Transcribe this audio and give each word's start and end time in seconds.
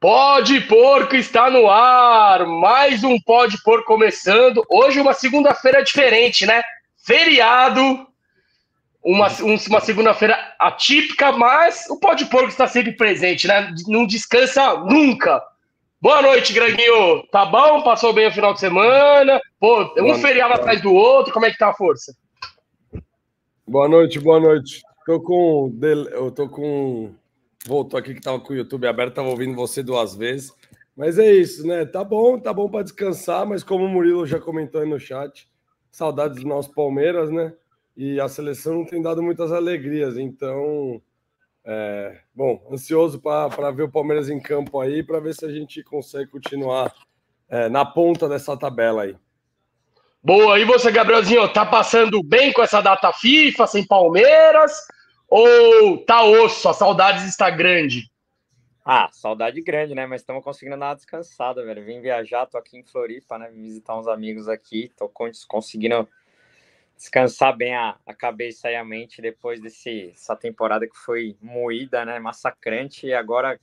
Pode 0.00 0.62
Porco 0.62 1.14
está 1.14 1.50
no 1.50 1.68
ar, 1.68 2.46
mais 2.46 3.04
um 3.04 3.20
Pode 3.20 3.62
Porco 3.62 3.84
começando. 3.84 4.64
Hoje 4.70 4.98
uma 4.98 5.12
segunda-feira 5.12 5.84
diferente, 5.84 6.46
né? 6.46 6.62
Feriado, 7.04 8.06
uma, 9.04 9.28
uma 9.66 9.80
segunda-feira 9.80 10.54
atípica, 10.58 11.32
mas 11.32 11.84
o 11.90 12.00
Pode 12.00 12.24
Porco 12.30 12.48
está 12.48 12.66
sempre 12.66 12.92
presente, 12.92 13.46
né? 13.46 13.74
Não 13.86 14.06
descansa 14.06 14.72
nunca. 14.78 15.42
Boa 16.00 16.22
noite, 16.22 16.54
Greginho. 16.54 17.22
Tá 17.30 17.44
bom? 17.44 17.82
Passou 17.82 18.14
bem 18.14 18.26
o 18.26 18.32
final 18.32 18.54
de 18.54 18.60
semana? 18.60 19.38
Pô, 19.60 19.82
um 19.82 20.04
boa 20.04 20.18
feriado 20.18 20.48
noite. 20.48 20.60
atrás 20.62 20.80
do 20.80 20.94
outro, 20.94 21.30
como 21.30 21.44
é 21.44 21.50
que 21.50 21.58
tá 21.58 21.68
a 21.68 21.74
força? 21.74 22.16
Boa 23.68 23.86
noite, 23.86 24.18
boa 24.18 24.40
noite. 24.40 24.80
Tô 25.04 25.20
com. 25.20 25.70
Eu 26.10 26.30
tô 26.30 26.48
com 26.48 27.19
voltou 27.66 27.98
aqui 27.98 28.12
que 28.12 28.20
estava 28.20 28.40
com 28.40 28.52
o 28.52 28.56
YouTube 28.56 28.86
aberto, 28.86 29.10
estava 29.10 29.28
ouvindo 29.28 29.54
você 29.54 29.82
duas 29.82 30.14
vezes. 30.14 30.52
Mas 30.96 31.18
é 31.18 31.32
isso, 31.32 31.66
né? 31.66 31.84
Tá 31.84 32.04
bom, 32.04 32.38
tá 32.38 32.52
bom 32.52 32.68
para 32.68 32.82
descansar, 32.82 33.46
mas 33.46 33.62
como 33.62 33.84
o 33.84 33.88
Murilo 33.88 34.26
já 34.26 34.38
comentou 34.38 34.80
aí 34.80 34.88
no 34.88 34.98
chat, 34.98 35.48
saudades 35.90 36.42
do 36.42 36.48
nosso 36.48 36.72
Palmeiras, 36.74 37.30
né? 37.30 37.54
E 37.96 38.20
a 38.20 38.28
seleção 38.28 38.74
não 38.74 38.84
tem 38.84 39.00
dado 39.00 39.22
muitas 39.22 39.52
alegrias, 39.52 40.16
então, 40.16 41.00
é, 41.64 42.20
bom, 42.34 42.66
ansioso 42.72 43.20
para 43.20 43.70
ver 43.70 43.84
o 43.84 43.90
Palmeiras 43.90 44.28
em 44.28 44.40
campo 44.40 44.80
aí, 44.80 45.02
para 45.02 45.20
ver 45.20 45.34
se 45.34 45.44
a 45.44 45.50
gente 45.50 45.82
consegue 45.82 46.30
continuar 46.30 46.94
é, 47.48 47.68
na 47.68 47.84
ponta 47.84 48.28
dessa 48.28 48.56
tabela 48.56 49.02
aí. 49.02 49.16
Boa, 50.22 50.58
e 50.58 50.66
você, 50.66 50.90
Gabrielzinho, 50.90 51.50
tá 51.50 51.64
passando 51.64 52.22
bem 52.22 52.52
com 52.52 52.62
essa 52.62 52.80
data 52.80 53.10
FIFA, 53.12 53.66
sem 53.66 53.86
Palmeiras? 53.86 54.72
Ou 55.30 56.04
tá 56.04 56.24
osso, 56.24 56.68
a 56.68 56.74
saudades 56.74 57.22
está 57.24 57.48
grande? 57.48 58.10
Ah, 58.84 59.08
saudade 59.12 59.60
grande, 59.62 59.94
né? 59.94 60.04
Mas 60.04 60.22
estamos 60.22 60.42
conseguindo 60.42 60.76
dar 60.76 60.88
uma 60.88 60.94
descansada, 60.94 61.64
velho. 61.64 61.84
Vim 61.84 62.00
viajar, 62.00 62.46
tô 62.46 62.58
aqui 62.58 62.76
em 62.76 62.82
Floripa, 62.82 63.38
né? 63.38 63.48
Vim 63.48 63.62
visitar 63.62 63.96
uns 63.96 64.08
amigos 64.08 64.48
aqui, 64.48 64.92
tô 64.96 65.08
conseguindo 65.46 66.08
descansar 66.96 67.56
bem 67.56 67.76
a, 67.76 67.96
a 68.04 68.12
cabeça 68.12 68.68
e 68.68 68.74
a 68.74 68.84
mente 68.84 69.22
depois 69.22 69.60
dessa 69.60 70.34
temporada 70.34 70.88
que 70.88 70.96
foi 70.96 71.36
moída, 71.40 72.04
né? 72.04 72.18
Massacrante. 72.18 73.06
E 73.06 73.14
agora 73.14 73.60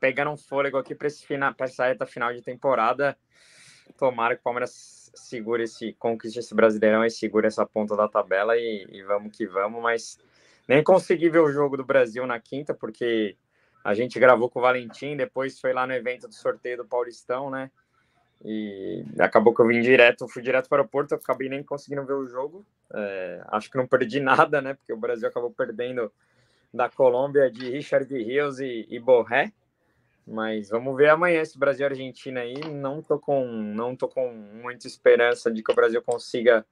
pegando 0.00 0.32
um 0.32 0.36
fôlego 0.36 0.78
aqui 0.78 0.96
para 0.96 1.06
essa 1.60 1.86
reta 1.86 2.06
final 2.06 2.32
de 2.32 2.42
temporada. 2.42 3.16
Tomara 3.96 4.34
que 4.34 4.40
o 4.40 4.44
Palmeiras 4.44 5.12
segure 5.14 5.62
esse, 5.62 5.92
conquiste 5.94 6.40
esse 6.40 6.54
brasileirão 6.54 7.04
e 7.04 7.10
segure 7.10 7.46
essa 7.46 7.64
ponta 7.64 7.96
da 7.96 8.08
tabela 8.08 8.56
e, 8.56 8.86
e 8.90 9.02
vamos 9.04 9.36
que 9.36 9.46
vamos, 9.46 9.80
mas 9.80 10.18
nem 10.68 10.84
consegui 10.84 11.30
ver 11.30 11.40
o 11.40 11.50
jogo 11.50 11.76
do 11.76 11.84
Brasil 11.84 12.26
na 12.26 12.38
quinta, 12.38 12.74
porque 12.74 13.36
a 13.82 13.94
gente 13.94 14.20
gravou 14.20 14.50
com 14.50 14.58
o 14.58 14.62
Valentim, 14.62 15.16
depois 15.16 15.58
foi 15.58 15.72
lá 15.72 15.86
no 15.86 15.94
evento 15.94 16.28
do 16.28 16.34
sorteio 16.34 16.76
do 16.76 16.84
Paulistão, 16.84 17.50
né? 17.50 17.70
E 18.44 19.04
acabou 19.18 19.54
que 19.54 19.60
eu 19.60 19.66
vim 19.66 19.80
direto, 19.80 20.28
fui 20.28 20.42
direto 20.42 20.68
para 20.68 20.76
o 20.76 20.78
aeroporto, 20.80 21.14
acabei 21.14 21.48
nem 21.48 21.62
conseguindo 21.62 22.04
ver 22.04 22.12
o 22.12 22.26
jogo. 22.26 22.64
É, 22.94 23.42
acho 23.48 23.70
que 23.70 23.76
não 23.76 23.86
perdi 23.86 24.20
nada, 24.20 24.60
né? 24.60 24.74
Porque 24.74 24.92
o 24.92 24.96
Brasil 24.96 25.26
acabou 25.26 25.50
perdendo 25.50 26.12
da 26.72 26.88
Colômbia 26.88 27.50
de 27.50 27.70
Richard 27.70 28.12
Rios 28.14 28.60
e, 28.60 28.86
e 28.88 28.98
Borré. 29.00 29.52
Mas 30.26 30.68
vamos 30.68 30.94
ver 30.94 31.08
amanhã 31.08 31.40
esse 31.40 31.58
Brasil 31.58 31.86
Argentina 31.86 32.40
aí. 32.40 32.60
Não 32.70 33.02
tô 33.02 33.18
com, 33.18 33.44
não 33.46 33.96
tô 33.96 34.06
com 34.06 34.30
muita 34.30 34.86
esperança 34.86 35.50
de 35.50 35.62
que 35.62 35.72
o 35.72 35.74
Brasil 35.74 36.02
consiga 36.02 36.64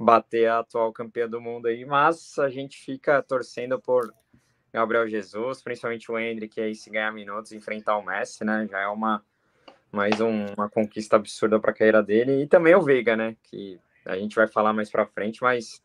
bater 0.00 0.48
a 0.48 0.60
atual 0.60 0.92
campeã 0.92 1.28
do 1.28 1.40
mundo 1.40 1.66
aí, 1.66 1.84
mas 1.84 2.38
a 2.38 2.48
gente 2.48 2.78
fica 2.78 3.20
torcendo 3.20 3.80
por 3.80 4.14
Gabriel 4.72 5.08
Jesus, 5.08 5.60
principalmente 5.60 6.10
o 6.12 6.16
Hendrick 6.16 6.60
aí 6.60 6.72
se 6.72 6.88
ganhar 6.88 7.12
minutos 7.12 7.50
enfrentar 7.50 7.96
o 7.96 8.04
Messi, 8.04 8.44
né? 8.44 8.68
Já 8.70 8.78
é 8.78 8.86
uma 8.86 9.24
mais 9.90 10.20
um, 10.20 10.46
uma 10.56 10.68
conquista 10.68 11.16
absurda 11.16 11.58
para 11.58 11.72
a 11.72 11.74
carreira 11.74 12.00
dele 12.00 12.42
e 12.42 12.46
também 12.46 12.76
o 12.76 12.82
Veiga, 12.82 13.16
né? 13.16 13.36
Que 13.42 13.80
a 14.04 14.16
gente 14.16 14.36
vai 14.36 14.46
falar 14.46 14.72
mais 14.72 14.88
para 14.88 15.04
frente, 15.04 15.42
mas 15.42 15.82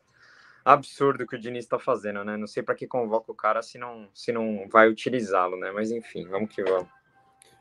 absurdo 0.64 1.26
que 1.26 1.34
o 1.34 1.38
Diniz 1.38 1.64
está 1.64 1.78
fazendo, 1.80 2.22
né? 2.24 2.36
Não 2.36 2.46
sei 2.46 2.62
para 2.62 2.76
que 2.76 2.86
convoca 2.86 3.32
o 3.32 3.34
cara 3.34 3.62
se 3.62 3.78
não 3.78 4.08
se 4.14 4.30
não 4.30 4.68
vai 4.70 4.88
utilizá-lo, 4.88 5.56
né? 5.56 5.72
Mas 5.72 5.90
enfim, 5.90 6.24
vamos 6.28 6.54
que 6.54 6.62
vamos. 6.62 6.88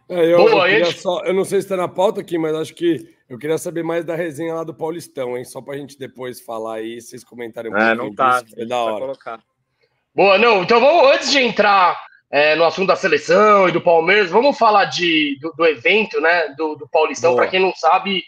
É, 0.09 0.34
eu, 0.34 0.38
Boa, 0.38 0.69
eu, 0.69 0.91
só, 0.91 1.24
eu 1.24 1.34
não 1.34 1.46
sei 1.46 1.62
se 1.62 1.66
está 1.66 1.78
na 1.78 1.88
pauta 1.88 2.22
aqui, 2.22 2.38
mas 2.38 2.53
acho 2.56 2.74
que 2.74 3.08
eu 3.30 3.38
queria 3.38 3.58
saber 3.58 3.84
mais 3.84 4.03
da 4.03 4.16
resenha 4.16 4.53
lá 4.53 4.64
do 4.64 4.74
Paulistão, 4.74 5.38
hein? 5.38 5.46
Só 5.46 5.62
para 5.62 5.75
a 5.75 5.78
gente 5.78 5.97
depois 5.97 6.41
falar 6.41 6.75
aí, 6.75 7.02
vocês 7.02 7.24
comentarem 7.24 7.72
um 7.72 7.78
É, 7.78 7.96
não 7.96 8.14
tá. 8.14 8.41
Disso, 8.41 8.56
é 8.59 8.66
da 8.66 8.78
hora. 8.78 9.00
Colocar. 9.00 9.40
Boa, 10.14 10.38
não. 10.38 10.64
Então 10.64 10.80
vamos, 10.80 11.16
antes 11.16 11.31
de 11.31 11.40
entrar 11.40 12.00
é, 12.30 12.56
no 12.56 12.66
assunto 12.66 12.88
da 12.88 12.96
seleção 12.96 13.68
e 13.68 13.72
do 13.72 13.81
Palmeiras, 13.81 14.30
vamos 14.30 14.58
falar 14.58 14.86
de, 14.86 15.38
do, 15.41 15.52
do 15.53 15.66
evento, 15.66 16.20
né? 16.20 16.50
Do, 16.50 16.75
do 16.75 16.88
Paulistão. 16.88 17.35
Para 17.35 17.47
quem 17.47 17.59
não 17.59 17.74
sabe, 17.74 18.24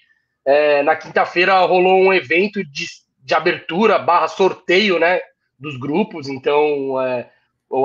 é, 0.46 0.82
na 0.82 0.96
quinta-feira 0.96 1.60
rolou 1.66 2.00
um 2.00 2.14
evento 2.14 2.64
de, 2.64 2.86
de 3.20 3.34
abertura 3.36 4.00
barra 4.00 4.28
sorteio, 4.28 4.98
né? 4.98 5.20
Dos 5.60 5.78
grupos. 5.78 6.28
Então, 6.28 7.00
é, 7.02 7.30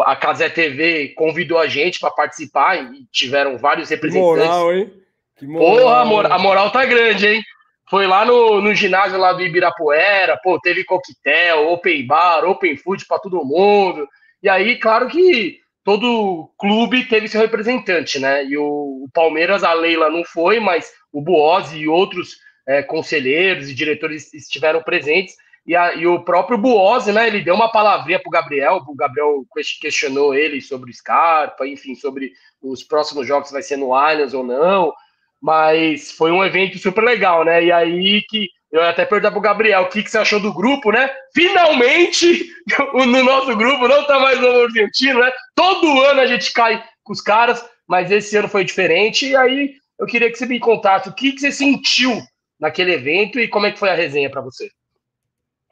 a 0.04 0.14
Casé 0.14 0.48
TV 0.48 1.08
convidou 1.16 1.58
a 1.58 1.66
gente 1.66 1.98
para 1.98 2.10
participar 2.10 2.76
e 2.76 3.06
tiveram 3.10 3.58
vários 3.58 3.90
representantes. 3.90 4.42
Que 4.42 4.48
moral, 4.48 4.74
hein? 4.74 4.92
Que 5.36 5.46
moral, 5.46 5.76
Porra, 5.76 6.00
a 6.00 6.04
moral, 6.04 6.32
a 6.32 6.38
moral 6.38 6.70
tá 6.70 6.84
grande, 6.84 7.26
hein? 7.26 7.42
Foi 7.88 8.06
lá 8.06 8.24
no, 8.24 8.60
no 8.60 8.72
ginásio 8.72 9.18
lá 9.18 9.32
do 9.32 9.42
Ibirapuera, 9.42 10.38
pô, 10.44 10.60
teve 10.60 10.84
coquetel, 10.84 11.72
open 11.72 12.06
bar, 12.06 12.44
open 12.44 12.76
food 12.76 13.04
para 13.06 13.18
todo 13.18 13.44
mundo. 13.44 14.06
E 14.40 14.48
aí, 14.48 14.78
claro 14.78 15.08
que 15.08 15.58
todo 15.84 16.50
clube 16.56 17.04
teve 17.06 17.26
seu 17.26 17.40
representante, 17.40 18.20
né? 18.20 18.44
E 18.44 18.56
o, 18.56 18.62
o 18.64 19.08
Palmeiras, 19.12 19.64
a 19.64 19.72
Leila 19.72 20.08
não 20.08 20.24
foi, 20.24 20.60
mas 20.60 20.92
o 21.12 21.20
Buozzi 21.20 21.78
e 21.78 21.88
outros 21.88 22.36
é, 22.68 22.80
conselheiros 22.82 23.68
e 23.68 23.74
diretores 23.74 24.32
estiveram 24.32 24.82
presentes. 24.82 25.34
E, 25.66 25.76
a, 25.76 25.94
e, 25.94 26.06
o 26.06 26.24
próprio 26.24 26.56
Buozzi, 26.56 27.12
né, 27.12 27.26
ele 27.26 27.42
deu 27.42 27.54
uma 27.54 27.70
palavrinha 27.70 28.18
para 28.18 28.28
o 28.28 28.32
Gabriel, 28.32 28.82
o 28.86 28.94
Gabriel 28.94 29.44
questionou 29.80 30.34
ele 30.34 30.60
sobre 30.60 30.90
o 30.90 30.94
Scarpa, 30.94 31.66
enfim, 31.66 31.94
sobre 31.94 32.32
os 32.62 32.82
próximos 32.82 33.26
jogos, 33.26 33.48
se 33.48 33.54
vai 33.54 33.62
ser 33.62 33.76
no 33.76 33.94
Allianz 33.94 34.32
ou 34.32 34.42
não, 34.42 34.92
mas 35.40 36.10
foi 36.12 36.30
um 36.30 36.44
evento 36.44 36.78
super 36.78 37.04
legal, 37.04 37.44
né, 37.44 37.62
e 37.64 37.70
aí 37.70 38.22
que 38.28 38.48
eu 38.72 38.82
até 38.82 39.04
perguntar 39.04 39.32
pro 39.32 39.40
Gabriel 39.40 39.82
o 39.82 39.88
que, 39.88 40.02
que 40.02 40.10
você 40.10 40.18
achou 40.18 40.40
do 40.40 40.52
grupo, 40.52 40.90
né, 40.90 41.10
finalmente, 41.34 42.50
no 42.94 43.22
nosso 43.22 43.54
grupo 43.56 43.86
não 43.86 44.06
tá 44.06 44.18
mais 44.18 44.40
no 44.40 44.62
argentino, 44.62 45.20
né, 45.20 45.30
todo 45.54 46.00
ano 46.02 46.20
a 46.20 46.26
gente 46.26 46.52
cai 46.52 46.82
com 47.04 47.12
os 47.12 47.20
caras, 47.20 47.64
mas 47.86 48.10
esse 48.10 48.36
ano 48.36 48.48
foi 48.48 48.64
diferente, 48.64 49.26
e 49.26 49.36
aí 49.36 49.74
eu 49.98 50.06
queria 50.06 50.30
que 50.30 50.38
você 50.38 50.46
me 50.46 50.58
contasse 50.58 51.08
o 51.08 51.14
que, 51.14 51.32
que 51.32 51.40
você 51.40 51.52
sentiu 51.52 52.18
naquele 52.58 52.94
evento 52.94 53.38
e 53.38 53.46
como 53.46 53.66
é 53.66 53.72
que 53.72 53.78
foi 53.78 53.90
a 53.90 53.94
resenha 53.94 54.30
para 54.30 54.40
você. 54.40 54.70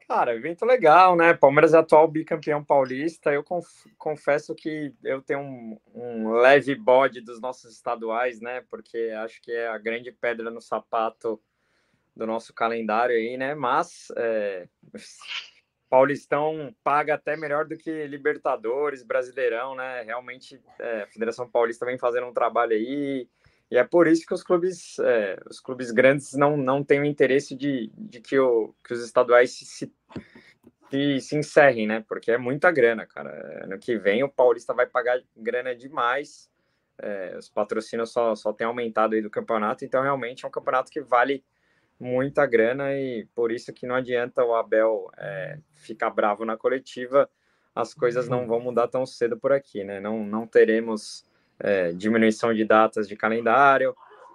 Cara, 0.09 0.35
evento 0.35 0.65
legal, 0.65 1.15
né? 1.15 1.35
Palmeiras 1.35 1.75
é 1.75 1.77
atual 1.77 2.09
bicampeão 2.09 2.65
paulista. 2.65 3.31
Eu 3.31 3.45
conf 3.45 3.69
confesso 3.99 4.55
que 4.55 4.95
eu 5.05 5.21
tenho 5.21 5.41
um, 5.41 5.79
um, 5.95 6.31
leve 6.33 6.75
bode 6.75 7.21
dos 7.21 7.39
nossos 7.43 7.75
estaduais, 7.75 8.41
né? 8.41 8.65
Porque 8.71 9.13
acho 9.23 9.39
que 9.43 9.53
é 9.53 9.69
a 9.69 9.77
grande 9.77 10.11
pedra 10.11 10.51
no 10.51 10.63
sapato 10.63 11.39
do 12.17 12.27
nosso 12.27 12.55
calendário 12.55 13.15
aí, 13.15 13.37
né? 13.37 13.55
Mas 13.55 14.09
é, 14.17 14.67
Paulistão 15.91 16.75
paga 16.83 17.13
até 17.13 17.37
melhor 17.37 17.67
do 17.67 17.77
que 17.77 18.07
Libertadores, 18.07 19.03
Brasileirão, 19.03 19.75
né? 19.75 20.01
Realmente 20.05 20.59
é, 20.79 21.03
a 21.03 21.07
Federação 21.07 21.47
Paulista 21.51 21.85
vem 21.85 21.99
fazendo 21.99 22.27
um 22.27 22.33
trabalho 22.33 22.73
aí 22.73 23.29
e 23.71 23.77
é 23.77 23.84
por 23.84 24.06
isso 24.06 24.25
que 24.27 24.33
os 24.33 24.43
clubes, 24.43 24.99
é, 24.99 25.39
os 25.49 25.61
clubes 25.61 25.91
grandes 25.91 26.33
não, 26.34 26.56
não 26.56 26.83
têm 26.83 27.01
o 27.01 27.05
interesse 27.05 27.55
de, 27.55 27.91
de 27.95 28.21
que, 28.21 28.39
o, 28.39 28.75
que 28.84 28.95
os 28.95 29.05
estaduais 29.05 29.51
se, 29.51 29.67
se, 29.67 29.93
se, 30.91 31.21
se 31.21 31.37
encerrem, 31.37 31.87
né? 31.87 32.05
Porque 32.09 32.31
é 32.31 32.39
muita 32.39 32.71
grana, 32.71 33.06
cara. 33.06 33.65
Ano 33.65 33.79
que 33.79 33.99
vem 33.99 34.23
o 34.23 34.29
Paulista 34.29 34.73
vai 34.73 34.87
pagar 34.87 35.21
grana 35.37 35.75
demais. 35.75 36.51
É, 37.01 37.37
os 37.39 37.49
patrocínios 37.49 38.11
só, 38.11 38.35
só 38.35 38.53
têm 38.53 38.67
aumentado 38.67 39.15
aí 39.15 39.23
do 39.23 39.31
campeonato, 39.31 39.85
então 39.85 40.03
realmente 40.03 40.44
é 40.44 40.49
um 40.49 40.50
campeonato 40.50 40.91
que 40.91 41.00
vale 41.00 41.44
muita 42.00 42.44
grana 42.47 42.93
e 42.94 43.26
por 43.35 43.53
isso 43.53 43.73
que 43.73 43.87
não 43.87 43.94
adianta 43.94 44.44
o 44.44 44.55
Abel 44.55 45.09
é, 45.17 45.59
ficar 45.75 46.11
bravo 46.11 46.44
na 46.44 46.56
coletiva, 46.56 47.31
as 47.75 47.94
coisas 47.94 48.29
não 48.29 48.49
vão 48.49 48.59
mudar 48.59 48.88
tão 48.88 49.06
cedo 49.06 49.38
por 49.38 49.53
aqui, 49.53 49.85
né? 49.85 50.00
Não, 50.00 50.25
não 50.25 50.47
teremos 50.47 51.28
é, 51.60 51.93
diminuição 51.93 52.55
de 52.55 52.64
datas 52.64 53.08
de 53.08 53.16
calendário, 53.16 53.94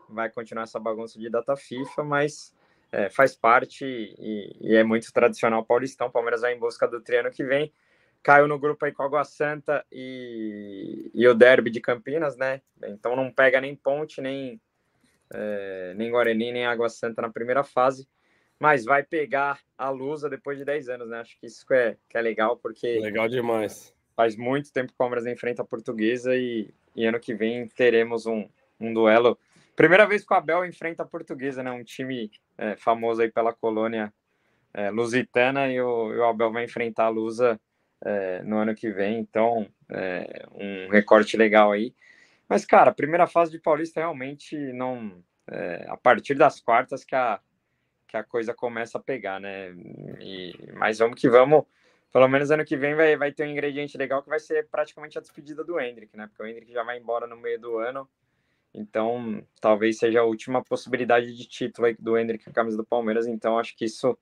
vai 0.09 0.29
continuar 0.29 0.63
essa 0.63 0.79
bagunça 0.79 1.19
de 1.19 1.29
data 1.29 1.55
FIFA, 1.55 2.03
mas 2.03 2.53
é, 2.91 3.09
faz 3.09 3.35
parte 3.35 3.85
e, 3.85 4.55
e, 4.61 4.75
é 4.75 4.83
muito 4.83 5.11
tradicional 5.11 5.65
paulistão. 5.65 6.11
Palmeiras 6.11 6.41
vai 6.41 6.53
em 6.53 6.59
busca 6.59 6.87
do 6.87 7.01
treino 7.01 7.31
que 7.31 7.43
vem. 7.43 7.73
Caiu 8.21 8.47
no 8.47 8.59
grupo 8.59 8.85
aí 8.85 8.91
com 8.91 9.03
Água 9.03 9.23
Santa 9.23 9.85
e, 9.91 11.11
e 11.13 11.27
o 11.27 11.33
Derby 11.33 11.69
de 11.69 11.81
Campinas, 11.81 12.37
né? 12.37 12.61
Então 12.83 13.15
não 13.15 13.31
pega 13.31 13.59
nem 13.59 13.75
Ponte, 13.75 14.21
nem, 14.21 14.61
é, 15.33 15.93
nem 15.95 16.11
Guarani, 16.11 16.51
nem 16.51 16.65
Água 16.65 16.87
Santa 16.87 17.21
na 17.21 17.29
primeira 17.29 17.63
fase. 17.63 18.07
Mas 18.59 18.85
vai 18.85 19.03
pegar 19.03 19.59
a 19.77 19.89
Lusa 19.89 20.29
depois 20.29 20.57
de 20.57 20.63
10 20.63 20.87
anos, 20.89 21.09
né? 21.09 21.19
Acho 21.19 21.37
que 21.37 21.47
isso 21.47 21.65
é, 21.73 21.97
que 22.07 22.17
é 22.17 22.21
legal, 22.21 22.55
porque. 22.55 22.99
Legal 22.99 23.27
demais. 23.27 23.93
Faz 24.15 24.37
muito 24.37 24.71
tempo 24.71 24.89
que 24.89 24.93
o 24.93 24.97
Palmeiras 24.97 25.25
enfrenta 25.25 25.63
a 25.63 25.65
portuguesa 25.65 26.35
e, 26.35 26.71
e 26.95 27.05
ano 27.05 27.19
que 27.19 27.33
vem 27.33 27.67
teremos 27.67 28.25
um, 28.25 28.47
um 28.79 28.93
duelo. 28.93 29.37
Primeira 29.75 30.05
vez 30.05 30.23
que 30.23 30.33
o 30.33 30.37
Abel 30.37 30.65
enfrenta 30.65 31.03
a 31.03 31.05
portuguesa, 31.05 31.63
né? 31.63 31.71
Um 31.71 31.83
time 31.83 32.31
é, 32.57 32.75
famoso 32.75 33.21
aí 33.21 33.31
pela 33.31 33.53
colônia 33.53 34.13
é, 34.73 34.89
lusitana 34.89 35.71
e 35.71 35.81
o, 35.81 36.13
e 36.13 36.17
o, 36.17 36.25
Abel 36.25 36.51
vai 36.51 36.63
enfrentar 36.63 37.05
a 37.05 37.09
Lusa 37.09 37.59
é, 38.03 38.41
no 38.43 38.57
ano 38.57 38.75
que 38.75 38.91
vem, 38.91 39.19
então 39.19 39.67
é, 39.89 40.45
um 40.53 40.89
recorte 40.89 41.37
legal 41.37 41.71
aí. 41.71 41.93
Mas, 42.47 42.65
cara, 42.65 42.91
a 42.91 42.93
primeira 42.93 43.25
fase 43.25 43.51
de 43.51 43.59
Paulista 43.59 43.99
realmente 43.99 44.55
não. 44.73 45.23
É, 45.49 45.85
a 45.89 45.97
partir 45.97 46.35
das 46.35 46.61
quartas 46.61 47.03
que 47.03 47.15
a, 47.15 47.39
que 48.07 48.15
a 48.15 48.23
coisa 48.23 48.53
começa 48.53 48.97
a 48.97 49.01
pegar, 49.01 49.39
né? 49.39 49.71
E, 50.19 50.53
mas 50.73 50.99
vamos 50.99 51.19
que 51.19 51.27
vamos. 51.27 51.65
Pelo 52.13 52.27
menos 52.27 52.51
ano 52.51 52.63
que 52.63 52.77
vem 52.77 52.93
vai, 52.93 53.17
vai 53.17 53.31
ter 53.31 53.43
um 53.43 53.51
ingrediente 53.51 53.97
legal 53.97 54.21
que 54.21 54.29
vai 54.29 54.39
ser 54.39 54.69
praticamente 54.69 55.17
a 55.17 55.21
despedida 55.21 55.63
do 55.63 55.79
Hendrick, 55.79 56.15
né? 56.15 56.27
Porque 56.27 56.43
o 56.43 56.45
Hendrick 56.45 56.71
já 56.71 56.83
vai 56.83 56.99
embora 56.99 57.25
no 57.25 57.35
meio 57.35 57.59
do 57.59 57.79
ano. 57.79 58.07
Então, 58.71 59.43
talvez 59.59 59.97
seja 59.97 60.19
a 60.19 60.23
última 60.23 60.63
possibilidade 60.63 61.35
de 61.35 61.47
título 61.47 61.87
aí 61.87 61.95
do 61.97 62.15
Hendrick 62.15 62.43
com 62.43 62.51
a 62.51 62.53
camisa 62.53 62.77
do 62.77 62.85
Palmeiras. 62.85 63.25
Então, 63.25 63.57
acho 63.57 63.75
que 63.75 63.85
isso 63.85 64.15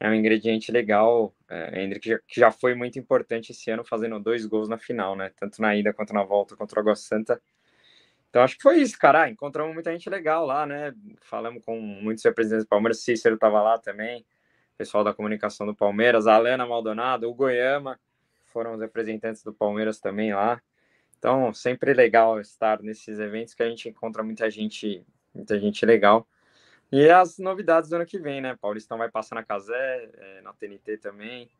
é 0.00 0.08
um 0.08 0.14
ingrediente 0.14 0.72
legal. 0.72 1.32
É, 1.48 1.82
Hendrick 1.82 2.08
já, 2.08 2.18
que 2.26 2.40
já 2.40 2.50
foi 2.50 2.74
muito 2.74 2.98
importante 2.98 3.52
esse 3.52 3.70
ano, 3.70 3.84
fazendo 3.84 4.18
dois 4.18 4.44
gols 4.44 4.68
na 4.68 4.76
final, 4.76 5.14
né? 5.14 5.30
Tanto 5.36 5.62
na 5.62 5.76
ida 5.76 5.92
quanto 5.92 6.12
na 6.12 6.24
volta 6.24 6.56
contra 6.56 6.80
o 6.80 6.82
Água 6.82 6.96
Santa. 6.96 7.40
Então 8.28 8.42
acho 8.42 8.56
que 8.56 8.62
foi 8.62 8.78
isso, 8.80 8.98
cara. 8.98 9.22
Ah, 9.22 9.30
encontramos 9.30 9.74
muita 9.74 9.92
gente 9.92 10.08
legal 10.10 10.46
lá, 10.46 10.66
né? 10.66 10.94
Falamos 11.20 11.64
com 11.64 11.78
muitos 11.78 12.24
representantes 12.24 12.64
do 12.64 12.68
Palmeiras. 12.68 13.00
Cícero 13.00 13.34
estava 13.34 13.60
lá 13.60 13.76
também, 13.78 14.24
pessoal 14.80 15.04
da 15.04 15.12
comunicação 15.12 15.66
do 15.66 15.74
Palmeiras, 15.74 16.26
a 16.26 16.36
Alana 16.36 16.66
Maldonado, 16.66 17.28
o 17.28 17.34
Goiama, 17.34 18.00
foram 18.46 18.72
os 18.72 18.80
representantes 18.80 19.42
do 19.42 19.52
Palmeiras 19.52 20.00
também 20.00 20.32
lá. 20.32 20.58
Então, 21.18 21.52
sempre 21.52 21.92
legal 21.92 22.40
estar 22.40 22.80
nesses 22.80 23.18
eventos 23.18 23.52
que 23.52 23.62
a 23.62 23.68
gente 23.68 23.90
encontra 23.90 24.22
muita 24.22 24.50
gente, 24.50 25.04
muita 25.34 25.60
gente 25.60 25.84
legal. 25.84 26.26
E 26.90 27.10
as 27.10 27.36
novidades 27.36 27.90
do 27.90 27.96
ano 27.96 28.06
que 28.06 28.18
vem, 28.18 28.40
né? 28.40 28.56
Paulistão 28.58 28.96
vai 28.96 29.10
passar 29.10 29.34
na 29.34 29.44
Casé, 29.44 30.08
é, 30.16 30.40
na 30.40 30.54
TNT 30.54 30.96
também. 30.96 31.50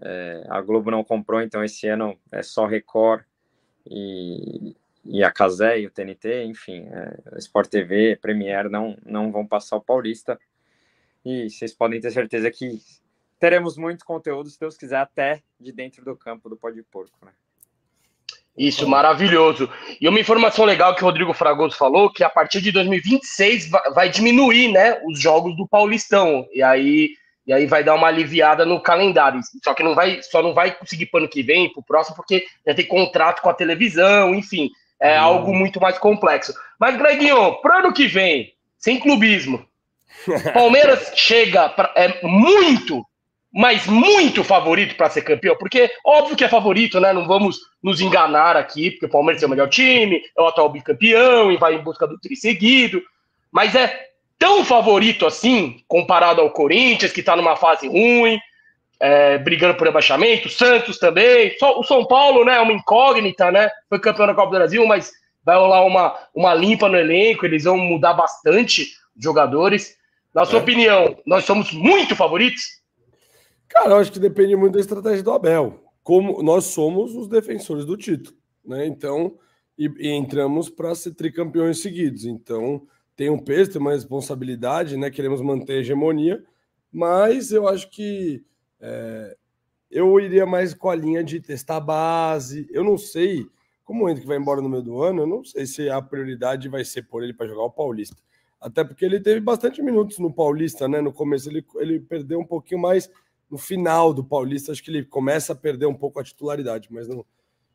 É, 0.00 0.44
a 0.48 0.60
Globo 0.60 0.90
não 0.90 1.04
comprou, 1.04 1.40
então 1.40 1.62
esse 1.62 1.86
ano 1.86 2.18
é 2.32 2.42
só 2.42 2.66
Record 2.66 3.22
e, 3.86 4.74
e 5.04 5.22
a 5.22 5.30
Casé 5.30 5.78
e 5.78 5.86
o 5.86 5.92
TNT, 5.92 6.42
enfim, 6.42 6.88
é, 6.90 7.38
Sport 7.38 7.68
TV, 7.68 8.18
Premiere 8.20 8.68
não, 8.68 8.98
não 9.06 9.30
vão 9.30 9.46
passar 9.46 9.76
o 9.76 9.80
Paulista. 9.80 10.40
E 11.24 11.48
vocês 11.48 11.72
podem 11.72 12.00
ter 12.00 12.10
certeza 12.10 12.50
que 12.50 12.78
teremos 13.38 13.76
muito 13.76 14.04
conteúdo, 14.04 14.48
se 14.48 14.58
Deus 14.58 14.76
quiser, 14.76 14.98
até 14.98 15.42
de 15.58 15.72
dentro 15.72 16.04
do 16.04 16.16
campo 16.16 16.48
do 16.48 16.56
Pó 16.56 16.70
de 16.70 16.82
Porco, 16.82 17.24
né? 17.24 17.32
Isso, 18.56 18.88
maravilhoso. 18.88 19.68
E 20.00 20.08
uma 20.08 20.20
informação 20.20 20.64
legal 20.64 20.94
que 20.94 21.02
o 21.02 21.06
Rodrigo 21.06 21.32
Fragoso 21.32 21.76
falou, 21.76 22.12
que 22.12 22.22
a 22.22 22.30
partir 22.30 22.60
de 22.60 22.70
2026 22.70 23.68
vai 23.94 24.08
diminuir, 24.08 24.70
né, 24.70 25.00
os 25.04 25.18
jogos 25.20 25.56
do 25.56 25.66
Paulistão. 25.66 26.46
E 26.52 26.62
aí, 26.62 27.10
e 27.44 27.52
aí 27.52 27.66
vai 27.66 27.82
dar 27.82 27.96
uma 27.96 28.06
aliviada 28.06 28.64
no 28.64 28.80
calendário. 28.80 29.40
Só 29.64 29.74
que 29.74 29.82
não 29.82 29.92
vai, 29.92 30.22
só 30.22 30.40
não 30.40 30.54
vai 30.54 30.72
conseguir 30.72 31.06
para 31.06 31.20
ano 31.20 31.28
que 31.28 31.42
vem, 31.42 31.72
para 31.72 31.80
o 31.80 31.84
próximo, 31.84 32.14
porque 32.14 32.46
já 32.64 32.72
tem 32.74 32.86
contrato 32.86 33.42
com 33.42 33.50
a 33.50 33.54
televisão, 33.54 34.32
enfim 34.32 34.70
é 35.00 35.20
hum. 35.20 35.22
algo 35.22 35.54
muito 35.54 35.80
mais 35.80 35.98
complexo. 35.98 36.54
Mas, 36.78 36.96
Greginho, 36.96 37.60
para 37.60 37.80
ano 37.80 37.92
que 37.92 38.06
vem, 38.06 38.54
sem 38.78 38.98
clubismo, 38.98 39.66
Palmeiras 40.52 41.12
chega 41.14 41.68
pra, 41.68 41.92
é 41.96 42.20
muito, 42.22 43.04
mas 43.52 43.86
muito 43.86 44.42
favorito 44.42 44.96
para 44.96 45.10
ser 45.10 45.22
campeão, 45.22 45.56
porque 45.56 45.90
óbvio 46.04 46.36
que 46.36 46.44
é 46.44 46.48
favorito, 46.48 47.00
né? 47.00 47.12
Não 47.12 47.26
vamos 47.26 47.58
nos 47.82 48.00
enganar 48.00 48.56
aqui, 48.56 48.90
porque 48.90 49.06
o 49.06 49.10
Palmeiras 49.10 49.42
é 49.42 49.46
o 49.46 49.50
melhor 49.50 49.68
time, 49.68 50.22
é 50.36 50.42
o 50.42 50.46
atual 50.46 50.68
bicampeão 50.70 51.52
e 51.52 51.56
vai 51.56 51.74
em 51.74 51.82
busca 51.82 52.06
do 52.06 52.18
tri 52.18 52.36
seguido, 52.36 53.02
mas 53.52 53.74
é 53.74 54.08
tão 54.38 54.64
favorito 54.64 55.26
assim, 55.26 55.82
comparado 55.86 56.40
ao 56.40 56.50
Corinthians, 56.50 57.12
que 57.12 57.20
está 57.20 57.36
numa 57.36 57.56
fase 57.56 57.86
ruim, 57.86 58.38
é, 59.00 59.38
brigando 59.38 59.74
por 59.74 59.86
rebaixamento, 59.86 60.48
Santos 60.48 60.98
também, 60.98 61.56
só 61.58 61.78
o 61.78 61.84
São 61.84 62.04
Paulo, 62.06 62.44
né, 62.44 62.56
é 62.56 62.60
uma 62.60 62.72
incógnita, 62.72 63.50
né, 63.50 63.70
foi 63.88 63.98
campeão 63.98 64.26
da 64.26 64.34
Copa 64.34 64.48
do 64.48 64.56
Brasil, 64.56 64.86
mas 64.86 65.12
vai 65.44 65.56
rolar 65.56 65.84
uma, 65.84 66.14
uma 66.34 66.54
limpa 66.54 66.88
no 66.88 66.96
elenco, 66.96 67.44
eles 67.44 67.64
vão 67.64 67.76
mudar 67.76 68.14
bastante 68.14 68.86
jogadores. 69.16 69.96
Na 70.34 70.44
sua 70.44 70.58
é. 70.58 70.62
opinião, 70.62 71.16
nós 71.24 71.44
somos 71.44 71.72
muito 71.72 72.16
favoritos? 72.16 72.82
Cara, 73.68 73.90
eu 73.90 73.96
acho 73.96 74.10
que 74.10 74.18
depende 74.18 74.56
muito 74.56 74.74
da 74.74 74.80
estratégia 74.80 75.22
do 75.22 75.30
Abel. 75.30 75.82
Como 76.02 76.42
nós 76.42 76.64
somos 76.64 77.14
os 77.14 77.28
defensores 77.28 77.84
do 77.84 77.96
título, 77.96 78.36
né? 78.64 78.86
Então, 78.86 79.38
e, 79.78 79.88
e 79.98 80.08
entramos 80.10 80.68
para 80.68 80.94
ser 80.94 81.14
tricampeões 81.14 81.80
seguidos. 81.80 82.24
Então, 82.24 82.86
tem 83.16 83.30
um 83.30 83.38
peso, 83.38 83.72
tem 83.72 83.80
uma 83.80 83.92
responsabilidade, 83.92 84.96
né? 84.96 85.10
Queremos 85.10 85.40
manter 85.40 85.74
a 85.74 85.80
hegemonia, 85.80 86.44
mas 86.92 87.52
eu 87.52 87.68
acho 87.68 87.88
que 87.90 88.44
é, 88.80 89.36
eu 89.90 90.18
iria 90.18 90.44
mais 90.44 90.74
com 90.74 90.90
a 90.90 90.94
linha 90.94 91.22
de 91.22 91.40
testar 91.40 91.76
a 91.76 91.80
base. 91.80 92.66
Eu 92.70 92.82
não 92.82 92.98
sei, 92.98 93.46
como 93.84 94.04
o 94.04 94.08
Henrique 94.08 94.26
vai 94.26 94.36
embora 94.36 94.60
no 94.60 94.68
meio 94.68 94.82
do 94.82 95.00
ano, 95.00 95.22
eu 95.22 95.26
não 95.26 95.44
sei 95.44 95.64
se 95.64 95.88
a 95.88 96.02
prioridade 96.02 96.68
vai 96.68 96.84
ser 96.84 97.02
por 97.02 97.22
ele 97.22 97.32
para 97.32 97.46
jogar 97.46 97.62
o 97.62 97.70
Paulista. 97.70 98.16
Até 98.64 98.82
porque 98.82 99.04
ele 99.04 99.20
teve 99.20 99.40
bastante 99.40 99.82
minutos 99.82 100.18
no 100.18 100.32
Paulista, 100.32 100.88
né? 100.88 101.02
No 101.02 101.12
começo 101.12 101.50
ele, 101.50 101.62
ele 101.76 102.00
perdeu 102.00 102.40
um 102.40 102.46
pouquinho 102.46 102.80
mais 102.80 103.10
no 103.50 103.58
final 103.58 104.14
do 104.14 104.24
Paulista, 104.24 104.72
acho 104.72 104.82
que 104.82 104.90
ele 104.90 105.04
começa 105.04 105.52
a 105.52 105.56
perder 105.56 105.84
um 105.84 105.94
pouco 105.94 106.18
a 106.18 106.24
titularidade, 106.24 106.88
mas 106.90 107.06
não. 107.06 107.26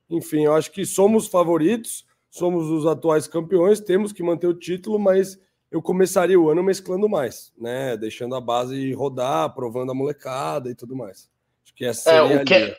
Enfim, 0.10 0.46
eu 0.46 0.56
acho 0.56 0.72
que 0.72 0.84
somos 0.84 1.28
favoritos, 1.28 2.08
somos 2.28 2.72
os 2.72 2.88
atuais 2.88 3.28
campeões, 3.28 3.80
temos 3.80 4.12
que 4.12 4.24
manter 4.24 4.48
o 4.48 4.54
título, 4.56 4.98
mas 4.98 5.40
eu 5.70 5.80
começaria 5.80 6.40
o 6.40 6.50
ano 6.50 6.64
mesclando 6.64 7.08
mais, 7.08 7.54
né? 7.56 7.96
Deixando 7.96 8.34
a 8.34 8.42
base 8.42 8.92
rodar, 8.94 9.54
provando 9.54 9.92
a 9.92 9.96
molecada 9.96 10.72
e 10.72 10.76
tudo 10.76 10.96
mais. 10.96 11.30
Acho 11.64 11.76
que 11.76 11.86
essa 11.86 12.10
é, 12.10 12.42
o 12.42 12.44
que... 12.44 12.76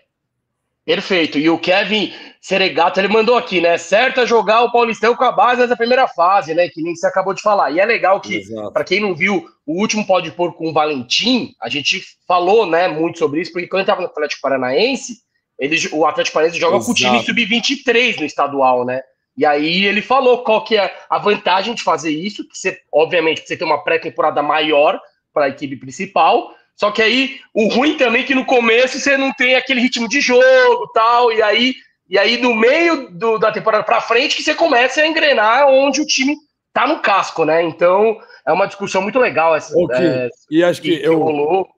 Perfeito. 0.90 1.38
E 1.38 1.48
o 1.48 1.56
Kevin 1.56 2.12
Seregato, 2.40 2.98
ele 2.98 3.06
mandou 3.06 3.36
aqui, 3.36 3.60
né? 3.60 3.78
Certo 3.78 4.20
é 4.20 4.26
jogar 4.26 4.62
o 4.62 4.72
Paulistão 4.72 5.14
com 5.14 5.22
a 5.22 5.30
base 5.30 5.60
nessa 5.60 5.76
primeira 5.76 6.08
fase, 6.08 6.52
né? 6.52 6.68
Que 6.68 6.82
nem 6.82 6.96
você 6.96 7.06
acabou 7.06 7.32
de 7.32 7.42
falar. 7.42 7.70
E 7.70 7.78
é 7.78 7.84
legal 7.84 8.20
que, 8.20 8.42
para 8.72 8.82
quem 8.82 8.98
não 8.98 9.14
viu 9.14 9.46
o 9.64 9.78
último 9.78 10.04
pode 10.04 10.32
pôr 10.32 10.52
com 10.54 10.68
o 10.68 10.72
Valentim, 10.72 11.54
a 11.62 11.68
gente 11.68 12.02
falou, 12.26 12.66
né, 12.66 12.88
muito 12.88 13.20
sobre 13.20 13.40
isso, 13.40 13.52
porque 13.52 13.68
quando 13.68 13.80
ele 13.80 13.84
estava 13.84 14.00
no 14.00 14.08
Atlético 14.08 14.42
Paranaense, 14.42 15.18
ele, 15.56 15.76
o 15.92 16.04
Atlético 16.04 16.34
Paranaense 16.34 16.58
joga 16.58 16.78
Exato. 16.78 16.86
com 16.86 16.92
o 16.92 16.94
time 16.94 17.22
sub-23 17.22 18.18
no 18.18 18.26
estadual, 18.26 18.84
né? 18.84 19.00
E 19.36 19.46
aí 19.46 19.84
ele 19.84 20.02
falou 20.02 20.42
qual 20.42 20.64
que 20.64 20.76
é 20.76 20.92
a 21.08 21.18
vantagem 21.18 21.72
de 21.72 21.84
fazer 21.84 22.10
isso, 22.10 22.48
que 22.48 22.58
você, 22.58 22.78
obviamente, 22.92 23.46
você 23.46 23.56
ter 23.56 23.64
uma 23.64 23.84
pré-temporada 23.84 24.42
maior 24.42 25.00
para 25.32 25.44
a 25.44 25.48
equipe 25.50 25.76
principal. 25.76 26.52
Só 26.80 26.90
que 26.90 27.02
aí 27.02 27.40
o 27.52 27.68
ruim 27.68 27.98
também 27.98 28.22
é 28.22 28.26
que 28.26 28.34
no 28.34 28.46
começo 28.46 28.98
você 28.98 29.14
não 29.14 29.34
tem 29.34 29.54
aquele 29.54 29.82
ritmo 29.82 30.08
de 30.08 30.18
jogo, 30.18 30.90
tal, 30.94 31.30
e 31.30 31.42
aí 31.42 31.74
e 32.08 32.18
aí 32.18 32.38
no 32.38 32.54
meio 32.54 33.10
do, 33.10 33.36
da 33.36 33.52
temporada 33.52 33.84
para 33.84 34.00
frente 34.00 34.34
que 34.34 34.42
você 34.42 34.54
começa 34.54 35.02
a 35.02 35.06
engrenar 35.06 35.68
onde 35.68 36.00
o 36.00 36.06
time 36.06 36.34
tá 36.72 36.86
no 36.86 37.00
casco, 37.00 37.44
né? 37.44 37.62
Então 37.62 38.18
é 38.46 38.50
uma 38.50 38.64
discussão 38.64 39.02
muito 39.02 39.18
legal 39.18 39.54
essa. 39.54 39.78
Okay. 39.78 40.06
É, 40.06 40.30
e 40.50 40.64
acho 40.64 40.80
que, 40.80 40.96
que 40.96 41.06
eu 41.06 41.18
rolou. 41.18 41.68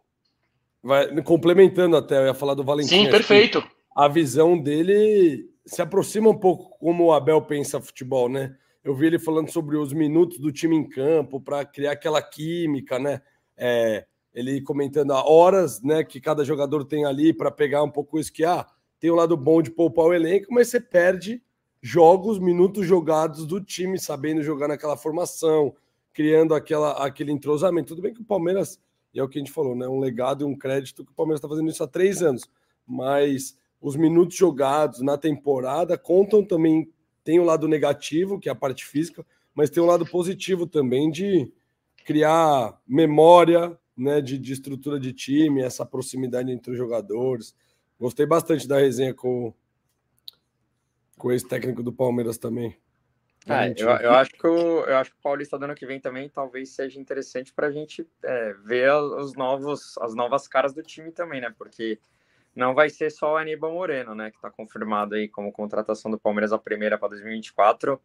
Vai, 0.81 1.21
complementando 1.23 1.97
até, 1.97 2.19
eu 2.19 2.27
ia 2.27 2.35
falar 2.35 2.55
do 2.55 2.63
Valentim. 2.63 3.07
Sim, 3.07 3.11
perfeito. 3.11 3.61
A 3.97 4.07
visão 4.07 4.57
dele 4.57 5.47
se 5.67 5.83
aproxima 5.83 6.31
um 6.31 6.39
pouco 6.39 6.79
como 6.79 7.07
o 7.07 7.13
Abel 7.13 7.43
pensa 7.43 7.81
futebol, 7.81 8.29
né? 8.29 8.55
Eu 8.85 8.95
vi 8.95 9.07
ele 9.07 9.19
falando 9.19 9.51
sobre 9.51 9.77
os 9.77 9.93
minutos 9.93 10.39
do 10.39 10.53
time 10.53 10.77
em 10.77 10.89
campo 10.89 11.41
para 11.41 11.65
criar 11.65 11.91
aquela 11.91 12.23
química, 12.23 13.01
né? 13.01 13.21
É, 13.59 14.07
ele 14.35 14.61
comentando 14.61 15.13
a 15.13 15.29
horas, 15.29 15.83
né, 15.83 16.03
que 16.03 16.21
cada 16.21 16.45
jogador 16.45 16.85
tem 16.85 17.05
ali 17.05 17.33
para 17.33 17.51
pegar 17.51 17.83
um 17.83 17.91
pouco 17.91 18.19
isso 18.19 18.33
que 18.33 18.45
ah, 18.45 18.67
tem 18.99 19.11
o 19.11 19.15
um 19.15 19.17
lado 19.17 19.37
bom 19.37 19.61
de 19.61 19.71
poupar 19.71 20.07
o 20.07 20.15
elenco, 20.15 20.47
mas 20.51 20.69
você 20.69 20.81
perde 20.81 21.43
jogos, 21.83 22.39
minutos 22.39 22.87
jogados 22.87 23.45
do 23.45 23.61
time, 23.61 23.99
sabendo 23.99 24.43
jogar 24.43 24.69
naquela 24.69 24.97
formação, 24.97 25.75
criando 26.13 26.55
aquela, 26.55 27.05
aquele 27.05 27.33
entrosamento. 27.33 27.89
Tudo 27.89 28.03
bem 28.03 28.15
que 28.15 28.21
o 28.21 28.25
Palmeiras, 28.25 28.79
e 29.13 29.19
é 29.19 29.23
o 29.23 29.29
que 29.29 29.39
a 29.39 29.41
gente 29.41 29.53
falou, 29.53 29.75
né? 29.75 29.89
Um 29.89 29.99
legado 29.99 30.43
e 30.43 30.45
um 30.45 30.57
crédito 30.57 31.05
que 31.05 31.11
o 31.11 31.15
Palmeiras 31.15 31.39
está 31.39 31.49
fazendo 31.49 31.69
isso 31.69 31.83
há 31.83 31.89
três 31.89 32.23
anos, 32.23 32.49
mas 32.87 33.59
os 33.81 33.97
minutos 33.97 34.37
jogados 34.37 35.01
na 35.01 35.19
temporada 35.19 35.99
contam 35.99 36.45
também. 36.45 36.89
Tem 37.25 37.39
o 37.39 37.43
um 37.43 37.47
lado 37.47 37.67
negativo, 37.69 38.39
que 38.39 38.49
é 38.49 38.53
a 38.53 38.55
parte 38.55 38.85
física, 38.85 39.27
mas 39.55 39.71
tem 39.71 39.83
um 39.83 39.87
lado 39.87 40.07
positivo 40.07 40.67
também 40.67 41.11
de 41.11 41.53
criar 42.05 42.81
memória, 42.87 43.79
né, 43.97 44.21
de, 44.21 44.39
de 44.39 44.53
estrutura 44.53 44.99
de 44.99 45.13
time, 45.13 45.63
essa 45.63 45.85
proximidade 45.85 46.51
entre 46.51 46.73
os 46.73 46.79
jogadores. 46.79 47.55
Gostei 47.99 48.27
bastante 48.27 48.67
da 48.67 48.79
resenha 48.79 49.15
com, 49.15 49.55
com 51.19 51.33
esse 51.33 51.47
técnico 51.47 51.83
do 51.83 51.93
Palmeiras 51.93 52.39
também. 52.39 52.77
É, 53.49 53.75
eu, 53.77 53.89
eu, 53.89 54.13
acho 54.13 54.31
que 54.31 54.47
o, 54.47 54.85
eu 54.85 54.97
acho 54.97 55.11
que 55.11 55.17
o 55.19 55.23
Paulista 55.23 55.59
do 55.59 55.65
ano 55.65 55.75
que 55.75 55.85
vem 55.85 55.99
também 55.99 56.29
talvez 56.29 56.71
seja 56.71 57.01
interessante 57.01 57.53
para 57.53 57.67
a 57.67 57.73
gente 57.73 58.07
é, 58.23 58.53
ver 58.65 58.93
os 58.93 59.35
novos, 59.35 59.99
as 59.99 60.15
novas 60.15 60.47
caras 60.47 60.73
do 60.73 60.83
time 60.83 61.11
também, 61.11 61.41
né? 61.41 61.53
Porque 61.59 61.99
não 62.55 62.75
vai 62.75 62.89
ser 62.89 63.11
só 63.11 63.35
o 63.35 63.37
Aníbal 63.37 63.73
Moreno, 63.73 64.15
né, 64.15 64.31
que 64.31 64.37
está 64.37 64.51
confirmado 64.51 65.15
aí 65.15 65.27
como 65.29 65.51
contratação 65.51 66.11
do 66.11 66.19
Palmeiras 66.19 66.53
a 66.53 66.59
primeira 66.59 66.99
para 66.99 67.09
2024. 67.09 68.01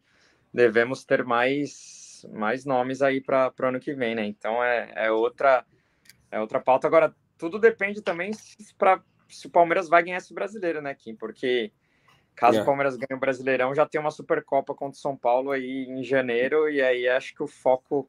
devemos 0.52 1.04
ter 1.04 1.22
mais, 1.24 2.26
mais 2.32 2.64
nomes 2.64 3.02
aí 3.02 3.20
para 3.20 3.52
o 3.60 3.64
ano 3.66 3.78
que 3.78 3.94
vem, 3.94 4.14
né? 4.14 4.24
Então 4.24 4.62
é, 4.64 4.90
é, 4.96 5.10
outra, 5.10 5.64
é 6.30 6.40
outra 6.40 6.60
pauta. 6.60 6.86
Agora, 6.86 7.14
tudo 7.36 7.58
depende 7.58 8.02
também 8.02 8.32
se, 8.32 8.74
pra, 8.76 9.02
se 9.28 9.46
o 9.46 9.50
Palmeiras 9.50 9.88
vai 9.88 10.02
ganhar 10.02 10.18
esse 10.18 10.34
brasileiro, 10.34 10.80
né, 10.80 10.94
Kim? 10.94 11.14
Porque 11.14 11.72
caso 12.34 12.58
é. 12.58 12.62
o 12.62 12.64
Palmeiras 12.64 12.96
ganhe 12.96 13.16
o 13.16 13.20
Brasileirão, 13.20 13.74
já 13.74 13.86
tem 13.86 14.00
uma 14.00 14.10
Supercopa 14.10 14.74
contra 14.74 14.96
o 14.96 15.00
São 15.00 15.16
Paulo 15.16 15.50
aí 15.50 15.86
em 15.88 16.04
janeiro, 16.04 16.68
e 16.68 16.80
aí 16.80 17.08
acho 17.08 17.34
que 17.34 17.42
o 17.42 17.48
foco. 17.48 18.08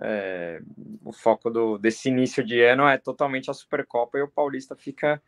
É, 0.00 0.60
o 1.04 1.12
foco 1.12 1.50
do, 1.50 1.76
desse 1.76 2.08
início 2.08 2.44
de 2.44 2.62
ano 2.62 2.86
é 2.86 2.96
totalmente 2.96 3.50
a 3.50 3.54
Supercopa 3.54 4.16
e 4.16 4.22
o 4.22 4.28
Paulista 4.28 4.76
fica 4.76 5.20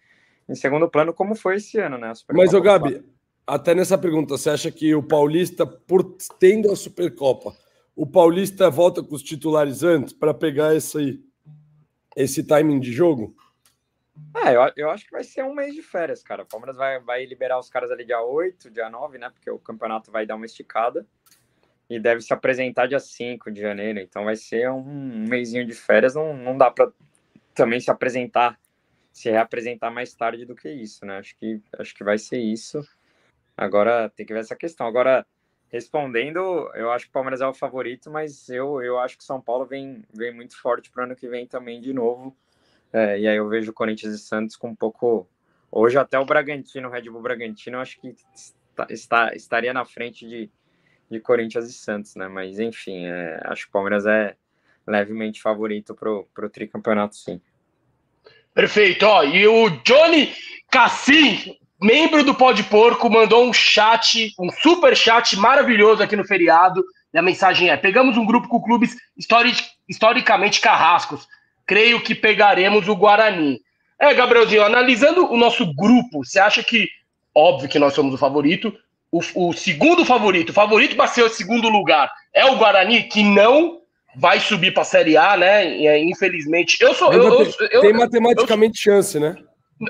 em 0.48 0.54
segundo 0.54 0.88
plano, 0.88 1.12
como 1.12 1.34
foi 1.34 1.56
esse 1.56 1.78
ano, 1.78 1.98
né? 1.98 2.12
Mas, 2.32 2.54
o 2.54 2.60
Gabi, 2.60 3.04
até 3.44 3.74
nessa 3.74 3.98
pergunta, 3.98 4.38
você 4.38 4.50
acha 4.50 4.70
que 4.70 4.94
o 4.94 5.02
Paulista, 5.02 5.66
por 5.66 6.16
tendo 6.38 6.70
a 6.70 6.76
Supercopa, 6.76 7.52
o 7.96 8.06
Paulista 8.06 8.70
volta 8.70 9.02
com 9.02 9.14
os 9.14 9.22
titulares 9.22 9.82
antes 9.82 10.12
para 10.12 10.32
pegar 10.32 10.74
esse, 10.74 11.20
esse 12.22 12.42
timing 12.42 12.80
de 12.80 12.92
jogo? 12.92 13.34
É, 14.34 14.54
eu, 14.54 14.72
eu 14.76 14.90
acho 14.90 15.04
que 15.04 15.12
vai 15.12 15.24
ser 15.24 15.42
um 15.44 15.54
mês 15.54 15.74
de 15.74 15.82
férias, 15.82 16.22
cara. 16.22 16.42
O 16.42 16.46
Palmeiras 16.46 16.76
vai, 16.76 17.00
vai 17.00 17.24
liberar 17.24 17.58
os 17.58 17.68
caras 17.68 17.90
ali 17.90 18.04
dia 18.04 18.20
8, 18.20 18.70
dia 18.70 18.88
9, 18.88 19.18
né? 19.18 19.30
Porque 19.30 19.50
o 19.50 19.58
campeonato 19.58 20.10
vai 20.10 20.26
dar 20.26 20.36
uma 20.36 20.46
esticada. 20.46 21.06
E 21.88 21.98
deve 21.98 22.20
se 22.20 22.32
apresentar 22.32 22.86
dia 22.86 23.00
5 23.00 23.50
de 23.50 23.60
janeiro. 23.60 23.98
Então 23.98 24.24
vai 24.24 24.36
ser 24.36 24.70
um, 24.70 25.26
mêsinho 25.28 25.66
de 25.66 25.74
férias. 25.74 26.14
Não, 26.14 26.36
não 26.36 26.56
dá 26.56 26.70
para 26.70 26.92
também 27.54 27.80
se 27.80 27.90
apresentar, 27.90 28.58
se 29.12 29.30
reapresentar 29.30 29.90
mais 29.90 30.14
tarde 30.14 30.44
do 30.44 30.54
que 30.54 30.70
isso, 30.70 31.04
né? 31.04 31.18
Acho 31.18 31.36
que, 31.36 31.60
acho 31.78 31.94
que 31.94 32.04
vai 32.04 32.16
ser 32.16 32.38
isso. 32.38 32.80
Agora 33.56 34.08
tem 34.10 34.24
que 34.24 34.32
ver 34.32 34.40
essa 34.40 34.54
questão. 34.54 34.86
Agora, 34.86 35.26
respondendo, 35.70 36.70
eu 36.74 36.90
acho 36.90 37.06
que 37.06 37.10
o 37.10 37.12
Palmeiras 37.12 37.40
é 37.40 37.46
o 37.46 37.54
favorito, 37.54 38.10
mas 38.10 38.48
eu, 38.48 38.82
eu 38.82 38.98
acho 38.98 39.16
que 39.16 39.24
São 39.24 39.40
Paulo 39.40 39.64
vem, 39.64 40.04
vem 40.12 40.34
muito 40.34 40.60
forte 40.60 40.90
para 40.90 41.02
o 41.02 41.04
ano 41.04 41.16
que 41.16 41.28
vem 41.28 41.46
também 41.46 41.80
de 41.80 41.92
novo. 41.92 42.36
É, 42.92 43.18
e 43.20 43.28
aí 43.28 43.36
eu 43.36 43.48
vejo 43.48 43.70
o 43.70 43.74
Corinthians 43.74 44.14
e 44.14 44.18
Santos 44.18 44.56
com 44.56 44.68
um 44.68 44.74
pouco. 44.74 45.28
Hoje 45.70 45.96
até 45.96 46.18
o 46.18 46.24
Bragantino, 46.24 46.88
o 46.88 46.90
Red 46.90 47.02
Bull 47.02 47.22
Bragantino, 47.22 47.76
eu 47.76 47.80
acho 47.80 48.00
que 48.00 48.16
está, 48.34 48.86
está, 48.90 49.34
estaria 49.34 49.72
na 49.72 49.84
frente 49.84 50.28
de, 50.28 50.50
de 51.08 51.20
Corinthians 51.20 51.68
e 51.68 51.72
Santos, 51.72 52.16
né? 52.16 52.26
Mas 52.26 52.58
enfim, 52.58 53.06
é, 53.06 53.40
acho 53.44 53.62
que 53.62 53.68
o 53.68 53.72
Palmeiras 53.72 54.06
é 54.06 54.34
levemente 54.84 55.40
favorito 55.40 55.94
para 55.94 56.10
o 56.10 56.50
tricampeonato, 56.50 57.14
sim. 57.14 57.40
Perfeito, 58.52 59.06
ó. 59.06 59.22
E 59.22 59.46
o 59.46 59.70
Johnny 59.84 60.34
Cassim 60.68 61.56
membro 61.80 62.22
do 62.22 62.34
Pó 62.34 62.52
de 62.52 62.62
Porco, 62.62 63.08
mandou 63.08 63.44
um 63.44 63.52
chat, 63.52 64.34
um 64.38 64.50
super 64.50 64.96
chat 64.96 65.36
maravilhoso 65.36 66.02
aqui 66.02 66.16
no 66.16 66.24
feriado. 66.24 66.84
E 67.12 67.18
a 67.18 67.22
mensagem 67.22 67.70
é: 67.70 67.76
pegamos 67.76 68.16
um 68.16 68.26
grupo 68.26 68.48
com 68.48 68.60
clubes 68.60 68.96
historic, 69.16 69.62
historicamente 69.88 70.60
carrascos. 70.60 71.26
Creio 71.66 72.00
que 72.00 72.14
pegaremos 72.14 72.88
o 72.88 72.96
Guarani. 72.96 73.60
É, 73.98 74.14
Gabrielzinho, 74.14 74.64
analisando 74.64 75.30
o 75.30 75.36
nosso 75.36 75.74
grupo, 75.74 76.24
você 76.24 76.38
acha 76.40 76.62
que, 76.62 76.88
óbvio 77.34 77.68
que 77.68 77.78
nós 77.78 77.92
somos 77.92 78.14
o 78.14 78.18
favorito, 78.18 78.74
o, 79.12 79.20
o 79.34 79.52
segundo 79.52 80.04
favorito, 80.04 80.50
o 80.50 80.54
favorito 80.54 80.96
para 80.96 81.06
ser 81.06 81.22
o 81.22 81.28
segundo 81.28 81.68
lugar 81.68 82.10
é 82.32 82.44
o 82.44 82.56
Guarani, 82.56 83.02
que 83.04 83.22
não 83.22 83.80
vai 84.16 84.40
subir 84.40 84.72
para 84.72 84.82
a 84.82 84.86
Série 84.86 85.16
A, 85.16 85.36
né? 85.36 85.76
E, 85.76 86.10
infelizmente. 86.10 86.78
Eu 86.80 86.94
sou. 86.94 87.12
Eu, 87.12 87.42
eu, 87.42 87.54
eu, 87.70 87.80
tem 87.80 87.92
matematicamente 87.92 88.78
chance, 88.78 89.18
né? 89.18 89.36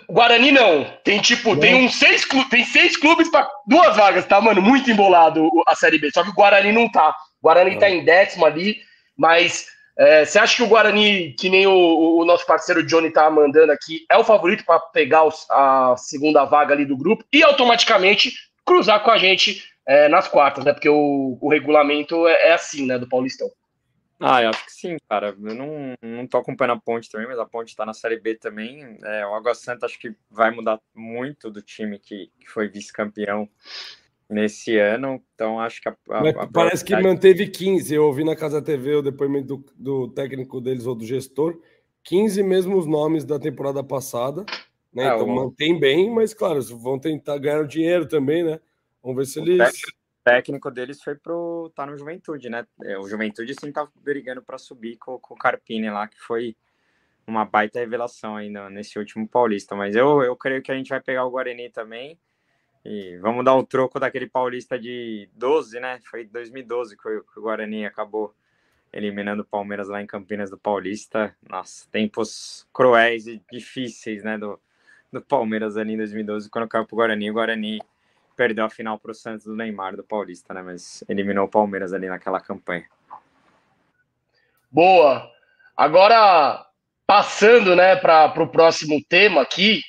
Guarani 0.08 0.52
não. 0.52 0.84
Tem 1.04 1.20
tipo, 1.20 1.56
tem 1.56 1.74
uns 1.74 1.96
seis, 1.96 2.26
tem 2.48 2.64
seis 2.64 2.96
clubes 2.96 3.28
para 3.28 3.48
duas 3.66 3.96
vagas, 3.96 4.24
tá, 4.24 4.40
mano? 4.40 4.62
Muito 4.62 4.90
embolado 4.90 5.48
a 5.66 5.74
Série 5.74 5.98
B. 5.98 6.10
Só 6.12 6.22
que 6.22 6.30
o 6.30 6.34
Guarani 6.34 6.72
não 6.72 6.90
tá. 6.90 7.10
O 7.42 7.48
Guarani 7.48 7.78
tá 7.78 7.90
em 7.90 8.04
décimo 8.04 8.46
ali, 8.46 8.76
mas 9.16 9.66
é, 9.98 10.24
você 10.24 10.38
acha 10.38 10.56
que 10.56 10.62
o 10.62 10.68
Guarani, 10.68 11.34
que 11.34 11.48
nem 11.48 11.66
o, 11.66 12.18
o, 12.18 12.24
nosso 12.24 12.46
parceiro 12.46 12.86
Johnny 12.86 13.10
tá 13.10 13.28
mandando 13.30 13.72
aqui, 13.72 14.06
é 14.10 14.16
o 14.16 14.24
favorito 14.24 14.64
para 14.64 14.78
pegar 14.78 15.24
os, 15.24 15.44
a 15.50 15.94
segunda 15.96 16.44
vaga 16.44 16.72
ali 16.72 16.84
do 16.84 16.96
grupo 16.96 17.24
e 17.32 17.42
automaticamente 17.42 18.32
cruzar 18.64 19.02
com 19.02 19.10
a 19.10 19.18
gente 19.18 19.64
é, 19.86 20.08
nas 20.08 20.28
quartas, 20.28 20.64
né? 20.64 20.72
Porque 20.72 20.88
o, 20.88 21.36
o 21.40 21.50
regulamento 21.50 22.28
é, 22.28 22.48
é 22.48 22.52
assim, 22.52 22.86
né, 22.86 22.98
do 22.98 23.08
Paulistão. 23.08 23.48
Ah, 24.20 24.42
eu 24.42 24.50
acho 24.50 24.66
que 24.66 24.72
sim, 24.72 24.96
cara. 25.08 25.28
Eu 25.28 25.54
não, 25.54 25.94
não 26.02 26.26
tô 26.26 26.36
acompanhando 26.36 26.76
a 26.76 26.80
Ponte 26.80 27.10
também, 27.10 27.26
mas 27.26 27.38
a 27.38 27.46
Ponte 27.46 27.74
tá 27.74 27.86
na 27.86 27.94
Série 27.94 28.20
B 28.20 28.34
também. 28.34 28.98
É, 29.02 29.26
o 29.26 29.34
Água 29.34 29.54
Santa 29.54 29.86
acho 29.86 29.98
que 29.98 30.14
vai 30.30 30.50
mudar 30.50 30.78
muito 30.94 31.50
do 31.50 31.62
time 31.62 31.98
que, 31.98 32.30
que 32.38 32.46
foi 32.46 32.68
vice-campeão 32.68 33.48
nesse 34.28 34.76
ano. 34.76 35.22
Então 35.34 35.58
acho 35.58 35.80
que 35.80 35.88
a, 35.88 35.96
a, 36.10 36.28
a 36.42 36.46
Parece 36.46 36.84
que 36.84 36.94
manteve 37.00 37.48
15. 37.48 37.94
Eu 37.94 38.04
ouvi 38.04 38.22
na 38.22 38.36
Casa 38.36 38.60
TV 38.60 38.96
o 38.96 39.02
depoimento 39.02 39.56
do, 39.56 39.64
do 39.74 40.08
técnico 40.08 40.60
deles 40.60 40.86
ou 40.86 40.94
do 40.94 41.06
gestor. 41.06 41.58
15 42.04 42.42
mesmos 42.42 42.86
nomes 42.86 43.24
da 43.24 43.38
temporada 43.38 43.82
passada. 43.82 44.44
Né? 44.92 45.04
É, 45.04 45.14
então 45.14 45.26
o... 45.26 45.34
mantém 45.34 45.80
bem, 45.80 46.10
mas 46.10 46.34
claro, 46.34 46.60
vão 46.76 46.98
tentar 46.98 47.38
ganhar 47.38 47.66
dinheiro 47.66 48.06
também, 48.06 48.42
né? 48.42 48.60
Vamos 49.02 49.16
ver 49.16 49.26
se 49.26 49.40
o 49.40 49.42
eles. 49.42 49.58
Técnico 49.58 49.99
técnico 50.30 50.70
deles 50.70 51.02
foi 51.02 51.14
pro 51.14 51.70
tá 51.74 51.84
no 51.86 51.96
Juventude, 51.96 52.48
né? 52.48 52.66
É, 52.84 52.98
o 52.98 53.08
Juventude 53.08 53.54
sim 53.58 53.72
tá 53.72 53.88
brigando 53.96 54.42
para 54.42 54.58
subir 54.58 54.96
com, 54.96 55.18
com 55.18 55.34
o 55.34 55.36
Carpini 55.36 55.90
lá, 55.90 56.06
que 56.06 56.20
foi 56.20 56.56
uma 57.26 57.44
baita 57.44 57.78
revelação 57.78 58.38
no, 58.50 58.70
nesse 58.70 58.98
último 58.98 59.26
Paulista. 59.28 59.74
Mas 59.74 59.96
eu, 59.96 60.22
eu 60.22 60.36
creio 60.36 60.62
que 60.62 60.70
a 60.70 60.74
gente 60.74 60.88
vai 60.88 61.00
pegar 61.00 61.24
o 61.24 61.30
Guarani 61.30 61.70
também. 61.70 62.18
E 62.84 63.18
vamos 63.18 63.44
dar 63.44 63.54
um 63.54 63.64
troco 63.64 64.00
daquele 64.00 64.26
Paulista 64.26 64.78
de 64.78 65.28
12, 65.34 65.78
né? 65.80 66.00
Foi 66.04 66.24
2012 66.24 66.96
que 66.96 67.08
o, 67.08 67.24
que 67.24 67.38
o 67.38 67.42
Guarani 67.42 67.84
acabou 67.84 68.34
eliminando 68.92 69.42
o 69.42 69.44
Palmeiras 69.44 69.88
lá 69.88 70.00
em 70.02 70.06
Campinas 70.06 70.50
do 70.50 70.58
Paulista. 70.58 71.36
Nossa, 71.48 71.86
tempos 71.90 72.66
cruéis 72.72 73.26
e 73.26 73.42
difíceis, 73.52 74.24
né? 74.24 74.38
Do, 74.38 74.58
do 75.12 75.20
Palmeiras 75.20 75.76
ali 75.76 75.92
em 75.92 75.98
2012, 75.98 76.48
quando 76.48 76.68
caiu 76.68 76.86
pro 76.86 76.96
Guarani. 76.96 77.30
O 77.30 77.34
Guarani 77.34 77.80
perdeu 78.36 78.64
a 78.64 78.70
final 78.70 78.98
para 78.98 79.10
o 79.10 79.14
Santos 79.14 79.44
do 79.44 79.56
Neymar 79.56 79.96
do 79.96 80.04
Paulista, 80.04 80.54
né? 80.54 80.62
Mas 80.62 81.04
eliminou 81.08 81.44
o 81.44 81.50
Palmeiras 81.50 81.92
ali 81.92 82.08
naquela 82.08 82.40
campanha. 82.40 82.84
Boa. 84.70 85.28
Agora 85.76 86.66
passando, 87.06 87.74
né, 87.74 87.96
para 87.96 88.32
o 88.40 88.46
próximo 88.46 89.02
tema 89.08 89.42
aqui. 89.42 89.82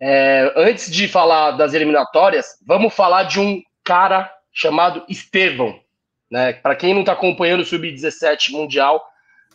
É, 0.00 0.52
antes 0.56 0.90
de 0.90 1.08
falar 1.08 1.52
das 1.52 1.74
eliminatórias, 1.74 2.56
vamos 2.64 2.94
falar 2.94 3.24
de 3.24 3.40
um 3.40 3.60
cara 3.82 4.32
chamado 4.52 5.04
Estevão. 5.08 5.80
Né? 6.30 6.52
Para 6.52 6.76
quem 6.76 6.94
não 6.94 7.00
está 7.00 7.14
acompanhando 7.14 7.62
o 7.62 7.64
Sub-17 7.64 8.52
Mundial, 8.52 9.04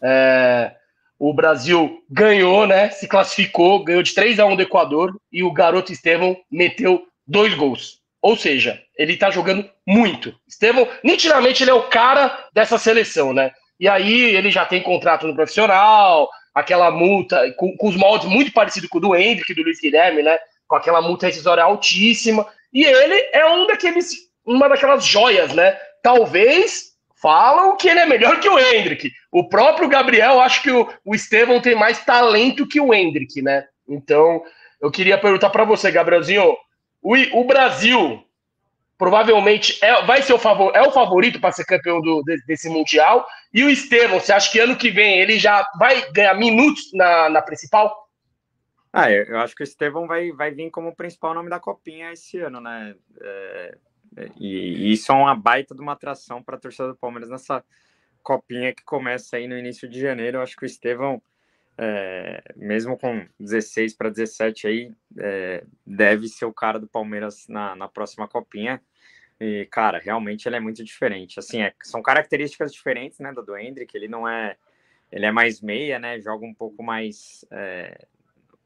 é, 0.01 0.75
o 1.17 1.33
Brasil 1.33 2.03
ganhou, 2.09 2.67
né? 2.67 2.89
Se 2.89 3.07
classificou, 3.07 3.83
ganhou 3.83 4.03
de 4.03 4.13
3 4.13 4.39
a 4.39 4.45
1 4.45 4.55
do 4.57 4.61
Equador 4.61 5.17
e 5.31 5.43
o 5.43 5.51
garoto 5.51 5.91
Estevão 5.91 6.37
meteu 6.51 7.07
dois 7.25 7.53
gols. 7.53 7.96
Ou 8.21 8.35
seja, 8.35 8.81
ele 8.97 9.15
tá 9.15 9.29
jogando 9.29 9.69
muito. 9.85 10.35
Estevão, 10.47 10.87
nitidamente, 11.03 11.63
ele 11.63 11.71
é 11.71 11.73
o 11.73 11.87
cara 11.87 12.47
dessa 12.53 12.77
seleção, 12.77 13.33
né? 13.33 13.51
E 13.79 13.87
aí 13.87 14.35
ele 14.35 14.49
já 14.49 14.65
tem 14.65 14.81
contrato 14.81 15.27
no 15.27 15.35
profissional, 15.35 16.27
aquela 16.53 16.89
multa, 16.89 17.53
com, 17.55 17.75
com 17.77 17.87
os 17.87 17.95
moldes 17.95 18.27
muito 18.27 18.51
parecidos 18.51 18.89
com 18.89 18.97
o 18.97 19.01
do 19.01 19.15
Hendrick, 19.15 19.53
do 19.53 19.61
Luiz 19.61 19.79
Guilherme, 19.79 20.23
né? 20.23 20.37
Com 20.67 20.75
aquela 20.75 21.01
multa 21.01 21.27
rescisória 21.27 21.63
altíssima. 21.63 22.45
E 22.73 22.83
ele 22.83 23.29
é 23.31 23.45
um 23.45 23.67
daqueles, 23.67 24.13
uma 24.45 24.67
daquelas 24.67 25.05
joias, 25.05 25.53
né? 25.53 25.77
Talvez 26.01 26.87
falam 27.21 27.75
que 27.75 27.87
ele 27.87 27.99
é 27.99 28.05
melhor 28.05 28.39
que 28.39 28.49
o 28.49 28.59
Hendrick. 28.59 29.11
O 29.31 29.47
próprio 29.47 29.87
Gabriel, 29.87 30.41
acho 30.41 30.61
que 30.63 30.71
o, 30.71 30.87
o 31.05 31.13
Estevão 31.13 31.61
tem 31.61 31.75
mais 31.75 32.03
talento 32.03 32.67
que 32.67 32.79
o 32.79 32.93
Hendrick, 32.93 33.41
né? 33.41 33.65
Então, 33.87 34.41
eu 34.81 34.91
queria 34.91 35.17
perguntar 35.17 35.49
para 35.49 35.63
você, 35.63 35.91
Gabrielzinho, 35.91 36.55
o, 37.01 37.15
o 37.39 37.43
Brasil 37.45 38.23
provavelmente 38.97 39.77
é, 39.83 40.01
vai 40.03 40.21
ser 40.21 40.33
o 40.33 40.39
favor, 40.39 40.75
é 40.75 40.81
o 40.81 40.91
favorito 40.91 41.39
para 41.39 41.51
ser 41.51 41.65
campeão 41.65 42.01
do, 42.01 42.23
desse 42.47 42.67
Mundial. 42.67 43.25
E 43.53 43.63
o 43.63 43.69
Estevão, 43.69 44.19
você 44.19 44.33
acha 44.33 44.51
que 44.51 44.59
ano 44.59 44.75
que 44.75 44.89
vem 44.89 45.19
ele 45.19 45.37
já 45.37 45.65
vai 45.77 46.11
ganhar 46.11 46.33
minutos 46.33 46.91
na, 46.93 47.29
na 47.29 47.41
principal? 47.41 48.07
Ah, 48.91 49.11
eu 49.11 49.39
acho 49.39 49.55
que 49.55 49.61
o 49.61 49.65
Estevão 49.65 50.07
vai, 50.07 50.31
vai 50.31 50.51
vir 50.51 50.71
como 50.71 50.95
principal 50.95 51.33
nome 51.33 51.49
da 51.49 51.59
Copinha 51.59 52.11
esse 52.11 52.39
ano, 52.39 52.59
né? 52.59 52.95
É, 53.21 53.77
e, 54.39 54.89
e, 54.89 54.93
isso 54.93 55.11
é 55.11 55.15
uma 55.15 55.35
baita 55.35 55.75
de 55.75 55.81
uma 55.81 55.93
atração 55.93 56.41
para 56.41 56.55
a 56.55 56.59
torcida 56.59 56.87
do 56.87 56.95
Palmeiras 56.95 57.29
nessa 57.29 57.63
Copinha 58.23 58.73
que 58.73 58.83
começa 58.83 59.37
aí 59.37 59.47
no 59.47 59.57
início 59.57 59.87
de 59.87 59.99
janeiro. 59.99 60.37
Eu 60.37 60.41
acho 60.41 60.55
que 60.55 60.63
o 60.63 60.65
Estevão 60.65 61.21
é, 61.77 62.41
mesmo 62.55 62.97
com 62.97 63.27
16 63.39 63.93
para 63.93 64.09
17 64.09 64.67
aí, 64.67 64.91
é, 65.19 65.63
deve 65.85 66.27
ser 66.27 66.45
o 66.45 66.53
cara 66.53 66.79
do 66.79 66.87
Palmeiras 66.87 67.47
na, 67.47 67.75
na 67.75 67.87
próxima 67.87 68.27
copinha. 68.27 68.81
E, 69.39 69.67
cara, 69.69 69.99
realmente 69.99 70.47
ele 70.47 70.55
é 70.55 70.59
muito 70.59 70.83
diferente. 70.83 71.37
Assim, 71.37 71.61
é, 71.61 71.71
são 71.83 72.01
características 72.01 72.73
diferentes, 72.73 73.19
né, 73.19 73.31
do, 73.31 73.55
Hendrick. 73.55 73.95
Ele 73.95 74.07
não 74.07 74.27
é. 74.27 74.57
Ele 75.11 75.25
é 75.25 75.31
mais 75.31 75.61
meia, 75.61 75.99
né? 75.99 76.19
Joga 76.19 76.45
um 76.45 76.53
pouco 76.53 76.83
mais 76.83 77.45
é, 77.51 78.07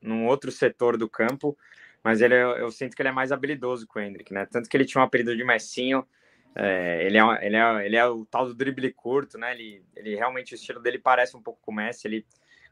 num 0.02 0.26
outro 0.26 0.52
setor 0.52 0.98
do 0.98 1.08
campo, 1.08 1.56
mas 2.04 2.20
ele, 2.20 2.34
eu 2.34 2.72
sinto 2.72 2.96
que 2.96 3.02
ele 3.02 3.10
é 3.10 3.12
mais 3.12 3.32
habilidoso 3.32 3.88
que 3.88 4.00
o 4.00 4.02
Hendrick, 4.02 4.34
né? 4.34 4.48
Tanto 4.48 4.68
que 4.68 4.76
ele 4.76 4.86
tinha 4.86 5.02
um 5.02 5.06
apelido 5.06 5.36
de 5.36 5.44
Messinho, 5.44 6.08
É, 6.56 7.06
ele, 7.06 7.18
é, 7.18 7.46
ele, 7.46 7.56
é, 7.56 7.86
ele 7.86 7.96
é 7.96 8.06
o 8.08 8.26
tal 8.26 8.48
do 8.48 8.56
drible 8.56 8.92
curto, 8.92 9.38
né? 9.38 9.52
Ele, 9.52 9.84
ele 9.96 10.16
realmente, 10.16 10.54
o 10.54 10.56
estilo 10.56 10.82
dele 10.82 10.98
parece 10.98 11.38
um 11.38 11.42
pouco 11.42 11.60
com 11.62 11.72
o 11.72 11.76
Messi, 11.76 12.08
ele 12.08 12.26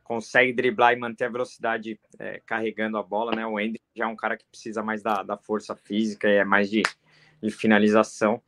consegue 0.09 0.51
driblar 0.51 0.91
e 0.91 0.95
manter 0.95 1.25
a 1.25 1.29
velocidade 1.29 1.99
é, 2.17 2.41
carregando 2.43 2.97
a 2.97 3.03
bola, 3.03 3.31
né? 3.35 3.45
O 3.45 3.59
Hendrick 3.59 3.85
já 3.95 4.05
é 4.05 4.07
um 4.07 4.15
cara 4.15 4.35
que 4.35 4.43
precisa 4.43 4.81
mais 4.81 5.03
da, 5.03 5.21
da 5.21 5.37
força 5.37 5.75
física 5.75 6.27
e 6.27 6.37
é 6.37 6.43
mais 6.43 6.67
de, 6.67 6.81
de 7.43 7.51
finalização. 7.51 8.41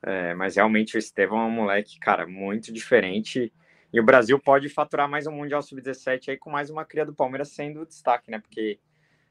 É, 0.00 0.32
mas 0.34 0.54
realmente 0.54 0.96
o 0.96 0.98
Estevão 0.98 1.40
é 1.40 1.46
um 1.46 1.50
moleque, 1.50 1.98
cara, 1.98 2.24
muito 2.24 2.72
diferente. 2.72 3.52
E 3.92 3.98
o 3.98 4.04
Brasil 4.04 4.38
pode 4.38 4.68
faturar 4.68 5.08
mais 5.08 5.26
um 5.26 5.32
Mundial 5.32 5.60
Sub-17 5.60 6.28
aí 6.28 6.36
com 6.36 6.50
mais 6.50 6.70
uma 6.70 6.84
cria 6.84 7.04
do 7.04 7.12
Palmeiras 7.12 7.48
sendo 7.48 7.84
destaque, 7.84 8.30
né? 8.30 8.38
Porque 8.38 8.78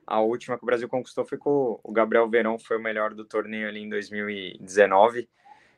a 0.06 0.20
última 0.20 0.58
que 0.58 0.64
o 0.64 0.66
Brasil 0.66 0.90
conquistou 0.90 1.24
foi 1.24 1.38
com 1.38 1.80
o 1.82 1.92
Gabriel 1.94 2.30
Verão, 2.30 2.60
foi 2.60 2.76
o 2.76 2.84
melhor 2.84 3.14
do 3.14 3.24
torneio 3.24 3.66
ali 3.66 3.80
em 3.80 3.88
2019, 3.88 5.30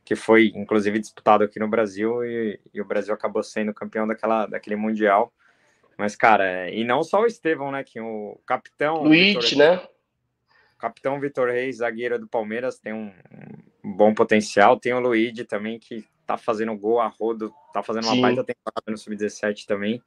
que 0.03 0.15
foi 0.15 0.51
inclusive 0.55 0.97
disputado 0.97 1.43
aqui 1.43 1.59
no 1.59 1.67
Brasil 1.67 2.25
e, 2.25 2.59
e 2.73 2.81
o 2.81 2.85
Brasil 2.85 3.13
acabou 3.13 3.43
sendo 3.43 3.71
campeão 3.75 4.07
daquela, 4.07 4.47
daquele 4.47 4.75
Mundial. 4.75 5.31
Mas, 5.99 6.15
cara, 6.15 6.71
e 6.71 6.85
não 6.85 7.03
só 7.03 7.23
o 7.23 7.25
Estevão, 7.25 7.73
né? 7.73 7.83
Que 7.83 7.99
o 7.99 8.39
capitão. 8.45 9.03
Luiz, 9.03 9.51
né? 9.51 9.85
Capitão 10.77 11.19
Vitor 11.19 11.49
Reis, 11.49 11.79
zagueiro 11.79 12.17
do 12.17 12.25
Palmeiras, 12.25 12.79
tem 12.79 12.93
um, 12.93 13.11
um 13.83 13.91
bom 13.91 14.13
potencial. 14.13 14.79
Tem 14.79 14.93
o 14.93 14.99
Luigi 15.01 15.43
também, 15.43 15.77
que 15.77 16.05
tá 16.25 16.37
fazendo 16.37 16.73
gol 16.77 17.01
a 17.01 17.07
rodo, 17.07 17.53
tá 17.73 17.83
fazendo 17.83 18.05
uma 18.05 18.13
Sim. 18.13 18.21
baita 18.21 18.45
temporada 18.45 18.89
no 18.89 18.97
Sub-17 18.97 19.65
também. 19.65 20.01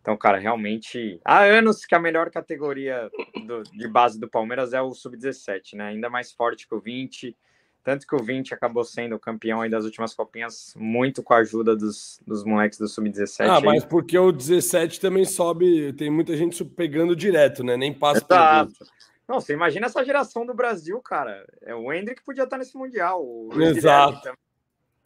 Então, 0.00 0.16
cara, 0.16 0.38
realmente. 0.38 1.20
Há 1.24 1.44
anos 1.44 1.84
que 1.84 1.94
a 1.94 2.00
melhor 2.00 2.28
categoria 2.28 3.08
do, 3.46 3.62
de 3.62 3.86
base 3.86 4.18
do 4.18 4.28
Palmeiras 4.28 4.72
é 4.72 4.82
o 4.82 4.92
Sub-17, 4.92 5.74
né? 5.74 5.90
Ainda 5.90 6.10
mais 6.10 6.32
forte 6.32 6.66
que 6.66 6.74
o 6.74 6.80
20. 6.80 7.36
Tanto 7.84 8.06
que 8.06 8.14
o 8.14 8.22
20 8.22 8.54
acabou 8.54 8.84
sendo 8.84 9.16
o 9.16 9.18
campeão 9.18 9.60
aí 9.60 9.68
das 9.68 9.84
últimas 9.84 10.14
copinhas, 10.14 10.72
muito 10.76 11.22
com 11.22 11.34
a 11.34 11.38
ajuda 11.38 11.74
dos, 11.74 12.20
dos 12.24 12.44
moleques 12.44 12.78
do 12.78 12.86
Sub-17. 12.86 13.48
Ah, 13.48 13.60
mas 13.60 13.84
porque 13.84 14.16
o 14.16 14.30
17 14.30 15.00
também 15.00 15.24
sobe, 15.24 15.92
tem 15.94 16.08
muita 16.08 16.36
gente 16.36 16.64
pegando 16.64 17.16
direto, 17.16 17.64
né? 17.64 17.76
Nem 17.76 17.92
passa 17.92 18.24
Exato. 18.24 18.86
Não, 19.26 19.40
você 19.40 19.52
imagina 19.52 19.86
essa 19.86 20.04
geração 20.04 20.46
do 20.46 20.54
Brasil, 20.54 21.00
cara. 21.00 21.44
É 21.62 21.74
o 21.74 21.92
Hendrick 21.92 22.22
podia 22.22 22.44
estar 22.44 22.58
nesse 22.58 22.76
Mundial. 22.76 23.24
Exato. 23.58 24.36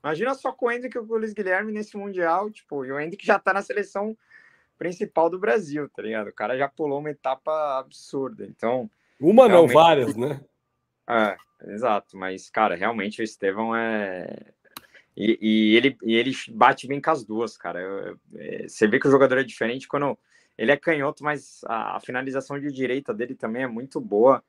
Imagina 0.02 0.34
só 0.34 0.52
com 0.52 0.66
o 0.66 0.70
Hendrick 0.70 0.96
e 0.96 1.00
o 1.00 1.04
Luiz 1.04 1.32
Guilherme 1.32 1.72
nesse 1.72 1.96
Mundial, 1.96 2.50
tipo, 2.50 2.84
e 2.84 2.92
o 2.92 3.00
Hendrick 3.00 3.24
já 3.24 3.38
tá 3.38 3.52
na 3.52 3.62
seleção 3.62 4.16
principal 4.78 5.30
do 5.30 5.38
Brasil, 5.38 5.88
tá 5.88 6.02
ligado? 6.02 6.28
O 6.28 6.32
cara 6.32 6.56
já 6.56 6.68
pulou 6.68 6.98
uma 6.98 7.10
etapa 7.10 7.78
absurda. 7.78 8.44
Então. 8.44 8.90
Uma 9.18 9.48
não, 9.48 9.66
várias, 9.66 10.14
né? 10.14 10.40
É, 11.08 11.36
exato. 11.64 12.16
Mas, 12.16 12.50
cara, 12.50 12.74
realmente 12.74 13.20
o 13.20 13.24
Estevão 13.24 13.74
é. 13.74 14.52
E, 15.16 15.38
e, 15.40 15.76
ele, 15.76 15.96
e 16.02 16.14
ele 16.14 16.32
bate 16.50 16.86
bem 16.86 17.00
com 17.00 17.10
as 17.10 17.24
duas, 17.24 17.56
cara. 17.56 17.80
Eu, 17.80 18.18
é, 18.36 18.68
você 18.68 18.86
vê 18.86 18.98
que 18.98 19.08
o 19.08 19.10
jogador 19.10 19.38
é 19.38 19.44
diferente 19.44 19.88
quando 19.88 20.18
ele 20.58 20.72
é 20.72 20.76
canhoto, 20.76 21.24
mas 21.24 21.60
a, 21.64 21.96
a 21.96 22.00
finalização 22.00 22.58
de 22.58 22.70
direita 22.70 23.14
dele 23.14 23.34
também 23.34 23.62
é 23.62 23.66
muito 23.66 24.00
boa. 24.00 24.42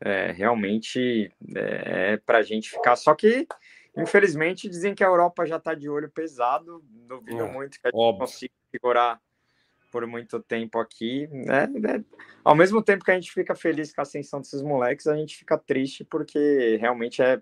É, 0.00 0.32
realmente 0.32 1.32
é, 1.54 2.12
é 2.12 2.16
para 2.16 2.38
a 2.38 2.42
gente 2.42 2.70
ficar. 2.70 2.96
Só 2.96 3.14
que, 3.14 3.46
infelizmente, 3.96 4.68
dizem 4.68 4.94
que 4.94 5.04
a 5.04 5.08
Europa 5.08 5.46
já 5.46 5.56
está 5.56 5.74
de 5.74 5.88
olho 5.88 6.10
pesado. 6.10 6.84
Duvido 6.84 7.44
é, 7.44 7.52
muito 7.52 7.80
que 7.80 7.86
a 7.86 7.90
gente 7.90 8.18
consiga 8.18 8.54
segurar 8.70 9.20
por 9.94 10.08
muito 10.08 10.40
tempo 10.40 10.80
aqui, 10.80 11.28
né, 11.28 11.68
né? 11.68 12.04
Ao 12.42 12.56
mesmo 12.56 12.82
tempo 12.82 13.04
que 13.04 13.12
a 13.12 13.14
gente 13.14 13.30
fica 13.30 13.54
feliz 13.54 13.94
com 13.94 14.00
a 14.00 14.02
ascensão 14.02 14.40
desses 14.40 14.60
moleques, 14.60 15.06
a 15.06 15.14
gente 15.14 15.36
fica 15.36 15.56
triste 15.56 16.04
porque 16.04 16.76
realmente 16.80 17.22
é, 17.22 17.40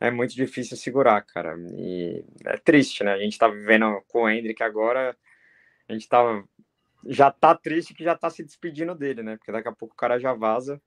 é 0.00 0.10
muito 0.10 0.34
difícil 0.34 0.78
segurar, 0.78 1.20
cara. 1.20 1.58
E 1.74 2.24
é 2.46 2.56
triste, 2.56 3.04
né? 3.04 3.12
A 3.12 3.18
gente 3.18 3.36
tá 3.36 3.48
vivendo 3.48 4.00
com 4.08 4.22
o 4.22 4.30
Hendrick 4.30 4.62
agora, 4.62 5.14
a 5.86 5.92
gente 5.92 6.08
tá, 6.08 6.42
já 7.06 7.30
tá 7.30 7.54
triste 7.54 7.92
que 7.92 8.02
já 8.02 8.16
tá 8.16 8.30
se 8.30 8.42
despedindo 8.42 8.94
dele, 8.94 9.22
né? 9.22 9.36
Porque 9.36 9.52
daqui 9.52 9.68
a 9.68 9.72
pouco 9.72 9.92
o 9.92 9.98
cara 9.98 10.18
já 10.18 10.32
vaza. 10.32 10.80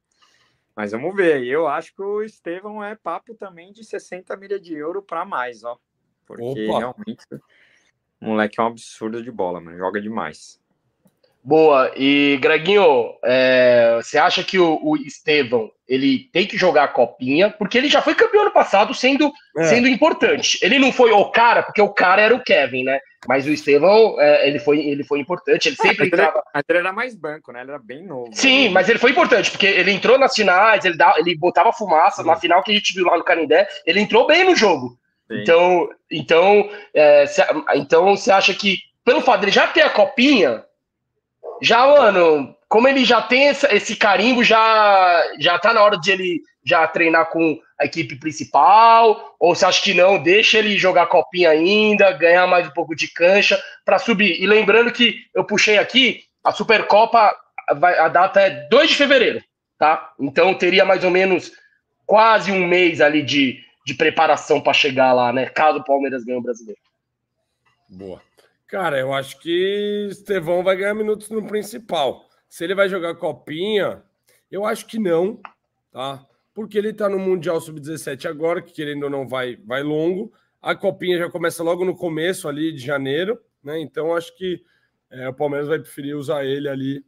Mas 0.76 0.94
vamos 0.94 1.16
ver. 1.16 1.46
Eu 1.46 1.68
acho 1.68 1.94
que 1.94 2.02
o 2.02 2.24
Estevão 2.24 2.84
é 2.84 2.96
papo 2.96 3.36
também 3.36 3.72
de 3.72 3.84
60 3.84 4.36
milhas 4.36 4.60
de 4.60 4.74
euro 4.74 5.04
para 5.04 5.24
mais, 5.24 5.64
ó. 5.64 5.78
Porque 6.26 6.68
Opa. 6.68 6.80
realmente 6.80 7.24
o 8.20 8.26
moleque 8.26 8.60
é 8.60 8.64
um 8.64 8.68
absurdo 8.68 9.22
de 9.22 9.32
bola, 9.32 9.62
mano. 9.62 9.78
Joga 9.78 10.02
demais. 10.02 10.60
Boa. 11.48 11.94
E, 11.96 12.38
Greginho, 12.42 13.14
é, 13.24 14.02
você 14.02 14.18
acha 14.18 14.44
que 14.44 14.60
o, 14.60 14.78
o 14.84 14.98
Estevão 14.98 15.72
ele 15.88 16.30
tem 16.34 16.46
que 16.46 16.58
jogar 16.58 16.84
a 16.84 16.88
copinha, 16.90 17.50
porque 17.50 17.78
ele 17.78 17.88
já 17.88 18.02
foi 18.02 18.14
campeão 18.14 18.42
ano 18.42 18.52
passado 18.52 18.94
sendo, 18.94 19.32
é. 19.58 19.64
sendo 19.64 19.88
importante. 19.88 20.60
Ele 20.62 20.78
não 20.78 20.92
foi 20.92 21.10
o 21.12 21.24
cara, 21.32 21.64
porque 21.64 21.82
o 21.82 21.88
cara 21.88 22.22
era 22.22 22.36
o 22.36 22.44
Kevin, 22.44 22.84
né? 22.84 23.00
Mas 23.26 23.48
o 23.48 23.50
Estevão, 23.50 24.20
é, 24.20 24.46
ele, 24.46 24.60
foi, 24.60 24.80
ele 24.80 25.06
foi 25.06 25.22
importante, 25.22 25.70
ele 25.70 25.78
sempre 25.78 26.08
entrava. 26.08 26.44
Ele, 26.54 26.64
ele 26.68 26.80
era 26.80 26.92
mais 26.92 27.16
banco, 27.16 27.54
né? 27.54 27.62
Ele 27.62 27.72
era 27.72 27.80
bem 27.80 28.06
novo. 28.06 28.30
Sim, 28.34 28.68
mas 28.68 28.90
ele 28.90 29.00
foi 29.00 29.12
importante, 29.12 29.50
porque 29.50 29.68
ele 29.68 29.92
entrou 29.92 30.20
nas 30.20 30.36
finais, 30.36 30.84
ele, 30.84 30.98
dá, 30.98 31.16
ele 31.18 31.34
botava 31.38 31.72
fumaça, 31.72 32.24
Sim. 32.24 32.28
na 32.28 32.36
final 32.36 32.62
que 32.62 32.72
a 32.72 32.76
gente 32.76 32.94
viu 32.94 33.06
lá 33.06 33.18
no 33.18 33.24
Canindé, 33.24 33.66
ele 33.86 34.02
entrou 34.02 34.28
bem 34.28 34.44
no 34.44 34.54
jogo. 34.54 35.00
Sim. 35.32 35.42
Então, 35.42 35.90
então, 36.12 36.70
é, 36.94 37.26
cê, 37.26 37.42
então 37.76 38.18
você 38.18 38.34
acha 38.34 38.54
que, 38.54 38.80
pelo 39.06 39.22
fato 39.22 39.40
dele 39.40 39.54
já 39.54 39.66
ter 39.66 39.84
a 39.84 39.90
copinha, 39.90 40.67
já, 41.62 41.88
mano, 41.88 42.56
como 42.68 42.88
ele 42.88 43.06
já 43.06 43.22
tem 43.22 43.48
esse, 43.48 43.96
carimbo, 43.96 44.44
já, 44.44 45.24
já 45.40 45.58
tá 45.58 45.74
na 45.74 45.82
hora 45.82 45.98
de 45.98 46.12
ele 46.12 46.42
já 46.64 46.86
treinar 46.88 47.30
com 47.30 47.60
a 47.80 47.86
equipe 47.86 48.16
principal? 48.18 49.36
Ou 49.40 49.56
você 49.56 49.66
acha 49.66 49.82
que 49.82 49.94
não? 49.94 50.22
Deixa 50.22 50.58
ele 50.58 50.78
jogar 50.78 51.08
copinha 51.08 51.50
ainda, 51.50 52.12
ganhar 52.12 52.46
mais 52.48 52.68
um 52.68 52.72
pouco 52.72 52.96
de 52.96 53.08
cancha 53.08 53.62
para 53.86 54.00
subir. 54.00 54.42
E 54.42 54.46
lembrando 54.46 54.92
que 54.92 55.22
eu 55.34 55.46
puxei 55.46 55.78
aqui, 55.78 56.24
a 56.44 56.52
Supercopa, 56.52 57.36
a 57.68 58.08
data 58.08 58.42
é 58.42 58.68
2 58.70 58.90
de 58.90 58.96
fevereiro, 58.96 59.44
tá? 59.78 60.14
Então 60.20 60.54
teria 60.54 60.86
mais 60.86 61.04
ou 61.04 61.12
menos 61.12 61.52
quase 62.06 62.52
um 62.52 62.66
mês 62.66 63.02
ali 63.02 63.22
de, 63.22 63.60
de 63.86 63.94
preparação 63.94 64.62
para 64.62 64.74
chegar 64.74 65.14
lá, 65.14 65.32
né? 65.32 65.46
Caso 65.46 65.80
o 65.80 65.84
Palmeiras 65.84 66.24
ganhe 66.24 66.38
o 66.38 66.42
brasileiro. 66.42 66.80
Boa. 67.90 68.27
Cara, 68.68 69.00
eu 69.00 69.14
acho 69.14 69.40
que 69.40 70.08
Estevão 70.12 70.62
vai 70.62 70.76
ganhar 70.76 70.94
minutos 70.94 71.30
no 71.30 71.48
principal. 71.48 72.28
Se 72.50 72.66
ele 72.66 72.76
vai 72.76 72.90
jogar 72.90 73.16
copinha, 73.16 74.04
eu 74.52 74.66
acho 74.66 74.86
que 74.86 75.00
não, 75.00 75.40
tá? 75.90 76.26
Porque 76.54 76.78
ele 76.78 76.92
tá 76.92 77.08
no 77.08 77.18
Mundial 77.18 77.62
Sub-17 77.62 78.26
agora, 78.26 78.62
que 78.62 78.74
querendo 78.74 79.04
ou 79.04 79.10
não 79.10 79.26
vai, 79.26 79.56
vai 79.56 79.84
longo. 79.84 80.34
A 80.62 80.76
copinha 80.76 81.18
já 81.18 81.30
começa 81.30 81.64
logo 81.64 81.86
no 81.86 81.96
começo 81.96 82.48
ali 82.50 82.74
de 82.74 82.80
janeiro, 82.80 83.40
né? 83.64 83.80
Então 83.80 84.14
acho 84.14 84.36
que 84.36 84.62
é, 85.10 85.30
o 85.30 85.34
Palmeiras 85.34 85.70
vai 85.70 85.80
preferir 85.80 86.18
usar 86.18 86.44
ele 86.44 86.68
ali 86.68 87.06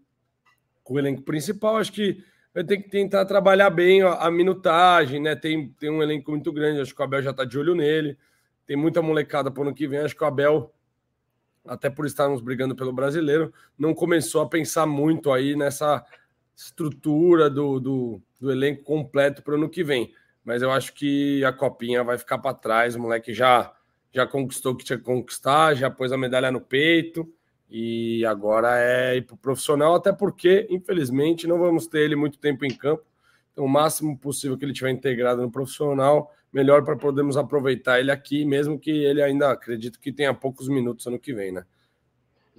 com 0.82 0.94
o 0.94 1.00
elenco 1.00 1.24
principal. 1.24 1.76
Acho 1.76 1.92
que 1.92 2.24
vai 2.54 2.64
ter 2.64 2.78
que 2.78 2.90
tentar 2.90 3.26
trabalhar 3.26 3.70
bem 3.70 4.02
a, 4.02 4.32
minutagem, 4.32 5.22
né? 5.22 5.36
Tem, 5.36 5.70
tem 5.78 5.90
um 5.90 6.02
elenco 6.02 6.32
muito 6.32 6.54
grande, 6.54 6.80
acho 6.80 6.96
que 6.96 7.02
o 7.02 7.04
Abel 7.04 7.22
já 7.22 7.34
tá 7.34 7.44
de 7.44 7.60
olho 7.60 7.76
nele. 7.76 8.18
Tem 8.66 8.78
muita 8.78 9.02
molecada 9.02 9.52
para 9.52 9.64
ano 9.64 9.76
que 9.76 9.88
vem, 9.88 10.00
acho 10.00 10.16
que 10.16 10.24
o 10.24 10.28
Abel 10.28 10.74
até 11.70 11.88
por 11.88 12.06
estarmos 12.08 12.42
brigando 12.42 12.76
pelo 12.76 12.92
brasileiro, 12.92 13.54
não 13.78 13.94
começou 13.94 14.42
a 14.42 14.50
pensar 14.50 14.88
muito 14.88 15.32
aí 15.32 15.56
nessa 15.56 16.04
estrutura 16.56 17.48
do, 17.50 17.80
do, 17.80 18.22
do 18.42 18.52
elenco 18.52 18.84
completo 18.84 19.44
para 19.44 19.54
o 19.54 19.58
ano 19.58 19.70
que 19.70 19.84
vem. 19.84 20.12
Mas 20.44 20.64
eu 20.64 20.72
acho 20.72 20.94
que 20.94 21.46
a 21.46 21.54
copinha 21.54 22.04
vai 22.04 22.18
ficar 22.18 22.40
para 22.40 22.56
trás. 22.56 22.96
O 22.96 23.00
moleque 23.00 23.34
já, 23.34 23.72
já 24.12 24.26
conquistou 24.26 24.74
o 24.74 24.76
que 24.76 24.84
tinha 24.84 24.98
que 24.98 25.06
conquistar, 25.06 25.76
já 25.76 25.92
pôs 25.92 26.12
a 26.12 26.18
medalha 26.18 26.52
no 26.52 26.60
peito 26.60 27.32
e 27.70 28.26
agora 28.26 28.80
é 28.80 29.18
ir 29.18 29.22
para 29.22 29.36
o 29.36 29.38
profissional, 29.38 29.94
até 29.94 30.12
porque, 30.12 30.66
infelizmente, 30.72 31.46
não 31.46 31.60
vamos 31.60 31.86
ter 31.86 32.00
ele 32.00 32.16
muito 32.16 32.40
tempo 32.40 32.66
em 32.66 32.76
campo. 32.76 33.04
Então, 33.52 33.64
o 33.64 33.70
máximo 33.70 34.18
possível 34.18 34.58
que 34.58 34.66
ele 34.66 34.74
tiver 34.74 34.90
integrado 34.90 35.42
no 35.42 35.52
profissional, 35.52 36.34
melhor 36.52 36.84
para 36.84 36.96
podermos 36.96 37.38
aproveitar 37.38 38.00
ele 38.00 38.12
aqui, 38.12 38.44
mesmo 38.46 38.80
que 38.80 38.92
ele 38.92 39.22
ainda 39.22 39.52
acredito 39.52 40.00
que 40.00 40.12
tenha 40.12 40.34
poucos 40.34 40.68
minutos 40.68 41.06
ano 41.08 41.20
que 41.20 41.34
vem, 41.34 41.52
né? 41.52 41.64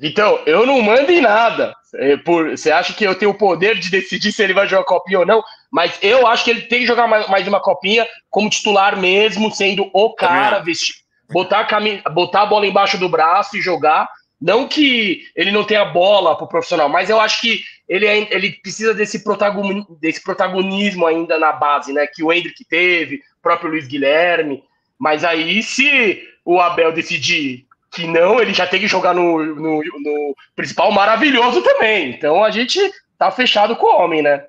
Então, 0.03 0.41
eu 0.47 0.65
não 0.65 0.81
mando 0.81 1.13
em 1.13 1.21
nada. 1.21 1.75
É, 1.97 2.17
por, 2.17 2.51
você 2.51 2.71
acha 2.71 2.95
que 2.95 3.05
eu 3.05 3.15
tenho 3.15 3.33
o 3.33 3.39
poder 3.39 3.79
de 3.79 3.91
decidir 3.91 4.33
se 4.33 4.43
ele 4.43 4.55
vai 4.55 4.67
jogar 4.67 4.85
copinha 4.85 5.19
ou 5.19 5.27
não? 5.27 5.43
Mas 5.71 5.99
eu 6.01 6.27
acho 6.27 6.45
que 6.45 6.51
ele 6.51 6.63
tem 6.63 6.81
que 6.81 6.87
jogar 6.87 7.07
mais, 7.07 7.47
uma 7.47 7.61
copinha 7.61 8.07
como 8.31 8.49
titular 8.49 8.99
mesmo, 8.99 9.51
sendo 9.51 9.91
o 9.93 10.15
cara, 10.15 10.61
vestir, 10.61 10.95
botar, 11.31 11.69
a 11.69 12.11
botar 12.11 12.43
a 12.43 12.47
bola 12.47 12.67
embaixo 12.67 12.97
do 12.97 13.09
braço 13.09 13.57
e 13.57 13.61
jogar. 13.61 14.09
Não 14.41 14.67
que 14.67 15.25
ele 15.37 15.51
não 15.51 15.65
tenha 15.65 15.85
bola 15.85 16.35
pro 16.35 16.49
profissional, 16.49 16.89
mas 16.89 17.11
eu 17.11 17.21
acho 17.21 17.43
que 17.43 17.61
ele, 17.87 18.07
é, 18.07 18.35
ele 18.35 18.53
precisa 18.53 18.95
desse 18.95 19.23
protagonismo, 19.23 19.99
desse 20.01 20.23
protagonismo 20.23 21.07
ainda 21.07 21.39
na 21.39 21.53
base, 21.53 21.93
né? 21.93 22.07
Que 22.07 22.23
o 22.23 22.33
Hendrick 22.33 22.65
teve, 22.65 23.21
próprio 23.43 23.71
Luiz 23.71 23.87
Guilherme. 23.87 24.65
Mas 24.99 25.25
aí, 25.25 25.63
se 25.63 26.23
o 26.45 26.61
Abel 26.61 26.93
decidir 26.93 27.67
que 27.91 28.07
não, 28.07 28.41
ele 28.41 28.55
já 28.55 28.67
tem 28.67 28.81
que 28.81 28.87
jogar 28.87 29.15
no, 29.15 29.45
no, 29.45 29.83
no 29.83 30.37
principal 30.55 30.93
maravilhoso 30.93 31.63
também. 31.63 32.11
Então 32.11 32.45
a 32.45 32.51
gente 32.51 32.79
tá 33.19 33.31
fechado 33.31 33.75
com 33.77 33.87
o 33.87 34.03
homem, 34.03 34.23
né? 34.23 34.47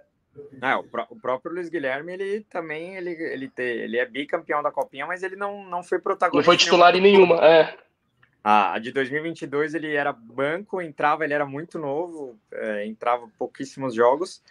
É, 0.62 0.76
o, 0.76 0.84
pró 0.84 1.08
o, 1.10 1.20
próprio 1.20 1.54
Luiz 1.54 1.68
Guilherme, 1.68 2.14
ele 2.14 2.46
também 2.50 2.96
ele, 2.96 3.12
ele, 3.12 3.50
te, 3.50 3.64
ele 3.64 3.98
é 3.98 4.06
bicampeão 4.06 4.64
da 4.64 4.72
Copinha, 4.72 5.06
mas 5.06 5.24
ele 5.24 5.36
não, 5.36 5.66
não 5.66 5.84
foi 5.84 6.00
protagonista. 6.00 6.38
Não 6.38 6.44
foi 6.44 6.58
titular 6.58 6.96
em 6.96 7.02
nenhuma, 7.02 7.36
é. 7.46 7.76
A 8.44 8.80
de 8.80 8.92
2022 8.92 9.76
ele 9.76 9.94
era 9.94 10.12
banco, 10.12 10.82
entrava, 10.82 11.24
ele 11.24 11.34
era 11.34 11.46
muito 11.46 11.78
novo, 11.78 12.40
é, 12.52 12.86
entrava 12.86 13.28
pouquíssimos 13.38 13.94
jogos. 13.94 14.42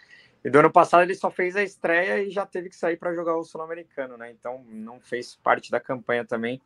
E 0.43 0.49
do 0.49 0.59
ano 0.59 0.71
passado 0.71 1.03
ele 1.03 1.13
só 1.13 1.29
fez 1.29 1.55
a 1.55 1.63
estreia 1.63 2.23
e 2.23 2.31
já 2.31 2.45
teve 2.45 2.69
que 2.69 2.75
sair 2.75 2.97
para 2.97 3.13
jogar 3.13 3.37
o 3.37 3.43
Sul-Americano, 3.43 4.17
né? 4.17 4.31
Então 4.31 4.63
não 4.67 4.99
fez 4.99 5.35
parte 5.35 5.69
da 5.69 5.79
campanha 5.79 6.25
também. 6.25 6.61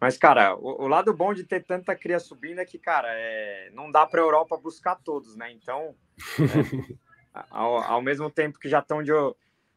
Mas, 0.00 0.18
cara, 0.18 0.54
o, 0.56 0.84
o, 0.84 0.88
lado 0.88 1.14
bom 1.14 1.32
de 1.32 1.44
ter 1.44 1.64
tanta 1.64 1.94
cria 1.96 2.18
subindo 2.18 2.60
é 2.60 2.66
que, 2.66 2.78
cara, 2.78 3.08
é, 3.10 3.70
não 3.72 3.90
dá 3.90 4.04
para 4.06 4.20
a 4.20 4.24
Europa 4.24 4.56
buscar 4.56 4.96
todos, 4.96 5.36
né? 5.36 5.50
Então, 5.52 5.94
é, 6.38 6.94
ao, 7.50 7.78
ao, 7.78 8.02
mesmo 8.02 8.30
tempo 8.30 8.58
que 8.58 8.68
já 8.68 8.80
estão 8.80 9.02
de. 9.02 9.12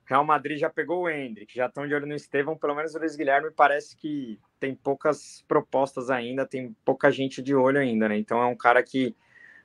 Real 0.05 0.25
Madrid 0.25 0.57
já 0.57 0.71
pegou 0.71 1.03
o 1.03 1.09
Hendrick, 1.09 1.55
já 1.55 1.67
estão 1.67 1.87
de 1.87 1.93
olho 1.93 2.07
no 2.07 2.15
Estevão, 2.15 2.57
pelo 2.57 2.73
menos 2.73 2.95
o 2.95 2.97
Luiz 2.97 3.15
Guilherme 3.15 3.51
parece 3.51 3.95
que 3.95 4.39
tem 4.59 4.73
poucas 4.73 5.45
propostas 5.47 6.09
ainda, 6.09 6.47
tem 6.47 6.75
pouca 6.83 7.11
gente 7.11 7.43
de 7.43 7.53
olho 7.53 7.79
ainda, 7.79 8.09
né? 8.09 8.17
Então 8.17 8.41
é 8.41 8.45
um 8.47 8.55
cara 8.55 8.81
que 8.81 9.15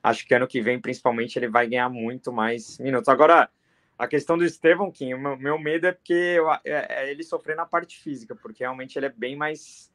acho 0.05 0.25
que 0.27 0.35
ano 0.35 0.47
que 0.47 0.61
vem, 0.61 0.79
principalmente, 0.79 1.37
ele 1.37 1.49
vai 1.49 1.67
ganhar 1.67 1.89
muito 1.89 2.31
mais 2.31 2.77
minutos. 2.77 3.09
Agora, 3.09 3.49
a 3.97 4.07
questão 4.07 4.37
do 4.37 4.45
Estevão, 4.45 4.91
Kim, 4.91 5.15
o 5.15 5.19
meu, 5.19 5.35
meu 5.35 5.59
medo 5.59 5.87
é 5.87 5.91
porque 5.91 6.13
eu, 6.13 6.51
é, 6.51 6.59
é, 6.63 7.11
ele 7.11 7.23
sofrer 7.23 7.55
na 7.55 7.65
parte 7.65 7.97
física, 7.97 8.35
porque 8.35 8.63
realmente 8.63 8.97
ele 8.97 9.07
é 9.07 9.13
bem 9.15 9.35
mais. 9.35 9.91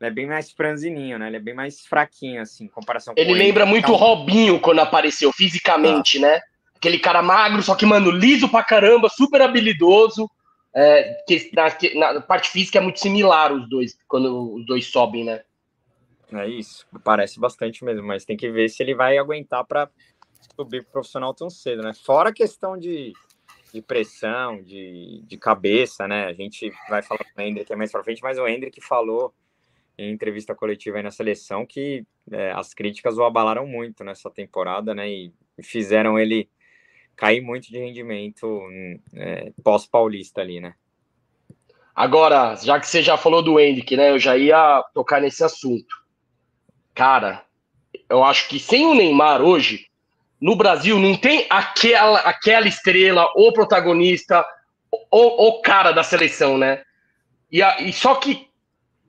Ele 0.00 0.08
é 0.08 0.12
bem 0.12 0.26
mais 0.26 0.50
franzininho, 0.50 1.18
né? 1.20 1.28
Ele 1.28 1.36
é 1.36 1.40
bem 1.40 1.54
mais 1.54 1.86
fraquinho, 1.86 2.42
assim, 2.42 2.64
em 2.64 2.68
comparação 2.68 3.14
ele 3.16 3.26
com 3.26 3.36
ele. 3.36 3.44
lembra 3.44 3.64
muito 3.64 3.92
o 3.92 3.94
então 3.94 3.96
Robinho 3.96 4.58
quando 4.58 4.80
apareceu, 4.80 5.32
fisicamente, 5.32 6.18
ah. 6.18 6.22
né? 6.22 6.40
Aquele 6.74 6.98
cara 6.98 7.22
magro, 7.22 7.62
só 7.62 7.76
que, 7.76 7.86
mano, 7.86 8.10
liso 8.10 8.48
pra 8.48 8.64
caramba, 8.64 9.08
super 9.08 9.40
habilidoso. 9.40 10.28
É, 10.76 11.22
que 11.28 11.52
na, 11.54 12.14
na, 12.14 12.20
parte 12.20 12.50
física 12.50 12.78
é 12.78 12.80
muito 12.80 12.98
similar 12.98 13.52
os 13.52 13.68
dois, 13.68 13.96
quando 14.08 14.56
os 14.56 14.66
dois 14.66 14.86
sobem, 14.86 15.22
né? 15.22 15.42
É 16.32 16.48
isso, 16.48 16.86
parece 17.04 17.38
bastante 17.38 17.84
mesmo, 17.84 18.06
mas 18.06 18.24
tem 18.24 18.36
que 18.36 18.50
ver 18.50 18.68
se 18.68 18.82
ele 18.82 18.94
vai 18.94 19.18
aguentar 19.18 19.64
para 19.64 19.88
subir 20.56 20.84
profissional 20.86 21.34
tão 21.34 21.50
cedo, 21.50 21.82
né? 21.82 21.92
Fora 21.94 22.30
a 22.30 22.32
questão 22.32 22.78
de, 22.78 23.12
de 23.72 23.82
pressão, 23.82 24.62
de, 24.62 25.22
de 25.26 25.36
cabeça, 25.36 26.06
né? 26.08 26.26
A 26.26 26.32
gente 26.32 26.72
vai 26.88 27.02
falar 27.02 27.24
com 27.24 27.40
o 27.40 27.44
Hendrick 27.44 27.74
mais 27.76 27.92
para 27.92 28.04
frente, 28.04 28.22
mas 28.22 28.38
o 28.38 28.46
Hendrick 28.46 28.80
falou 28.80 29.34
em 29.96 30.12
entrevista 30.12 30.54
coletiva 30.54 30.96
aí 30.96 31.02
na 31.02 31.10
seleção 31.10 31.64
que 31.64 32.04
é, 32.30 32.52
as 32.52 32.74
críticas 32.74 33.16
o 33.16 33.24
abalaram 33.24 33.66
muito 33.66 34.02
nessa 34.02 34.30
temporada, 34.30 34.94
né? 34.94 35.08
E 35.08 35.32
fizeram 35.62 36.18
ele 36.18 36.48
cair 37.16 37.40
muito 37.40 37.68
de 37.68 37.78
rendimento 37.78 38.60
é, 39.14 39.52
pós-paulista 39.62 40.40
ali, 40.40 40.60
né? 40.60 40.74
Agora, 41.94 42.56
já 42.56 42.80
que 42.80 42.88
você 42.88 43.02
já 43.02 43.16
falou 43.16 43.40
do 43.40 43.60
Hendrick, 43.60 43.96
né? 43.96 44.10
Eu 44.10 44.18
já 44.18 44.36
ia 44.36 44.82
tocar 44.92 45.20
nesse 45.20 45.44
assunto. 45.44 46.03
Cara, 46.94 47.42
eu 48.08 48.22
acho 48.22 48.48
que 48.48 48.58
sem 48.58 48.86
o 48.86 48.94
Neymar 48.94 49.42
hoje, 49.42 49.86
no 50.40 50.54
Brasil 50.54 50.98
não 50.98 51.16
tem 51.16 51.46
aquela, 51.50 52.20
aquela 52.20 52.68
estrela, 52.68 53.26
ou 53.34 53.52
protagonista, 53.52 54.44
ou 55.10 55.48
o 55.48 55.62
cara 55.62 55.90
da 55.90 56.02
seleção, 56.02 56.56
né? 56.56 56.82
E, 57.50 57.62
a, 57.62 57.80
e 57.80 57.92
só 57.92 58.14
que, 58.16 58.48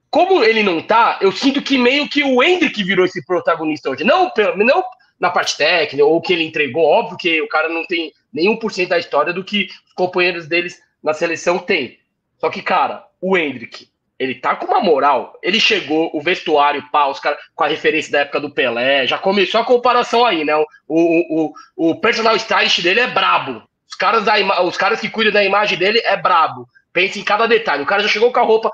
como 0.10 0.43
ele 0.43 0.63
não 0.63 0.82
tá, 0.82 1.19
eu 1.21 1.32
sinto 1.32 1.62
que 1.62 1.78
meio 1.78 2.10
que 2.10 2.24
o 2.24 2.41
Hendrick 2.41 2.84
virou 2.84 3.06
esse 3.06 3.24
protagonista 3.26 3.89
hoje. 3.89 4.04
Não, 4.04 4.32
não 4.56 4.84
na 5.19 5.30
parte 5.30 5.58
técnica, 5.58 6.06
ou 6.06 6.21
que 6.21 6.34
ele 6.34 6.43
entregou, 6.43 6.86
óbvio 6.86 7.17
que 7.17 7.41
o 7.41 7.48
cara 7.48 7.69
não 7.69 7.86
tem 7.86 8.12
nenhum 8.34 8.58
por 8.58 8.71
cento 8.71 8.89
da 8.89 9.00
história 9.00 9.32
do 9.32 9.43
que 9.43 9.67
os 9.88 9.93
companheiros 9.93 10.48
deles 10.48 10.80
na 11.02 11.13
seleção 11.13 11.58
têm. 11.58 12.00
Só 12.38 12.50
que, 12.50 12.62
cara, 12.62 13.06
o 13.21 13.38
Hendrick, 13.38 13.89
ele 14.17 14.36
tá 14.36 14.56
com 14.56 14.65
uma 14.65 14.80
moral. 14.80 15.38
Ele 15.43 15.60
chegou, 15.60 16.10
o 16.13 16.21
vestuário, 16.21 16.84
pá, 16.91 17.08
os 17.08 17.19
caras 17.19 17.39
com 17.54 17.63
a 17.63 17.67
referência 17.67 18.12
da 18.12 18.19
época 18.19 18.39
do 18.39 18.49
Pelé, 18.49 19.06
já 19.06 19.17
começou 19.17 19.60
a 19.60 19.65
comparação 19.65 20.25
aí, 20.25 20.45
né? 20.45 20.56
O, 20.56 20.65
o, 20.88 21.54
o, 21.75 21.91
o 21.91 21.95
personal 21.95 22.36
stylist 22.36 22.82
dele 22.82 23.01
é 23.01 23.08
brabo. 23.08 23.62
Os 23.88 23.95
caras, 23.95 24.23
da, 24.23 24.62
os 24.63 24.78
caras 24.78 24.99
que 24.99 25.10
cuidam 25.10 25.34
da 25.34 25.43
imagem 25.43 25.78
dele 25.78 26.01
é 26.04 26.15
brabo. 26.15 26.67
Pensa 26.93 27.19
em 27.19 27.23
cada 27.23 27.47
detalhe. 27.47 27.84
O 27.84 27.86
cara 27.86 28.01
já 28.01 28.10
chegou 28.10 28.32
com 28.32 28.39
a 28.39 28.43
roupa 28.43 28.71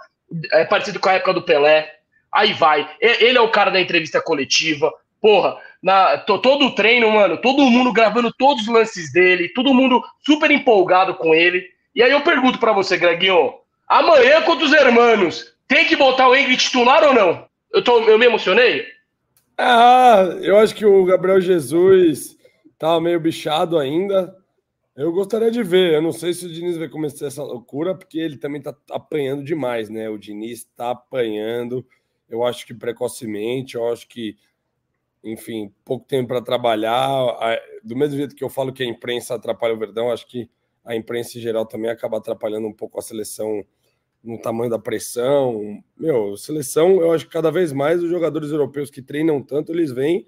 é, 0.51 0.63
parecido 0.63 0.99
com 0.99 1.10
a 1.10 1.13
época 1.13 1.34
do 1.34 1.41
Pelé. 1.41 1.91
Aí 2.32 2.54
vai. 2.54 2.89
Ele 2.99 3.38
é 3.38 3.41
o 3.41 3.51
cara 3.51 3.71
da 3.71 3.82
entrevista 3.82 4.21
coletiva. 4.21 4.91
Porra, 5.19 5.58
na, 5.82 6.17
todo 6.17 6.65
o 6.65 6.75
treino, 6.75 7.12
mano, 7.12 7.38
todo 7.38 7.69
mundo 7.69 7.91
gravando 7.91 8.32
todos 8.34 8.63
os 8.63 8.73
lances 8.73 9.12
dele, 9.12 9.49
todo 9.49 9.73
mundo 9.73 10.01
super 10.25 10.49
empolgado 10.49 11.15
com 11.15 11.34
ele. 11.34 11.63
E 11.93 12.01
aí 12.01 12.12
eu 12.12 12.21
pergunto 12.21 12.58
para 12.58 12.71
você, 12.71 12.97
Greginho, 12.97 13.54
amanhã 13.91 14.41
contra 14.43 14.65
os 14.65 14.73
hermanos, 14.73 15.54
tem 15.67 15.86
que 15.86 15.95
botar 15.95 16.30
o 16.30 16.36
Ingrid 16.36 16.58
titular 16.58 17.04
ou 17.04 17.13
não? 17.13 17.45
Eu, 17.73 17.84
tô, 17.84 17.99
eu 18.01 18.17
me 18.17 18.25
emocionei? 18.25 18.86
Ah, 19.58 20.38
eu 20.41 20.58
acho 20.58 20.73
que 20.73 20.86
o 20.86 21.06
Gabriel 21.06 21.41
Jesus 21.41 22.38
tá 22.77 22.99
meio 22.99 23.19
bichado 23.19 23.77
ainda. 23.77 24.36
Eu 24.95 25.12
gostaria 25.12 25.51
de 25.51 25.62
ver. 25.62 25.93
Eu 25.93 26.01
não 26.01 26.12
sei 26.12 26.34
se 26.34 26.45
o 26.45 26.51
Diniz 26.51 26.77
vai 26.77 26.89
começar 26.89 27.27
essa 27.27 27.43
loucura, 27.43 27.93
porque 27.93 28.17
ele 28.17 28.38
também 28.38 28.62
tá 28.62 28.75
apanhando 28.89 29.43
demais, 29.43 29.89
né? 29.89 30.10
O 30.10 30.17
Diniz 30.17 30.63
tá 30.75 30.91
apanhando. 30.91 31.86
Eu 32.30 32.43
acho 32.43 32.65
que 32.65 32.73
precocemente, 32.73 33.75
eu 33.75 33.91
acho 33.91 34.08
que 34.08 34.38
enfim, 35.23 35.71
pouco 35.86 36.06
tempo 36.06 36.30
para 36.30 36.41
trabalhar. 36.41 37.60
Do 37.84 37.95
mesmo 37.95 38.17
jeito 38.17 38.36
que 38.36 38.43
eu 38.43 38.49
falo 38.49 38.73
que 38.73 38.84
a 38.84 38.88
imprensa 38.88 39.36
atrapalha 39.36 39.73
o 39.73 39.77
Verdão, 39.77 40.12
acho 40.12 40.27
que 40.27 40.49
a 40.84 40.95
imprensa 40.95 41.38
em 41.38 41.41
geral 41.41 41.65
também 41.65 41.91
acaba 41.91 42.17
atrapalhando 42.17 42.67
um 42.67 42.73
pouco 42.73 42.97
a 42.99 43.04
seleção 43.04 43.63
no 44.23 44.39
tamanho 44.39 44.69
da 44.69 44.79
pressão. 44.79 45.84
Meu, 45.97 46.38
seleção, 46.38 47.01
eu 47.01 47.12
acho 47.12 47.25
que 47.25 47.31
cada 47.31 47.51
vez 47.51 47.71
mais 47.71 48.01
os 48.03 48.10
jogadores 48.10 48.51
europeus 48.51 48.89
que 48.89 49.01
treinam 49.01 49.41
tanto, 49.41 49.71
eles 49.71 49.91
vêm 49.91 50.25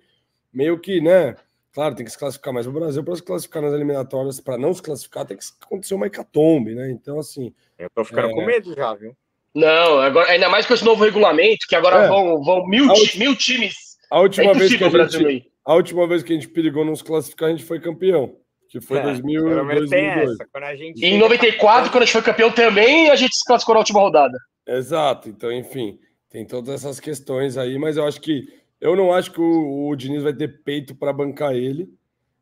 meio 0.51 0.79
que, 0.79 1.01
né? 1.01 1.35
Claro, 1.71 1.95
tem 1.95 2.05
que 2.05 2.11
se 2.11 2.17
classificar 2.17 2.53
mais 2.53 2.67
o 2.67 2.71
Brasil 2.71 3.03
para 3.03 3.15
se 3.15 3.23
classificar 3.23 3.63
nas 3.63 3.73
eliminatórias, 3.73 4.39
para 4.39 4.57
não 4.57 4.73
se 4.73 4.81
classificar, 4.81 5.25
tem 5.25 5.37
que 5.37 5.43
acontecer 5.61 5.95
uma 5.95 6.05
hecatombe, 6.05 6.75
né? 6.75 6.91
Então, 6.91 7.19
assim. 7.19 7.53
Eu 7.79 7.89
tô 7.89 8.05
ficando 8.05 8.29
é... 8.29 8.31
com 8.31 8.45
medo 8.45 8.73
já, 8.75 8.93
viu? 8.93 9.15
Não, 9.55 9.99
agora, 9.99 10.29
ainda 10.31 10.49
mais 10.49 10.65
com 10.65 10.73
esse 10.73 10.85
novo 10.85 11.03
regulamento, 11.03 11.67
que 11.67 11.75
agora 11.75 12.05
é. 12.05 12.07
vão, 12.07 12.43
vão 12.43 12.67
mil, 12.67 12.87
mil 13.17 13.35
times 13.35 13.93
a 14.13 14.19
última, 14.19 14.51
é 14.51 14.53
vez 14.53 14.75
que 14.75 14.83
a, 14.83 15.07
gente, 15.07 15.51
a 15.65 15.73
última 15.73 16.07
vez 16.07 16.21
que 16.21 16.31
a 16.31 16.35
gente 16.35 16.47
perigou 16.47 16.85
nos 16.85 17.01
classificar, 17.01 17.49
a 17.49 17.51
gente 17.51 17.63
foi 17.63 17.79
campeão. 17.79 18.35
Que 18.73 18.81
foi 18.81 18.97
é, 18.97 19.03
2000, 19.03 19.43
2002. 19.43 19.91
Essa, 19.91 20.75
gente... 20.75 21.05
Em 21.05 21.19
94, 21.19 21.91
quando 21.91 22.01
a 22.01 22.05
gente 22.07 22.13
foi 22.13 22.23
campeão 22.23 22.51
também, 22.51 23.11
a 23.11 23.15
gente 23.15 23.35
se 23.35 23.45
classificou 23.45 23.75
na 23.75 23.81
última 23.81 23.99
rodada. 23.99 24.35
Exato. 24.67 25.29
Então, 25.29 25.51
enfim, 25.51 25.99
tem 26.27 26.43
todas 26.43 26.73
essas 26.73 26.99
questões 26.99 27.55
aí, 27.55 27.77
mas 27.77 27.97
eu 27.97 28.07
acho 28.07 28.19
que. 28.19 28.47
Eu 28.81 28.95
não 28.95 29.13
acho 29.13 29.31
que 29.31 29.39
o, 29.39 29.87
o 29.87 29.95
Diniz 29.95 30.23
vai 30.23 30.33
ter 30.33 30.63
peito 30.63 30.95
para 30.95 31.13
bancar 31.13 31.53
ele, 31.53 31.87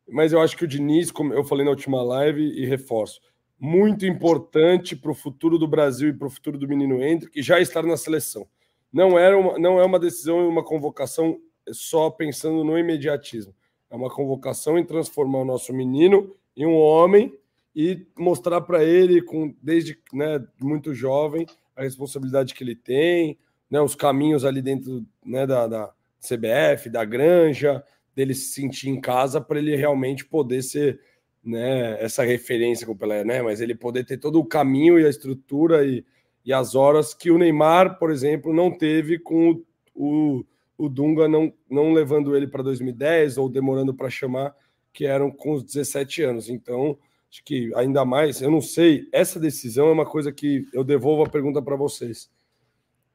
mas 0.07 0.31
eu 0.31 0.39
acho 0.39 0.55
que 0.55 0.63
o 0.63 0.67
Diniz, 0.67 1.11
como 1.11 1.33
eu 1.33 1.43
falei 1.43 1.65
na 1.65 1.71
última 1.71 2.01
live 2.01 2.41
e 2.41 2.65
reforço, 2.65 3.19
muito 3.59 4.05
importante 4.05 4.95
para 4.95 5.11
o 5.11 5.13
futuro 5.13 5.57
do 5.57 5.67
Brasil 5.67 6.07
e 6.07 6.13
para 6.13 6.27
o 6.27 6.31
futuro 6.31 6.57
do 6.57 6.65
menino 6.65 7.03
Hendrick 7.03 7.41
já 7.41 7.59
estar 7.59 7.83
na 7.83 7.97
seleção. 7.97 8.47
Não, 8.91 9.19
era 9.19 9.37
uma, 9.37 9.59
não 9.59 9.81
é 9.81 9.83
uma 9.83 9.99
decisão 9.99 10.45
e 10.45 10.47
uma 10.47 10.63
convocação 10.63 11.37
só 11.73 12.09
pensando 12.09 12.63
no 12.63 12.79
imediatismo. 12.79 13.53
É 13.91 13.95
uma 13.95 14.09
convocação 14.09 14.79
em 14.79 14.85
transformar 14.85 15.39
o 15.39 15.45
nosso 15.45 15.73
menino 15.73 16.33
em 16.55 16.65
um 16.65 16.75
homem 16.75 17.37
e 17.75 18.07
mostrar 18.17 18.61
para 18.61 18.83
ele, 18.83 19.21
com, 19.21 19.53
desde 19.61 19.99
né, 20.13 20.41
muito 20.59 20.93
jovem, 20.93 21.45
a 21.75 21.83
responsabilidade 21.83 22.53
que 22.53 22.63
ele 22.63 22.75
tem, 22.75 23.37
né, 23.69 23.81
os 23.81 23.93
caminhos 23.93 24.45
ali 24.45 24.61
dentro 24.61 25.05
né, 25.25 25.45
da, 25.45 25.67
da 25.67 25.93
CBF, 26.19 26.89
da 26.89 27.03
granja, 27.03 27.83
dele 28.15 28.33
se 28.33 28.53
sentir 28.53 28.89
em 28.89 28.99
casa 28.99 29.41
para 29.41 29.59
ele 29.59 29.75
realmente 29.75 30.25
poder 30.25 30.61
ser 30.61 30.99
né, 31.43 32.01
essa 32.01 32.23
referência 32.23 32.85
com 32.85 32.93
o 32.93 32.97
Pelé, 32.97 33.23
né? 33.23 33.41
Mas 33.41 33.61
ele 33.61 33.75
poder 33.75 34.05
ter 34.05 34.17
todo 34.17 34.39
o 34.39 34.45
caminho 34.45 34.99
e 34.99 35.05
a 35.05 35.09
estrutura 35.09 35.85
e, 35.85 36.05
e 36.45 36.53
as 36.53 36.75
horas 36.75 37.13
que 37.13 37.31
o 37.31 37.37
Neymar, 37.37 37.97
por 37.97 38.11
exemplo, 38.11 38.53
não 38.53 38.71
teve 38.71 39.17
com 39.17 39.63
o, 39.95 40.37
o 40.39 40.45
o 40.81 40.89
Dunga 40.89 41.27
não, 41.27 41.53
não 41.69 41.93
levando 41.93 42.35
ele 42.35 42.47
para 42.47 42.63
2010 42.63 43.37
ou 43.37 43.47
demorando 43.47 43.93
para 43.93 44.09
chamar, 44.09 44.55
que 44.91 45.05
eram 45.05 45.29
com 45.29 45.53
os 45.53 45.63
17 45.63 46.23
anos. 46.23 46.49
Então, 46.49 46.97
acho 47.29 47.43
que 47.43 47.71
ainda 47.75 48.03
mais, 48.03 48.41
eu 48.41 48.49
não 48.49 48.61
sei, 48.61 49.07
essa 49.11 49.39
decisão 49.39 49.89
é 49.89 49.91
uma 49.91 50.07
coisa 50.07 50.31
que 50.31 50.67
eu 50.73 50.83
devolvo 50.83 51.23
a 51.23 51.29
pergunta 51.29 51.61
para 51.61 51.75
vocês. 51.75 52.31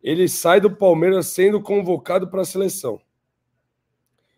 Ele 0.00 0.28
sai 0.28 0.60
do 0.60 0.70
Palmeiras 0.70 1.26
sendo 1.26 1.60
convocado 1.60 2.28
para 2.28 2.42
a 2.42 2.44
seleção. 2.44 3.00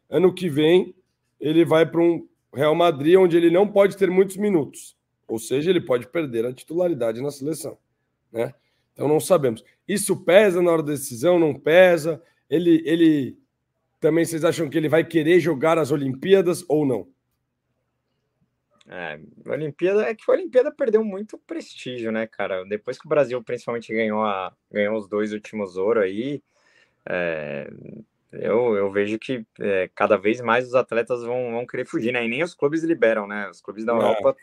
Ano 0.09 0.33
que 0.33 0.49
vem, 0.49 0.95
ele 1.39 1.67
vai 1.67 1.85
para 1.85 2.01
um 2.01 2.27
Real 2.55 2.75
Madrid, 2.75 3.17
onde 3.17 3.37
ele 3.37 3.51
não 3.51 3.69
pode 3.69 3.95
ter 3.95 4.09
muitos 4.11 4.39
minutos. 4.39 4.97
Ou 5.29 5.39
seja, 5.39 5.69
ele 5.69 5.83
pode 5.83 6.07
perder 6.07 6.47
a 6.47 6.53
titularidade 6.55 7.21
na 7.21 7.31
seleção. 7.31 7.77
Né? 8.33 8.55
Então 8.95 9.07
não 9.07 9.21
sabemos. 9.21 9.63
Isso 9.87 10.25
pesa 10.25 10.63
na 10.63 10.73
hora 10.73 10.83
da 10.83 10.93
decisão? 10.93 11.39
Não 11.39 11.53
pesa? 11.53 12.23
Ele, 12.49 12.83
ele 12.85 13.39
também 14.01 14.25
vocês 14.25 14.45
acham 14.45 14.69
que 14.69 14.77
ele 14.77 14.89
vai 14.89 15.05
querer 15.05 15.41
jogar 15.41 15.79
as 15.79 15.91
Olimpíadas 15.91 16.65
ou 16.69 16.87
não? 16.87 17.09
É, 18.91 19.21
a 19.47 19.53
Olimpíada 19.53 20.03
é 20.03 20.15
que 20.15 20.25
a 20.27 20.33
Olimpíada 20.33 20.73
perdeu 20.73 21.05
muito 21.05 21.37
prestígio, 21.39 22.11
né, 22.11 22.27
cara? 22.27 22.65
Depois 22.65 22.99
que 22.99 23.05
o 23.05 23.09
Brasil 23.09 23.43
principalmente 23.43 23.93
ganhou, 23.93 24.25
a, 24.25 24.55
ganhou 24.73 24.97
os 24.97 25.07
dois 25.07 25.33
últimos 25.33 25.77
ouro 25.77 26.01
aí, 26.01 26.43
é, 27.07 27.71
eu, 28.33 28.77
eu 28.77 28.91
vejo 28.91 29.19
que 29.19 29.45
é, 29.61 29.91
cada 29.95 30.17
vez 30.17 30.41
mais 30.41 30.67
os 30.69 30.75
atletas 30.75 31.23
vão, 31.23 31.53
vão 31.53 31.67
querer 31.67 31.87
fugir, 31.87 32.13
né? 32.13 32.25
E 32.25 32.29
nem 32.29 32.43
os 32.43 32.55
clubes 32.55 32.83
liberam, 32.83 33.27
né? 33.27 33.49
Os 33.51 33.61
clubes 33.61 33.85
da 33.85 33.93
Europa 33.93 34.35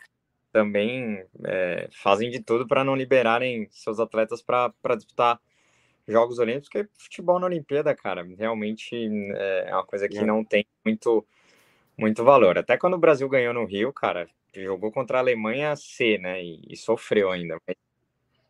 também 0.52 1.24
é, 1.44 1.88
fazem 1.92 2.30
de 2.30 2.40
tudo 2.40 2.66
para 2.68 2.84
não 2.84 2.94
liberarem 2.94 3.68
seus 3.70 3.98
atletas 3.98 4.42
para 4.42 4.94
disputar 4.94 5.40
Jogos 6.08 6.38
Olímpicos, 6.38 6.68
porque 6.68 6.88
futebol 6.96 7.38
na 7.38 7.46
Olimpíada, 7.46 7.94
cara, 7.94 8.26
realmente 8.38 8.94
é 9.34 9.74
uma 9.74 9.84
coisa 9.84 10.08
que 10.08 10.18
é. 10.18 10.24
não 10.24 10.44
tem 10.44 10.64
muito 10.84 11.26
muito 11.98 12.22
valor. 12.24 12.58
Até 12.58 12.76
quando 12.76 12.94
o 12.94 12.98
Brasil 12.98 13.28
ganhou 13.28 13.54
no 13.54 13.64
Rio, 13.64 13.92
cara, 13.92 14.28
jogou 14.54 14.92
contra 14.92 15.18
a 15.18 15.20
Alemanha 15.20 15.74
C, 15.76 16.18
né? 16.18 16.42
E, 16.44 16.60
e 16.68 16.76
sofreu 16.76 17.30
ainda. 17.30 17.58
Mas, 17.66 17.76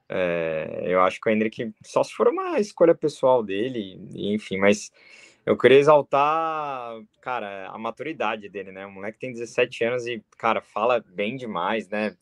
é, 0.09 0.85
eu 0.87 1.01
acho 1.01 1.21
que 1.21 1.29
o 1.29 1.33
Hendrick 1.33 1.73
só 1.85 2.03
se 2.03 2.13
for 2.13 2.29
uma 2.29 2.59
escolha 2.61 2.95
pessoal 2.95 3.43
dele, 3.43 4.01
enfim, 4.15 4.59
mas 4.59 4.93
eu 5.45 5.57
queria 5.57 5.79
exaltar, 5.79 7.01
cara, 7.21 7.69
a 7.69 7.79
maturidade 7.79 8.49
dele, 8.49 8.73
né? 8.73 8.87
O 8.87 8.91
moleque 8.91 9.19
tem 9.19 9.33
17 9.33 9.85
anos 9.85 10.07
e, 10.07 10.23
cara, 10.37 10.61
fala 10.61 11.05
bem 11.09 11.37
demais, 11.37 11.89
né? 11.89 12.17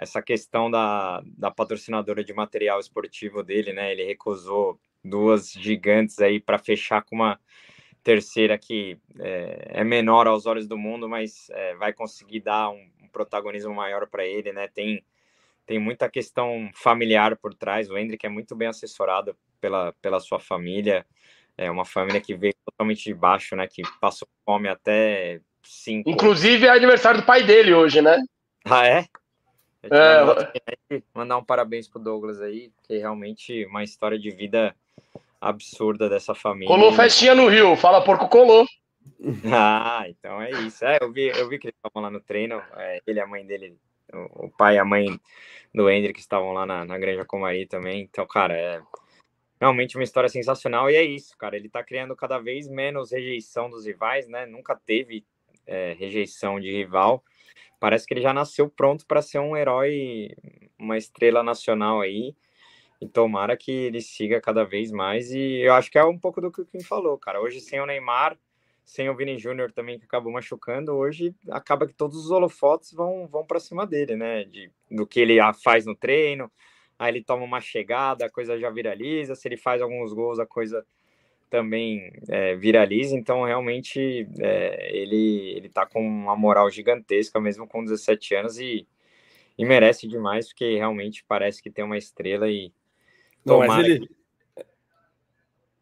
Essa 0.00 0.22
questão 0.22 0.70
da, 0.70 1.22
da 1.36 1.50
patrocinadora 1.50 2.24
de 2.24 2.32
material 2.32 2.80
esportivo 2.80 3.42
dele, 3.42 3.70
né? 3.74 3.92
Ele 3.92 4.02
recusou 4.02 4.80
duas 5.04 5.52
gigantes 5.52 6.18
aí 6.20 6.40
para 6.40 6.58
fechar 6.58 7.02
com 7.02 7.16
uma 7.16 7.38
terceira 8.02 8.56
que 8.56 8.98
é, 9.18 9.80
é, 9.80 9.84
menor 9.84 10.26
aos 10.26 10.46
olhos 10.46 10.66
do 10.66 10.78
mundo, 10.78 11.06
mas 11.06 11.50
é, 11.50 11.74
vai 11.74 11.92
conseguir 11.92 12.40
dar 12.40 12.70
um, 12.70 12.90
um 13.02 13.08
protagonismo 13.08 13.74
maior 13.74 14.06
para 14.06 14.24
ele, 14.24 14.54
né? 14.54 14.68
Tem, 14.68 15.04
tem 15.66 15.78
muita 15.78 16.08
questão 16.08 16.70
familiar 16.74 17.36
por 17.36 17.52
trás. 17.52 17.90
O 17.90 17.98
Hendrick 17.98 18.24
é 18.24 18.30
muito 18.30 18.56
bem 18.56 18.68
assessorado 18.68 19.36
pela, 19.60 19.92
pela 20.00 20.18
sua 20.18 20.40
família. 20.40 21.06
É 21.58 21.70
uma 21.70 21.84
família 21.84 22.22
que 22.22 22.34
veio 22.34 22.54
totalmente 22.64 23.04
de 23.04 23.12
baixo, 23.12 23.54
né? 23.54 23.66
Que 23.66 23.82
passou 24.00 24.26
fome 24.46 24.66
até 24.66 25.42
cinco. 25.62 26.08
Inclusive 26.08 26.64
é 26.64 26.70
aniversário 26.70 27.20
do 27.20 27.26
pai 27.26 27.44
dele 27.44 27.74
hoje, 27.74 28.00
né? 28.00 28.16
Ah, 28.64 28.86
é? 28.86 29.04
É, 29.82 31.02
mandar 31.14 31.38
um 31.38 31.44
parabéns 31.44 31.88
pro 31.88 31.98
Douglas 31.98 32.40
aí, 32.40 32.70
que 32.82 32.98
realmente 32.98 33.64
uma 33.66 33.82
história 33.82 34.18
de 34.18 34.30
vida 34.30 34.74
absurda 35.40 36.08
dessa 36.08 36.34
família. 36.34 36.68
Colou 36.68 36.92
festinha 36.92 37.34
no 37.34 37.48
Rio, 37.48 37.76
fala 37.76 38.04
porco 38.04 38.28
colou. 38.28 38.66
Ah, 39.52 40.04
então 40.08 40.40
é 40.40 40.50
isso. 40.62 40.84
É, 40.84 40.98
eu 41.00 41.12
vi, 41.12 41.28
eu 41.28 41.48
vi 41.48 41.58
que 41.58 41.66
eles 41.66 41.76
estavam 41.76 42.02
lá 42.02 42.10
no 42.10 42.20
treino, 42.20 42.62
é, 42.76 43.00
ele 43.06 43.18
e 43.18 43.22
a 43.22 43.26
mãe 43.26 43.44
dele, 43.44 43.76
o, 44.12 44.46
o 44.46 44.50
pai 44.50 44.76
e 44.76 44.78
a 44.78 44.84
mãe 44.84 45.18
do 45.74 45.88
Hendrick 45.90 46.18
estavam 46.18 46.52
lá 46.52 46.66
na, 46.66 46.84
na 46.84 46.98
Granja 46.98 47.24
Comari 47.24 47.66
também. 47.66 48.02
Então, 48.02 48.26
cara, 48.26 48.54
é 48.54 48.82
realmente 49.60 49.96
uma 49.96 50.04
história 50.04 50.28
sensacional 50.28 50.90
e 50.90 50.96
é 50.96 51.02
isso, 51.02 51.36
cara. 51.36 51.56
Ele 51.56 51.68
tá 51.68 51.82
criando 51.82 52.16
cada 52.16 52.38
vez 52.38 52.68
menos 52.68 53.12
rejeição 53.12 53.68
dos 53.68 53.86
rivais, 53.86 54.26
né? 54.26 54.46
Nunca 54.46 54.74
teve 54.74 55.24
é, 55.66 55.94
rejeição 55.98 56.58
de 56.58 56.70
rival. 56.70 57.22
Parece 57.78 58.06
que 58.06 58.14
ele 58.14 58.20
já 58.22 58.32
nasceu 58.32 58.68
pronto 58.68 59.06
para 59.06 59.22
ser 59.22 59.38
um 59.38 59.56
herói, 59.56 60.30
uma 60.78 60.96
estrela 60.96 61.42
nacional 61.42 62.00
aí. 62.00 62.34
E 63.00 63.08
tomara 63.08 63.56
que 63.56 63.70
ele 63.70 64.00
siga 64.00 64.40
cada 64.40 64.62
vez 64.62 64.92
mais. 64.92 65.32
E 65.32 65.60
eu 65.60 65.72
acho 65.72 65.90
que 65.90 65.98
é 65.98 66.04
um 66.04 66.18
pouco 66.18 66.40
do 66.40 66.52
que 66.52 66.60
o 66.60 66.66
Kim 66.66 66.80
falou, 66.82 67.16
cara. 67.16 67.40
Hoje, 67.40 67.60
sem 67.60 67.80
o 67.80 67.86
Neymar, 67.86 68.36
sem 68.84 69.08
o 69.08 69.16
Vini 69.16 69.38
Júnior 69.38 69.72
também, 69.72 69.98
que 69.98 70.04
acabou 70.04 70.32
machucando, 70.32 70.92
hoje 70.92 71.34
acaba 71.50 71.86
que 71.86 71.94
todos 71.94 72.18
os 72.18 72.30
holofotes 72.30 72.92
vão, 72.92 73.26
vão 73.26 73.46
para 73.46 73.60
cima 73.60 73.86
dele, 73.86 74.16
né? 74.16 74.44
De, 74.44 74.70
do 74.90 75.06
que 75.06 75.20
ele 75.20 75.38
faz 75.62 75.86
no 75.86 75.94
treino. 75.94 76.50
Aí 76.98 77.10
ele 77.12 77.24
toma 77.24 77.44
uma 77.44 77.60
chegada, 77.60 78.26
a 78.26 78.30
coisa 78.30 78.58
já 78.58 78.68
viraliza. 78.68 79.34
Se 79.34 79.48
ele 79.48 79.56
faz 79.56 79.80
alguns 79.80 80.12
gols, 80.12 80.38
a 80.38 80.44
coisa 80.44 80.84
também 81.50 82.12
é, 82.28 82.54
viraliza. 82.54 83.16
Então, 83.16 83.44
realmente, 83.44 84.26
é, 84.38 84.96
ele, 84.96 85.54
ele 85.56 85.68
tá 85.68 85.84
com 85.84 86.00
uma 86.00 86.36
moral 86.36 86.70
gigantesca, 86.70 87.40
mesmo 87.40 87.66
com 87.66 87.84
17 87.84 88.34
anos. 88.36 88.58
E, 88.58 88.86
e 89.58 89.64
merece 89.64 90.08
demais, 90.08 90.48
porque 90.48 90.76
realmente 90.76 91.24
parece 91.26 91.62
que 91.62 91.70
tem 91.70 91.84
uma 91.84 91.98
estrela 91.98 92.48
e 92.48 92.72
não, 93.44 93.58
mas 93.58 93.84
ele. 93.84 94.08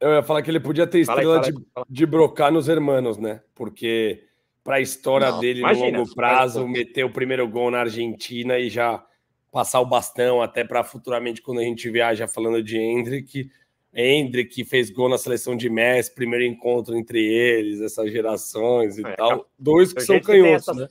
Eu 0.00 0.12
ia 0.12 0.22
falar 0.22 0.42
que 0.42 0.50
ele 0.50 0.60
podia 0.60 0.86
ter 0.86 1.00
estrela 1.00 1.40
de, 1.40 1.52
de 1.88 2.06
brocar 2.06 2.52
nos 2.52 2.68
hermanos, 2.68 3.18
né? 3.18 3.42
Porque 3.54 4.24
para 4.62 4.76
a 4.76 4.80
história 4.80 5.30
não, 5.30 5.40
dele 5.40 5.60
imagina, 5.60 5.90
no 5.90 5.98
longo 5.98 6.14
prazo, 6.14 6.68
meter 6.68 7.04
o 7.04 7.10
primeiro 7.10 7.48
gol 7.48 7.70
na 7.70 7.80
Argentina 7.80 8.58
e 8.58 8.68
já 8.68 9.04
passar 9.50 9.80
o 9.80 9.86
bastão 9.86 10.40
até 10.40 10.62
para 10.62 10.84
futuramente 10.84 11.42
quando 11.42 11.58
a 11.58 11.64
gente 11.64 11.90
viaja 11.90 12.28
falando 12.28 12.62
de 12.62 12.78
Hendrick. 12.78 13.50
Hendrick 13.94 14.64
fez 14.64 14.90
gol 14.90 15.08
na 15.08 15.18
seleção 15.18 15.56
de 15.56 15.68
Messi, 15.70 16.14
primeiro 16.14 16.44
encontro 16.44 16.96
entre 16.96 17.24
eles, 17.24 17.80
essas 17.80 18.10
gerações 18.12 18.98
e 18.98 19.06
é, 19.06 19.16
tal. 19.16 19.48
Dois 19.58 19.92
que 19.92 20.00
são 20.02 20.20
canhotos, 20.20 20.76
né? 20.76 20.88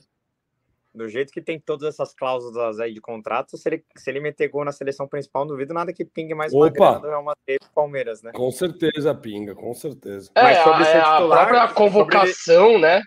do 0.98 1.08
jeito 1.08 1.32
que 1.32 1.40
tem 1.40 1.60
todas 1.60 1.88
essas 1.88 2.12
cláusulas 2.12 2.80
aí 2.80 2.92
de 2.92 3.00
contrato, 3.00 3.56
se 3.56 3.68
ele, 3.68 3.84
se 3.96 4.10
ele 4.10 4.20
meter 4.20 4.48
gol 4.48 4.64
na 4.64 4.72
seleção 4.72 5.06
principal, 5.06 5.44
não 5.44 5.52
duvido 5.52 5.72
nada 5.72 5.92
que 5.92 6.04
pingue 6.04 6.34
mais 6.34 6.52
Opa. 6.52 6.64
uma 6.64 6.70
grana 6.70 6.98
do 7.00 7.06
Real 7.06 7.24
Madrid 7.24 7.58
pro 7.60 7.70
Palmeiras, 7.74 8.22
né? 8.22 8.32
Com 8.32 8.50
certeza 8.50 9.14
pinga, 9.14 9.54
com 9.54 9.72
certeza. 9.72 10.30
É, 10.34 10.42
Mas 10.42 10.58
sobre 10.58 10.84
a, 10.84 10.88
é, 10.88 11.00
titular, 11.00 11.22
a 11.22 11.46
própria 11.46 11.68
convocação, 11.68 12.66
sobre... 12.66 12.80
né? 12.80 13.02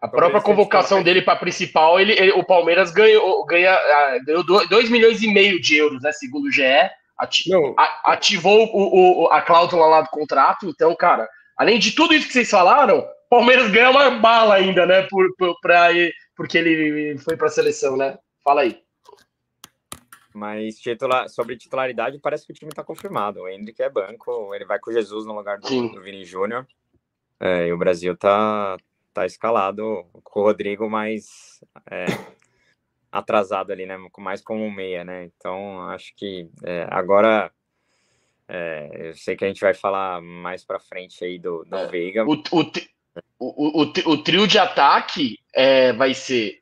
A 0.00 0.08
própria 0.08 0.42
convocação 0.42 1.02
dele 1.02 1.22
para 1.22 1.38
principal, 1.38 1.98
ele, 1.98 2.12
ele, 2.12 2.32
o 2.32 2.44
Palmeiras 2.44 2.90
ganhou, 2.90 3.42
ganha, 3.46 3.72
ah, 3.72 4.18
ganhou 4.26 4.44
2 4.44 4.90
milhões 4.90 5.22
e 5.22 5.32
meio 5.32 5.58
de 5.58 5.76
euros, 5.76 6.02
né? 6.02 6.12
Segundo 6.12 6.46
o 6.46 6.52
GE. 6.52 6.62
Ati, 7.18 7.50
a, 7.78 8.12
ativou 8.12 8.66
o, 8.72 9.24
o, 9.24 9.26
a 9.28 9.40
cláusula 9.40 9.86
lá 9.86 10.00
do 10.02 10.10
contrato. 10.10 10.66
Então, 10.68 10.94
cara, 10.96 11.28
além 11.56 11.78
de 11.78 11.92
tudo 11.92 12.14
isso 12.14 12.26
que 12.26 12.32
vocês 12.32 12.50
falaram, 12.50 13.06
Palmeiras 13.30 13.70
ganha 13.70 13.90
uma 13.90 14.10
bala 14.10 14.54
ainda, 14.54 14.86
né? 14.86 15.02
Por, 15.02 15.34
por, 15.36 15.58
pra, 15.60 15.88
porque 16.36 16.58
ele 16.58 17.18
foi 17.18 17.36
para 17.36 17.48
a 17.48 17.50
seleção, 17.50 17.96
né? 17.96 18.18
Fala 18.42 18.62
aí. 18.62 18.82
Mas 20.32 20.78
titular, 20.78 21.28
sobre 21.28 21.56
titularidade, 21.56 22.18
parece 22.18 22.44
que 22.46 22.52
o 22.52 22.54
time 22.54 22.70
está 22.70 22.82
confirmado. 22.82 23.40
O 23.40 23.48
Hendrick 23.48 23.80
é 23.82 23.88
banco, 23.88 24.54
ele 24.54 24.64
vai 24.64 24.78
com 24.78 24.90
o 24.90 24.92
Jesus 24.92 25.24
no 25.24 25.34
lugar 25.34 25.58
do, 25.58 25.88
do 25.88 26.02
Vini 26.02 26.24
Júnior. 26.24 26.66
É, 27.40 27.68
e 27.68 27.72
o 27.72 27.78
Brasil 27.78 28.16
tá, 28.16 28.76
tá 29.12 29.26
escalado 29.26 30.04
com 30.22 30.40
o 30.40 30.42
Rodrigo 30.42 30.88
mais 30.88 31.60
é, 31.90 32.06
atrasado 33.14 33.72
ali, 33.72 33.86
né? 33.86 33.96
Mais 34.18 34.42
como 34.42 34.64
um 34.64 34.70
meia, 34.70 35.04
né? 35.04 35.24
Então, 35.24 35.80
acho 35.88 36.12
que 36.16 36.48
é, 36.64 36.86
agora 36.90 37.50
é, 38.48 38.90
eu 38.92 39.14
sei 39.14 39.36
que 39.36 39.44
a 39.44 39.48
gente 39.48 39.60
vai 39.60 39.72
falar 39.72 40.20
mais 40.20 40.64
para 40.64 40.80
frente 40.80 41.24
aí 41.24 41.38
do, 41.38 41.64
do 41.64 41.76
é, 41.76 41.86
Veiga. 41.86 42.24
O, 42.24 42.32
o, 42.32 42.72
o, 43.38 43.82
o, 43.82 44.12
o, 44.12 44.22
trio 44.22 44.48
de 44.48 44.58
ataque 44.58 45.38
é, 45.54 45.92
vai 45.92 46.12
ser 46.12 46.60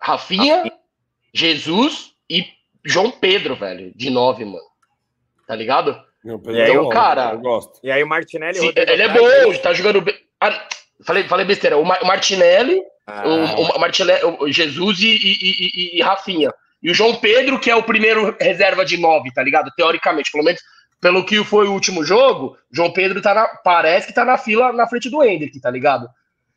Rafinha, 0.00 0.56
Rafinha, 0.56 0.78
Jesus 1.34 2.14
e 2.30 2.46
João 2.82 3.10
Pedro, 3.10 3.54
velho, 3.54 3.92
de 3.94 4.08
nove, 4.08 4.46
mano. 4.46 4.66
Tá 5.46 5.54
ligado? 5.54 6.02
Meu, 6.24 6.40
e 6.46 6.62
aí, 6.62 6.70
então, 6.70 6.88
cara. 6.88 7.32
Eu 7.32 7.40
gosto. 7.40 7.78
E 7.82 7.90
aí 7.90 8.02
o 8.02 8.08
Martinelli. 8.08 8.58
Sim, 8.58 8.72
ele 8.74 9.02
é 9.02 9.08
bom, 9.08 9.58
tá 9.62 9.74
jogando 9.74 10.00
bem. 10.00 10.14
Ah, 10.40 10.66
falei, 11.04 11.24
falei 11.24 11.44
besteira. 11.44 11.76
O, 11.76 11.84
Martinelli. 11.84 12.82
O, 13.24 13.76
o, 13.76 13.80
Martinelli, 13.80 14.20
o 14.38 14.50
Jesus 14.50 15.00
e, 15.00 15.08
e, 15.08 15.36
e, 15.40 15.98
e, 15.98 16.02
Rafinha. 16.02 16.52
E 16.82 16.90
o 16.90 16.94
João 16.94 17.16
Pedro, 17.16 17.58
que 17.58 17.70
é 17.70 17.74
o 17.74 17.82
primeiro 17.82 18.36
reserva 18.40 18.84
de 18.84 18.96
nove, 18.98 19.32
tá 19.32 19.42
ligado? 19.42 19.72
Teoricamente, 19.76 20.30
pelo 20.30 20.44
menos 20.44 20.60
pelo 21.00 21.24
que 21.24 21.42
foi 21.44 21.66
o 21.68 21.72
último 21.72 22.04
jogo, 22.04 22.56
João 22.70 22.92
Pedro 22.92 23.22
tá 23.22 23.32
na, 23.32 23.46
parece 23.46 24.08
que 24.08 24.14
tá 24.14 24.24
na 24.24 24.36
fila 24.36 24.72
na 24.72 24.86
frente 24.86 25.08
do 25.08 25.22
Hendrick, 25.22 25.60
tá 25.60 25.70
ligado? 25.70 26.08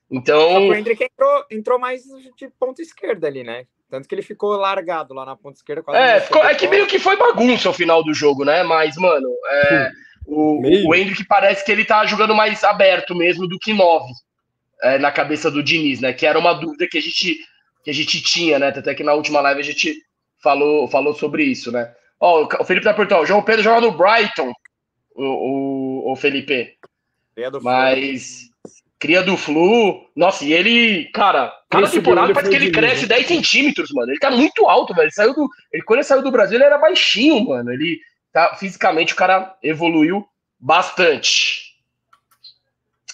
Então. 0.09 0.67
O 0.67 0.73
Hendrick 0.73 1.03
entrou, 1.03 1.45
entrou 1.49 1.79
mais 1.79 2.01
de 2.37 2.49
ponta 2.59 2.81
esquerda 2.81 3.27
ali, 3.27 3.43
né? 3.43 3.65
Tanto 3.89 4.07
que 4.07 4.15
ele 4.15 4.21
ficou 4.21 4.51
largado 4.51 5.13
lá 5.13 5.25
na 5.25 5.35
ponta 5.35 5.57
esquerda. 5.57 5.83
É, 5.95 6.21
ficou, 6.21 6.43
é 6.43 6.55
que 6.55 6.67
meio 6.67 6.87
que 6.87 6.97
foi 6.97 7.17
bagunça 7.17 7.69
o 7.69 7.73
final 7.73 8.03
do 8.03 8.13
jogo, 8.13 8.43
né? 8.43 8.63
Mas, 8.63 8.95
mano, 8.95 9.29
é, 9.49 9.91
o, 10.25 10.87
o 10.87 10.95
Hendrick 10.95 11.23
parece 11.25 11.63
que 11.63 11.71
ele 11.71 11.85
tá 11.85 12.05
jogando 12.05 12.33
mais 12.33 12.63
aberto 12.63 13.13
mesmo 13.13 13.47
do 13.47 13.59
que 13.59 13.73
nove 13.73 14.11
é, 14.81 14.99
na 14.99 15.11
cabeça 15.11 15.49
do 15.49 15.63
Diniz, 15.63 15.99
né? 15.99 16.13
Que 16.13 16.25
era 16.25 16.39
uma 16.39 16.53
dúvida 16.53 16.87
que 16.89 16.97
a 16.97 17.01
gente, 17.01 17.37
que 17.83 17.89
a 17.89 17.93
gente 17.93 18.21
tinha, 18.21 18.59
né? 18.59 18.67
Até 18.67 18.93
que 18.93 19.03
na 19.03 19.13
última 19.13 19.41
live 19.41 19.59
a 19.59 19.63
gente 19.63 19.95
falou, 20.41 20.87
falou 20.87 21.13
sobre 21.13 21.43
isso, 21.43 21.71
né? 21.71 21.91
Ó, 22.19 22.47
o 22.59 22.63
Felipe 22.63 22.85
tá 22.85 22.93
perguntando, 22.93 23.23
o 23.23 23.25
João 23.25 23.41
Pedro 23.41 23.63
joga 23.63 23.81
no 23.81 23.91
Brighton, 23.91 24.51
o, 25.15 25.23
o, 25.23 26.11
o 26.11 26.15
Felipe. 26.15 26.75
Cria 27.33 27.49
do 27.49 27.61
Mas 27.61 28.51
cria 29.01 29.23
do 29.23 29.35
Flu. 29.35 30.07
Nossa, 30.15 30.45
e 30.45 30.53
ele, 30.53 31.05
cara, 31.05 31.51
cada 31.69 31.85
Esse 31.85 31.95
temporada 31.95 32.31
parece 32.31 32.51
que 32.51 32.55
ele 32.55 32.71
cresce 32.71 33.07
10 33.07 33.27
centímetros, 33.27 33.91
mano. 33.91 34.11
Ele 34.11 34.19
tá 34.19 34.29
muito 34.29 34.69
alto, 34.69 34.93
velho. 34.93 35.05
Ele 35.05 35.11
saiu 35.11 35.33
do. 35.33 35.49
Ele, 35.73 35.83
quando 35.83 35.97
ele 35.97 36.07
saiu 36.07 36.21
do 36.21 36.31
Brasil, 36.31 36.55
ele 36.55 36.63
era 36.63 36.77
baixinho, 36.77 37.43
mano. 37.43 37.71
Ele 37.73 37.99
tá. 38.31 38.55
Fisicamente, 38.55 39.13
o 39.13 39.17
cara 39.17 39.57
evoluiu 39.63 40.23
bastante. 40.59 41.61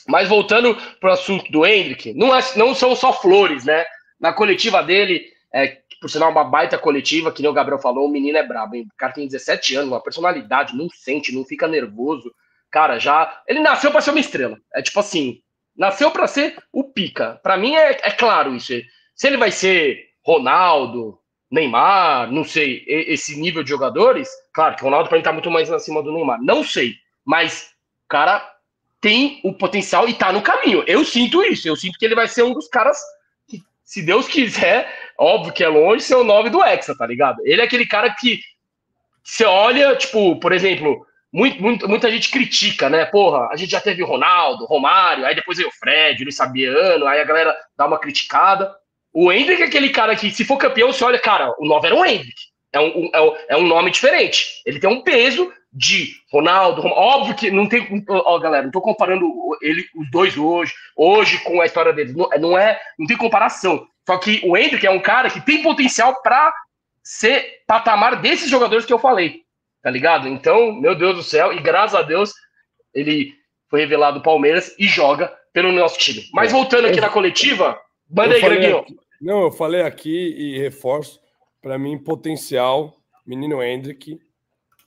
Mas 0.08 0.30
voltando 0.30 0.76
pro 1.00 1.12
assunto 1.12 1.52
do 1.52 1.66
Hendrick, 1.66 2.14
não, 2.14 2.36
é, 2.36 2.40
não 2.56 2.74
são 2.74 2.96
só 2.96 3.12
flores, 3.14 3.66
né? 3.66 3.86
Na 4.20 4.34
coletiva 4.34 4.82
dele, 4.82 5.26
É, 5.54 5.78
por 6.00 6.10
sinal, 6.10 6.30
uma 6.30 6.44
baita 6.44 6.78
coletiva, 6.78 7.32
que 7.32 7.42
nem 7.42 7.50
o 7.50 7.54
Gabriel 7.54 7.80
falou, 7.80 8.06
o 8.06 8.12
menino 8.12 8.38
é 8.38 8.44
brabo, 8.44 8.76
hein? 8.76 8.88
O 8.94 8.98
cara 8.98 9.14
tem 9.14 9.26
17 9.26 9.76
anos, 9.76 9.90
uma 9.90 10.04
personalidade, 10.04 10.76
não 10.76 10.90
sente, 10.90 11.34
não 11.34 11.44
fica 11.44 11.68
nervoso. 11.68 12.32
Cara, 12.70 13.00
já. 13.00 13.42
Ele 13.48 13.60
nasceu 13.60 13.92
para 13.92 14.02
ser 14.02 14.12
uma 14.12 14.20
estrela. 14.20 14.58
É 14.74 14.82
tipo 14.82 15.00
assim, 15.00 15.42
nasceu 15.76 16.12
para 16.12 16.28
ser 16.28 16.56
o 16.72 16.84
pica. 16.84 17.40
Para 17.42 17.58
mim 17.58 17.76
é, 17.76 17.92
é 17.92 18.12
claro 18.12 18.56
isso. 18.56 18.74
Se 19.16 19.28
ele 19.28 19.38
vai 19.38 19.52
ser 19.52 20.10
Ronaldo, 20.24 21.18
Neymar, 21.50 22.32
não 22.32 22.44
sei, 22.44 22.84
esse 22.88 23.40
nível 23.40 23.64
de 23.64 23.70
jogadores, 23.70 24.30
claro 24.54 24.76
que 24.76 24.82
o 24.82 24.86
Ronaldo 24.86 25.08
para 25.08 25.18
mim 25.18 25.24
tá 25.24 25.32
muito 25.34 25.50
mais 25.50 25.72
acima 25.72 26.04
do 26.04 26.12
Neymar. 26.12 26.40
Não 26.42 26.64
sei, 26.64 26.96
mas 27.26 27.72
o 28.06 28.10
cara 28.10 28.57
tem 29.00 29.40
o 29.44 29.54
potencial 29.54 30.08
e 30.08 30.14
tá 30.14 30.32
no 30.32 30.42
caminho. 30.42 30.84
Eu 30.88 31.04
sinto 31.06 31.44
isso, 31.44 31.68
eu 31.68 31.76
sinto 31.76 31.98
que 31.98 32.06
ele 32.06 32.16
vai 32.16 32.28
ser 32.28 32.44
um 32.44 32.54
dos 32.54 32.68
caras 32.68 32.98
que, 33.48 33.62
se 33.84 34.02
Deus 34.02 34.28
quiser, 34.28 34.92
óbvio 35.18 35.54
que 35.54 35.64
é 35.64 35.68
longe, 35.68 36.04
ser 36.04 36.16
o 36.16 36.24
nove 36.24 36.50
do 36.50 36.64
Hexa, 36.64 36.96
tá 36.98 37.06
ligado? 37.06 37.42
Ele 37.46 37.62
é 37.62 37.66
aquele 37.66 37.86
cara 37.86 38.14
que 38.14 38.40
você 39.24 39.46
olha, 39.46 39.96
tipo, 39.96 40.40
por 40.40 40.52
exemplo, 40.52 41.06
muito, 41.32 41.62
muito, 41.62 41.88
muita 41.88 42.10
gente 42.10 42.32
critica, 42.32 42.90
né? 42.90 43.06
Porra, 43.06 43.50
a 43.52 43.56
gente 43.56 43.72
já 43.72 43.82
teve 43.82 44.02
o 44.02 44.08
Ronaldo, 44.08 44.66
Romário, 44.66 45.26
aí 45.26 45.36
depois 45.36 45.58
veio 45.58 45.70
o 45.70 45.74
Fred, 45.74 46.22
o 46.22 46.26
Luiz 46.26 46.36
Sabiano, 46.36 47.06
aí 47.06 47.20
a 47.20 47.26
galera 47.26 47.56
dá 47.78 47.86
uma 47.86 48.00
criticada. 48.00 48.74
O 49.14 49.32
Hendrick 49.32 49.62
é 49.62 49.66
aquele 49.66 49.90
cara 49.90 50.16
que, 50.16 50.32
se 50.32 50.46
for 50.46 50.58
campeão, 50.58 50.92
você 50.92 51.04
olha, 51.04 51.20
cara, 51.20 51.54
o 51.60 51.66
9 51.66 51.88
era 51.88 51.96
o 51.96 52.06
Hendrick. 52.06 52.40
É 52.72 52.80
um, 52.80 53.10
é 53.14 53.22
um, 53.22 53.36
é 53.50 53.58
um 53.58 53.68
nome 53.68 53.92
diferente. 53.92 54.62
Ele 54.66 54.80
tem 54.80 54.90
um 54.90 55.02
peso 55.02 55.52
de 55.78 56.16
Ronaldo, 56.32 56.82
óbvio 56.88 57.36
que 57.36 57.52
não 57.52 57.70
tem, 57.70 58.04
ó, 58.10 58.40
galera, 58.40 58.64
não 58.64 58.72
tô 58.72 58.82
comparando 58.82 59.32
ele 59.62 59.86
os 59.96 60.10
dois 60.10 60.36
hoje, 60.36 60.74
hoje 60.96 61.38
com 61.44 61.62
a 61.62 61.68
história 61.68 61.94
deles, 61.94 62.16
não, 62.16 62.28
não 62.40 62.58
é, 62.58 62.80
não 62.98 63.06
tem 63.06 63.16
comparação. 63.16 63.88
Só 64.08 64.18
que 64.18 64.42
o 64.44 64.58
Hendrick 64.58 64.88
é 64.88 64.90
um 64.90 65.00
cara 65.00 65.30
que 65.30 65.40
tem 65.40 65.62
potencial 65.62 66.20
para 66.24 66.52
ser 67.04 67.62
patamar 67.68 68.20
desses 68.20 68.50
jogadores 68.50 68.86
que 68.86 68.94
eu 68.94 68.98
falei, 68.98 69.44
tá 69.84 69.92
ligado? 69.92 70.28
Então, 70.28 70.74
meu 70.74 70.96
Deus 70.96 71.16
do 71.16 71.24
céu, 71.24 71.54
e 71.54 71.62
graças 71.62 71.94
a 71.94 72.02
Deus 72.02 72.34
ele 72.92 73.36
foi 73.70 73.82
revelado 73.82 74.24
Palmeiras 74.24 74.74
e 74.80 74.88
joga 74.88 75.32
pelo 75.54 75.72
nosso 75.72 76.00
time. 76.00 76.24
Mas 76.34 76.50
é. 76.50 76.54
voltando 76.54 76.88
aqui 76.88 77.00
na 77.00 77.10
coletiva, 77.10 77.80
manda 78.10 78.34
aí, 78.34 78.42
Greginho. 78.42 78.84
Não, 79.22 79.44
eu 79.44 79.52
falei 79.52 79.82
aqui 79.82 80.34
e 80.38 80.58
reforço, 80.58 81.20
para 81.62 81.78
mim, 81.78 81.98
potencial, 81.98 82.96
menino 83.26 83.62
Hendrick, 83.62 84.20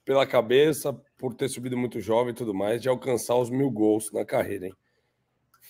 pela 0.05 0.27
cabeça, 0.27 0.93
por 1.19 1.35
ter 1.35 1.49
subido 1.49 1.77
muito 1.77 2.01
jovem 2.01 2.33
e 2.33 2.37
tudo 2.37 2.55
mais, 2.55 2.81
de 2.81 2.89
alcançar 2.89 3.37
os 3.37 3.51
mil 3.51 3.71
gols 3.71 4.11
na 4.13 4.25
carreira, 4.25 4.67
hein? 4.67 4.75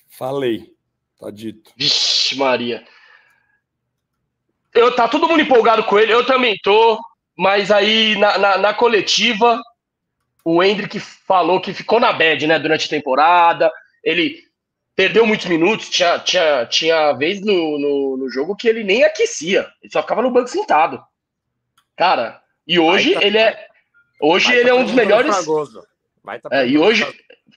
Falei, 0.08 0.72
tá 1.18 1.30
dito. 1.30 1.72
Vixe, 1.76 2.36
Maria. 2.36 2.84
Eu, 4.72 4.94
tá 4.94 5.08
todo 5.08 5.28
mundo 5.28 5.42
empolgado 5.42 5.84
com 5.84 5.98
ele, 5.98 6.12
eu 6.12 6.24
também 6.24 6.56
tô, 6.62 6.98
mas 7.36 7.70
aí 7.70 8.16
na, 8.16 8.38
na, 8.38 8.58
na 8.58 8.74
coletiva, 8.74 9.60
o 10.44 10.62
Hendrick 10.62 10.98
falou 11.00 11.60
que 11.60 11.74
ficou 11.74 11.98
na 11.98 12.12
bad, 12.12 12.46
né, 12.46 12.58
durante 12.58 12.86
a 12.86 12.90
temporada, 12.90 13.70
ele 14.02 14.38
perdeu 14.94 15.26
muitos 15.26 15.46
minutos, 15.46 15.88
tinha, 15.88 16.18
tinha, 16.18 16.66
tinha 16.66 17.12
vez 17.14 17.40
no, 17.40 17.78
no, 17.78 18.16
no 18.16 18.30
jogo 18.30 18.54
que 18.54 18.68
ele 18.68 18.84
nem 18.84 19.02
aquecia, 19.02 19.66
ele 19.82 19.92
só 19.92 20.02
ficava 20.02 20.22
no 20.22 20.30
banco 20.30 20.48
sentado. 20.48 21.02
Cara, 21.96 22.40
e 22.66 22.78
hoje 22.78 23.14
tá... 23.14 23.24
ele 23.24 23.38
é 23.38 23.69
Hoje 24.20 24.52
ele 24.52 24.68
é 24.68 24.74
um 24.74 24.84
dos 24.84 24.92
melhores. 24.92 25.34
Fragoso. 25.34 25.82
Tá 26.42 26.48
é, 26.50 26.68
e 26.68 26.78
hoje. 26.78 27.06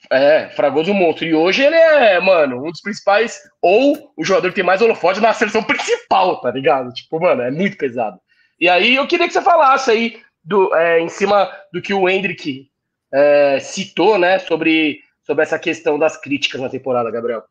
É, 0.10 0.50
Fragoso 0.50 0.94
monstro. 0.94 1.26
E 1.26 1.34
hoje 1.34 1.64
ele 1.64 1.76
é, 1.76 2.20
mano, 2.20 2.66
um 2.66 2.72
dos 2.72 2.82
principais, 2.82 3.40
ou 3.62 4.12
o 4.18 4.24
jogador 4.24 4.50
que 4.50 4.56
tem 4.56 4.64
mais 4.64 4.82
holofote 4.82 5.20
na 5.20 5.34
seleção 5.34 5.64
principal, 5.64 6.42
tá 6.42 6.52
ligado? 6.52 6.94
Tipo, 6.94 7.20
mano, 7.20 7.42
é 7.42 7.50
muito 7.50 7.78
pesado. 7.78 8.20
E 8.60 8.70
aí 8.70 8.96
eu 8.96 9.08
queria 9.08 9.28
que 9.28 9.34
você 9.34 9.42
falasse 9.42 9.90
aí 9.92 10.22
do, 10.44 10.74
é, 10.76 11.00
em 11.00 11.10
cima 11.10 11.52
do 11.72 11.82
que 11.82 11.94
o 11.94 12.08
Hendrick 12.08 12.70
é, 13.12 13.60
citou, 13.60 14.18
né, 14.18 14.40
sobre, 14.40 15.00
sobre 15.26 15.44
essa 15.44 15.58
questão 15.58 15.98
das 15.98 16.18
críticas 16.18 16.62
na 16.62 16.70
temporada, 16.70 17.12
Gabriel. 17.12 17.44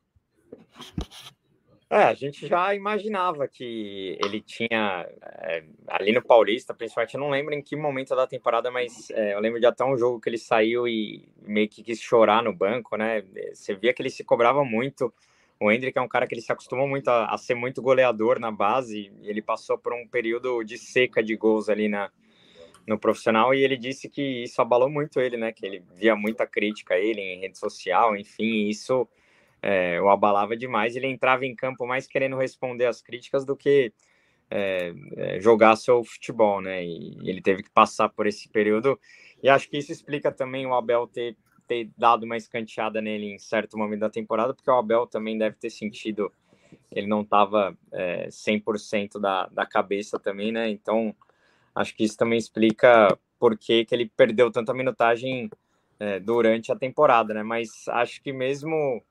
É, 1.93 2.05
a 2.05 2.15
gente 2.15 2.47
já 2.47 2.75
imaginava 2.75 3.47
que 3.47 4.19
ele 4.25 4.41
tinha 4.41 5.07
é, 5.21 5.63
ali 5.89 6.11
no 6.11 6.23
Paulista, 6.23 6.73
principalmente, 6.73 7.17
eu 7.17 7.21
não 7.21 7.29
lembro 7.29 7.53
em 7.53 7.61
que 7.61 7.77
momento 7.77 8.17
da 8.17 8.27
temporada, 8.27 8.71
mas 8.71 9.11
é, 9.11 9.35
eu 9.35 9.41
lembro 9.41 9.61
de 9.61 9.67
até 9.67 9.85
um 9.85 9.95
jogo 9.95 10.19
que 10.19 10.27
ele 10.27 10.39
saiu 10.39 10.89
e 10.89 11.29
meio 11.47 11.69
que 11.69 11.83
quis 11.83 12.01
chorar 12.01 12.43
no 12.43 12.51
banco, 12.51 12.97
né? 12.97 13.23
Você 13.53 13.75
via 13.75 13.93
que 13.93 14.01
ele 14.01 14.09
se 14.09 14.25
cobrava 14.25 14.65
muito. 14.65 15.13
O 15.61 15.71
Hendrick 15.71 15.99
é 15.99 16.01
um 16.01 16.09
cara 16.09 16.27
que 16.27 16.33
ele 16.33 16.41
se 16.41 16.51
acostumou 16.51 16.89
muito 16.89 17.09
a, 17.09 17.27
a 17.27 17.37
ser 17.37 17.55
muito 17.55 17.83
goleador 17.83 18.39
na 18.39 18.51
base, 18.51 19.13
e 19.21 19.29
ele 19.29 19.43
passou 19.43 19.77
por 19.77 19.93
um 19.93 20.09
período 20.09 20.65
de 20.65 20.79
seca 20.79 21.23
de 21.23 21.37
gols 21.37 21.69
ali 21.69 21.91
na, 21.91 22.11
no 22.87 22.99
profissional 22.99 23.53
e 23.53 23.63
ele 23.63 23.77
disse 23.77 24.09
que 24.09 24.45
isso 24.45 24.63
abalou 24.63 24.89
muito 24.89 25.21
ele, 25.21 25.37
né? 25.37 25.53
Que 25.53 25.67
ele 25.67 25.85
via 25.95 26.17
muita 26.17 26.47
crítica 26.47 26.95
a 26.95 26.99
ele 26.99 27.21
em 27.21 27.41
rede 27.41 27.59
social, 27.59 28.17
enfim, 28.17 28.69
isso 28.71 29.07
é, 29.63 30.01
o 30.01 30.09
abalava 30.11 30.57
demais. 30.57 30.97
Ele 30.97 31.07
entrava 31.07 31.47
em 31.47 31.55
campo 31.55 31.87
mais 31.87 32.07
querendo 32.07 32.37
responder 32.37 32.87
às 32.87 33.01
críticas 33.01 33.45
do 33.45 33.57
que 33.57 33.93
é, 34.51 34.93
é, 35.17 35.41
jogar 35.41 35.77
seu 35.77 36.05
futebol, 36.05 36.61
né? 36.61 36.85
E 36.85 37.17
ele 37.29 37.41
teve 37.41 37.63
que 37.63 37.71
passar 37.71 38.09
por 38.09 38.27
esse 38.27 38.49
período. 38.49 38.99
E 39.43 39.49
acho 39.49 39.69
que 39.71 39.79
isso 39.79 39.93
explica 39.93 40.31
também 40.31 40.67
o 40.67 40.75
Abel 40.75 41.07
ter, 41.07 41.37
ter 41.67 41.91
dado 41.97 42.25
uma 42.25 42.37
escanteada 42.37 43.01
nele 43.01 43.33
em 43.33 43.39
certo 43.39 43.79
momento 43.79 44.01
da 44.01 44.11
temporada, 44.11 44.53
porque 44.53 44.71
o 44.71 44.75
Abel 44.75 45.07
também 45.07 45.39
deve 45.39 45.57
ter 45.57 45.71
sentido 45.71 46.31
que 46.91 46.99
ele 46.99 47.07
não 47.07 47.23
estava 47.23 47.77
é, 47.93 48.29
100% 48.29 49.19
da, 49.19 49.47
da 49.47 49.65
cabeça 49.65 50.19
também, 50.19 50.53
né? 50.53 50.69
Então, 50.69 51.15
acho 51.75 51.95
que 51.95 52.05
isso 52.05 52.17
também 52.17 52.39
explica 52.39 53.17
por 53.39 53.57
que, 53.57 53.85
que 53.85 53.95
ele 53.95 54.11
perdeu 54.15 54.51
tanta 54.51 54.75
minutagem 54.75 55.51
é, 55.99 56.21
durante 56.21 56.71
a 56.71 56.77
temporada, 56.77 57.33
né? 57.33 57.43
Mas 57.43 57.89
acho 57.89 58.23
que 58.23 58.33
mesmo 58.33 59.03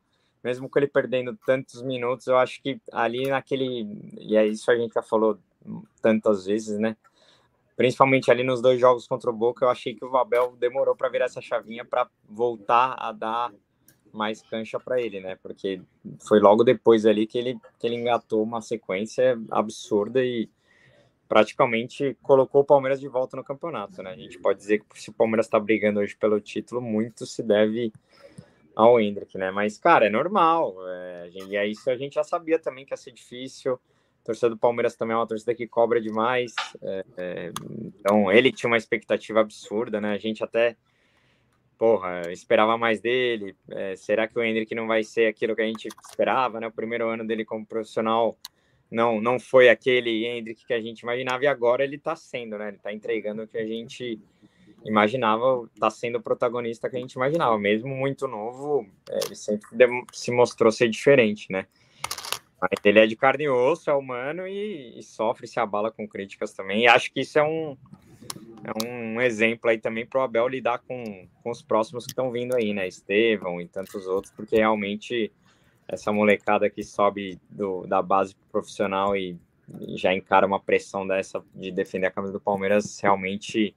mesmo 0.44 0.70
com 0.70 0.80
ele 0.80 0.88
perdendo 0.88 1.38
tantos 1.46 1.82
minutos, 1.82 2.28
eu 2.28 2.38
acho 2.38 2.62
que 2.62 2.80
ali 2.92 3.28
naquele. 3.28 3.88
E 4.20 4.36
é 4.36 4.46
isso 4.46 4.70
a 4.72 4.76
gente 4.76 4.94
já 4.94 5.02
falou 5.02 5.38
tantas 6.02 6.46
vezes, 6.46 6.80
né? 6.80 6.96
Principalmente 7.76 8.30
ali 8.30 8.44
nos 8.44 8.62
dois 8.62 8.80
jogos 8.80 9.08
contra 9.08 9.30
o 9.30 9.34
Boca, 9.34 9.66
eu 9.66 9.70
achei 9.70 9.96
que 9.96 10.06
o 10.06 10.18
Abel 10.18 10.56
demorou 10.60 10.96
para 10.96 11.10
virar 11.10 11.26
essa 11.26 11.42
chavinha 11.42 11.86
para 11.86 12.08
voltar 12.30 12.96
a 12.98 13.12
dar 13.12 13.52
mais 14.12 14.42
cancha 14.42 14.80
para 14.80 15.02
ele, 15.02 15.20
né? 15.20 15.38
Porque 15.42 15.82
foi 16.28 16.40
logo 16.40 16.64
depois 16.64 17.06
ali 17.06 17.26
que 17.26 17.38
ele, 17.38 17.58
que 17.80 17.88
ele 17.88 17.96
engatou 17.96 18.44
uma 18.44 18.62
sequência 18.62 19.40
absurda 19.50 20.24
e 20.24 20.50
praticamente 21.28 22.18
colocou 22.22 22.62
o 22.62 22.66
Palmeiras 22.66 23.00
de 23.00 23.08
volta 23.08 23.38
no 23.38 23.44
campeonato, 23.44 24.04
né? 24.04 24.12
A 24.12 24.18
gente 24.18 24.38
pode 24.38 24.60
dizer 24.60 24.80
que 24.80 25.02
se 25.02 25.10
o 25.10 25.14
Palmeiras 25.14 25.46
está 25.46 25.60
brigando 25.60 26.02
hoje 26.02 26.16
pelo 26.16 26.42
título, 26.42 26.82
muito 26.82 27.26
se 27.26 27.42
deve 27.42 27.94
ao 28.76 29.00
Hendrick, 29.00 29.38
né? 29.38 29.52
Mas, 29.52 29.78
cara, 29.78 30.08
é 30.08 30.10
normal. 30.10 30.76
É, 30.88 31.30
e 31.34 31.58
é 31.58 31.68
isso 31.68 31.90
a 31.90 31.96
gente 31.96 32.16
já 32.16 32.24
sabia 32.24 32.60
também 32.60 32.86
que 32.86 32.94
ia 32.94 32.98
ser 32.98 33.12
difícil. 33.12 33.80
A 34.22 34.26
torcida 34.26 34.50
do 34.50 34.58
Palmeiras 34.58 34.96
também 34.96 35.14
é 35.14 35.18
uma 35.18 35.28
torcida 35.28 35.56
que 35.56 35.68
cobra 35.68 36.00
demais. 36.00 36.54
É, 36.82 37.06
é, 37.18 37.52
então, 38.00 38.32
ele 38.32 38.52
tinha 38.52 38.70
uma 38.70 38.78
expectativa 38.78 39.42
absurda, 39.42 40.00
né? 40.00 40.14
A 40.14 40.18
gente 40.18 40.44
até, 40.44 40.76
porra, 41.78 42.32
esperava 42.32 42.78
mais 42.78 43.02
dele. 43.02 43.56
É, 43.70 43.96
será 43.96 44.28
que 44.28 44.38
o 44.38 44.44
Hendrick 44.44 44.74
não 44.76 44.88
vai 44.88 45.04
ser 45.04 45.28
aquilo 45.28 45.56
que 45.56 45.62
a 45.62 45.68
gente 45.68 45.90
esperava, 46.08 46.60
né? 46.60 46.68
O 46.68 46.72
primeiro 46.72 47.10
ano 47.10 47.26
dele 47.26 47.44
como 47.44 47.66
profissional 47.66 48.38
não, 48.92 49.22
não 49.22 49.40
foi 49.40 49.70
aquele 49.70 50.26
Hendrick 50.26 50.66
que 50.66 50.74
a 50.74 50.82
gente 50.82 51.00
imaginava 51.00 51.44
e 51.44 51.48
agora 51.48 51.84
ele 51.84 51.98
tá 51.98 52.16
sendo, 52.16 52.58
né? 52.58 52.68
Ele 52.68 52.78
tá 52.78 52.94
entregando 52.94 53.44
o 53.44 53.48
que 53.48 53.58
a 53.58 53.66
gente 53.66 54.20
imaginava 54.86 55.68
tá 55.80 55.90
sendo 55.90 56.18
o 56.18 56.22
protagonista 56.22 56.90
que 56.90 56.98
a 56.98 57.00
gente 57.00 57.14
imaginava. 57.14 57.58
Mesmo 57.58 57.90
muito 57.90 58.28
novo, 58.28 58.88
é, 59.10 59.20
ele 59.26 59.36
sempre 59.36 59.68
se 60.12 60.32
mostrou 60.32 60.72
ser 60.72 60.90
diferente, 60.90 61.52
né? 61.52 61.66
Mas 62.62 62.80
ele 62.84 63.00
é 63.00 63.08
de 63.08 63.16
carne 63.16 63.46
e 63.46 63.50
osso, 63.50 63.90
é 63.90 63.94
humano 63.94 64.48
e, 64.48 64.98
e 64.98 65.02
sofre, 65.02 65.48
se 65.48 65.60
abala 65.60 65.92
com 65.92 66.08
críticas 66.08 66.54
também. 66.54 66.84
E 66.84 66.88
acho 66.88 67.12
que 67.12 67.22
isso 67.22 67.40
é 67.40 67.44
um, 67.44 67.76
é 68.64 68.88
um 68.88 69.20
exemplo 69.20 69.70
aí 69.70 69.80
também 69.80 70.06
para 70.06 70.20
o 70.20 70.24
Abel 70.24 70.48
lidar 70.48 70.80
com, 70.80 71.28
com 71.44 71.50
os 71.50 71.62
próximos 71.62 72.06
que 72.06 72.12
estão 72.12 72.32
vindo 72.32 72.56
aí, 72.56 72.74
né? 72.74 72.88
Estevão 72.88 73.60
e 73.60 73.68
tantos 73.68 74.06
outros, 74.06 74.32
porque 74.32 74.58
realmente 74.58 75.32
essa 75.88 76.12
molecada 76.12 76.70
que 76.70 76.84
sobe 76.84 77.40
do, 77.50 77.86
da 77.88 78.02
base 78.02 78.36
profissional 78.52 79.16
e, 79.16 79.38
e 79.80 79.98
já 79.98 80.14
encara 80.14 80.46
uma 80.46 80.60
pressão 80.60 81.06
dessa 81.06 81.44
de 81.56 81.72
defender 81.72 82.08
a 82.08 82.12
camisa 82.12 82.34
do 82.34 82.40
Palmeiras 82.40 83.00
realmente 83.00 83.76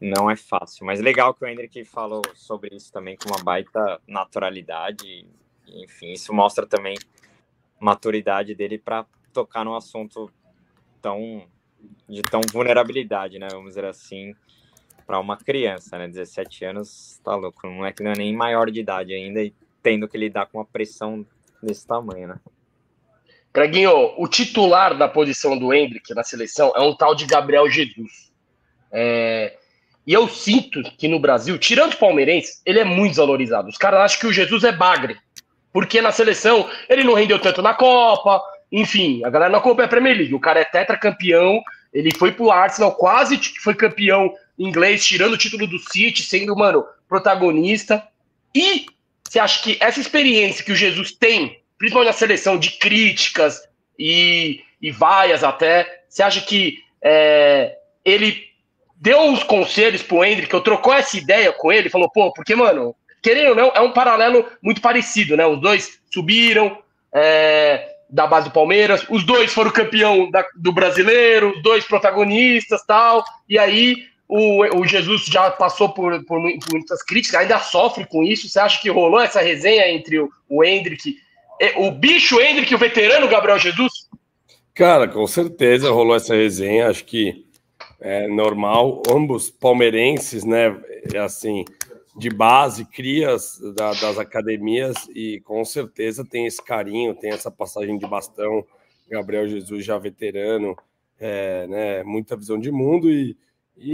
não 0.00 0.30
é 0.30 0.36
fácil, 0.36 0.86
mas 0.86 1.00
legal 1.00 1.34
que 1.34 1.44
o 1.44 1.46
Hendrick 1.46 1.84
falou 1.84 2.22
sobre 2.34 2.74
isso 2.74 2.90
também 2.90 3.16
com 3.16 3.28
uma 3.28 3.42
baita 3.44 4.00
naturalidade. 4.06 5.26
Enfim, 5.66 6.12
isso 6.12 6.32
mostra 6.32 6.66
também 6.66 6.96
maturidade 7.78 8.54
dele 8.54 8.78
para 8.78 9.04
tocar 9.32 9.64
num 9.64 9.74
assunto 9.74 10.32
tão 11.02 11.46
de 12.08 12.22
tão 12.22 12.40
vulnerabilidade, 12.52 13.38
né? 13.38 13.48
Vamos 13.50 13.68
dizer 13.68 13.84
assim, 13.84 14.34
para 15.06 15.18
uma 15.18 15.36
criança, 15.36 15.98
né? 15.98 16.08
17 16.08 16.64
anos, 16.64 17.20
tá 17.24 17.34
louco, 17.34 17.66
não 17.66 17.84
é 17.84 17.92
que 17.92 18.02
não 18.02 18.12
é 18.12 18.16
nem 18.16 18.34
maior 18.34 18.70
de 18.70 18.80
idade 18.80 19.14
ainda 19.14 19.42
e 19.42 19.54
tendo 19.82 20.08
que 20.08 20.18
lidar 20.18 20.46
com 20.46 20.58
uma 20.58 20.64
pressão 20.64 21.26
desse 21.62 21.86
tamanho, 21.86 22.28
né? 22.28 22.40
Greginho, 23.52 24.14
o 24.16 24.28
titular 24.28 24.96
da 24.96 25.08
posição 25.08 25.58
do 25.58 25.72
Hendrick 25.74 26.14
na 26.14 26.22
seleção 26.22 26.72
é 26.76 26.80
um 26.80 26.94
tal 26.94 27.14
de 27.14 27.26
Gabriel 27.26 27.68
Jesus. 27.68 28.32
É, 28.92 29.58
e 30.10 30.12
eu 30.12 30.26
sinto 30.26 30.82
que 30.98 31.06
no 31.06 31.20
Brasil, 31.20 31.56
tirando 31.56 31.90
os 31.90 31.94
palmeirenses, 31.94 32.60
ele 32.66 32.80
é 32.80 32.84
muito 32.84 33.10
desvalorizado. 33.10 33.68
Os 33.68 33.78
caras 33.78 34.00
acham 34.00 34.18
que 34.18 34.26
o 34.26 34.32
Jesus 34.32 34.64
é 34.64 34.72
bagre. 34.72 35.16
Porque 35.72 36.02
na 36.02 36.10
seleção 36.10 36.68
ele 36.88 37.04
não 37.04 37.14
rendeu 37.14 37.38
tanto 37.38 37.62
na 37.62 37.74
Copa. 37.74 38.42
Enfim, 38.72 39.24
a 39.24 39.30
galera 39.30 39.52
não 39.52 39.60
acompanha 39.60 39.86
a 39.86 39.88
Premier 39.88 40.16
League. 40.16 40.34
O 40.34 40.40
cara 40.40 40.58
é 40.58 40.64
tetracampeão. 40.64 41.62
Ele 41.94 42.10
foi 42.18 42.32
pro 42.32 42.50
Arsenal, 42.50 42.96
quase 42.96 43.38
foi 43.62 43.72
campeão 43.72 44.34
inglês, 44.58 45.06
tirando 45.06 45.34
o 45.34 45.38
título 45.38 45.64
do 45.64 45.78
City, 45.78 46.24
sendo, 46.24 46.56
mano, 46.56 46.84
protagonista. 47.08 48.04
E 48.52 48.86
você 49.22 49.38
acha 49.38 49.62
que 49.62 49.78
essa 49.78 50.00
experiência 50.00 50.64
que 50.64 50.72
o 50.72 50.76
Jesus 50.76 51.12
tem, 51.12 51.60
principalmente 51.78 52.12
na 52.12 52.18
seleção 52.18 52.58
de 52.58 52.72
críticas 52.78 53.62
e, 53.96 54.60
e 54.82 54.90
vaias 54.90 55.44
até, 55.44 56.02
você 56.08 56.24
acha 56.24 56.40
que 56.40 56.78
é, 57.00 57.76
ele 58.04 58.49
deu 59.00 59.18
uns 59.22 59.42
conselhos 59.42 60.02
pro 60.02 60.22
Hendrick, 60.22 60.52
eu 60.52 60.60
trocou 60.60 60.92
essa 60.92 61.16
ideia 61.16 61.50
com 61.52 61.72
ele, 61.72 61.88
falou, 61.88 62.10
pô, 62.10 62.30
porque, 62.32 62.54
mano, 62.54 62.94
querendo 63.22 63.50
ou 63.50 63.56
não, 63.56 63.72
é 63.74 63.80
um 63.80 63.92
paralelo 63.92 64.44
muito 64.62 64.82
parecido, 64.82 65.36
né? 65.36 65.46
Os 65.46 65.60
dois 65.60 65.98
subiram 66.12 66.76
é, 67.12 67.94
da 68.10 68.26
base 68.26 68.48
do 68.48 68.52
Palmeiras, 68.52 69.04
os 69.08 69.24
dois 69.24 69.52
foram 69.52 69.70
campeão 69.70 70.30
da, 70.30 70.44
do 70.54 70.70
brasileiro, 70.70 71.54
os 71.56 71.62
dois 71.62 71.84
protagonistas 71.84 72.84
tal, 72.84 73.24
e 73.48 73.58
aí 73.58 73.96
o, 74.28 74.78
o 74.78 74.86
Jesus 74.86 75.24
já 75.24 75.50
passou 75.50 75.88
por, 75.88 76.22
por, 76.24 76.38
muitas 76.38 77.02
críticas, 77.02 77.40
ainda 77.40 77.58
sofre 77.58 78.06
com 78.06 78.22
isso. 78.22 78.48
Você 78.48 78.60
acha 78.60 78.80
que 78.80 78.90
rolou 78.90 79.20
essa 79.20 79.40
resenha 79.40 79.90
entre 79.90 80.20
o, 80.20 80.28
o 80.48 80.62
Hendrick, 80.62 81.16
o 81.76 81.90
bicho 81.90 82.40
Hendrick 82.40 82.70
e 82.70 82.76
o 82.76 82.78
veterano 82.78 83.28
Gabriel 83.28 83.58
Jesus? 83.58 83.92
Cara, 84.74 85.08
com 85.08 85.26
certeza 85.26 85.90
rolou 85.90 86.14
essa 86.14 86.34
resenha, 86.34 86.88
acho 86.88 87.04
que 87.04 87.44
é 88.00 88.26
normal, 88.26 89.02
ambos 89.08 89.50
palmeirenses, 89.50 90.44
né? 90.44 90.80
É 91.12 91.18
assim, 91.18 91.64
de 92.16 92.30
base, 92.30 92.84
crias 92.84 93.58
da, 93.76 93.92
das 93.92 94.18
academias, 94.18 94.96
e 95.14 95.40
com 95.40 95.64
certeza 95.64 96.24
tem 96.24 96.46
esse 96.46 96.62
carinho, 96.62 97.14
tem 97.14 97.30
essa 97.30 97.50
passagem 97.50 97.98
de 97.98 98.06
bastão. 98.06 98.64
Gabriel 99.08 99.48
Jesus 99.48 99.84
já 99.84 99.98
veterano, 99.98 100.76
é, 101.18 101.66
né? 101.66 102.02
Muita 102.04 102.36
visão 102.36 102.58
de 102.58 102.70
mundo 102.70 103.10
e, 103.10 103.36
e 103.76 103.92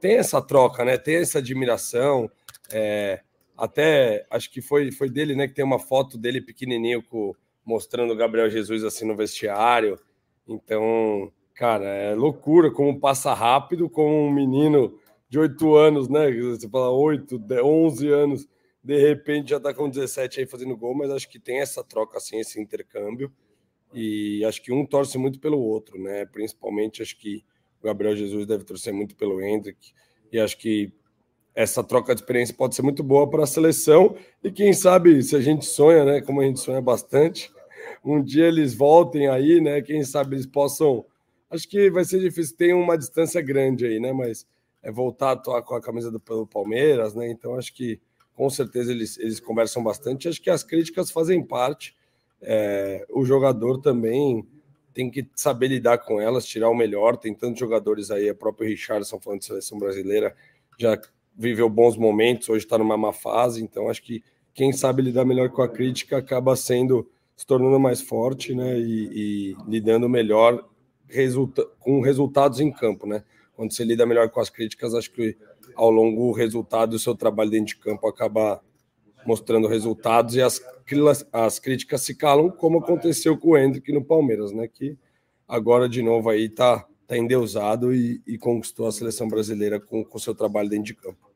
tem 0.00 0.16
essa 0.16 0.40
troca, 0.40 0.84
né? 0.84 0.98
Tem 0.98 1.16
essa 1.16 1.38
admiração. 1.38 2.30
É, 2.70 3.20
até 3.56 4.26
acho 4.30 4.50
que 4.50 4.60
foi, 4.60 4.92
foi 4.92 5.08
dele, 5.08 5.34
né? 5.34 5.48
Que 5.48 5.54
tem 5.54 5.64
uma 5.64 5.78
foto 5.78 6.18
dele 6.18 6.40
pequenininho 6.40 7.02
com, 7.02 7.34
mostrando 7.64 8.12
o 8.12 8.16
Gabriel 8.16 8.50
Jesus 8.50 8.84
assim 8.84 9.06
no 9.06 9.16
vestiário. 9.16 9.98
Então, 10.46 11.32
Cara, 11.54 11.84
é 11.84 12.14
loucura 12.14 12.70
como 12.72 12.98
passa 12.98 13.32
rápido, 13.32 13.88
como 13.88 14.26
um 14.26 14.32
menino 14.32 14.98
de 15.28 15.38
8 15.38 15.76
anos, 15.76 16.08
né? 16.08 16.30
Você 16.32 16.68
fala 16.68 16.90
8, 16.90 17.40
11 17.62 18.08
anos, 18.08 18.48
de 18.82 18.98
repente 18.98 19.50
já 19.50 19.60
tá 19.60 19.72
com 19.72 19.88
17 19.88 20.40
aí 20.40 20.46
fazendo 20.46 20.76
gol, 20.76 20.94
mas 20.94 21.10
acho 21.10 21.28
que 21.28 21.38
tem 21.38 21.60
essa 21.60 21.84
troca 21.84 22.18
assim, 22.18 22.38
esse 22.38 22.60
intercâmbio. 22.60 23.32
E 23.92 24.44
acho 24.44 24.60
que 24.60 24.72
um 24.72 24.84
torce 24.84 25.16
muito 25.16 25.38
pelo 25.38 25.60
outro, 25.60 25.96
né? 26.02 26.26
Principalmente 26.26 27.00
acho 27.00 27.16
que 27.16 27.44
o 27.80 27.84
Gabriel 27.84 28.16
Jesus 28.16 28.46
deve 28.46 28.64
torcer 28.64 28.92
muito 28.92 29.14
pelo 29.14 29.40
Hendrick. 29.40 29.92
E 30.32 30.40
acho 30.40 30.58
que 30.58 30.92
essa 31.54 31.84
troca 31.84 32.12
de 32.16 32.20
experiência 32.20 32.52
pode 32.52 32.74
ser 32.74 32.82
muito 32.82 33.04
boa 33.04 33.30
para 33.30 33.44
a 33.44 33.46
seleção. 33.46 34.16
E 34.42 34.50
quem 34.50 34.72
sabe, 34.72 35.22
se 35.22 35.36
a 35.36 35.40
gente 35.40 35.64
sonha, 35.64 36.04
né? 36.04 36.20
Como 36.20 36.40
a 36.40 36.44
gente 36.44 36.58
sonha 36.58 36.80
bastante, 36.80 37.48
um 38.04 38.20
dia 38.20 38.46
eles 38.48 38.74
voltem 38.74 39.28
aí, 39.28 39.60
né? 39.60 39.80
Quem 39.80 40.02
sabe 40.02 40.34
eles 40.34 40.46
possam 40.46 41.04
acho 41.54 41.68
que 41.68 41.90
vai 41.90 42.04
ser 42.04 42.20
difícil. 42.20 42.56
Tem 42.56 42.74
uma 42.74 42.98
distância 42.98 43.40
grande 43.40 43.86
aí, 43.86 44.00
né? 44.00 44.12
Mas 44.12 44.46
é 44.82 44.90
voltar 44.90 45.28
a 45.28 45.32
atuar 45.32 45.62
com 45.62 45.74
a 45.74 45.80
camisa 45.80 46.10
do 46.10 46.20
Palmeiras, 46.20 47.14
né? 47.14 47.30
Então 47.30 47.56
acho 47.56 47.72
que 47.72 48.00
com 48.34 48.50
certeza 48.50 48.92
eles, 48.92 49.16
eles 49.18 49.40
conversam 49.40 49.82
bastante. 49.82 50.28
Acho 50.28 50.42
que 50.42 50.50
as 50.50 50.62
críticas 50.62 51.10
fazem 51.10 51.42
parte. 51.42 51.96
É, 52.42 53.06
o 53.08 53.24
jogador 53.24 53.78
também 53.80 54.46
tem 54.92 55.10
que 55.10 55.26
saber 55.34 55.68
lidar 55.68 55.98
com 55.98 56.20
elas, 56.20 56.44
tirar 56.44 56.68
o 56.68 56.74
melhor. 56.74 57.16
Tem 57.16 57.34
tantos 57.34 57.58
jogadores 57.58 58.10
aí, 58.10 58.30
o 58.30 58.34
próprio 58.34 58.68
Richardson 58.68 59.18
falando 59.20 59.40
de 59.40 59.46
seleção 59.46 59.78
brasileira, 59.78 60.36
já 60.78 61.00
viveu 61.36 61.68
bons 61.68 61.96
momentos, 61.96 62.48
hoje 62.48 62.64
está 62.64 62.76
numa 62.76 62.96
má 62.96 63.12
fase. 63.12 63.62
Então 63.62 63.88
acho 63.88 64.02
que 64.02 64.22
quem 64.52 64.72
sabe 64.72 65.02
lidar 65.02 65.24
melhor 65.24 65.50
com 65.50 65.62
a 65.62 65.68
crítica 65.68 66.18
acaba 66.18 66.54
sendo 66.54 67.08
se 67.36 67.44
tornando 67.44 67.80
mais 67.80 68.00
forte, 68.00 68.54
né? 68.54 68.78
E, 68.78 69.10
e 69.12 69.56
lidando 69.66 70.08
melhor 70.08 70.64
resulta 71.14 71.64
com 71.78 72.00
resultados 72.00 72.60
em 72.60 72.70
campo, 72.70 73.06
né? 73.06 73.22
Quando 73.54 73.72
você 73.72 73.84
lida 73.84 74.04
melhor 74.04 74.28
com 74.30 74.40
as 74.40 74.50
críticas, 74.50 74.94
acho 74.94 75.10
que 75.12 75.36
ao 75.76 75.90
longo 75.90 76.28
o 76.28 76.32
resultado 76.32 76.90
do 76.90 76.98
seu 76.98 77.14
trabalho 77.14 77.50
dentro 77.50 77.66
de 77.66 77.76
campo 77.76 78.06
acaba 78.08 78.60
mostrando 79.24 79.68
resultados 79.68 80.34
e 80.34 80.42
as, 80.42 80.60
as 81.32 81.58
críticas 81.58 82.02
se 82.02 82.14
calam, 82.14 82.50
como 82.50 82.78
aconteceu 82.78 83.38
com 83.38 83.50
o 83.50 83.56
Hendrick 83.56 83.92
no 83.92 84.04
Palmeiras, 84.04 84.52
né? 84.52 84.68
Que 84.68 84.98
agora 85.48 85.88
de 85.88 86.02
novo 86.02 86.28
aí 86.28 86.48
tá, 86.48 86.84
tá 87.06 87.16
endeusado 87.16 87.94
e, 87.94 88.20
e 88.26 88.36
conquistou 88.36 88.86
a 88.86 88.92
seleção 88.92 89.28
brasileira 89.28 89.78
com 89.80 90.06
o 90.12 90.18
seu 90.18 90.34
trabalho 90.34 90.68
dentro 90.68 90.86
de 90.86 90.94
campo. 90.94 91.30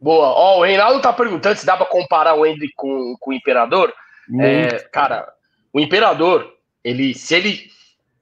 Boa. 0.00 0.28
Ó, 0.28 0.60
o 0.60 0.64
Reinaldo 0.64 1.02
tá 1.02 1.12
perguntando 1.12 1.58
se 1.58 1.66
dá 1.66 1.76
para 1.76 1.86
comparar 1.86 2.34
o 2.34 2.46
Hendrick 2.46 2.72
com, 2.76 3.16
com 3.20 3.30
o 3.30 3.34
Imperador. 3.34 3.92
É, 4.40 4.78
cara, 4.92 5.28
o 5.72 5.80
Imperador, 5.80 6.52
ele, 6.84 7.14
se 7.14 7.34
ele 7.34 7.70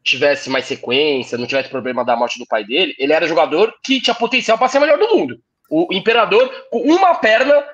tivesse 0.07 0.49
mais 0.49 0.65
sequência, 0.65 1.37
não 1.37 1.47
tivesse 1.47 1.69
problema 1.69 2.05
da 2.05 2.17
morte 2.17 2.39
do 2.39 2.47
pai 2.47 2.65
dele, 2.65 2.95
ele 2.99 3.13
era 3.13 3.27
jogador 3.27 3.75
que 3.83 4.01
tinha 4.01 4.15
potencial 4.15 4.57
para 4.57 4.69
ser 4.69 4.79
o 4.79 4.81
melhor 4.81 4.99
do 4.99 5.09
mundo. 5.09 5.39
O 5.69 5.89
Imperador, 5.93 6.49
com 6.71 6.79
uma 6.79 7.15
perna, 7.17 7.65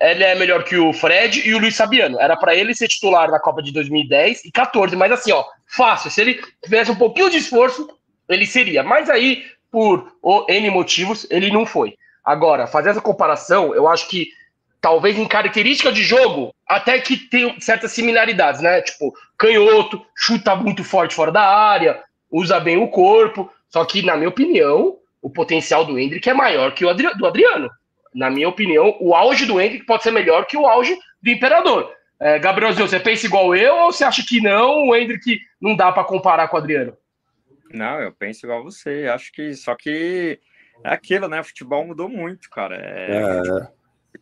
ele 0.00 0.24
é 0.24 0.34
melhor 0.34 0.62
que 0.62 0.76
o 0.76 0.92
Fred 0.92 1.46
e 1.46 1.54
o 1.54 1.58
Luiz 1.58 1.74
Sabiano. 1.74 2.18
Era 2.20 2.36
para 2.36 2.54
ele 2.54 2.74
ser 2.74 2.88
titular 2.88 3.30
na 3.30 3.40
Copa 3.40 3.62
de 3.62 3.72
2010 3.72 4.44
e 4.44 4.52
14, 4.52 4.94
mas 4.96 5.12
assim, 5.12 5.32
ó, 5.32 5.44
fácil. 5.66 6.10
Se 6.10 6.20
ele 6.20 6.40
tivesse 6.62 6.90
um 6.90 6.96
pouquinho 6.96 7.28
de 7.28 7.38
esforço, 7.38 7.88
ele 8.28 8.46
seria. 8.46 8.82
Mas 8.82 9.10
aí, 9.10 9.44
por 9.70 10.12
N 10.48 10.70
motivos, 10.70 11.26
ele 11.28 11.50
não 11.50 11.66
foi. 11.66 11.94
Agora, 12.24 12.66
fazer 12.66 12.90
essa 12.90 13.00
comparação, 13.00 13.74
eu 13.74 13.88
acho 13.88 14.08
que 14.08 14.28
talvez 14.80 15.18
em 15.18 15.28
característica 15.28 15.92
de 15.92 16.02
jogo, 16.02 16.54
até 16.66 16.98
que 16.98 17.16
tem 17.16 17.60
certas 17.60 17.92
similaridades, 17.92 18.60
né? 18.60 18.80
Tipo, 18.80 19.12
canhoto, 19.36 20.04
chuta 20.16 20.56
muito 20.56 20.82
forte 20.82 21.14
fora 21.14 21.30
da 21.30 21.42
área, 21.42 22.02
usa 22.30 22.58
bem 22.58 22.76
o 22.78 22.88
corpo. 22.88 23.50
Só 23.68 23.84
que, 23.84 24.02
na 24.02 24.16
minha 24.16 24.28
opinião, 24.28 24.96
o 25.22 25.30
potencial 25.30 25.84
do 25.84 25.98
Hendrick 25.98 26.28
é 26.28 26.34
maior 26.34 26.72
que 26.72 26.84
o 26.84 26.88
Adri 26.88 27.06
do 27.16 27.26
Adriano. 27.26 27.70
Na 28.14 28.30
minha 28.30 28.48
opinião, 28.48 28.96
o 29.00 29.14
auge 29.14 29.46
do 29.46 29.60
Hendrick 29.60 29.86
pode 29.86 30.02
ser 30.02 30.10
melhor 30.10 30.46
que 30.46 30.56
o 30.56 30.66
auge 30.66 30.96
do 31.22 31.30
Imperador. 31.30 31.92
É, 32.18 32.38
Gabriel, 32.38 32.72
você 32.74 32.98
pensa 32.98 33.26
igual 33.26 33.54
eu 33.54 33.74
ou 33.76 33.92
você 33.92 34.04
acha 34.04 34.24
que 34.26 34.40
não? 34.40 34.88
O 34.88 34.96
Hendrick 34.96 35.40
não 35.60 35.76
dá 35.76 35.92
para 35.92 36.04
comparar 36.04 36.48
com 36.48 36.56
o 36.56 36.58
Adriano? 36.58 36.96
Não, 37.72 38.00
eu 38.00 38.12
penso 38.12 38.44
igual 38.44 38.64
você. 38.64 39.06
Acho 39.12 39.30
que 39.32 39.54
só 39.54 39.74
que 39.76 40.40
é 40.84 40.92
aquilo, 40.92 41.28
né? 41.28 41.40
O 41.40 41.44
futebol 41.44 41.86
mudou 41.86 42.08
muito, 42.08 42.50
cara. 42.50 42.76
É, 42.76 43.42
é 43.66 43.79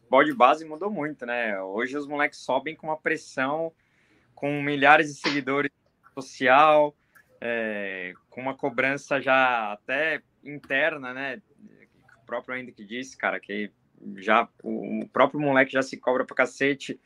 futebol 0.08 0.24
de 0.24 0.32
base 0.32 0.64
mudou 0.64 0.90
muito, 0.90 1.26
né? 1.26 1.60
Hoje 1.60 1.96
os 1.96 2.06
moleques 2.06 2.38
sobem 2.38 2.74
com 2.74 2.86
uma 2.86 2.96
pressão, 2.96 3.70
com 4.34 4.62
milhares 4.62 5.14
de 5.14 5.20
seguidores 5.20 5.70
social, 6.14 6.96
é, 7.40 8.14
com 8.30 8.40
uma 8.40 8.56
cobrança 8.56 9.20
já 9.20 9.72
até 9.72 10.22
interna, 10.42 11.12
né? 11.12 11.42
O 12.22 12.26
próprio 12.26 12.56
Hendrick 12.56 12.82
disse, 12.84 13.18
cara, 13.18 13.38
que 13.38 13.70
já 14.16 14.48
o 14.62 15.06
próprio 15.12 15.40
moleque 15.40 15.72
já 15.72 15.82
se 15.82 15.98
cobra 15.98 16.24
pra 16.24 16.36
cacete. 16.36 16.98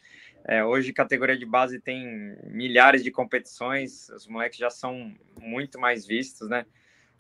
É, 0.45 0.65
hoje, 0.65 0.93
categoria 0.93 1.37
de 1.37 1.47
base 1.47 1.81
tem 1.81 2.37
milhares 2.45 3.03
de 3.03 3.11
competições, 3.11 4.09
os 4.11 4.29
moleques 4.29 4.59
já 4.59 4.71
são 4.71 5.13
muito 5.41 5.79
mais 5.79 6.07
vistos, 6.07 6.49
né? 6.49 6.67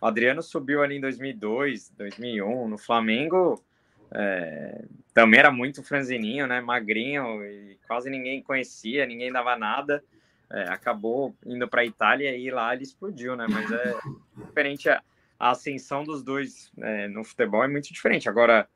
O 0.00 0.06
Adriano 0.06 0.42
subiu 0.42 0.82
ali 0.82 0.96
em 0.96 1.00
2002, 1.00 1.90
2001, 1.90 2.68
no 2.68 2.78
Flamengo 2.78 3.64
é, 4.14 4.84
também 5.14 5.40
era 5.40 5.50
muito 5.50 5.82
franzininho, 5.82 6.46
né? 6.46 6.60
Magrinho 6.60 7.44
e 7.44 7.78
quase 7.86 8.10
ninguém 8.10 8.42
conhecia, 8.42 9.06
ninguém 9.06 9.32
dava 9.32 9.56
nada. 9.56 10.02
É, 10.50 10.64
acabou 10.64 11.34
indo 11.46 11.66
para 11.66 11.80
a 11.80 11.84
Itália 11.84 12.36
e 12.36 12.50
lá 12.50 12.74
ele 12.74 12.82
explodiu, 12.82 13.34
né? 13.36 13.46
Mas 13.48 13.70
é 13.72 13.98
diferente 14.36 14.90
a, 14.90 15.02
a 15.38 15.50
ascensão 15.50 16.04
dos 16.04 16.22
dois 16.22 16.70
é, 16.78 17.08
no 17.08 17.24
futebol 17.24 17.64
é 17.64 17.68
muito 17.68 17.92
diferente. 17.92 18.28
Agora, 18.28 18.68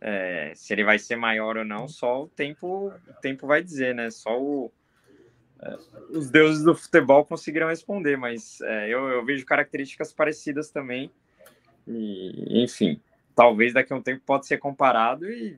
é, 0.00 0.52
se 0.54 0.72
ele 0.72 0.84
vai 0.84 0.98
ser 0.98 1.16
maior 1.16 1.56
ou 1.56 1.64
não, 1.64 1.88
só 1.88 2.22
o 2.22 2.28
tempo, 2.28 2.88
o 2.88 3.20
tempo 3.20 3.46
vai 3.46 3.62
dizer, 3.62 3.94
né? 3.96 4.10
Só 4.10 4.40
o, 4.40 4.72
é, 5.60 5.76
os 6.10 6.30
deuses 6.30 6.62
do 6.62 6.74
futebol 6.74 7.24
conseguirão 7.24 7.68
responder, 7.68 8.16
mas 8.16 8.60
é, 8.60 8.88
eu, 8.88 9.08
eu 9.08 9.24
vejo 9.24 9.44
características 9.44 10.12
parecidas 10.12 10.70
também. 10.70 11.10
E, 11.86 12.62
enfim, 12.62 13.00
talvez 13.38 13.72
daqui 13.72 13.92
a 13.92 13.96
um 13.96 14.02
tempo 14.02 14.20
pode 14.26 14.48
ser 14.48 14.58
comparado 14.58 15.30
e 15.30 15.56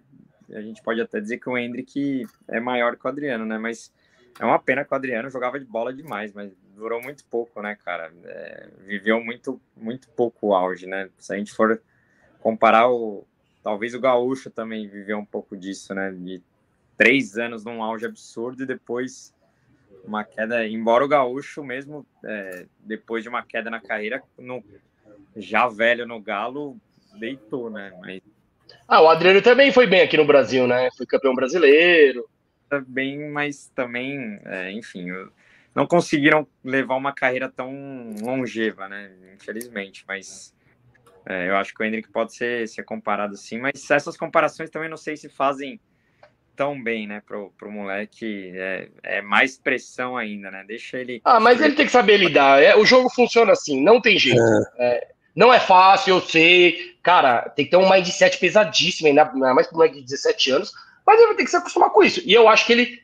a 0.51 0.61
gente 0.61 0.83
pode 0.83 1.01
até 1.01 1.19
dizer 1.19 1.39
que 1.39 1.49
o 1.49 1.57
Hendrick 1.57 2.27
é 2.47 2.61
maior 2.61 2.95
que 2.95 3.07
o 3.07 3.09
Adriano, 3.09 3.47
né? 3.47 3.57
Mas 3.57 3.91
é 4.39 4.45
uma 4.45 4.59
pena 4.59 4.85
que 4.85 4.93
o 4.93 4.95
Adriano 4.95 5.31
jogava 5.31 5.59
de 5.59 5.65
bola 5.65 5.91
demais, 5.91 6.31
mas 6.35 6.53
durou 6.75 7.01
muito 7.01 7.25
pouco, 7.25 7.63
né, 7.63 7.79
cara? 7.83 8.13
É, 8.23 8.69
viveu 8.81 9.25
muito, 9.25 9.59
muito 9.75 10.11
pouco 10.11 10.49
o 10.49 10.55
auge, 10.55 10.87
né? 10.87 11.09
Se 11.17 11.33
a 11.33 11.39
gente 11.39 11.55
for 11.55 11.81
comparar 12.41 12.91
o. 12.91 13.27
Talvez 13.63 13.95
o 13.95 14.01
Gaúcho 14.01 14.51
também 14.51 14.87
viveu 14.87 15.17
um 15.17 15.25
pouco 15.25 15.57
disso, 15.57 15.95
né? 15.95 16.13
De 16.13 16.43
três 16.99 17.39
anos 17.39 17.65
num 17.65 17.83
auge 17.83 18.05
absurdo 18.05 18.63
e 18.63 18.67
depois 18.67 19.35
uma 20.05 20.23
queda. 20.23 20.69
Embora 20.69 21.03
o 21.03 21.09
Gaúcho, 21.09 21.65
mesmo 21.65 22.05
é, 22.23 22.67
depois 22.81 23.23
de 23.23 23.31
uma 23.31 23.43
queda 23.43 23.71
na 23.71 23.81
carreira, 23.81 24.23
no, 24.39 24.63
já 25.35 25.67
velho 25.67 26.07
no 26.07 26.21
Galo, 26.21 26.79
deitou, 27.21 27.71
né? 27.71 27.93
Mas... 28.01 28.21
Ah, 28.89 29.03
o 29.03 29.09
Adriano 29.09 29.43
também 29.43 29.71
foi 29.73 29.87
bem 29.87 30.01
aqui 30.01 30.17
no 30.17 30.25
Brasil, 30.25 30.67
né? 30.67 30.89
Foi 30.97 31.07
campeão 31.07 31.35
brasileiro 31.35 32.29
bem, 32.79 33.29
mas 33.31 33.69
também, 33.75 34.39
é, 34.45 34.71
enfim, 34.71 35.07
não 35.75 35.87
conseguiram 35.87 36.47
levar 36.63 36.95
uma 36.95 37.13
carreira 37.13 37.49
tão 37.49 38.15
longeva, 38.23 38.89
né? 38.89 39.11
Infelizmente, 39.35 40.05
mas 40.07 40.55
é, 41.27 41.49
eu 41.49 41.57
acho 41.57 41.75
que 41.75 41.83
o 41.83 41.85
Hendrick 41.85 42.11
pode 42.11 42.35
ser, 42.35 42.69
ser 42.69 42.85
comparado 42.85 43.35
assim, 43.35 43.59
mas 43.59 43.91
essas 43.91 44.17
comparações 44.17 44.71
também 44.71 44.89
não 44.89 44.97
sei 44.97 45.17
se 45.17 45.29
fazem 45.29 45.81
tão 46.55 46.81
bem, 46.81 47.07
né, 47.07 47.23
pro, 47.27 47.51
pro 47.57 47.73
moleque, 47.73 48.53
é, 48.55 48.89
é 49.03 49.23
mais 49.23 49.57
pressão 49.57 50.15
ainda, 50.15 50.51
né, 50.51 50.63
deixa 50.67 50.99
ele... 50.99 51.23
Ah, 51.25 51.41
mas 51.41 51.59
ele 51.59 51.75
tem 51.75 51.87
que 51.87 51.93
saber 51.93 52.19
lidar, 52.19 52.63
é, 52.63 52.77
o 52.77 52.85
jogo 52.85 53.09
funciona 53.09 53.53
assim, 53.53 53.83
não 53.83 53.99
tem 53.99 54.19
jeito, 54.19 54.43
é. 54.77 54.85
é 54.97 55.09
não 55.35 55.51
é 55.51 55.59
fácil, 55.59 56.17
eu 56.17 56.21
sei, 56.21 56.90
cara, 57.03 57.51
tem 57.51 57.65
que 57.65 57.71
ter 57.71 57.77
um 57.77 57.89
mindset 57.89 58.39
pesadíssimo, 58.39 59.09
ainda 59.09 59.25
mais 59.35 59.67
pro 59.67 59.77
moleque 59.77 59.97
de 59.97 60.03
17 60.03 60.51
anos, 60.51 60.73
mas 61.07 61.19
ele 61.19 61.29
vai 61.29 61.37
ter 61.37 61.45
que 61.45 61.51
se 61.51 61.57
acostumar 61.57 61.91
com 61.91 62.03
isso. 62.03 62.23
E 62.25 62.33
eu 62.33 62.49
acho 62.49 62.67
que 62.67 62.73
ele 62.73 63.03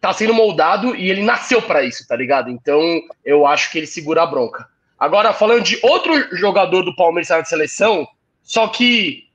tá 0.00 0.12
sendo 0.12 0.34
moldado 0.34 0.94
e 0.94 1.10
ele 1.10 1.22
nasceu 1.22 1.60
para 1.60 1.82
isso, 1.82 2.06
tá 2.06 2.14
ligado? 2.14 2.50
Então 2.50 2.80
eu 3.24 3.46
acho 3.46 3.70
que 3.70 3.78
ele 3.78 3.86
segura 3.86 4.22
a 4.22 4.26
bronca. 4.26 4.66
Agora, 4.98 5.32
falando 5.32 5.62
de 5.62 5.78
outro 5.82 6.36
jogador 6.36 6.82
do 6.82 6.94
Palmeiras 6.94 7.28
na 7.28 7.44
seleção, 7.44 8.06
só 8.42 8.68
que 8.68 9.28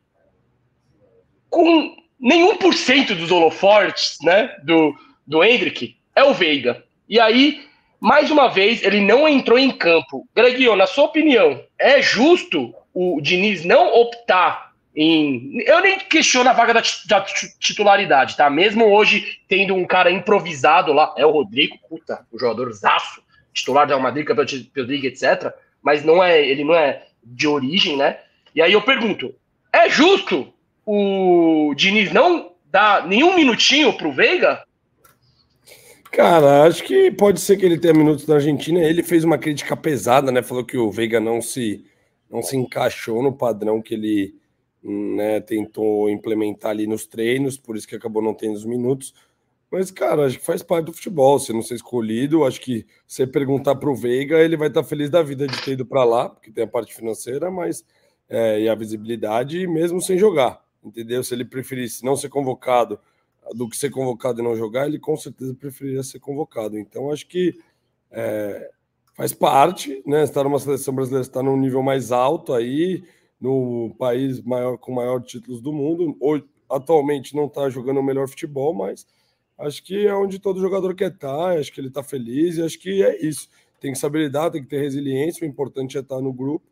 com 1.50 1.96
nenhum 2.20 2.58
por 2.58 2.74
cento 2.74 3.16
dos 3.16 3.32
holofortes, 3.32 4.18
né, 4.24 4.56
do, 4.64 4.94
do 5.26 5.44
Hendrick, 5.44 5.96
é 6.16 6.24
o 6.24 6.34
Veiga. 6.34 6.84
E 7.08 7.20
aí, 7.20 7.66
mais 8.00 8.32
uma 8.32 8.50
vez, 8.50 8.84
ele 8.84 9.02
não 9.02 9.28
entrou 9.28 9.58
em 9.58 9.72
campo. 9.72 10.28
Greguinho, 10.36 10.76
na 10.76 10.88
sua 10.88 11.06
opinião, 11.06 11.64
é 11.78 12.02
justo 12.02 12.74
o 12.94 13.20
Diniz 13.22 13.66
não 13.66 13.94
optar 13.94 14.74
em. 14.96 15.62
Eu 15.66 15.82
nem 15.82 16.00
questiono 16.00 16.50
a 16.50 16.54
vaga 16.54 16.74
da, 16.74 16.82
da, 17.08 17.22
titularidade, 17.60 18.38
tá? 18.38 18.50
Mesmo 18.50 18.86
hoje 18.86 19.40
tendo 19.48 19.74
um 19.74 19.86
cara 19.86 20.12
improvisado 20.12 20.94
lá, 20.94 21.14
é 21.18 21.26
o 21.26 21.32
Rodrigo, 21.32 21.78
puta, 21.90 22.26
o 22.32 22.40
jogador 22.40 22.72
zaço, 22.74 23.22
titular 23.54 23.88
Real 23.88 24.00
Madrid, 24.00 24.26
campeão 24.26 24.46
de 24.46 25.08
etc. 25.08 25.52
Mas 25.82 26.04
não 26.04 26.24
é, 26.24 26.46
ele 26.46 26.64
não 26.64 26.76
é 26.76 27.04
de 27.24 27.48
origem, 27.48 27.98
né? 27.98 28.20
E 28.54 28.62
aí 28.62 28.74
eu 28.74 28.82
pergunto: 28.82 29.34
é 29.72 29.90
justo 29.90 30.54
o 30.86 31.74
Diniz 31.76 32.12
não 32.12 32.52
dar 32.66 33.08
nenhum 33.08 33.36
minutinho 33.36 33.94
pro 33.94 34.12
Veiga? 34.12 34.64
Cara, 36.12 36.64
acho 36.64 36.84
que 36.84 37.10
pode 37.12 37.42
ser 37.42 37.58
que 37.58 37.66
ele 37.66 37.80
tenha 37.80 37.94
minutos 37.94 38.28
na 38.28 38.36
Argentina. 38.36 38.80
Ele 38.80 39.02
fez 39.02 39.24
uma 39.24 39.38
crítica 39.38 39.76
pesada, 39.76 40.32
né? 40.32 40.44
Falou 40.44 40.64
que 40.64 40.78
o 40.78 40.92
Veiga 40.92 41.20
não 41.20 41.42
se, 41.42 41.84
não 42.34 42.42
se 42.42 42.58
encaixou 42.58 43.22
no 43.22 43.32
padrão 43.32 43.80
que 43.80 43.94
ele 43.94 44.36
né, 44.84 45.40
tentou 45.40 46.10
implementar 46.10 46.72
ali 46.72 46.88
nos 46.88 47.06
treinos, 47.06 47.60
por 47.60 47.78
isso 47.78 47.88
que 47.88 47.96
acabou 47.96 48.24
não 48.24 48.34
tendo 48.34 48.56
os 48.56 48.66
minutos. 48.66 49.14
Mas, 49.72 49.92
cara, 49.92 50.26
acho 50.26 50.40
que 50.40 50.46
faz 50.46 50.64
parte 50.64 50.88
do 50.88 50.94
futebol, 50.94 51.38
se 51.38 51.54
não 51.54 51.62
ser 51.62 51.76
escolhido. 51.76 52.44
Acho 52.44 52.60
que 52.60 52.88
se 53.08 53.26
perguntar 53.28 53.76
para 53.76 53.90
o 53.90 53.96
Veiga, 53.96 54.40
ele 54.40 54.58
vai 54.58 54.68
estar 54.68 54.84
feliz 54.84 55.12
da 55.12 55.22
vida 55.22 55.48
de 55.48 55.62
ter 55.62 55.74
ido 55.74 55.86
para 55.86 56.04
lá, 56.04 56.28
porque 56.28 56.52
tem 56.52 56.64
a 56.64 56.68
parte 56.68 56.94
financeira, 56.94 57.52
mas 57.52 57.86
é, 58.28 58.62
e 58.62 58.70
a 58.70 58.74
visibilidade, 58.74 59.68
mesmo 59.68 60.02
sem 60.02 60.18
jogar, 60.18 60.60
entendeu? 60.84 61.24
Se 61.24 61.36
ele 61.36 61.46
preferisse 61.46 62.04
não 62.04 62.16
ser 62.16 62.30
convocado 62.30 63.00
do 63.54 63.70
que 63.70 63.78
ser 63.78 63.92
convocado 63.92 64.42
e 64.42 64.44
não 64.44 64.56
jogar, 64.56 64.88
ele 64.88 64.98
com 64.98 65.16
certeza 65.16 65.54
preferiria 65.54 66.02
ser 66.02 66.20
convocado. 66.20 66.80
Então, 66.80 67.12
acho 67.12 67.28
que 67.28 67.60
é, 68.12 68.72
faz 69.14 69.34
parte, 69.34 70.02
né? 70.06 70.24
Estar 70.24 70.44
numa 70.44 70.60
seleção 70.60 70.94
brasileira, 70.94 71.26
estar 71.26 71.44
num 71.44 71.58
nível 71.58 71.82
mais 71.82 72.12
alto 72.12 72.54
aí 72.54 73.04
no 73.40 73.94
país 73.98 74.42
maior 74.42 74.78
com 74.78 74.92
maior 74.92 75.22
títulos 75.22 75.62
do 75.62 75.72
mundo. 75.72 76.16
Hoje, 76.20 76.46
atualmente 76.70 77.36
não 77.36 77.46
está 77.46 77.70
jogando 77.70 78.00
o 78.00 78.04
melhor 78.04 78.28
futebol, 78.28 78.74
mas 78.74 79.06
acho 79.58 79.84
que 79.84 80.08
é 80.08 80.14
onde 80.14 80.40
todo 80.40 80.60
jogador 80.60 80.96
quer 80.96 81.12
estar. 81.12 81.28
Tá, 81.28 81.60
acho 81.60 81.72
que 81.72 81.80
ele 81.80 81.90
está 81.90 82.04
feliz 82.04 82.58
e 82.58 82.64
acho 82.64 82.80
que 82.80 83.04
é 83.04 83.26
isso. 83.26 83.50
Tem 83.80 83.92
que 83.92 84.00
saber 84.00 84.20
lidar, 84.20 84.50
tem 84.50 84.64
que 84.64 84.70
ter 84.70 84.80
resiliência. 84.80 85.46
O 85.46 85.50
importante 85.50 85.98
é 85.98 86.02
estar 86.02 86.22
no 86.22 86.34
grupo, 86.34 86.66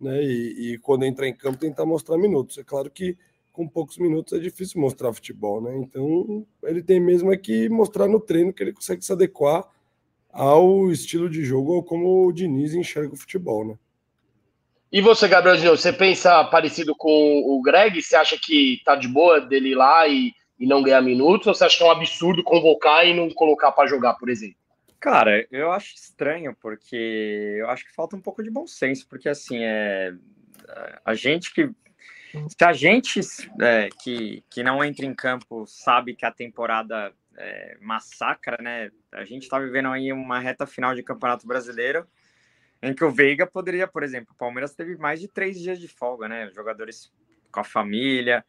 né? 0.00 0.22
E, 0.22 0.74
e 0.74 0.78
quando 0.78 1.04
entrar 1.04 1.28
em 1.28 1.34
campo, 1.34 1.58
tentar 1.58 1.86
mostrar 1.86 2.16
minutos. 2.16 2.58
É 2.58 2.64
claro 2.64 2.90
que 2.90 3.16
com 3.52 3.68
poucos 3.68 3.98
minutos 3.98 4.32
é 4.32 4.38
difícil 4.38 4.80
mostrar 4.80 5.12
futebol, 5.12 5.60
né? 5.60 5.76
Então 5.76 6.44
ele 6.64 6.82
tem 6.82 6.98
mesmo 6.98 7.32
é 7.32 7.36
que 7.36 7.68
mostrar 7.68 8.08
no 8.08 8.18
treino 8.18 8.52
que 8.52 8.62
ele 8.62 8.72
consegue 8.72 9.04
se 9.04 9.12
adequar 9.12 9.64
ao 10.34 10.90
estilo 10.90 11.30
de 11.30 11.44
jogo 11.44 11.74
ou 11.74 11.82
como 11.82 12.26
o 12.26 12.32
Diniz 12.32 12.74
enxerga 12.74 13.14
o 13.14 13.16
futebol, 13.16 13.64
né? 13.64 13.74
E 14.90 15.00
você, 15.00 15.26
Gabrielzinho, 15.26 15.76
você 15.76 15.92
pensa 15.92 16.44
parecido 16.44 16.94
com 16.94 17.42
o 17.44 17.60
Greg? 17.62 18.00
Você 18.00 18.14
acha 18.14 18.38
que 18.38 18.80
tá 18.84 18.94
de 18.94 19.08
boa 19.08 19.40
dele 19.40 19.70
ir 19.70 19.74
lá 19.74 20.06
e, 20.06 20.32
e 20.58 20.66
não 20.66 20.82
ganhar 20.82 21.00
minutos? 21.00 21.46
Ou 21.46 21.54
você 21.54 21.64
acha 21.64 21.78
que 21.78 21.82
é 21.82 21.86
um 21.86 21.90
absurdo 21.90 22.44
convocar 22.44 23.06
e 23.06 23.14
não 23.14 23.28
colocar 23.30 23.72
para 23.72 23.88
jogar, 23.88 24.14
por 24.14 24.28
exemplo? 24.28 24.56
Cara, 25.00 25.46
eu 25.50 25.72
acho 25.72 25.94
estranho, 25.94 26.56
porque 26.60 27.56
eu 27.58 27.68
acho 27.68 27.84
que 27.84 27.94
falta 27.94 28.16
um 28.16 28.20
pouco 28.20 28.42
de 28.42 28.50
bom 28.50 28.66
senso, 28.66 29.06
porque 29.08 29.28
assim, 29.28 29.58
é, 29.62 30.14
a 31.04 31.14
gente 31.14 31.52
que. 31.52 31.70
Se 32.48 32.64
a 32.64 32.72
gente 32.72 33.20
é, 33.60 33.88
que, 34.02 34.42
que 34.50 34.62
não 34.62 34.82
entra 34.82 35.06
em 35.06 35.14
campo 35.14 35.66
sabe 35.66 36.16
que 36.16 36.24
a 36.24 36.32
temporada 36.32 37.12
é, 37.36 37.76
massacra, 37.80 38.56
né? 38.62 38.90
A 39.12 39.24
gente 39.24 39.48
tá 39.48 39.58
vivendo 39.58 39.88
aí 39.88 40.12
uma 40.12 40.38
reta 40.38 40.66
final 40.66 40.94
de 40.94 41.02
Campeonato 41.02 41.46
Brasileiro 41.46 42.06
em 42.82 42.94
que 42.94 43.04
o 43.04 43.10
Veiga 43.10 43.46
poderia, 43.46 43.86
por 43.86 44.02
exemplo, 44.02 44.34
o 44.34 44.36
Palmeiras 44.36 44.74
teve 44.74 44.96
mais 44.96 45.18
de 45.18 45.26
três 45.26 45.58
dias 45.58 45.80
de 45.80 45.88
folga, 45.88 46.28
né? 46.28 46.50
Jogadores 46.50 47.10
com 47.50 47.60
a 47.60 47.64
família, 47.64 48.44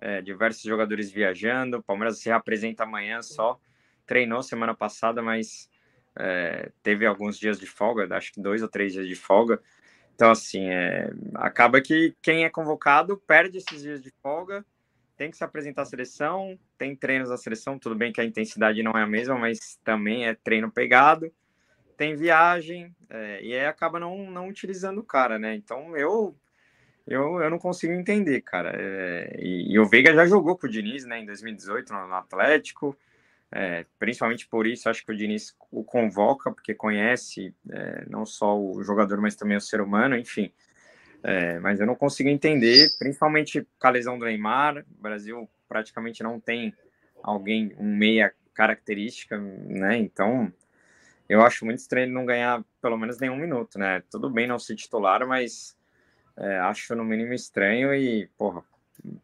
é, 0.00 0.22
diversos 0.22 0.62
jogadores 0.62 1.10
viajando. 1.10 1.78
O 1.78 1.82
Palmeiras 1.82 2.20
se 2.20 2.30
apresenta 2.30 2.84
amanhã 2.84 3.20
só. 3.20 3.58
Treinou 4.06 4.42
semana 4.42 4.74
passada, 4.74 5.20
mas 5.20 5.68
é, 6.16 6.70
teve 6.82 7.04
alguns 7.04 7.38
dias 7.38 7.58
de 7.58 7.66
folga, 7.66 8.16
acho 8.16 8.32
que 8.32 8.40
dois 8.40 8.62
ou 8.62 8.68
três 8.68 8.92
dias 8.92 9.08
de 9.08 9.14
folga. 9.16 9.60
Então, 10.14 10.30
assim, 10.30 10.68
é, 10.68 11.10
acaba 11.34 11.80
que 11.80 12.14
quem 12.22 12.44
é 12.44 12.50
convocado 12.50 13.16
perde 13.16 13.58
esses 13.58 13.82
dias 13.82 14.02
de 14.02 14.10
folga, 14.22 14.64
tem 15.20 15.30
que 15.30 15.36
se 15.36 15.44
apresentar 15.44 15.82
à 15.82 15.84
seleção, 15.84 16.58
tem 16.78 16.96
treinos 16.96 17.28
da 17.28 17.36
seleção, 17.36 17.78
tudo 17.78 17.94
bem 17.94 18.10
que 18.10 18.22
a 18.22 18.24
intensidade 18.24 18.82
não 18.82 18.92
é 18.92 19.02
a 19.02 19.06
mesma, 19.06 19.36
mas 19.36 19.78
também 19.84 20.26
é 20.26 20.34
treino 20.34 20.72
pegado 20.72 21.30
tem 22.00 22.16
viagem, 22.16 22.96
é, 23.10 23.42
e 23.42 23.52
aí 23.52 23.66
acaba 23.66 24.00
não, 24.00 24.30
não 24.30 24.48
utilizando 24.48 25.00
o 25.00 25.04
cara, 25.04 25.38
né? 25.38 25.54
Então 25.54 25.94
eu 25.94 26.34
eu, 27.06 27.42
eu 27.42 27.50
não 27.50 27.58
consigo 27.58 27.92
entender, 27.92 28.40
cara. 28.40 28.72
É, 28.74 29.36
e, 29.38 29.74
e, 29.74 29.78
o 29.78 29.84
Veiga 29.84 30.14
já 30.14 30.24
jogou 30.24 30.56
com 30.56 30.66
o 30.66 30.70
Diniz, 30.70 31.04
né, 31.04 31.18
em 31.18 31.26
2018 31.26 31.92
no, 31.92 32.06
no 32.06 32.14
Atlético, 32.14 32.96
é, 33.52 33.84
principalmente 33.98 34.46
por 34.46 34.66
isso 34.66 34.88
acho 34.88 35.04
que 35.04 35.12
o 35.12 35.16
Diniz 35.16 35.54
o 35.70 35.84
convoca, 35.84 36.50
porque 36.50 36.72
conhece 36.72 37.54
é, 37.70 38.06
não 38.08 38.24
só 38.24 38.58
o 38.58 38.82
jogador, 38.82 39.20
mas 39.20 39.36
também 39.36 39.58
o 39.58 39.60
ser 39.60 39.82
humano, 39.82 40.16
enfim. 40.16 40.50
É, 41.22 41.58
mas 41.58 41.80
eu 41.80 41.86
não 41.86 41.94
consigo 41.94 42.28
entender, 42.28 42.88
principalmente 42.98 43.66
com 43.78 43.86
a 43.86 43.90
lesão 43.90 44.18
do 44.18 44.24
Neymar. 44.24 44.84
O 44.98 45.02
Brasil 45.02 45.48
praticamente 45.68 46.22
não 46.22 46.40
tem 46.40 46.74
alguém, 47.22 47.74
um 47.78 47.94
meia 47.94 48.32
característica, 48.54 49.38
né? 49.38 49.96
Então 49.98 50.52
eu 51.28 51.42
acho 51.42 51.64
muito 51.64 51.78
estranho 51.78 52.12
não 52.12 52.26
ganhar 52.26 52.64
pelo 52.82 52.98
menos 52.98 53.18
nenhum 53.18 53.36
minuto, 53.36 53.78
né? 53.78 54.02
Tudo 54.10 54.28
bem 54.28 54.46
não 54.46 54.58
ser 54.58 54.74
titular, 54.74 55.26
mas 55.26 55.76
é, 56.36 56.58
acho 56.58 56.94
no 56.94 57.04
mínimo 57.04 57.32
estranho 57.32 57.94
e, 57.94 58.26
porra, 58.38 58.64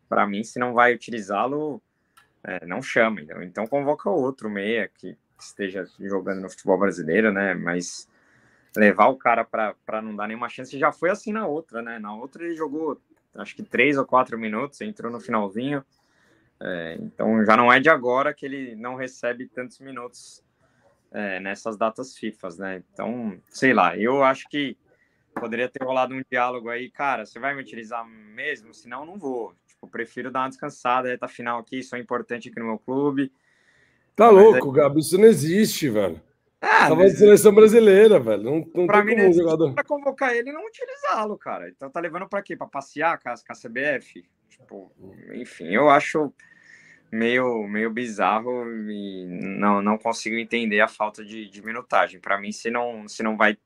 para 0.08 0.26
mim, 0.26 0.44
se 0.44 0.58
não 0.58 0.72
vai 0.72 0.94
utilizá-lo, 0.94 1.82
é, 2.44 2.64
não 2.64 2.80
chama. 2.80 3.20
Então, 3.20 3.42
então 3.42 3.66
convoca 3.66 4.08
outro 4.08 4.48
meia 4.48 4.88
que 4.88 5.16
esteja 5.38 5.86
jogando 5.98 6.40
no 6.40 6.50
futebol 6.50 6.78
brasileiro, 6.78 7.32
né? 7.32 7.54
Mas 7.54 8.08
levar 8.76 9.08
o 9.08 9.16
cara 9.16 9.44
para 9.44 10.02
não 10.02 10.14
dar 10.14 10.26
nenhuma 10.28 10.48
chance 10.48 10.78
já 10.78 10.92
foi 10.92 11.10
assim 11.10 11.32
na 11.32 11.46
outra, 11.46 11.82
né? 11.82 11.98
Na 11.98 12.14
outra 12.14 12.44
ele 12.44 12.56
jogou 12.56 13.00
acho 13.34 13.54
que 13.54 13.62
três 13.62 13.98
ou 13.98 14.06
quatro 14.06 14.38
minutos, 14.38 14.80
entrou 14.80 15.10
no 15.10 15.20
finalzinho. 15.20 15.84
É, 16.58 16.96
então 17.00 17.44
já 17.44 17.56
não 17.56 17.72
é 17.72 17.78
de 17.78 17.90
agora 17.90 18.32
que 18.32 18.46
ele 18.46 18.74
não 18.76 18.94
recebe 18.94 19.46
tantos 19.46 19.78
minutos 19.78 20.42
é, 21.12 21.38
nessas 21.40 21.76
datas 21.76 22.16
FIFAs, 22.16 22.58
né? 22.58 22.82
Então, 22.92 23.38
sei 23.50 23.72
lá, 23.72 23.96
eu 23.96 24.22
acho 24.24 24.48
que 24.48 24.76
poderia 25.34 25.68
ter 25.68 25.84
rolado 25.84 26.14
um 26.14 26.22
diálogo 26.30 26.70
aí, 26.70 26.90
cara, 26.90 27.26
você 27.26 27.38
vai 27.38 27.54
me 27.54 27.60
utilizar 27.60 28.06
mesmo? 28.06 28.72
Senão, 28.72 29.04
não 29.04 29.18
vou. 29.18 29.54
Tipo, 29.66 29.86
prefiro 29.86 30.30
dar 30.30 30.40
uma 30.40 30.48
descansada, 30.48 31.08
reta 31.08 31.28
final 31.28 31.58
aqui, 31.58 31.80
isso 31.80 31.94
é 31.94 31.98
importante 31.98 32.48
aqui 32.48 32.58
no 32.58 32.66
meu 32.66 32.78
clube. 32.78 33.30
Tá 34.14 34.32
Mas 34.32 34.42
louco, 34.42 34.70
é... 34.70 34.82
Gabi, 34.82 35.00
isso 35.00 35.18
não 35.18 35.26
existe, 35.26 35.90
velho. 35.90 36.20
Ah, 36.60 36.88
Tava 36.88 36.96
mas... 36.96 37.18
seleção 37.18 37.54
brasileira, 37.54 38.18
velho. 38.18 38.42
Não, 38.42 38.70
não 38.74 38.86
pra 38.86 39.04
tem 39.04 39.06
mim, 39.06 39.16
como 39.16 39.28
um 39.28 39.32
jogador. 39.32 39.74
Pra 39.74 39.84
convocar 39.84 40.34
ele 40.34 40.50
e 40.50 40.52
não 40.52 40.66
utilizá-lo, 40.66 41.36
cara. 41.36 41.68
Então 41.68 41.90
tá 41.90 42.00
levando 42.00 42.28
pra 42.28 42.42
quê? 42.42 42.56
Pra 42.56 42.66
passear 42.66 43.18
com 43.18 43.28
a, 43.28 43.34
com 43.34 43.52
a 43.52 43.54
CBF? 43.54 44.24
Tipo, 44.48 44.92
enfim, 45.34 45.66
eu 45.66 45.90
acho 45.90 46.32
meio, 47.12 47.66
meio 47.68 47.90
bizarro 47.90 48.64
e 48.90 49.26
não, 49.26 49.82
não 49.82 49.98
consigo 49.98 50.36
entender 50.36 50.80
a 50.80 50.88
falta 50.88 51.24
de, 51.24 51.48
de 51.48 51.62
minutagem. 51.62 52.20
Para 52.20 52.40
mim, 52.40 52.52
se 52.52 52.70
não, 52.70 53.06
se 53.06 53.22
não 53.22 53.36
vai 53.36 53.56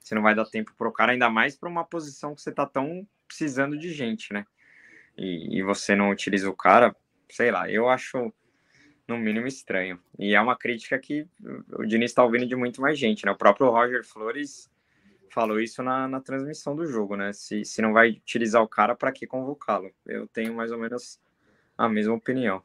se 0.00 0.14
não 0.14 0.22
vai 0.22 0.36
dar 0.36 0.44
tempo 0.44 0.72
pro 0.78 0.92
cara, 0.92 1.10
ainda 1.10 1.28
mais 1.28 1.56
para 1.56 1.68
uma 1.68 1.84
posição 1.84 2.32
que 2.32 2.40
você 2.40 2.52
tá 2.52 2.64
tão 2.64 3.04
precisando 3.26 3.76
de 3.76 3.92
gente, 3.92 4.32
né? 4.32 4.46
E, 5.18 5.58
e 5.58 5.62
você 5.64 5.96
não 5.96 6.10
utiliza 6.10 6.48
o 6.48 6.54
cara, 6.54 6.94
sei 7.28 7.50
lá, 7.50 7.68
eu 7.68 7.88
acho 7.88 8.32
no 9.08 9.16
mínimo 9.16 9.46
estranho. 9.46 10.00
E 10.18 10.34
é 10.34 10.40
uma 10.40 10.56
crítica 10.56 10.98
que 10.98 11.26
o 11.72 11.84
Diniz 11.84 12.10
está 12.10 12.24
ouvindo 12.24 12.46
de 12.46 12.56
muito 12.56 12.80
mais 12.80 12.98
gente, 12.98 13.24
né? 13.24 13.32
O 13.32 13.36
próprio 13.36 13.70
Roger 13.70 14.04
Flores 14.04 14.68
falou 15.30 15.60
isso 15.60 15.82
na, 15.82 16.08
na 16.08 16.20
transmissão 16.20 16.74
do 16.74 16.86
jogo, 16.86 17.16
né? 17.16 17.32
Se, 17.32 17.64
se 17.64 17.82
não 17.82 17.92
vai 17.92 18.10
utilizar 18.10 18.62
o 18.62 18.68
cara, 18.68 18.94
para 18.94 19.12
que 19.12 19.26
convocá-lo? 19.26 19.90
Eu 20.06 20.26
tenho 20.26 20.54
mais 20.54 20.72
ou 20.72 20.78
menos 20.78 21.20
a 21.76 21.88
mesma 21.88 22.14
opinião. 22.14 22.62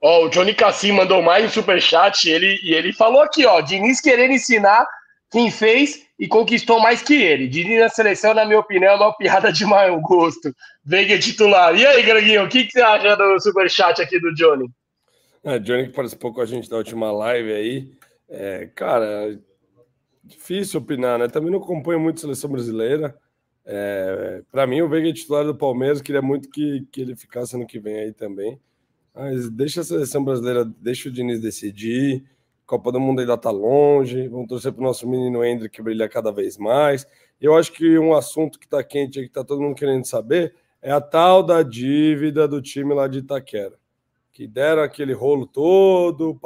Ó, 0.00 0.22
oh, 0.22 0.26
o 0.26 0.28
Johnny 0.28 0.54
Cassim 0.54 0.92
mandou 0.92 1.22
mais 1.22 1.44
um 1.44 1.48
superchat 1.48 2.28
ele, 2.28 2.58
e 2.62 2.74
ele 2.74 2.92
falou 2.92 3.22
aqui, 3.22 3.46
ó, 3.46 3.60
Diniz 3.60 4.00
querendo 4.00 4.32
ensinar 4.32 4.86
quem 5.30 5.50
fez 5.50 6.06
e 6.18 6.28
conquistou 6.28 6.80
mais 6.80 7.02
que 7.02 7.14
ele. 7.14 7.48
Diniz 7.48 7.80
na 7.80 7.88
seleção, 7.88 8.34
na 8.34 8.44
minha 8.44 8.58
opinião, 8.58 8.92
é 8.92 8.96
uma 8.96 9.16
piada 9.16 9.52
de 9.52 9.64
mau 9.64 10.00
gosto. 10.00 10.54
Veiga 10.84 11.18
titular. 11.18 11.74
E 11.74 11.86
aí, 11.86 12.02
Greginho, 12.02 12.44
o 12.44 12.48
que, 12.48 12.64
que 12.64 12.72
você 12.72 12.82
acha 12.82 13.16
do 13.16 13.40
superchat 13.40 14.00
aqui 14.00 14.18
do 14.20 14.34
Johnny? 14.34 14.66
É, 15.44 15.58
Johnny 15.58 15.88
que 15.88 15.92
participou 15.92 16.32
com 16.32 16.40
a 16.40 16.46
gente 16.46 16.70
da 16.70 16.78
última 16.78 17.12
live 17.12 17.52
aí. 17.52 17.92
É, 18.26 18.66
cara, 18.74 19.38
difícil 20.22 20.80
opinar, 20.80 21.18
né? 21.18 21.28
Também 21.28 21.50
não 21.50 21.58
acompanho 21.58 22.00
muito 22.00 22.16
a 22.16 22.20
seleção 22.22 22.50
brasileira. 22.50 23.14
É, 23.62 24.42
para 24.50 24.66
mim, 24.66 24.80
o 24.80 24.88
Veiga 24.88 25.10
é 25.10 25.12
titular 25.12 25.44
do 25.44 25.54
Palmeiras, 25.54 26.00
queria 26.00 26.22
muito 26.22 26.50
que, 26.50 26.86
que 26.90 27.02
ele 27.02 27.14
ficasse 27.14 27.54
ano 27.56 27.66
que 27.66 27.78
vem 27.78 27.98
aí 27.98 28.12
também. 28.12 28.58
Mas 29.14 29.50
deixa 29.50 29.82
a 29.82 29.84
seleção 29.84 30.24
brasileira, 30.24 30.64
deixa 30.64 31.10
o 31.10 31.12
Diniz 31.12 31.40
decidir. 31.40 32.24
Copa 32.66 32.90
do 32.90 32.98
Mundo 32.98 33.20
ainda 33.20 33.36
tá 33.36 33.50
longe. 33.50 34.26
Vamos 34.28 34.48
torcer 34.48 34.72
para 34.72 34.80
o 34.80 34.84
nosso 34.84 35.06
menino 35.06 35.44
Hendrick 35.44 35.82
brilhar 35.82 36.08
cada 36.08 36.32
vez 36.32 36.56
mais. 36.56 37.06
Eu 37.38 37.54
acho 37.54 37.70
que 37.70 37.98
um 37.98 38.14
assunto 38.14 38.58
que 38.58 38.64
está 38.64 38.82
quente 38.82 39.18
aí, 39.18 39.26
que 39.26 39.30
está 39.30 39.44
todo 39.44 39.60
mundo 39.60 39.74
querendo 39.74 40.06
saber, 40.06 40.54
é 40.80 40.90
a 40.90 41.02
tal 41.02 41.42
da 41.42 41.62
dívida 41.62 42.48
do 42.48 42.62
time 42.62 42.94
lá 42.94 43.06
de 43.06 43.18
Itaquera. 43.18 43.83
Que 44.34 44.46
deram 44.46 44.82
aquele 44.82 45.14
rolo 45.14 45.46
todo. 45.46 46.38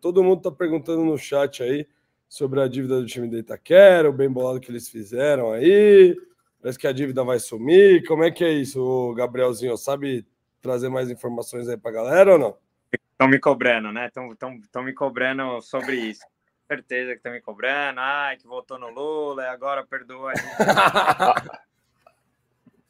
Todo 0.00 0.22
mundo 0.22 0.38
está 0.38 0.50
perguntando 0.50 1.04
no 1.04 1.16
chat 1.16 1.62
aí 1.62 1.88
sobre 2.28 2.60
a 2.60 2.68
dívida 2.68 3.00
do 3.00 3.06
time 3.06 3.28
de 3.28 3.38
Itaquera, 3.38 4.10
o 4.10 4.12
bem 4.12 4.28
bolado 4.28 4.60
que 4.60 4.70
eles 4.70 4.88
fizeram 4.88 5.52
aí. 5.52 6.14
Parece 6.60 6.78
que 6.78 6.86
a 6.86 6.92
dívida 6.92 7.24
vai 7.24 7.38
sumir. 7.38 8.04
Como 8.06 8.24
é 8.24 8.30
que 8.30 8.44
é 8.44 8.52
isso, 8.52 9.14
Gabrielzinho? 9.16 9.76
Sabe 9.76 10.26
trazer 10.60 10.88
mais 10.88 11.10
informações 11.10 11.68
aí 11.68 11.76
para 11.76 11.92
a 11.92 11.94
galera 11.94 12.32
ou 12.32 12.38
não? 12.38 12.58
Estão 12.92 13.28
me 13.28 13.38
cobrando, 13.38 13.92
né? 13.92 14.06
Estão 14.08 14.82
me 14.82 14.92
cobrando 14.92 15.62
sobre 15.62 15.94
isso. 15.94 16.26
Certeza 16.66 17.12
que 17.12 17.18
estão 17.18 17.32
me 17.32 17.40
cobrando. 17.40 18.00
Ai, 18.00 18.36
que 18.36 18.46
votou 18.46 18.78
no 18.78 18.90
Lula 18.90 19.44
e 19.44 19.46
agora 19.46 19.86
perdoa. 19.86 20.32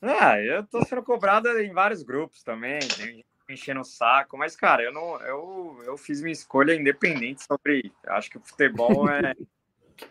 ah, 0.03 0.41
eu 0.41 0.63
estou 0.63 0.85
sendo 0.85 1.03
cobrado 1.03 1.49
em 1.61 1.73
vários 1.73 2.03
grupos 2.03 2.43
também. 2.43 2.81
Tem 2.81 3.25
enchendo 3.49 3.81
o 3.81 3.85
saco. 3.85 4.37
Mas, 4.37 4.57
cara, 4.57 4.83
eu 4.83 4.93
não. 4.93 5.21
Eu, 5.23 5.83
eu 5.85 5.97
fiz 5.97 6.21
minha 6.21 6.33
escolha 6.33 6.75
independente 6.75 7.45
sobre. 7.45 7.93
Acho 8.07 8.31
que 8.31 8.39
o 8.39 8.43
futebol 8.43 9.09
é 9.09 9.35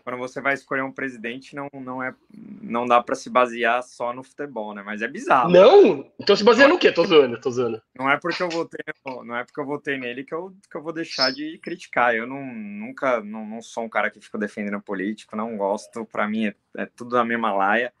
quando 0.04 0.18
você 0.18 0.40
vai 0.40 0.54
escolher 0.54 0.82
um 0.82 0.92
presidente, 0.92 1.54
não, 1.54 1.68
não, 1.72 2.02
é, 2.02 2.14
não 2.62 2.86
dá 2.86 3.02
para 3.02 3.14
se 3.14 3.30
basear 3.30 3.82
só 3.82 4.12
no 4.12 4.22
futebol, 4.22 4.74
né? 4.74 4.82
Mas 4.82 5.02
é 5.02 5.08
bizarro. 5.08 5.50
Não? 5.50 6.10
Então 6.18 6.36
se 6.36 6.44
baseia 6.44 6.68
no 6.68 6.78
quê? 6.78 6.92
Tô 6.92 7.04
zoando, 7.04 7.40
tô 7.40 7.50
zoando. 7.50 7.80
Não 7.96 8.10
é 8.10 8.18
porque 8.18 8.42
eu 8.42 8.48
votei, 8.48 8.80
não 9.24 9.36
é 9.36 9.44
porque 9.44 9.60
eu 9.60 9.66
votei 9.66 9.98
nele 9.98 10.24
que 10.24 10.34
eu, 10.34 10.54
que 10.70 10.76
eu 10.76 10.82
vou 10.82 10.92
deixar 10.92 11.32
de 11.32 11.58
criticar. 11.58 12.14
Eu 12.14 12.26
não, 12.26 12.44
nunca, 12.44 13.20
não, 13.20 13.46
não 13.46 13.62
sou 13.62 13.84
um 13.84 13.88
cara 13.88 14.10
que 14.10 14.20
fica 14.20 14.38
defendendo 14.38 14.80
político, 14.80 15.36
não 15.36 15.56
gosto. 15.56 16.04
Para 16.04 16.28
mim 16.28 16.46
é, 16.46 16.54
é, 16.76 16.86
tudo 16.86 17.10
da 17.10 17.24
mesma 17.24 17.52
laia. 17.52 17.92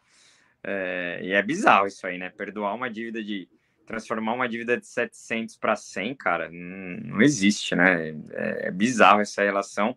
É, 0.62 1.20
e 1.22 1.32
é 1.32 1.42
bizarro 1.42 1.86
isso 1.86 2.06
aí, 2.06 2.18
né? 2.18 2.30
Perdoar 2.30 2.74
uma 2.74 2.90
dívida 2.90 3.22
de 3.22 3.48
transformar 3.88 4.34
uma 4.34 4.48
dívida 4.48 4.76
de 4.76 4.86
700 4.86 5.56
para 5.56 5.74
100, 5.74 6.14
cara, 6.14 6.50
não, 6.50 7.14
não 7.14 7.22
existe, 7.22 7.74
né? 7.74 8.10
É, 8.30 8.68
é 8.68 8.70
bizarro 8.70 9.22
essa 9.22 9.42
relação. 9.42 9.96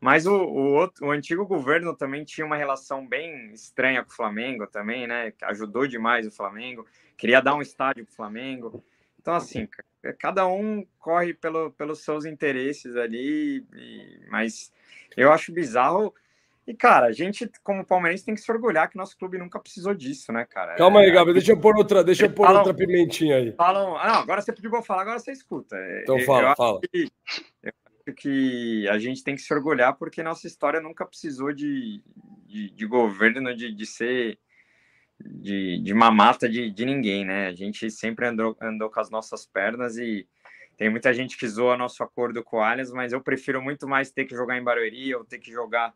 Mas 0.00 0.26
o, 0.26 0.34
o, 0.34 0.72
outro, 0.72 1.06
o 1.06 1.10
antigo 1.12 1.46
governo 1.46 1.94
também 1.94 2.24
tinha 2.24 2.44
uma 2.44 2.56
relação 2.56 3.06
bem 3.06 3.52
estranha 3.52 4.02
com 4.02 4.10
o 4.10 4.14
Flamengo 4.14 4.66
também, 4.66 5.06
né? 5.06 5.32
Ajudou 5.42 5.86
demais 5.86 6.26
o 6.26 6.30
Flamengo, 6.30 6.84
queria 7.16 7.40
dar 7.40 7.54
um 7.54 7.62
estádio 7.62 8.04
para 8.04 8.12
o 8.12 8.16
Flamengo. 8.16 8.84
Então, 9.20 9.34
assim, 9.34 9.68
cada 10.18 10.46
um 10.48 10.84
corre 10.98 11.32
pelo, 11.32 11.70
pelos 11.72 12.02
seus 12.02 12.24
interesses 12.24 12.96
ali, 12.96 13.64
e, 13.74 14.26
mas 14.28 14.72
eu 15.16 15.32
acho 15.32 15.52
bizarro. 15.52 16.12
E, 16.70 16.74
cara, 16.74 17.06
a 17.06 17.12
gente, 17.12 17.50
como 17.64 17.84
palmeirense, 17.84 18.24
tem 18.24 18.32
que 18.32 18.40
se 18.40 18.52
orgulhar 18.52 18.88
que 18.88 18.96
nosso 18.96 19.18
clube 19.18 19.36
nunca 19.36 19.58
precisou 19.58 19.92
disso, 19.92 20.32
né, 20.32 20.46
cara? 20.48 20.76
Calma 20.76 21.00
aí, 21.00 21.10
Gabriel, 21.10 21.34
deixa 21.34 21.50
eu 21.50 21.58
pôr 21.58 21.76
outra, 21.76 22.04
deixa 22.04 22.26
eu 22.26 22.30
pôr 22.30 22.46
falam, 22.46 22.60
outra 22.60 22.72
pimentinha 22.72 23.38
aí. 23.38 23.50
Falam, 23.50 23.96
ah, 23.96 24.06
não, 24.06 24.14
agora 24.20 24.40
você 24.40 24.52
pediu 24.52 24.70
pra 24.70 24.80
falar, 24.80 25.02
agora 25.02 25.18
você 25.18 25.32
escuta. 25.32 25.76
Então 26.00 26.20
fala, 26.20 26.54
fala. 26.54 26.80
Que, 26.88 27.10
eu 28.06 28.14
que 28.14 28.88
a 28.88 28.98
gente 28.98 29.24
tem 29.24 29.34
que 29.34 29.42
se 29.42 29.52
orgulhar 29.52 29.96
porque 29.96 30.22
nossa 30.22 30.46
história 30.46 30.80
nunca 30.80 31.04
precisou 31.04 31.52
de, 31.52 32.04
de, 32.46 32.70
de 32.70 32.86
governo, 32.86 33.52
de, 33.52 33.74
de 33.74 33.86
ser 33.86 34.38
de, 35.18 35.82
de 35.82 35.92
mamata 35.92 36.48
de, 36.48 36.70
de 36.70 36.86
ninguém, 36.86 37.24
né? 37.24 37.48
A 37.48 37.52
gente 37.52 37.90
sempre 37.90 38.28
andou, 38.28 38.56
andou 38.60 38.88
com 38.88 39.00
as 39.00 39.10
nossas 39.10 39.44
pernas 39.44 39.96
e 39.96 40.24
tem 40.76 40.88
muita 40.88 41.12
gente 41.12 41.36
que 41.36 41.48
zoa 41.48 41.76
nosso 41.76 42.00
acordo 42.04 42.44
com 42.44 42.58
o 42.58 42.60
Allianz, 42.60 42.92
mas 42.92 43.12
eu 43.12 43.20
prefiro 43.20 43.60
muito 43.60 43.88
mais 43.88 44.12
ter 44.12 44.24
que 44.24 44.36
jogar 44.36 44.56
em 44.56 44.62
Barueri 44.62 45.12
ou 45.16 45.24
ter 45.24 45.40
que 45.40 45.50
jogar 45.50 45.92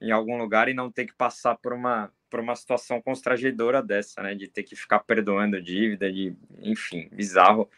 em 0.00 0.10
algum 0.10 0.36
lugar 0.36 0.68
e 0.68 0.74
não 0.74 0.90
ter 0.90 1.06
que 1.06 1.14
passar 1.14 1.56
por 1.56 1.72
uma, 1.72 2.10
por 2.30 2.40
uma 2.40 2.54
situação 2.54 3.00
constrangedora 3.00 3.82
dessa, 3.82 4.22
né? 4.22 4.34
De 4.34 4.48
ter 4.48 4.62
que 4.62 4.76
ficar 4.76 5.00
perdoando 5.00 5.60
dívida, 5.60 6.12
de, 6.12 6.34
enfim, 6.60 7.08
bizarro. 7.12 7.68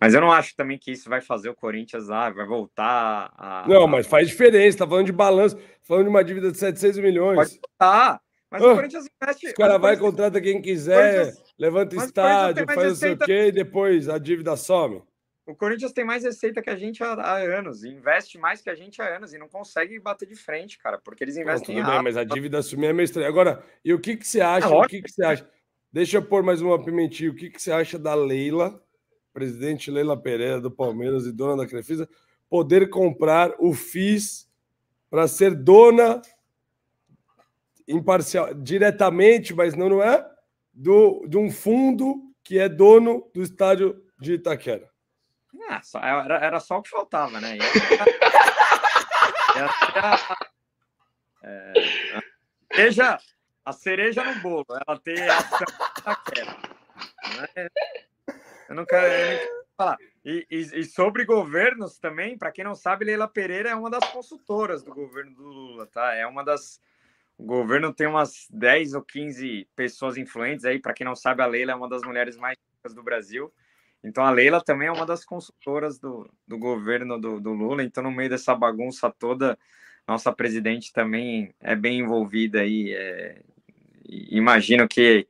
Mas 0.00 0.14
eu 0.14 0.20
não 0.20 0.32
acho 0.32 0.56
também 0.56 0.78
que 0.78 0.90
isso 0.90 1.10
vai 1.10 1.20
fazer 1.20 1.50
o 1.50 1.54
Corinthians, 1.54 2.10
ah, 2.10 2.30
vai 2.30 2.46
voltar 2.46 3.32
a. 3.36 3.66
Não, 3.68 3.86
mas 3.86 4.06
faz 4.06 4.28
diferença, 4.28 4.78
tá 4.78 4.86
falando 4.88 5.06
de 5.06 5.12
balanço, 5.12 5.58
falando 5.82 6.04
de 6.04 6.10
uma 6.10 6.24
dívida 6.24 6.50
de 6.50 6.58
700 6.58 6.98
milhões. 7.00 7.36
Pode 7.36 7.60
voltar. 7.60 8.20
Mas 8.50 8.62
oh, 8.62 8.72
o 8.72 8.74
Corinthians 8.76 9.06
investe. 9.22 9.46
Os 9.48 9.52
caras 9.52 9.80
vai, 9.80 9.96
contrata 9.96 10.40
quem 10.40 10.60
quiser, 10.60 11.32
levanta 11.58 11.96
estádio, 11.96 12.64
faz 12.66 12.88
não 12.88 12.94
sei 12.96 13.12
o 13.12 13.18
quê, 13.18 13.46
e 13.48 13.52
depois 13.52 14.08
a 14.08 14.18
dívida 14.18 14.56
some. 14.56 15.02
O 15.50 15.56
Corinthians 15.56 15.92
tem 15.92 16.04
mais 16.04 16.24
receita 16.24 16.62
que 16.62 16.70
a 16.70 16.76
gente 16.76 17.02
há, 17.02 17.12
há, 17.12 17.36
anos, 17.38 17.84
investe 17.84 18.38
mais 18.38 18.60
que 18.60 18.70
a 18.70 18.74
gente 18.74 19.00
há 19.02 19.16
anos 19.16 19.32
e 19.32 19.38
não 19.38 19.48
consegue 19.48 19.98
bater 19.98 20.26
de 20.26 20.36
frente, 20.36 20.78
cara, 20.78 20.98
porque 20.98 21.24
eles 21.24 21.36
investem 21.36 21.76
não, 21.76 21.84
tudo 21.84 21.92
bem, 21.92 22.02
mas 22.02 22.16
a 22.16 22.24
dívida 22.24 22.58
assumir 22.58 22.86
é 22.86 22.92
meio 22.92 23.04
estranha. 23.04 23.28
Agora, 23.28 23.64
e 23.84 23.92
o 23.92 24.00
que, 24.00 24.16
que 24.16 24.26
você 24.26 24.40
acha? 24.40 24.66
É 24.66 24.70
o 24.70 24.82
que, 24.86 25.02
que 25.02 25.10
você 25.10 25.24
acha? 25.24 25.48
Deixa 25.92 26.18
eu 26.18 26.22
pôr 26.22 26.42
mais 26.42 26.60
uma 26.62 26.82
pimentinha. 26.82 27.30
O 27.30 27.34
que, 27.34 27.50
que 27.50 27.60
você 27.60 27.72
acha 27.72 27.98
da 27.98 28.14
Leila? 28.14 28.80
presidente 29.32 29.90
Leila 29.90 30.20
Pereira 30.20 30.60
do 30.60 30.70
Palmeiras 30.70 31.26
e 31.26 31.32
dona 31.32 31.56
da 31.56 31.68
Crefisa, 31.68 32.08
poder 32.48 32.90
comprar 32.90 33.54
o 33.58 33.72
FIS 33.72 34.48
para 35.08 35.26
ser 35.28 35.54
dona 35.54 36.20
imparcial, 37.86 38.54
diretamente, 38.54 39.54
mas 39.54 39.74
não, 39.74 39.88
não 39.88 40.02
é, 40.02 40.28
do, 40.72 41.26
de 41.28 41.36
um 41.36 41.50
fundo 41.50 42.32
que 42.42 42.58
é 42.58 42.68
dono 42.68 43.28
do 43.34 43.42
estádio 43.42 44.02
de 44.20 44.34
Itaquera. 44.34 44.89
Ah, 45.68 45.82
só, 45.82 45.98
era, 45.98 46.36
era 46.36 46.60
só 46.60 46.78
o 46.78 46.82
que 46.82 46.90
faltava, 46.90 47.40
né? 47.40 47.58
é, 51.42 51.72
a, 52.14 52.22
cereja, 52.72 53.18
a 53.64 53.72
cereja 53.72 54.22
no 54.24 54.40
bolo, 54.40 54.66
ela 54.86 55.00
tem 55.00 55.20
a 55.20 55.38
Itaquera. 55.98 56.56
Né? 57.36 57.48
Eu 58.68 58.74
não 58.74 58.84
quero, 58.84 59.06
eu 59.06 59.14
não 59.14 59.38
quero 59.38 59.64
falar. 59.76 59.98
E, 60.24 60.46
e, 60.50 60.80
e, 60.80 60.84
sobre 60.84 61.24
governos 61.24 61.98
também, 61.98 62.36
para 62.36 62.52
quem 62.52 62.64
não 62.64 62.74
sabe, 62.74 63.06
Leila 63.06 63.26
Pereira 63.26 63.70
é 63.70 63.74
uma 63.74 63.90
das 63.90 64.04
consultoras 64.10 64.82
do 64.82 64.94
governo 64.94 65.34
do 65.34 65.42
Lula, 65.42 65.86
tá? 65.86 66.14
É 66.14 66.26
uma 66.26 66.44
das. 66.44 66.80
O 67.38 67.44
governo 67.44 67.92
tem 67.92 68.06
umas 68.06 68.46
10 68.50 68.94
ou 68.94 69.02
15 69.02 69.66
pessoas 69.74 70.18
influentes 70.18 70.66
aí. 70.66 70.78
Para 70.78 70.92
quem 70.92 71.06
não 71.06 71.16
sabe, 71.16 71.42
a 71.42 71.46
Leila 71.46 71.72
é 71.72 71.74
uma 71.74 71.88
das 71.88 72.02
mulheres 72.02 72.36
mais 72.36 72.58
ricas 72.76 72.94
do 72.94 73.02
Brasil. 73.02 73.50
Então 74.02 74.24
a 74.24 74.30
Leila 74.30 74.62
também 74.62 74.88
é 74.88 74.92
uma 74.92 75.04
das 75.04 75.24
consultoras 75.24 75.98
do, 75.98 76.28
do 76.46 76.58
governo 76.58 77.20
do, 77.20 77.40
do 77.40 77.52
Lula. 77.52 77.82
Então, 77.82 78.02
no 78.02 78.10
meio 78.10 78.30
dessa 78.30 78.54
bagunça 78.54 79.10
toda, 79.10 79.58
nossa 80.08 80.32
presidente 80.32 80.92
também 80.92 81.54
é 81.60 81.76
bem 81.76 82.00
envolvida 82.00 82.60
aí. 82.60 82.92
É... 82.94 83.42
Imagino 84.08 84.88
que 84.88 85.28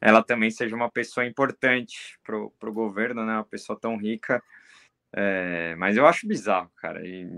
ela 0.00 0.22
também 0.22 0.50
seja 0.50 0.74
uma 0.74 0.90
pessoa 0.90 1.26
importante 1.26 2.18
para 2.24 2.36
o 2.38 2.72
governo, 2.72 3.26
né? 3.26 3.34
Uma 3.34 3.44
pessoa 3.44 3.78
tão 3.78 3.96
rica. 3.96 4.42
É, 5.14 5.74
mas 5.76 5.96
eu 5.96 6.06
acho 6.06 6.26
bizarro, 6.26 6.70
cara. 6.76 7.06
E, 7.06 7.28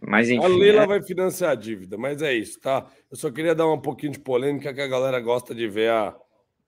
mas 0.00 0.28
enfim. 0.28 0.44
A 0.44 0.48
Leila 0.48 0.82
é... 0.82 0.86
vai 0.86 1.02
financiar 1.02 1.52
a 1.52 1.54
dívida, 1.54 1.96
mas 1.96 2.20
é 2.20 2.34
isso, 2.34 2.58
tá? 2.60 2.90
Eu 3.10 3.16
só 3.16 3.30
queria 3.30 3.54
dar 3.54 3.68
um 3.68 3.80
pouquinho 3.80 4.12
de 4.12 4.18
polêmica 4.18 4.74
que 4.74 4.80
a 4.80 4.88
galera 4.88 5.20
gosta 5.20 5.54
de 5.54 5.68
ver 5.68 5.90
a, 5.90 6.16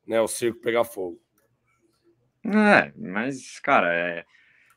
né, 0.06 0.20
o 0.20 0.28
circo 0.28 0.60
pegar 0.60 0.84
fogo. 0.84 1.20
É, 2.44 2.92
mas, 2.96 3.58
cara, 3.60 3.92
é, 3.92 4.24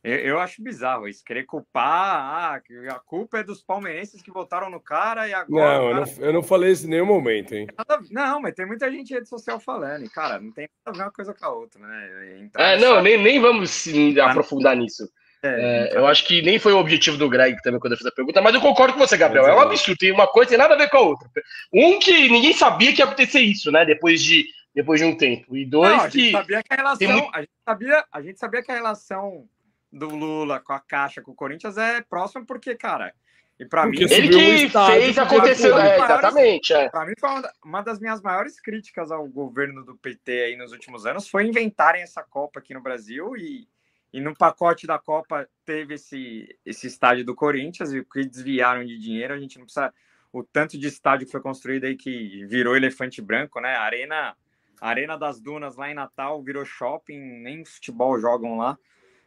eu, 0.03 0.15
eu, 0.19 0.39
acho 0.39 0.63
bizarro 0.63 1.07
isso, 1.07 1.23
querer 1.23 1.43
culpar, 1.43 1.83
ah, 1.85 2.61
a 2.91 2.99
culpa 2.99 3.39
é 3.39 3.43
dos 3.43 3.61
palmeirenses 3.61 4.21
que 4.21 4.31
votaram 4.31 4.69
no 4.69 4.79
cara 4.79 5.27
e 5.27 5.33
agora. 5.33 5.77
Não, 5.77 5.89
cara... 5.91 5.91
eu 5.91 5.95
não, 5.95 6.25
eu 6.27 6.33
não 6.33 6.43
falei 6.43 6.71
isso 6.71 6.85
em 6.85 6.89
nenhum 6.89 7.05
momento, 7.05 7.53
hein? 7.53 7.67
Não, 8.09 8.39
mas 8.39 8.55
tem 8.55 8.65
muita 8.65 8.89
gente 8.89 9.11
em 9.11 9.15
rede 9.15 9.27
social 9.27 9.59
falando, 9.59 10.05
e, 10.05 10.09
cara, 10.09 10.39
não 10.39 10.51
tem 10.51 10.69
nada 10.85 10.95
a 10.95 10.97
ver 10.97 11.05
uma 11.05 11.11
coisa 11.11 11.33
com 11.33 11.45
a 11.45 11.49
outra, 11.49 11.81
né? 11.81 12.39
Então, 12.41 12.63
é, 12.63 12.79
não, 12.79 13.01
nem, 13.01 13.17
nem 13.17 13.39
vamos 13.39 13.69
se 13.69 14.19
aprofundar 14.21 14.77
nisso. 14.77 15.03
É, 15.43 15.49
é, 15.49 15.87
então... 15.87 15.99
Eu 15.99 16.07
acho 16.07 16.25
que 16.25 16.41
nem 16.41 16.57
foi 16.57 16.73
o 16.73 16.79
objetivo 16.79 17.17
do 17.17 17.29
Greg 17.29 17.61
também 17.61 17.79
quando 17.79 17.93
eu 17.93 17.97
fiz 17.97 18.07
a 18.07 18.11
pergunta, 18.11 18.41
mas 18.41 18.55
eu 18.55 18.61
concordo 18.61 18.93
com 18.93 18.99
você, 18.99 19.17
Gabriel. 19.17 19.45
É 19.45 19.55
um 19.55 19.59
absurdo, 19.59 19.97
tem 19.97 20.11
uma 20.11 20.27
coisa 20.27 20.49
tem 20.49 20.57
nada 20.57 20.73
a 20.73 20.77
ver 20.77 20.89
com 20.89 20.97
a 20.97 21.01
outra. 21.01 21.29
Um 21.73 21.99
que 21.99 22.29
ninguém 22.29 22.53
sabia 22.53 22.93
que 22.93 23.01
ia 23.01 23.05
acontecer 23.05 23.41
isso, 23.41 23.71
né? 23.71 23.85
Depois 23.85 24.23
de, 24.23 24.45
depois 24.77 24.99
de 24.99 25.05
um 25.05 25.17
tempo. 25.17 25.57
E 25.57 25.65
dois 25.65 25.91
Não, 25.91 25.99
a 26.01 26.09
que. 26.09 26.31
Sabia 26.31 26.63
que 26.63 26.73
a, 26.73 26.75
relação, 26.75 27.11
muito... 27.11 27.29
a, 27.33 27.39
gente 27.41 27.51
sabia, 27.65 28.05
a 28.11 28.21
gente 28.21 28.39
sabia 28.39 28.63
que 28.63 28.71
a 28.71 28.75
relação 28.75 29.49
do 29.91 30.09
Lula 30.09 30.59
com 30.59 30.73
a 30.73 30.79
Caixa, 30.79 31.21
com 31.21 31.31
o 31.31 31.35
Corinthians 31.35 31.77
é 31.77 32.01
próxima, 32.01 32.45
porque, 32.45 32.75
cara. 32.75 33.13
E 33.59 33.65
para 33.65 33.87
mim. 33.87 33.97
Ele 33.99 34.29
que 34.29 34.69
fez 34.69 35.17
acontecer. 35.17 35.73
É, 35.73 35.95
exatamente. 35.95 36.73
É. 36.73 36.89
Para 36.89 37.05
mim, 37.07 37.13
foi 37.19 37.29
uma 37.65 37.81
das 37.81 37.99
minhas 37.99 38.21
maiores 38.21 38.61
críticas 38.61 39.11
ao 39.11 39.27
governo 39.27 39.83
do 39.83 39.97
PT 39.97 40.43
aí 40.43 40.55
nos 40.55 40.71
últimos 40.71 41.07
anos 41.07 41.27
foi 41.27 41.47
inventarem 41.47 42.03
essa 42.03 42.21
Copa 42.21 42.59
aqui 42.59 42.73
no 42.73 42.81
Brasil 42.81 43.35
e 43.35 43.67
e 44.13 44.21
no 44.21 44.35
pacote 44.35 44.87
da 44.87 44.97
Copa 44.97 45.47
teve 45.65 45.95
esse, 45.95 46.57
esse 46.65 46.87
estádio 46.87 47.25
do 47.25 47.35
Corinthians 47.35 47.91
e 47.91 47.99
o 47.99 48.05
que 48.05 48.25
desviaram 48.25 48.85
de 48.85 48.97
dinheiro, 48.97 49.33
a 49.33 49.39
gente 49.39 49.57
não 49.57 49.65
precisa. 49.65 49.93
O 50.31 50.43
tanto 50.43 50.77
de 50.77 50.87
estádio 50.87 51.25
que 51.25 51.31
foi 51.31 51.41
construído 51.41 51.85
aí 51.85 51.95
que 51.95 52.45
virou 52.45 52.75
elefante 52.75 53.21
branco, 53.21 53.59
né? 53.59 53.75
A 53.75 53.81
Arena, 53.81 54.35
Arena 54.79 55.17
das 55.17 55.39
Dunas 55.39 55.75
lá 55.75 55.89
em 55.89 55.93
Natal 55.93 56.41
virou 56.41 56.65
shopping, 56.65 57.19
nem 57.19 57.65
futebol 57.65 58.19
jogam 58.19 58.57
lá. 58.57 58.77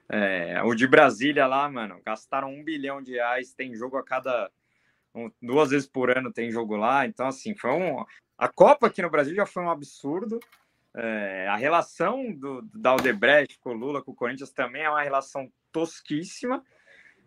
É, 0.09 0.61
o 0.64 0.74
de 0.74 0.86
Brasília 0.86 1.46
lá, 1.46 1.68
mano, 1.68 2.01
gastaram 2.05 2.53
um 2.53 2.64
bilhão 2.64 3.01
de 3.01 3.12
reais, 3.12 3.53
tem 3.53 3.74
jogo 3.74 3.96
a 3.96 4.03
cada. 4.03 4.51
Duas 5.40 5.70
vezes 5.70 5.88
por 5.88 6.16
ano 6.16 6.32
tem 6.32 6.51
jogo 6.51 6.76
lá. 6.76 7.07
Então, 7.07 7.26
assim, 7.26 7.55
foi 7.55 7.70
um. 7.70 8.05
A 8.36 8.48
Copa 8.48 8.86
aqui 8.86 9.03
no 9.03 9.11
Brasil 9.11 9.34
já 9.34 9.46
foi 9.46 9.62
um 9.62 9.70
absurdo. 9.70 10.40
É, 10.94 11.46
a 11.48 11.57
relação 11.57 12.32
do, 12.32 12.62
da 12.74 12.90
Aldebrecht 12.90 13.59
com 13.61 13.70
o 13.70 13.74
Lula, 13.74 14.03
com 14.03 14.11
o 14.11 14.14
Corinthians, 14.14 14.51
também 14.51 14.82
é 14.82 14.90
uma 14.90 15.03
relação 15.03 15.51
tosquíssima, 15.70 16.64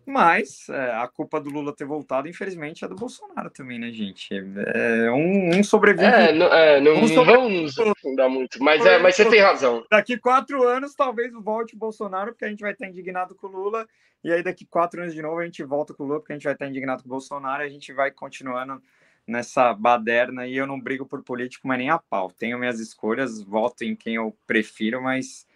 mas 0.06 0.68
é, 0.68 0.92
a 0.92 1.08
culpa 1.08 1.40
do 1.40 1.50
Lula 1.50 1.74
ter 1.74 1.84
voltado, 1.84 2.28
infelizmente, 2.28 2.84
é 2.84 2.88
do 2.88 2.94
Bolsonaro 2.94 3.50
também, 3.50 3.78
né, 3.78 3.90
gente? 3.90 4.28
É, 4.74 5.10
um, 5.10 5.58
um 5.58 5.64
sobrevive. 5.64 6.06
É, 6.06 6.32
não, 6.32 6.46
é, 6.46 6.80
não, 6.80 6.92
um 6.92 7.08
não 7.08 7.24
vamos 7.24 7.78
aprofundar 7.78 8.28
muito, 8.28 8.62
mas, 8.62 8.84
é, 8.84 8.98
mas 8.98 9.16
você 9.16 9.28
tem 9.28 9.40
razão. 9.40 9.84
Daqui 9.90 10.18
quatro 10.18 10.62
anos, 10.62 10.94
talvez 10.94 11.32
volte 11.32 11.74
o 11.74 11.78
Bolsonaro, 11.78 12.32
porque 12.32 12.44
a 12.44 12.48
gente 12.48 12.60
vai 12.60 12.72
estar 12.72 12.86
indignado 12.86 13.34
com 13.34 13.46
o 13.46 13.50
Lula, 13.50 13.86
e 14.22 14.32
aí 14.32 14.42
daqui 14.42 14.64
quatro 14.64 15.00
anos 15.00 15.14
de 15.14 15.22
novo 15.22 15.38
a 15.38 15.44
gente 15.44 15.62
volta 15.64 15.94
com 15.94 16.04
o 16.04 16.06
Lula, 16.06 16.20
porque 16.20 16.32
a 16.32 16.36
gente 16.36 16.44
vai 16.44 16.52
estar 16.52 16.66
indignado 16.66 17.02
com 17.02 17.08
o 17.08 17.12
Bolsonaro, 17.12 17.62
e 17.62 17.66
a 17.66 17.70
gente 17.70 17.92
vai 17.92 18.10
continuando 18.10 18.82
nessa 19.26 19.72
baderna 19.72 20.46
e 20.46 20.56
eu 20.56 20.66
não 20.66 20.78
brigo 20.78 21.06
por 21.06 21.22
político, 21.22 21.66
mas 21.66 21.78
nem 21.78 21.90
a 21.90 21.98
pau. 21.98 22.30
Tenho 22.30 22.58
minhas 22.58 22.78
escolhas, 22.78 23.42
voto 23.42 23.82
em 23.84 23.96
quem 23.96 24.16
eu 24.16 24.36
prefiro, 24.46 25.02
mas 25.02 25.46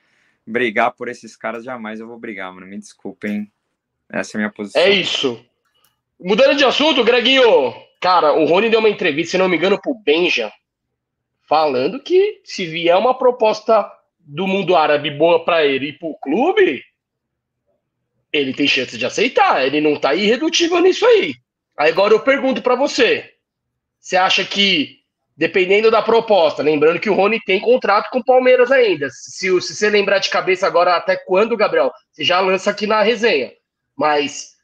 brigar 0.47 0.93
por 0.93 1.09
esses 1.09 1.37
caras 1.37 1.65
jamais 1.65 2.01
eu 2.01 2.07
vou 2.07 2.19
brigar, 2.19 2.53
mano. 2.53 2.67
Me 2.67 2.79
desculpem. 2.79 3.53
Essa 4.13 4.33
é 4.33 4.35
a 4.37 4.39
minha 4.39 4.53
posição. 4.53 4.81
É 4.81 4.91
isso. 4.91 5.45
Mudando 6.19 6.57
de 6.57 6.65
assunto, 6.65 7.05
Greginho, 7.05 7.75
cara, 8.01 8.33
o 8.33 8.45
Rony 8.45 8.71
deu 8.71 8.81
uma 8.81 8.89
entrevista, 8.89 9.33
se 9.33 9.39
não 9.39 9.49
me 9.49 9.57
engano, 9.57 9.81
pro 9.81 9.95
Benja, 9.95 10.53
falando 11.49 12.03
que 12.03 12.41
se 12.45 12.67
vier 12.67 12.97
uma 12.97 13.17
proposta 13.17 13.91
do 14.19 14.47
mundo 14.47 14.77
árabe 14.77 15.11
boa 15.11 15.45
para 15.45 15.65
ele 15.65 15.89
ir 15.89 15.99
pro 15.99 16.19
clube, 16.21 16.83
ele 18.33 18.53
tem 18.53 18.67
chance 18.67 18.99
de 18.99 19.07
aceitar. 19.07 19.65
Ele 19.65 19.81
não 19.81 19.99
tá 19.99 20.15
irredutível 20.15 20.81
nisso 20.81 21.07
aí. 21.07 21.35
Aí 21.79 21.91
agora 21.91 22.13
eu 22.13 22.21
pergunto 22.21 22.61
para 22.61 22.75
você, 22.75 23.33
você 24.01 24.17
acha 24.17 24.45
que, 24.45 24.99
dependendo 25.37 25.91
da 25.91 26.03
proposta, 26.03 26.63
lembrando 26.63 27.01
que 27.01 27.09
o 27.09 27.15
Rony 27.15 27.41
tem 27.47 27.61
contrato 27.61 28.11
com 28.11 28.19
o 28.19 28.25
Palmeiras 28.25 28.71
ainda. 28.71 29.09
Se, 29.11 29.49
se 29.61 29.75
você 29.75 29.89
lembrar 29.89 30.19
de 30.19 30.29
cabeça 30.29 30.67
agora 30.67 30.97
até 30.97 31.17
quando, 31.17 31.57
Gabriel, 31.57 31.93
você 32.11 32.25
já 32.25 32.41
lança 32.41 32.71
aqui 32.71 32.87
na 32.87 33.03
resenha. 33.03 33.53
Mas, 33.99 34.57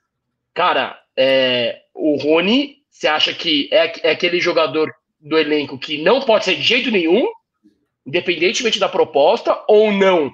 cara, 0.54 0.96
é, 1.16 1.82
o 1.92 2.16
Rony, 2.16 2.76
você 2.88 3.08
acha 3.08 3.34
que 3.34 3.68
é, 3.72 4.08
é 4.08 4.12
aquele 4.12 4.40
jogador 4.40 4.94
do 5.18 5.36
elenco 5.36 5.76
que 5.76 6.00
não 6.00 6.20
pode 6.20 6.44
ser 6.44 6.54
de 6.54 6.62
jeito 6.62 6.88
nenhum, 6.88 7.26
independentemente 8.06 8.78
da 8.78 8.88
proposta, 8.88 9.64
ou 9.66 9.90
não? 9.90 10.30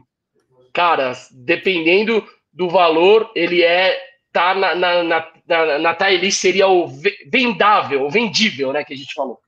Cara, 0.74 1.14
dependendo 1.32 2.28
do 2.53 2.68
valor, 2.68 3.32
ele 3.34 3.62
é 3.62 3.98
tá 4.30 4.55
na, 4.55 4.74
na, 4.74 5.03
na, 5.03 5.32
na, 5.48 5.78
na 5.78 6.30
seria 6.30 6.68
o 6.68 6.86
vendável, 7.26 8.05
o 8.05 8.11
vendível, 8.11 8.70
né, 8.72 8.84
que 8.84 8.92
a 8.92 8.96
gente 8.96 9.14
falou. 9.14 9.40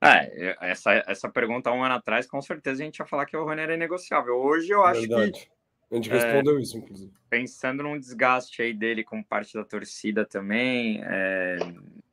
É, 0.00 0.56
essa, 0.62 1.04
essa 1.06 1.28
pergunta 1.28 1.70
um 1.70 1.84
ano 1.84 1.94
atrás, 1.94 2.26
com 2.26 2.40
certeza 2.40 2.82
a 2.82 2.86
gente 2.86 2.98
ia 2.98 3.06
falar 3.06 3.26
que 3.26 3.36
o 3.36 3.44
Rony 3.44 3.60
era 3.60 3.76
negociável. 3.76 4.34
Hoje 4.34 4.70
eu 4.70 4.82
acho 4.82 5.02
Verdade. 5.02 5.32
que. 5.32 5.61
A 5.92 5.96
gente 5.96 6.08
respondeu 6.08 6.58
é, 6.58 6.62
isso, 6.62 6.78
inclusive. 6.78 7.12
Pensando 7.28 7.82
num 7.82 7.98
desgaste 7.98 8.62
aí 8.62 8.72
dele 8.72 9.04
com 9.04 9.22
parte 9.22 9.52
da 9.52 9.62
torcida 9.62 10.24
também, 10.24 11.02
é, 11.04 11.58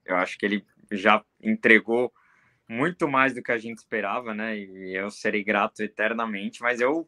eu 0.05 0.17
acho 0.17 0.37
que 0.37 0.45
ele 0.45 0.65
já 0.91 1.23
entregou 1.41 2.11
muito 2.67 3.07
mais 3.07 3.33
do 3.33 3.41
que 3.41 3.53
a 3.53 3.57
gente 3.57 3.77
esperava, 3.77 4.33
né? 4.33 4.57
E 4.57 4.95
eu 4.95 5.09
serei 5.09 5.43
grato 5.43 5.81
eternamente, 5.81 6.61
mas 6.61 6.81
eu 6.81 7.07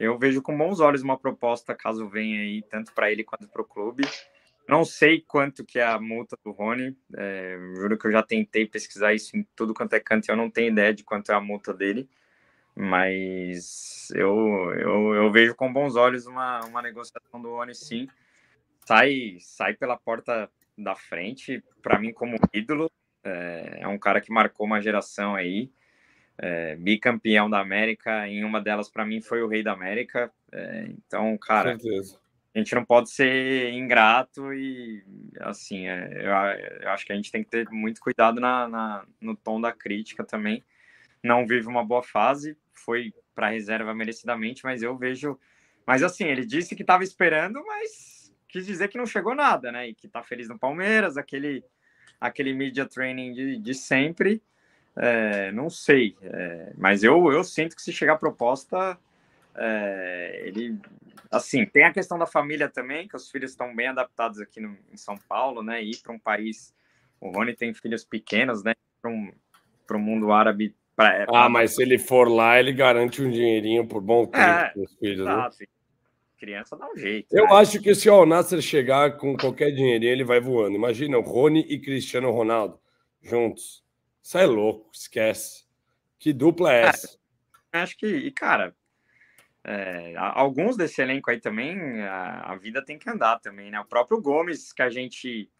eu 0.00 0.18
vejo 0.18 0.42
com 0.42 0.56
bons 0.56 0.80
olhos 0.80 1.02
uma 1.02 1.18
proposta 1.18 1.74
caso 1.74 2.08
venha 2.08 2.40
aí, 2.40 2.62
tanto 2.62 2.92
para 2.92 3.12
ele 3.12 3.22
quanto 3.22 3.46
para 3.48 3.60
o 3.62 3.64
clube. 3.64 4.02
Não 4.66 4.84
sei 4.84 5.20
quanto 5.20 5.64
que 5.64 5.78
é 5.78 5.84
a 5.84 6.00
multa 6.00 6.36
do 6.44 6.52
Rony, 6.52 6.96
é, 7.16 7.58
juro 7.76 7.98
que 7.98 8.06
eu 8.06 8.12
já 8.12 8.22
tentei 8.22 8.66
pesquisar 8.66 9.12
isso 9.12 9.36
em 9.36 9.46
tudo 9.54 9.74
quanto 9.74 9.92
é 9.92 10.00
canto, 10.00 10.28
eu 10.28 10.36
não 10.36 10.50
tenho 10.50 10.70
ideia 10.70 10.94
de 10.94 11.04
quanto 11.04 11.30
é 11.30 11.34
a 11.34 11.40
multa 11.40 11.74
dele, 11.74 12.08
mas 12.74 14.10
eu, 14.14 14.72
eu, 14.74 15.14
eu 15.14 15.32
vejo 15.32 15.54
com 15.54 15.72
bons 15.72 15.96
olhos 15.96 16.26
uma, 16.26 16.60
uma 16.66 16.82
negociação 16.82 17.40
do 17.40 17.50
Rony 17.50 17.74
sim. 17.74 18.08
Sai, 18.86 19.36
sai 19.40 19.74
pela 19.74 19.96
porta 19.96 20.50
da 20.76 20.94
frente, 20.94 21.62
para 21.82 21.98
mim 21.98 22.12
como 22.12 22.36
ídolo, 22.52 22.90
é, 23.22 23.78
é 23.80 23.88
um 23.88 23.98
cara 23.98 24.20
que 24.20 24.32
marcou 24.32 24.66
uma 24.66 24.80
geração 24.80 25.34
aí, 25.34 25.70
é, 26.38 26.74
bicampeão 26.76 27.50
da 27.50 27.60
América, 27.60 28.26
em 28.26 28.44
uma 28.44 28.60
delas 28.60 28.88
para 28.88 29.04
mim 29.04 29.20
foi 29.20 29.42
o 29.42 29.48
Rei 29.48 29.62
da 29.62 29.72
América. 29.72 30.32
É, 30.50 30.86
então, 30.88 31.36
cara, 31.36 31.76
a 32.54 32.58
gente 32.58 32.74
não 32.74 32.84
pode 32.84 33.10
ser 33.10 33.72
ingrato 33.72 34.52
e 34.52 35.04
assim, 35.40 35.86
é, 35.86 36.10
eu, 36.14 36.82
eu, 36.82 36.90
acho 36.90 37.04
que 37.04 37.12
a 37.12 37.16
gente 37.16 37.30
tem 37.30 37.44
que 37.44 37.50
ter 37.50 37.68
muito 37.70 38.00
cuidado 38.00 38.40
na, 38.40 38.66
na, 38.66 39.04
no 39.20 39.36
tom 39.36 39.60
da 39.60 39.70
crítica 39.70 40.24
também. 40.24 40.64
Não 41.22 41.46
vive 41.46 41.66
uma 41.66 41.84
boa 41.84 42.02
fase, 42.02 42.56
foi 42.72 43.12
para 43.34 43.50
reserva 43.50 43.94
merecidamente, 43.94 44.64
mas 44.64 44.82
eu 44.82 44.96
vejo. 44.96 45.38
Mas 45.86 46.02
assim, 46.02 46.24
ele 46.24 46.44
disse 46.44 46.74
que 46.74 46.82
estava 46.82 47.02
esperando, 47.02 47.64
mas 47.66 48.32
quis 48.48 48.66
dizer 48.66 48.88
que 48.88 48.98
não 48.98 49.06
chegou 49.06 49.34
nada, 49.34 49.70
né? 49.72 49.88
E 49.88 49.94
que 49.94 50.08
tá 50.08 50.22
feliz 50.22 50.48
no 50.48 50.58
Palmeiras, 50.58 51.16
aquele, 51.16 51.64
aquele 52.20 52.52
media 52.52 52.86
training 52.86 53.32
de, 53.32 53.58
de 53.58 53.74
sempre. 53.74 54.42
É, 54.96 55.52
não 55.52 55.70
sei, 55.70 56.16
é, 56.20 56.72
mas 56.76 57.02
eu, 57.02 57.32
eu 57.32 57.44
sinto 57.44 57.76
que 57.76 57.82
se 57.82 57.92
chegar 57.92 58.14
a 58.14 58.18
proposta, 58.18 58.98
é, 59.54 60.42
ele. 60.44 60.78
Assim, 61.30 61.64
tem 61.64 61.84
a 61.84 61.92
questão 61.92 62.18
da 62.18 62.26
família 62.26 62.68
também, 62.68 63.06
que 63.06 63.14
os 63.14 63.30
filhos 63.30 63.52
estão 63.52 63.74
bem 63.74 63.86
adaptados 63.86 64.40
aqui 64.40 64.60
no, 64.60 64.76
em 64.92 64.96
São 64.96 65.16
Paulo, 65.16 65.62
né? 65.62 65.82
Ir 65.82 65.98
para 66.02 66.12
um 66.12 66.18
país. 66.18 66.74
O 67.20 67.30
Rony 67.30 67.54
tem 67.54 67.72
filhos 67.72 68.04
pequenos, 68.04 68.64
né? 68.64 68.74
Para 69.00 69.10
um, 69.10 69.32
o 69.88 69.98
mundo 69.98 70.32
árabe. 70.32 70.74
Pra, 71.00 71.26
ah, 71.32 71.48
mas 71.48 71.76
se 71.76 71.82
ele 71.82 71.98
for 71.98 72.28
lá, 72.28 72.60
ele 72.60 72.74
garante 72.74 73.22
um 73.22 73.30
dinheirinho 73.30 73.86
por 73.86 74.02
bom 74.02 74.26
tempo 74.26 74.38
é, 74.38 74.72
os 74.76 74.94
filhos, 74.96 75.24
né? 75.24 75.32
exato. 75.32 75.56
né? 75.60 75.66
Criança 76.38 76.76
dá 76.76 76.90
um 76.90 76.96
jeito. 76.96 77.26
Eu 77.32 77.44
né? 77.44 77.54
acho 77.54 77.80
que 77.80 77.94
se 77.94 78.10
o 78.10 78.26
Nasser 78.26 78.60
chegar 78.60 79.16
com 79.16 79.34
qualquer 79.34 79.70
dinheirinho, 79.70 80.12
ele 80.12 80.24
vai 80.24 80.40
voando. 80.40 80.76
Imagina 80.76 81.16
o 81.16 81.22
Rony 81.22 81.60
e 81.68 81.78
Cristiano 81.78 82.30
Ronaldo 82.30 82.78
juntos. 83.22 83.82
Isso 84.22 84.36
é 84.36 84.44
louco, 84.44 84.90
esquece. 84.92 85.64
Que 86.18 86.34
dupla 86.34 86.74
é 86.74 86.82
essa? 86.82 87.18
acho 87.72 87.96
que, 87.96 88.06
e 88.06 88.30
cara, 88.30 88.74
é, 89.64 90.14
alguns 90.16 90.76
desse 90.76 91.00
elenco 91.00 91.30
aí 91.30 91.40
também, 91.40 92.02
a, 92.02 92.52
a, 92.52 92.56
vida 92.56 92.84
tem 92.84 92.98
que 92.98 93.08
andar 93.08 93.38
também, 93.38 93.70
né? 93.70 93.80
O 93.80 93.86
próprio 93.86 94.20
Gomes, 94.20 94.70
que 94.70 94.82
a 94.82 94.90
gente 94.90 95.50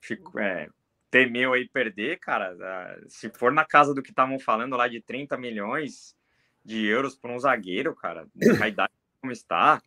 ficou, 0.00 0.40
é, 0.40 0.68
temeu 1.12 1.52
aí 1.52 1.68
perder, 1.68 2.18
cara, 2.18 2.98
se 3.06 3.28
for 3.28 3.52
na 3.52 3.66
casa 3.66 3.94
do 3.94 4.02
que 4.02 4.08
estavam 4.08 4.40
falando 4.40 4.74
lá 4.76 4.88
de 4.88 4.98
30 5.02 5.36
milhões 5.36 6.16
de 6.64 6.86
euros 6.86 7.14
por 7.14 7.30
um 7.30 7.38
zagueiro, 7.38 7.94
cara, 7.94 8.26
a 8.64 8.66
idade 8.66 8.92
como 9.20 9.30
está, 9.30 9.80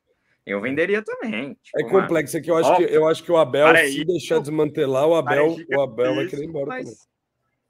Eu 0.46 0.62
venderia 0.62 1.02
também. 1.02 1.56
Tipo, 1.56 1.80
é 1.80 1.90
complexo, 1.90 2.38
é 2.38 2.42
que 2.42 2.52
eu 2.52 2.56
acho, 2.56 2.78
que 2.78 2.84
eu 2.84 3.08
acho 3.08 3.24
que 3.24 3.32
o 3.32 3.38
Abel, 3.38 3.76
se 3.76 4.06
deixar 4.06 4.40
desmantelar, 4.40 5.08
o 5.08 5.16
Abel, 5.16 5.56
o 5.76 5.82
Abel 5.82 6.16
vai 6.16 6.28
querer 6.28 6.44
ir 6.44 6.48
embora 6.48 6.68
mas... 6.68 6.84
também. 6.84 7.00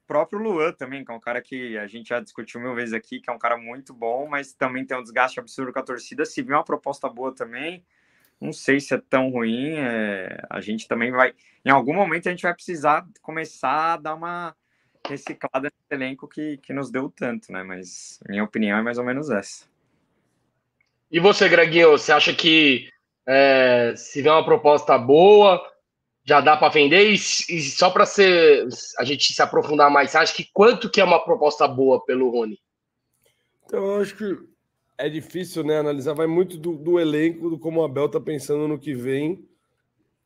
próprio 0.06 0.38
Luan 0.38 0.72
também, 0.72 1.02
que 1.02 1.10
é 1.10 1.14
um 1.14 1.20
cara 1.20 1.40
que 1.40 1.78
a 1.78 1.86
gente 1.86 2.10
já 2.10 2.20
discutiu 2.20 2.60
mil 2.60 2.74
vezes 2.74 2.92
aqui, 2.92 3.20
que 3.20 3.30
é 3.30 3.32
um 3.32 3.38
cara 3.38 3.56
muito 3.56 3.94
bom, 3.94 4.28
mas 4.28 4.52
também 4.52 4.84
tem 4.84 4.98
um 4.98 5.02
desgaste 5.02 5.40
absurdo 5.40 5.72
com 5.72 5.78
a 5.78 5.82
torcida. 5.82 6.26
Se 6.26 6.42
vir 6.42 6.52
uma 6.52 6.62
proposta 6.62 7.08
boa 7.08 7.34
também, 7.34 7.82
não 8.40 8.52
sei 8.52 8.80
se 8.80 8.94
é 8.94 9.02
tão 9.10 9.30
ruim. 9.30 9.74
É... 9.76 10.42
A 10.50 10.60
gente 10.60 10.86
também 10.88 11.10
vai. 11.10 11.34
Em 11.64 11.70
algum 11.70 11.94
momento 11.94 12.28
a 12.28 12.30
gente 12.30 12.42
vai 12.42 12.54
precisar 12.54 13.06
começar 13.22 13.94
a 13.94 13.96
dar 13.96 14.14
uma 14.14 14.54
reciclada 15.08 15.70
nesse 15.70 15.76
elenco 15.90 16.28
que, 16.28 16.58
que 16.58 16.72
nos 16.72 16.90
deu 16.90 17.08
tanto, 17.08 17.52
né? 17.52 17.62
Mas 17.62 18.20
minha 18.28 18.44
opinião 18.44 18.78
é 18.78 18.82
mais 18.82 18.98
ou 18.98 19.04
menos 19.04 19.30
essa. 19.30 19.64
E 21.10 21.20
você, 21.20 21.48
Greginho, 21.48 21.92
você 21.92 22.12
acha 22.12 22.34
que 22.34 22.90
é, 23.26 23.94
se 23.96 24.20
vier 24.20 24.32
uma 24.32 24.44
proposta 24.44 24.98
boa, 24.98 25.62
já 26.24 26.40
dá 26.40 26.56
para 26.56 26.72
vender? 26.72 27.10
E, 27.10 27.14
e 27.14 27.62
só 27.62 27.90
para 27.90 28.04
a 28.04 29.04
gente 29.04 29.32
se 29.32 29.40
aprofundar 29.40 29.90
mais, 29.90 30.10
você 30.10 30.18
acha 30.18 30.34
que 30.34 30.48
quanto 30.52 30.90
que 30.90 31.00
é 31.00 31.04
uma 31.04 31.24
proposta 31.24 31.66
boa 31.68 32.04
pelo 32.04 32.30
Rony? 32.30 32.60
Então, 33.64 33.84
eu 33.84 34.00
acho 34.00 34.16
que 34.16 34.55
é 34.98 35.08
difícil 35.08 35.62
né, 35.62 35.78
analisar, 35.78 36.14
vai 36.14 36.26
muito 36.26 36.56
do, 36.56 36.76
do 36.76 36.98
elenco, 36.98 37.50
do 37.50 37.58
como 37.58 37.80
o 37.80 37.84
Abel 37.84 38.06
está 38.06 38.20
pensando 38.20 38.66
no 38.66 38.78
que 38.78 38.94
vem, 38.94 39.46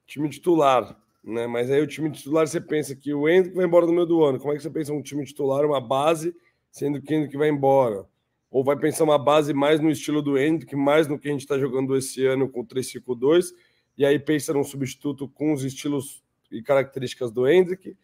time 0.07 0.29
titular. 0.29 0.97
Né? 1.23 1.47
Mas 1.47 1.71
aí 1.71 1.81
o 1.81 1.87
time 1.87 2.11
titular 2.11 2.47
você 2.47 2.61
pensa 2.61 2.95
que 2.95 3.13
o 3.13 3.29
Hendrick 3.29 3.55
vai 3.57 3.67
embora 3.67 3.87
no 3.87 3.93
meio 3.93 4.07
do 4.07 4.23
ano. 4.25 4.39
Como 4.39 4.53
é 4.53 4.57
que 4.57 4.63
você 4.63 4.71
pensa 4.71 4.93
um 4.93 5.03
time 5.03 5.25
titular, 5.25 5.65
uma 5.65 5.81
base, 5.81 6.35
sendo 6.71 7.01
que 7.01 7.13
o 7.13 7.17
Hendrick 7.17 7.37
vai 7.37 7.49
embora? 7.49 8.07
Ou 8.51 8.65
vai 8.65 8.77
pensar 8.77 9.05
uma 9.05 9.19
base 9.19 9.53
mais 9.53 9.81
no 9.81 9.91
estilo 9.91 10.23
do 10.23 10.39
Hendrick, 10.39 10.75
mais 10.75 11.07
no 11.07 11.19
que 11.19 11.29
a 11.29 11.33
gente 11.33 11.43
está 11.43 11.59
jogando 11.59 11.97
esse 11.97 12.25
ano 12.27 12.49
com 12.49 12.61
o 12.61 12.67
3-5-2, 12.67 13.53
e 13.97 14.05
aí 14.05 14.19
pensa 14.19 14.53
num 14.53 14.65
substituto 14.65 15.29
com 15.29 15.53
os 15.53 15.63
estilos 15.63 16.23
e 16.51 16.63
características 16.63 17.31
do 17.31 17.47
Hendrick. 17.47 17.97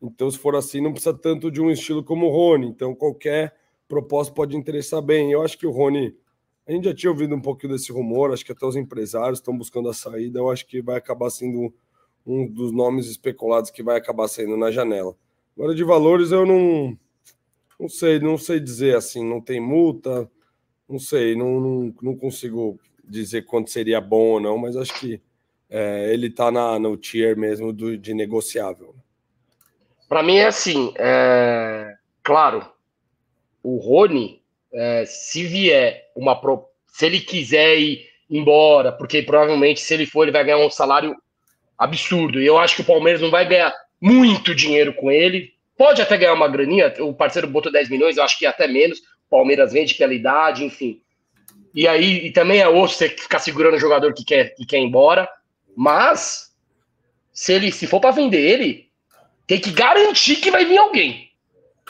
Então, 0.00 0.28
se 0.28 0.38
for 0.38 0.56
assim, 0.56 0.80
não 0.80 0.92
precisa 0.92 1.14
tanto 1.14 1.50
de 1.50 1.60
um 1.60 1.70
estilo 1.70 2.02
como 2.02 2.26
o 2.26 2.30
Rony. 2.30 2.66
Então, 2.66 2.94
qualquer 2.94 3.54
proposta 3.92 4.32
pode 4.32 4.56
interessar 4.56 5.02
bem. 5.02 5.30
Eu 5.30 5.42
acho 5.42 5.58
que 5.58 5.66
o 5.66 5.70
Rony, 5.70 6.16
a 6.66 6.72
gente 6.72 6.84
já 6.84 6.94
tinha 6.94 7.10
ouvido 7.10 7.34
um 7.34 7.40
pouquinho 7.42 7.74
desse 7.74 7.92
rumor, 7.92 8.32
acho 8.32 8.42
que 8.42 8.52
até 8.52 8.64
os 8.64 8.74
empresários 8.74 9.38
estão 9.38 9.54
buscando 9.54 9.90
a 9.90 9.92
saída. 9.92 10.38
Eu 10.38 10.50
acho 10.50 10.66
que 10.66 10.80
vai 10.80 10.96
acabar 10.96 11.28
sendo 11.28 11.74
um 12.24 12.46
dos 12.46 12.72
nomes 12.72 13.06
especulados 13.06 13.70
que 13.70 13.82
vai 13.82 13.98
acabar 13.98 14.28
saindo 14.28 14.56
na 14.56 14.70
janela. 14.70 15.14
Agora, 15.54 15.74
de 15.74 15.84
valores, 15.84 16.30
eu 16.30 16.46
não, 16.46 16.96
não 17.78 17.86
sei, 17.86 18.18
não 18.18 18.38
sei 18.38 18.58
dizer 18.58 18.96
assim, 18.96 19.28
não 19.28 19.42
tem 19.42 19.60
multa, 19.60 20.26
não 20.88 20.98
sei, 20.98 21.36
não, 21.36 21.60
não, 21.60 21.94
não 22.00 22.16
consigo 22.16 22.80
dizer 23.04 23.42
quanto 23.42 23.70
seria 23.70 24.00
bom 24.00 24.30
ou 24.30 24.40
não, 24.40 24.56
mas 24.56 24.74
acho 24.74 24.98
que 24.98 25.20
é, 25.68 26.10
ele 26.14 26.28
está 26.28 26.50
no 26.50 26.96
tier 26.96 27.36
mesmo 27.36 27.74
do, 27.74 27.98
de 27.98 28.14
negociável. 28.14 28.94
Para 30.08 30.22
mim 30.22 30.36
é 30.36 30.46
assim, 30.46 30.94
é... 30.96 31.94
claro, 32.22 32.71
o 33.62 33.76
Rony, 33.76 34.40
é, 34.72 35.04
se 35.06 35.44
vier 35.44 36.10
uma 36.16 36.40
pro... 36.40 36.66
se 36.86 37.06
ele 37.06 37.20
quiser 37.20 37.78
ir 37.78 38.06
embora, 38.28 38.90
porque 38.90 39.22
provavelmente 39.22 39.80
se 39.80 39.92
ele 39.94 40.06
for 40.06 40.22
ele 40.22 40.32
vai 40.32 40.44
ganhar 40.44 40.58
um 40.58 40.70
salário 40.70 41.14
absurdo. 41.78 42.40
E 42.40 42.46
eu 42.46 42.58
acho 42.58 42.76
que 42.76 42.82
o 42.82 42.86
Palmeiras 42.86 43.20
não 43.20 43.30
vai 43.30 43.46
ganhar 43.46 43.74
muito 44.00 44.54
dinheiro 44.54 44.94
com 44.94 45.10
ele. 45.10 45.52
Pode 45.76 46.00
até 46.00 46.16
ganhar 46.16 46.34
uma 46.34 46.48
graninha, 46.48 46.92
o 47.00 47.14
parceiro 47.14 47.48
botou 47.48 47.72
10 47.72 47.88
milhões, 47.88 48.16
eu 48.16 48.22
acho 48.22 48.38
que 48.38 48.46
até 48.46 48.66
menos. 48.66 48.98
O 48.98 49.30
Palmeiras 49.30 49.72
vende 49.72 49.94
pela 49.94 50.14
idade, 50.14 50.64
enfim. 50.64 51.00
E 51.74 51.88
aí, 51.88 52.26
e 52.26 52.32
também 52.32 52.60
é 52.60 52.68
osso 52.68 52.96
você 52.96 53.08
ficar 53.08 53.38
segurando 53.38 53.74
o 53.74 53.80
jogador 53.80 54.12
que 54.12 54.24
quer, 54.24 54.54
que 54.54 54.66
quer 54.66 54.78
ir 54.78 54.84
embora. 54.84 55.28
Mas, 55.74 56.52
se 57.32 57.52
ele 57.54 57.72
se 57.72 57.86
for 57.86 58.00
para 58.00 58.10
vender 58.10 58.40
ele, 58.40 58.90
tem 59.46 59.58
que 59.58 59.70
garantir 59.70 60.36
que 60.36 60.50
vai 60.50 60.64
vir 60.64 60.78
alguém. 60.78 61.31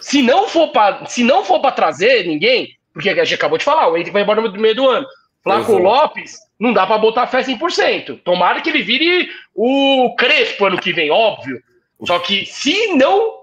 Se 0.03 0.21
não 0.21 0.49
for 0.49 0.69
para 0.69 1.07
se 1.07 1.23
não 1.23 1.45
for 1.45 1.61
para 1.61 1.73
trazer 1.73 2.27
ninguém, 2.27 2.77
porque 2.93 3.09
a 3.09 3.25
gente 3.25 3.35
acabou 3.35 3.57
de 3.57 3.65
falar, 3.65 3.89
o 3.89 3.97
Henrique 3.97 4.11
vai 4.11 4.23
embora 4.23 4.43
no 4.43 4.53
meio 4.53 4.75
do 4.75 4.89
ano. 4.89 5.07
Flaco 5.43 5.77
Lopes, 5.77 6.39
não 6.59 6.73
dá 6.73 6.87
para 6.87 6.99
botar 6.99 7.27
fé 7.27 7.43
100%. 7.43 8.21
Tomara 8.23 8.61
que 8.61 8.71
ele 8.71 8.83
vire 8.83 9.31
o 9.55 10.15
Crespo 10.17 10.67
ano 10.67 10.81
que 10.81 10.93
vem, 10.93 11.11
óbvio. 11.11 11.61
Só 12.05 12.19
que 12.19 12.47
se 12.47 12.95
não 12.95 13.43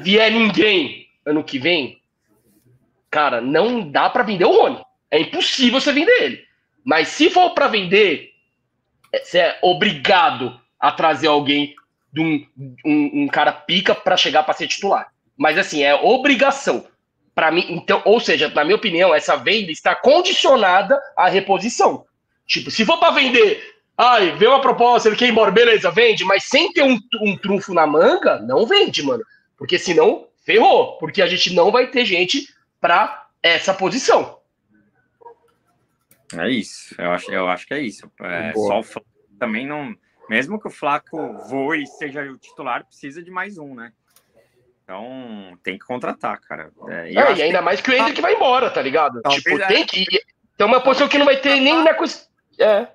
vier 0.00 0.30
ninguém 0.30 1.06
ano 1.24 1.42
que 1.42 1.58
vem, 1.58 2.00
cara, 3.10 3.40
não 3.40 3.90
dá 3.90 4.08
para 4.08 4.22
vender 4.22 4.44
o 4.44 4.52
Rony. 4.52 4.80
É 5.10 5.20
impossível 5.20 5.80
você 5.80 5.92
vender 5.92 6.22
ele. 6.22 6.44
Mas 6.84 7.08
se 7.08 7.30
for 7.30 7.50
para 7.50 7.68
vender, 7.68 8.30
é, 9.12 9.18
você 9.18 9.38
é 9.38 9.58
obrigado 9.62 10.58
a 10.78 10.92
trazer 10.92 11.26
alguém 11.26 11.74
de 12.12 12.20
um, 12.20 12.46
um, 12.84 13.22
um 13.22 13.28
cara 13.28 13.52
pica 13.52 13.94
para 13.94 14.16
chegar 14.16 14.42
para 14.42 14.54
ser 14.54 14.68
titular. 14.68 15.10
Mas 15.36 15.58
assim, 15.58 15.82
é 15.82 15.94
obrigação 15.94 16.86
para 17.36 17.50
mim, 17.50 17.66
então, 17.68 18.00
ou 18.06 18.18
seja, 18.18 18.48
na 18.48 18.64
minha 18.64 18.76
opinião, 18.76 19.14
essa 19.14 19.36
venda 19.36 19.70
está 19.70 19.94
condicionada 19.94 20.98
à 21.14 21.28
reposição. 21.28 22.06
Tipo, 22.46 22.70
se 22.70 22.82
for 22.86 22.98
para 22.98 23.12
vender, 23.12 23.62
ai, 23.94 24.34
vê 24.36 24.46
uma 24.46 24.62
proposta, 24.62 25.06
ele 25.06 25.16
quer 25.16 25.26
ir 25.26 25.32
embora, 25.32 25.50
beleza, 25.50 25.90
vende, 25.90 26.24
mas 26.24 26.44
sem 26.44 26.72
ter 26.72 26.82
um, 26.82 26.98
um 27.20 27.36
trunfo 27.36 27.74
na 27.74 27.86
manga, 27.86 28.40
não 28.40 28.64
vende, 28.64 29.02
mano. 29.02 29.22
Porque 29.58 29.78
senão, 29.78 30.28
ferrou, 30.46 30.96
porque 30.96 31.20
a 31.20 31.26
gente 31.26 31.52
não 31.52 31.70
vai 31.70 31.88
ter 31.88 32.06
gente 32.06 32.48
para 32.80 33.26
essa 33.42 33.74
posição. 33.74 34.38
É 36.34 36.48
isso, 36.48 36.94
eu 36.98 37.10
acho, 37.10 37.30
eu 37.30 37.48
acho 37.48 37.66
que 37.66 37.74
é 37.74 37.80
isso. 37.80 38.10
É, 38.22 38.52
só 38.54 38.78
o 38.78 38.82
Flaco 38.82 39.06
também 39.38 39.66
não. 39.66 39.94
Mesmo 40.30 40.58
que 40.58 40.68
o 40.68 40.70
Flaco 40.70 41.34
voe 41.48 41.82
e 41.82 41.86
seja 41.86 42.22
o 42.22 42.38
titular, 42.38 42.86
precisa 42.86 43.22
de 43.22 43.30
mais 43.30 43.58
um, 43.58 43.74
né? 43.74 43.92
Então, 44.86 45.58
tem 45.64 45.76
que 45.76 45.84
contratar, 45.84 46.40
cara. 46.40 46.70
É, 46.86 47.10
e, 47.10 47.18
é, 47.18 47.34
e 47.34 47.42
ainda 47.42 47.58
que... 47.58 47.64
mais 47.64 47.80
que 47.80 47.90
o 47.90 47.92
Hendrick 47.92 48.20
vai 48.20 48.34
embora, 48.34 48.70
tá 48.70 48.80
ligado? 48.80 49.20
Talvez 49.20 49.42
tipo, 49.42 49.60
é... 49.60 49.66
tem 49.66 49.84
que. 49.84 50.06
Tem 50.56 50.64
uma 50.64 50.80
posição 50.80 51.08
que 51.08 51.18
não 51.18 51.26
vai 51.26 51.38
ter 51.38 51.58
nem 51.60 51.82
na 51.82 51.92
coisa. 51.92 52.20
É. 52.56 52.86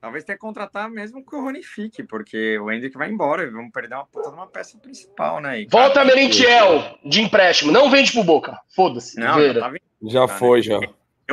Talvez 0.00 0.24
tenha 0.24 0.36
que 0.36 0.40
contratar 0.40 0.90
mesmo 0.90 1.24
que 1.24 1.34
o 1.36 1.40
Rony 1.40 1.62
fique, 1.62 2.02
porque 2.02 2.58
o 2.58 2.70
Hendrick 2.70 2.96
vai 2.98 3.08
embora 3.08 3.44
e 3.44 3.50
vamos 3.50 3.70
perder 3.70 3.94
uma 3.94 4.04
puta 4.04 4.30
de 4.30 4.34
uma 4.34 4.48
peça 4.48 4.76
principal, 4.78 5.40
né? 5.40 5.62
E, 5.62 5.66
Volta 5.66 5.94
cara, 5.94 6.06
Merentiel 6.06 6.98
de 7.04 7.22
empréstimo, 7.22 7.70
não 7.70 7.88
vende 7.88 8.12
pro 8.12 8.24
Boca. 8.24 8.58
Foda-se. 8.74 9.18
Não, 9.18 9.40
já, 9.40 9.60
tá 9.60 9.72
já 10.02 10.26
tá, 10.26 10.38
foi, 10.38 10.58
né? 10.58 10.62
já. 10.64 10.80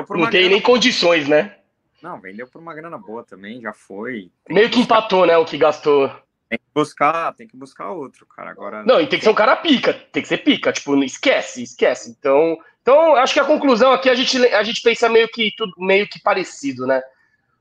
Não 0.10 0.30
tem 0.30 0.50
nem 0.50 0.62
condições, 0.62 1.28
né? 1.28 1.56
Não, 2.02 2.20
vendeu 2.22 2.48
por 2.48 2.62
uma 2.62 2.76
grana 2.76 2.98
boa 2.98 3.24
também, 3.24 3.60
já 3.60 3.74
foi. 3.74 4.30
Tem 4.46 4.56
Meio 4.56 4.70
que, 4.70 4.76
que 4.76 4.82
empatou, 4.82 5.26
né, 5.26 5.36
o 5.36 5.46
que 5.46 5.58
gastou. 5.58 6.12
Tem 6.50 6.60
que 6.60 6.66
buscar, 6.74 7.34
tem 7.34 7.48
que 7.48 7.58
buscar 7.58 7.92
outro, 7.92 8.26
cara. 8.26 8.52
Agora. 8.52 8.84
Não, 8.84 9.02
e 9.02 9.08
tem 9.08 9.18
que 9.18 9.26
ser 9.26 9.32
um 9.32 9.36
cara 9.36 9.56
pica, 9.56 9.94
tem 9.94 10.22
que 10.22 10.30
ser 10.30 10.38
pica, 10.38 10.72
tipo, 10.72 10.96
esquece, 11.04 11.64
esquece. 11.64 12.16
Então, 12.18 12.58
então 12.82 13.16
acho 13.16 13.34
que 13.34 13.40
a 13.40 13.46
conclusão 13.46 13.92
aqui 13.92 14.10
a 14.10 14.16
gente, 14.16 14.38
a 14.48 14.64
gente 14.64 14.82
pensa 14.82 15.10
meio 15.10 15.28
que 15.28 15.52
tudo 15.58 15.74
meio 15.78 16.08
que 16.08 16.22
parecido, 16.22 16.86
né? 16.86 17.02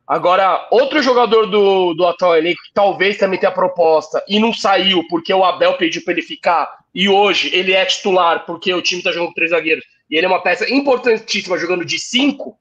Agora, 0.07 0.69
outro 0.71 1.03
jogador 1.03 1.47
do, 1.47 1.95
do 1.95 2.07
atual 2.07 2.37
elenco 2.37 2.61
que 2.63 2.75
talvez 2.75 3.17
também 3.17 3.41
tenha 3.41 3.51
proposta 3.51 4.23
e 4.29 4.39
não 4.39 4.53
saiu 4.53 5.03
porque 5.09 5.33
o 5.33 5.43
Abel 5.43 5.79
pediu 5.79 6.05
para 6.05 6.13
ele 6.13 6.23
ficar 6.23 6.71
e 6.95 7.09
hoje 7.09 7.51
ele 7.55 7.73
é 7.73 7.87
titular 7.87 8.45
porque 8.45 8.73
o 8.75 8.83
time 8.83 9.03
tá 9.03 9.11
jogando 9.11 9.29
com 9.29 9.35
três 9.35 9.51
zagueiros 9.51 9.85
e 10.11 10.17
ele 10.17 10.27
é 10.27 10.29
uma 10.29 10.43
peça 10.43 10.71
importantíssima 10.71 11.57
jogando 11.57 11.87
de 11.87 11.99
cinco, 11.99 12.59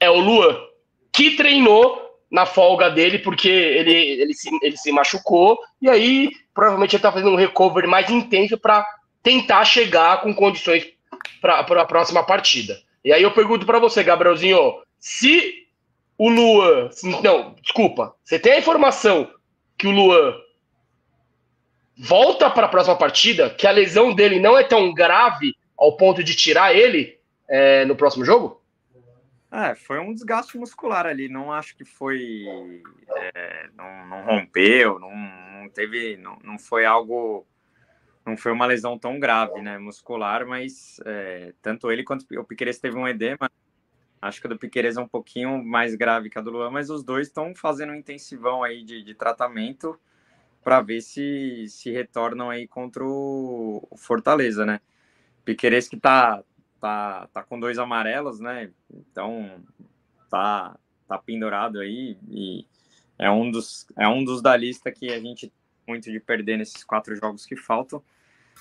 é 0.00 0.08
o 0.08 0.18
Luan, 0.18 0.58
que 1.12 1.36
treinou 1.36 2.03
na 2.34 2.44
folga 2.44 2.90
dele, 2.90 3.20
porque 3.20 3.48
ele, 3.48 3.94
ele, 3.94 4.34
se, 4.34 4.50
ele 4.60 4.76
se 4.76 4.90
machucou, 4.90 5.56
e 5.80 5.88
aí 5.88 6.32
provavelmente 6.52 6.96
ele 6.96 6.98
está 6.98 7.12
fazendo 7.12 7.30
um 7.30 7.36
recovery 7.36 7.86
mais 7.86 8.10
intenso 8.10 8.58
para 8.58 8.84
tentar 9.22 9.64
chegar 9.64 10.20
com 10.20 10.34
condições 10.34 10.84
para 11.40 11.60
a 11.60 11.84
próxima 11.84 12.24
partida. 12.24 12.82
E 13.04 13.12
aí 13.12 13.22
eu 13.22 13.30
pergunto 13.30 13.64
para 13.64 13.78
você, 13.78 14.02
Gabrielzinho, 14.02 14.58
se 14.98 15.64
o 16.18 16.28
Luan. 16.28 16.90
Não, 17.22 17.54
desculpa. 17.62 18.16
Você 18.24 18.36
tem 18.36 18.54
a 18.54 18.58
informação 18.58 19.30
que 19.78 19.86
o 19.86 19.92
Luan 19.92 20.34
volta 21.96 22.50
para 22.50 22.66
a 22.66 22.68
próxima 22.68 22.96
partida, 22.96 23.48
que 23.48 23.64
a 23.64 23.70
lesão 23.70 24.12
dele 24.12 24.40
não 24.40 24.58
é 24.58 24.64
tão 24.64 24.92
grave 24.92 25.54
ao 25.78 25.96
ponto 25.96 26.24
de 26.24 26.34
tirar 26.34 26.74
ele 26.74 27.16
é, 27.48 27.84
no 27.84 27.94
próximo 27.94 28.24
jogo? 28.24 28.60
É, 29.54 29.72
foi 29.76 30.00
um 30.00 30.12
desgaste 30.12 30.58
muscular 30.58 31.06
ali. 31.06 31.28
Não 31.28 31.52
acho 31.52 31.76
que 31.76 31.84
foi. 31.84 32.44
É, 33.08 33.70
não, 33.76 34.06
não, 34.08 34.24
rompeu, 34.24 34.98
não, 34.98 35.14
não 35.14 35.68
teve. 35.68 36.16
Não, 36.16 36.36
não, 36.42 36.58
foi 36.58 36.84
algo. 36.84 37.46
Não 38.26 38.36
foi 38.36 38.50
uma 38.50 38.66
lesão 38.66 38.98
tão 38.98 39.20
grave, 39.20 39.62
né? 39.62 39.78
Muscular, 39.78 40.44
mas 40.44 40.98
é, 41.06 41.54
tanto 41.62 41.92
ele 41.92 42.02
quanto 42.02 42.26
o 42.36 42.44
Piqueires 42.44 42.80
teve 42.80 42.98
um 42.98 43.06
edema. 43.06 43.48
Acho 44.20 44.40
que 44.40 44.46
o 44.46 44.50
do 44.50 44.58
Piqueires 44.58 44.96
é 44.96 45.00
um 45.00 45.06
pouquinho 45.06 45.62
mais 45.64 45.94
grave 45.94 46.28
que 46.30 46.38
a 46.38 46.42
do 46.42 46.50
Luan, 46.50 46.70
mas 46.70 46.90
os 46.90 47.04
dois 47.04 47.28
estão 47.28 47.54
fazendo 47.54 47.92
um 47.92 47.96
intensivão 47.96 48.64
aí 48.64 48.82
de, 48.82 49.04
de 49.04 49.14
tratamento 49.14 50.00
para 50.64 50.80
ver 50.80 51.00
se 51.00 51.66
se 51.68 51.92
retornam 51.92 52.50
aí 52.50 52.66
contra 52.66 53.04
o 53.04 53.86
Fortaleza, 53.96 54.66
né? 54.66 54.80
Piqueires 55.44 55.88
que 55.88 55.96
tá 55.96 56.42
tá, 56.84 57.26
tá 57.32 57.42
com 57.42 57.58
dois 57.58 57.78
amarelos, 57.78 58.40
né? 58.40 58.70
Então 58.92 59.64
tá, 60.28 60.78
tá 61.08 61.16
pendurado 61.16 61.80
aí 61.80 62.18
e 62.28 62.66
é 63.18 63.30
um 63.30 63.50
dos, 63.50 63.86
é 63.96 64.06
um 64.06 64.22
dos 64.22 64.42
da 64.42 64.54
lista 64.54 64.92
que 64.92 65.10
a 65.10 65.18
gente 65.18 65.50
muito 65.88 66.12
de 66.12 66.20
perder 66.20 66.58
nesses 66.58 66.84
quatro 66.84 67.16
jogos 67.16 67.46
que 67.46 67.56
faltam. 67.56 68.02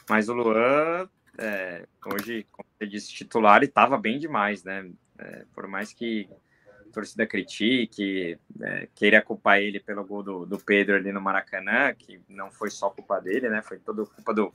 Mas 0.09 0.29
o 0.29 0.33
Luan, 0.33 1.09
é, 1.37 1.85
hoje, 2.13 2.47
como 2.49 2.65
você 2.77 2.87
disse, 2.87 3.13
titular 3.13 3.61
e 3.61 3.65
estava 3.65 3.97
bem 3.97 4.17
demais, 4.17 4.63
né? 4.63 4.89
É, 5.17 5.45
por 5.53 5.67
mais 5.67 5.91
que 5.91 6.29
a 6.79 6.93
torcida 6.93 7.27
critique, 7.27 8.39
é, 8.61 8.87
queira 8.95 9.21
culpar 9.21 9.59
ele 9.59 9.81
pelo 9.81 10.05
gol 10.05 10.23
do, 10.23 10.45
do 10.45 10.57
Pedro 10.57 10.95
ali 10.95 11.11
no 11.11 11.19
Maracanã, 11.19 11.93
que 11.93 12.21
não 12.29 12.49
foi 12.49 12.69
só 12.69 12.89
culpa 12.89 13.19
dele, 13.19 13.49
né? 13.49 13.61
Foi 13.61 13.79
toda 13.79 14.05
culpa 14.05 14.33
do. 14.33 14.53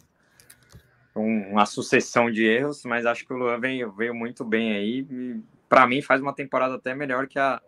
Uma 1.15 1.67
sucessão 1.67 2.31
de 2.31 2.45
erros, 2.45 2.85
mas 2.85 3.07
acho 3.07 3.27
que 3.27 3.33
o 3.33 3.37
Luan 3.37 3.59
veio, 3.59 3.91
veio 3.93 4.15
muito 4.15 4.45
bem 4.45 4.73
aí. 4.73 5.43
Para 5.69 5.87
mim, 5.87 6.01
faz 6.01 6.21
uma 6.21 6.35
temporada 6.35 6.75
até 6.75 6.95
melhor 6.95 7.27
que 7.27 7.39
a, 7.39 7.61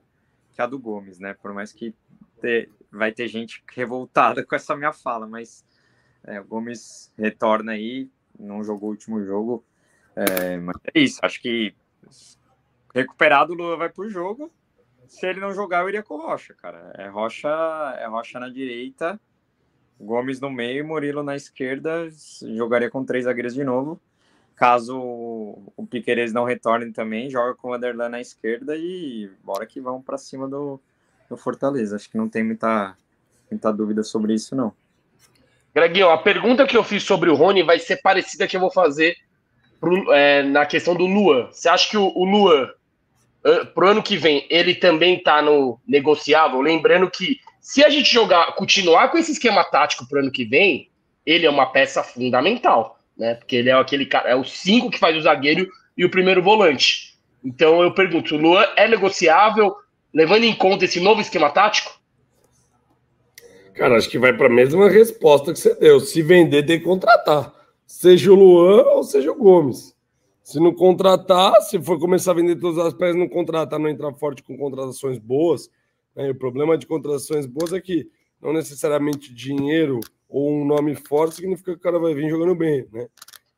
que 0.53 0.63
a 0.63 0.67
do 0.67 0.79
Gomes, 0.79 1.19
né? 1.19 1.35
Por 1.35 1.53
mais 1.53 1.73
que 1.73 1.95
ter, 2.41 2.71
vai 2.91 3.13
ter 3.13 3.29
gente 3.29 3.63
revoltada 3.73 4.45
com 4.47 4.55
essa 4.55 4.77
minha 4.77 4.93
fala, 4.93 5.27
mas 5.27 5.65
é, 6.25 6.41
o 6.41 6.45
Gomes 6.45 7.13
retorna 7.19 7.73
aí, 7.73 8.09
não 8.39 8.63
jogou 8.63 8.89
o 8.89 8.93
último 8.93 9.25
jogo. 9.25 9.65
É, 10.15 10.57
mas 10.57 10.77
é 10.95 11.01
isso, 11.01 11.21
acho 11.23 11.41
que 11.41 11.75
recuperado 12.95 13.53
o 13.53 13.57
Lula 13.57 13.77
vai 13.77 13.89
pro 13.89 14.09
jogo. 14.09 14.51
Se 15.07 15.27
ele 15.27 15.41
não 15.41 15.53
jogar, 15.53 15.83
eu 15.83 15.89
iria 15.89 16.03
com 16.03 16.17
Rocha, 16.17 16.55
cara. 16.55 16.93
É 16.97 17.09
Rocha, 17.09 17.49
é 17.99 18.07
Rocha 18.07 18.39
na 18.39 18.49
direita, 18.49 19.21
Gomes 20.01 20.41
no 20.41 20.51
meio, 20.51 20.87
Murilo 20.87 21.23
na 21.23 21.37
esquerda. 21.37 22.09
Jogaria 22.57 22.91
com 22.91 23.05
três 23.05 23.25
zagueiros 23.25 23.55
de 23.55 23.63
novo. 23.63 24.01
Caso 24.57 24.99
o 24.99 25.87
Piqueires 25.89 26.33
não 26.33 26.45
retorne 26.45 26.93
também, 26.93 27.31
joga 27.31 27.55
com 27.55 27.69
o 27.69 27.75
Anderlan 27.75 28.11
na 28.11 28.21
esquerda 28.21 28.77
e 28.77 29.31
bora 29.43 29.65
que 29.65 29.81
vamos 29.81 30.05
para 30.05 30.19
cima 30.19 30.47
do, 30.47 30.79
do 31.31 31.37
Fortaleza. 31.37 31.97
Acho 31.97 32.11
que 32.11 32.19
não 32.19 32.29
tem 32.29 32.45
muita, 32.45 32.95
muita 33.51 33.73
dúvida 33.73 34.03
sobre 34.03 34.35
isso, 34.35 34.55
não. 34.55 34.73
Greginho, 35.75 36.11
a 36.11 36.19
pergunta 36.19 36.67
que 36.67 36.77
eu 36.77 36.85
fiz 36.85 37.03
sobre 37.03 37.31
o 37.31 37.35
Rony 37.35 37.63
vai 37.63 37.79
ser 37.79 38.03
parecida 38.03 38.47
que 38.47 38.57
eu 38.57 38.61
vou 38.61 38.71
fazer 38.71 39.17
pro, 39.81 40.13
é, 40.13 40.43
na 40.43 40.67
questão 40.67 40.95
do 40.95 41.07
Luan. 41.07 41.49
Você 41.51 41.69
acha 41.69 41.89
que 41.89 41.97
o, 41.97 42.13
o 42.15 42.25
Luan, 42.25 42.69
pro 43.75 43.89
ano 43.89 44.03
que 44.03 44.17
vem, 44.17 44.47
ele 44.51 44.75
também 44.75 45.23
tá 45.23 45.41
no 45.41 45.81
negociável? 45.87 46.61
Lembrando 46.61 47.11
que 47.11 47.41
se 47.71 47.85
a 47.85 47.89
gente 47.89 48.13
jogar, 48.13 48.57
continuar 48.57 49.13
com 49.13 49.17
esse 49.17 49.31
esquema 49.31 49.63
tático 49.63 50.05
pro 50.09 50.19
ano 50.19 50.33
que 50.33 50.45
vem, 50.45 50.91
ele 51.25 51.47
é 51.47 51.51
uma 51.51 51.67
peça 51.67 52.03
fundamental, 52.03 52.99
né? 53.17 53.37
Porque 53.37 53.55
ele 53.55 53.71
é 53.71 53.75
aquele 53.75 54.05
cara, 54.07 54.29
é 54.29 54.35
o 54.35 54.43
cinco 54.43 54.91
que 54.91 54.99
faz 54.99 55.17
o 55.17 55.21
zagueiro 55.21 55.69
e 55.97 56.05
o 56.05 56.11
primeiro 56.11 56.43
volante. 56.43 57.15
Então 57.45 57.81
eu 57.81 57.95
pergunto, 57.95 58.35
o 58.35 58.39
Luan 58.39 58.67
é 58.75 58.89
negociável? 58.89 59.73
levando 60.13 60.43
em 60.43 60.53
conta 60.53 60.85
esse 60.85 60.99
novo 60.99 61.21
esquema 61.21 61.49
tático? 61.49 61.97
Cara, 63.75 63.97
acho 63.97 64.11
que 64.11 64.19
vai 64.19 64.37
para 64.37 64.49
a 64.49 64.53
mesma 64.53 64.91
resposta 64.91 65.53
que 65.53 65.61
você 65.61 65.73
deu. 65.77 66.01
Se 66.01 66.23
vender, 66.23 66.65
tem 66.65 66.81
que 66.81 66.85
contratar. 66.85 67.55
Seja 67.87 68.33
o 68.33 68.35
Luan 68.35 68.83
ou 68.97 69.05
seja 69.05 69.31
o 69.31 69.37
Gomes. 69.37 69.95
Se 70.43 70.59
não 70.59 70.75
contratar, 70.75 71.63
se 71.63 71.81
for 71.81 72.01
começar 72.01 72.33
a 72.33 72.35
vender 72.35 72.57
todas 72.57 72.85
as 72.85 72.93
peças, 72.93 73.15
não 73.15 73.29
contratar, 73.29 73.79
não 73.79 73.89
entrar 73.89 74.13
forte 74.15 74.43
com 74.43 74.59
contratações 74.59 75.19
boas. 75.19 75.71
Né? 76.15 76.31
O 76.31 76.35
problema 76.35 76.77
de 76.77 76.87
contratações 76.87 77.47
boas 77.47 77.73
é 77.73 77.81
que 77.81 78.11
não 78.41 78.53
necessariamente 78.53 79.35
dinheiro 79.35 80.01
ou 80.29 80.51
um 80.51 80.65
nome 80.65 80.95
forte 80.95 81.37
significa 81.37 81.73
que 81.73 81.79
o 81.79 81.83
cara 81.83 81.99
vai 81.99 82.15
vir 82.15 82.31
jogando 82.31 82.55
bem, 82.55 82.87
né? 82.93 83.09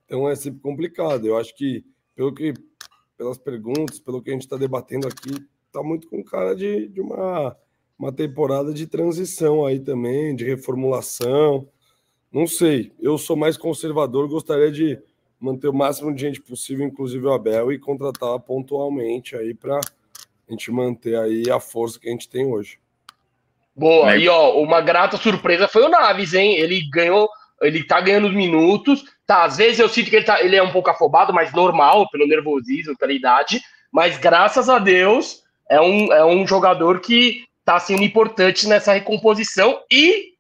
Então 0.05 0.29
é 0.29 0.35
sempre 0.35 0.61
complicado. 0.61 1.27
Eu 1.27 1.37
acho 1.37 1.55
que, 1.55 1.85
pelo 2.15 2.35
que 2.35 2.55
pelas 3.17 3.39
perguntas, 3.39 4.01
pelo 4.01 4.21
que 4.21 4.31
a 4.31 4.33
gente 4.33 4.43
está 4.43 4.57
debatendo 4.57 5.07
aqui, 5.07 5.47
tá 5.71 5.83
muito 5.83 6.09
com 6.09 6.25
cara 6.25 6.57
de, 6.57 6.89
de 6.89 7.01
uma, 7.01 7.57
uma 7.99 8.13
temporada 8.13 8.75
de 8.75 8.87
transição 8.87 9.65
aí 9.65 9.79
também, 9.79 10.35
de 10.35 10.45
reformulação. 10.45 11.69
Não 12.33 12.47
sei, 12.47 12.93
eu 12.99 13.17
sou 13.17 13.37
mais 13.37 13.57
conservador, 13.57 14.29
gostaria 14.29 14.73
de 14.73 14.99
manter 15.39 15.69
o 15.69 15.73
máximo 15.73 16.13
de 16.15 16.21
gente 16.21 16.41
possível, 16.41 16.87
inclusive 16.87 17.25
o 17.25 17.33
Abel, 17.33 17.73
e 17.73 17.79
contratar 17.79 18.39
pontualmente 18.41 19.37
aí 19.37 19.55
para 19.55 19.81
a 20.53 20.57
gente 20.57 20.71
manter 20.71 21.19
aí 21.19 21.51
a 21.51 21.59
força 21.59 21.99
que 21.99 22.09
a 22.09 22.13
gente 22.13 22.29
tem 22.29 22.47
hoje. 22.47 22.79
Boa, 23.75 24.17
e 24.17 24.29
ó, 24.29 24.61
uma 24.61 24.81
grata 24.81 25.17
surpresa 25.17 25.67
foi 25.67 25.83
o 25.83 25.89
Naves, 25.89 26.35
hein? 26.35 26.57
Ele 26.57 26.83
ganhou, 26.91 27.29
ele 27.63 27.83
tá 27.83 28.01
ganhando 28.01 28.29
os 28.29 28.35
minutos, 28.35 29.03
tá? 29.27 29.45
Às 29.45 29.57
vezes 29.57 29.79
eu 29.79 29.89
sinto 29.89 30.11
que 30.11 30.17
ele, 30.17 30.27
tá, 30.27 30.43
ele 30.43 30.57
é 30.57 30.63
um 30.63 30.73
pouco 30.73 30.91
afobado, 30.91 31.33
mas 31.33 31.53
normal, 31.53 32.09
pelo 32.11 32.27
nervosismo, 32.27 32.97
pela 32.99 33.13
idade, 33.13 33.61
mas 33.91 34.19
graças 34.19 34.69
a 34.69 34.79
Deus 34.79 35.43
é 35.71 35.81
um, 35.81 36.13
é 36.13 36.25
um 36.25 36.47
jogador 36.47 37.01
que 37.01 37.45
está 37.61 37.79
sendo 37.79 38.03
importante 38.03 38.69
nessa 38.69 38.93
recomposição 38.93 39.81
e 39.91 40.33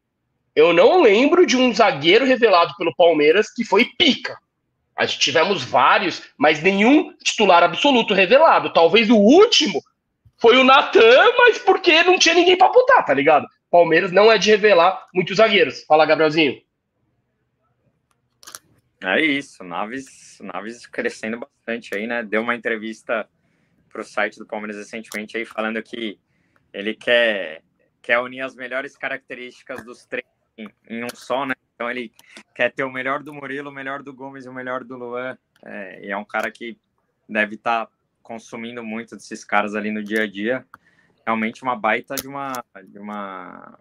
eu 0.54 0.74
não 0.74 1.00
lembro 1.00 1.46
de 1.46 1.56
um 1.56 1.74
zagueiro 1.74 2.26
revelado 2.26 2.74
pelo 2.76 2.94
Palmeiras 2.94 3.50
que 3.50 3.64
foi 3.64 3.86
pica. 3.96 4.36
A 4.94 5.06
gente 5.06 5.20
tivemos 5.20 5.64
vários, 5.64 6.22
mas 6.36 6.62
nenhum 6.62 7.14
titular 7.22 7.62
absoluto 7.62 8.12
revelado. 8.12 8.72
Talvez 8.72 9.08
o 9.08 9.16
último 9.16 9.82
foi 10.43 10.57
o 10.57 10.64
Natan, 10.64 11.32
mas 11.38 11.59
porque 11.59 12.03
não 12.03 12.18
tinha 12.18 12.34
ninguém 12.34 12.59
para 12.59 12.72
botar, 12.72 13.05
tá 13.05 13.14
ligado? 13.14 13.47
Palmeiras 13.70 14.11
não 14.11 14.30
é 14.30 14.36
de 14.36 14.51
revelar 14.51 15.07
muitos 15.14 15.36
zagueiros. 15.36 15.84
Fala, 15.84 16.05
Gabrielzinho. 16.05 16.61
É 19.05 19.20
isso, 19.20 19.62
Naves, 19.62 20.40
Naves 20.40 20.84
crescendo 20.84 21.38
bastante 21.38 21.95
aí, 21.95 22.09
né? 22.09 22.24
Deu 22.24 22.43
uma 22.43 22.57
entrevista 22.57 23.28
para 23.88 24.01
o 24.01 24.05
site 24.05 24.36
do 24.36 24.45
Palmeiras 24.45 24.76
recentemente 24.76 25.36
aí 25.36 25.45
falando 25.45 25.80
que 25.80 26.18
ele 26.72 26.95
quer, 26.95 27.62
quer 28.03 28.18
unir 28.18 28.40
as 28.40 28.57
melhores 28.57 28.97
características 28.97 29.84
dos 29.84 30.07
três 30.07 30.26
em, 30.59 30.68
em, 30.90 31.05
um 31.05 31.09
só, 31.14 31.47
né? 31.47 31.55
Então 31.76 31.88
ele 31.88 32.12
quer 32.53 32.72
ter 32.72 32.82
o 32.82 32.90
melhor 32.90 33.22
do 33.22 33.32
Murilo, 33.32 33.70
o 33.70 33.72
melhor 33.72 34.03
do 34.03 34.12
Gomes 34.12 34.45
e 34.45 34.49
o 34.49 34.53
melhor 34.53 34.82
do 34.82 34.97
Luan. 34.97 35.38
É, 35.64 36.07
e 36.07 36.11
é 36.11 36.16
um 36.16 36.24
cara 36.24 36.51
que 36.51 36.76
deve 37.28 37.55
estar 37.55 37.86
tá 37.86 37.93
consumindo 38.22 38.82
muito 38.82 39.16
desses 39.16 39.44
caras 39.44 39.74
ali 39.74 39.90
no 39.90 40.02
dia 40.02 40.22
a 40.22 40.26
dia. 40.26 40.66
Realmente 41.26 41.62
uma 41.62 41.76
baita 41.76 42.14
de 42.14 42.26
uma 42.26 42.52
de 42.84 42.98
uma 42.98 43.78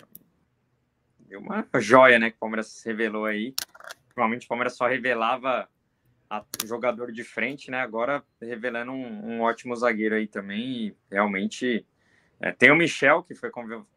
de 1.20 1.38
uma 1.38 1.66
joia, 1.80 2.20
né? 2.20 2.30
Que 2.30 2.36
o 2.38 2.40
Palmeiras 2.40 2.82
revelou 2.86 3.26
aí. 3.26 3.54
Normalmente 4.16 4.46
o 4.46 4.50
Palmeiras 4.50 4.76
só 4.76 4.88
revelava 4.88 5.68
a, 6.30 6.44
jogador 6.66 7.12
de 7.12 7.24
frente, 7.24 7.72
né? 7.72 7.80
Agora 7.80 8.24
revelando 8.42 8.92
um, 8.92 9.36
um 9.36 9.42
ótimo 9.42 9.76
zagueiro 9.76 10.16
aí 10.16 10.28
também. 10.28 10.88
E 10.88 10.96
realmente 11.10 11.86
é, 12.40 12.52
tem 12.52 12.72
o 12.72 12.76
Michel, 12.76 13.24
que 13.24 13.36
foi 13.36 13.52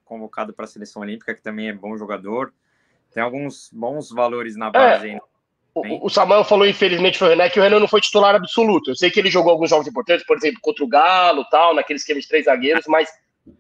convocado 0.05 0.53
para 0.53 0.65
a 0.65 0.69
seleção 0.69 1.03
olímpica, 1.03 1.35
que 1.35 1.43
também 1.43 1.69
é 1.69 1.73
bom 1.73 1.97
jogador. 1.97 2.53
Tem 3.13 3.23
alguns 3.23 3.71
bons 3.73 4.11
valores 4.11 4.57
na 4.57 4.71
base 4.71 5.11
é, 5.11 5.21
O, 5.75 6.07
o 6.07 6.11
Samuel 6.11 6.45
falou, 6.45 6.67
infelizmente, 6.67 7.19
foi 7.19 7.29
o 7.29 7.31
René, 7.31 7.51
que 7.51 7.59
o 7.59 7.63
Renan 7.63 7.81
não 7.81 7.89
foi 7.89 8.01
titular 8.01 8.35
absoluto. 8.35 8.91
Eu 8.91 8.95
sei 8.97 9.11
que 9.11 9.19
ele 9.19 9.31
jogou 9.31 9.51
alguns 9.51 9.71
jogos 9.71 9.87
importantes, 9.87 10.25
por 10.25 10.37
exemplo, 10.37 10.61
contra 10.63 10.85
o 10.85 10.89
Galo 10.89 11.45
tal, 11.51 11.75
naquele 11.75 11.99
esquema 11.99 12.21
de 12.21 12.29
três 12.29 12.45
zagueiros, 12.45 12.87
mas. 12.87 13.09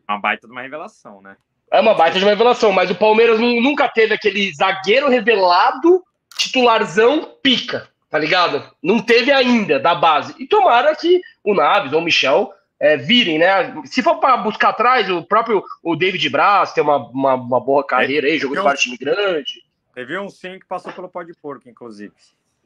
Uma 0.09 0.21
baita 0.21 0.47
de 0.47 0.53
uma 0.53 0.62
revelação, 0.62 1.21
né? 1.21 1.37
É 1.73 1.81
uma 1.81 1.95
baita 1.95 2.19
de 2.19 2.25
uma 2.25 2.31
revelação, 2.31 2.71
mas 2.71 2.91
o 2.91 2.95
Palmeiras 2.95 3.41
nunca 3.41 3.89
teve 3.89 4.15
aquele 4.15 4.53
zagueiro 4.55 5.09
revelado, 5.09 6.03
titularzão, 6.37 7.37
pica 7.43 7.93
tá 8.15 8.19
ligado? 8.21 8.62
Não 8.81 9.03
teve 9.03 9.33
ainda 9.33 9.81
da 9.81 9.93
base. 9.93 10.37
E 10.39 10.47
tomara 10.47 10.95
que 10.95 11.21
o 11.43 11.53
Naves 11.53 11.93
ou 11.93 11.99
o 11.99 12.05
Michel 12.05 12.53
é, 12.79 12.97
virem, 12.97 13.41
né? 13.41 13.75
Se 13.87 14.05
for 14.05 14.21
para 14.21 14.37
buscar 14.37 14.69
atrás, 14.69 15.11
o 15.11 15.25
próprio 15.25 15.65
o 15.83 15.97
David 15.97 16.31
Braz 16.31 16.73
tem 16.73 16.85
uma, 16.85 16.97
uma, 17.09 17.35
uma 17.35 17.59
boa 17.59 17.85
carreira 17.85 18.29
aí, 18.29 18.39
jogou 18.39 18.57
de 18.57 18.62
vários 18.62 18.85
time 18.85 18.97
grande. 18.97 19.64
Teve 19.95 20.19
um 20.19 20.29
sim 20.29 20.59
que 20.59 20.67
passou 20.67 20.93
pelo 20.93 21.09
pó 21.09 21.23
de 21.23 21.33
porco, 21.35 21.69
inclusive. 21.69 22.13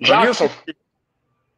Jackson. 0.01 0.51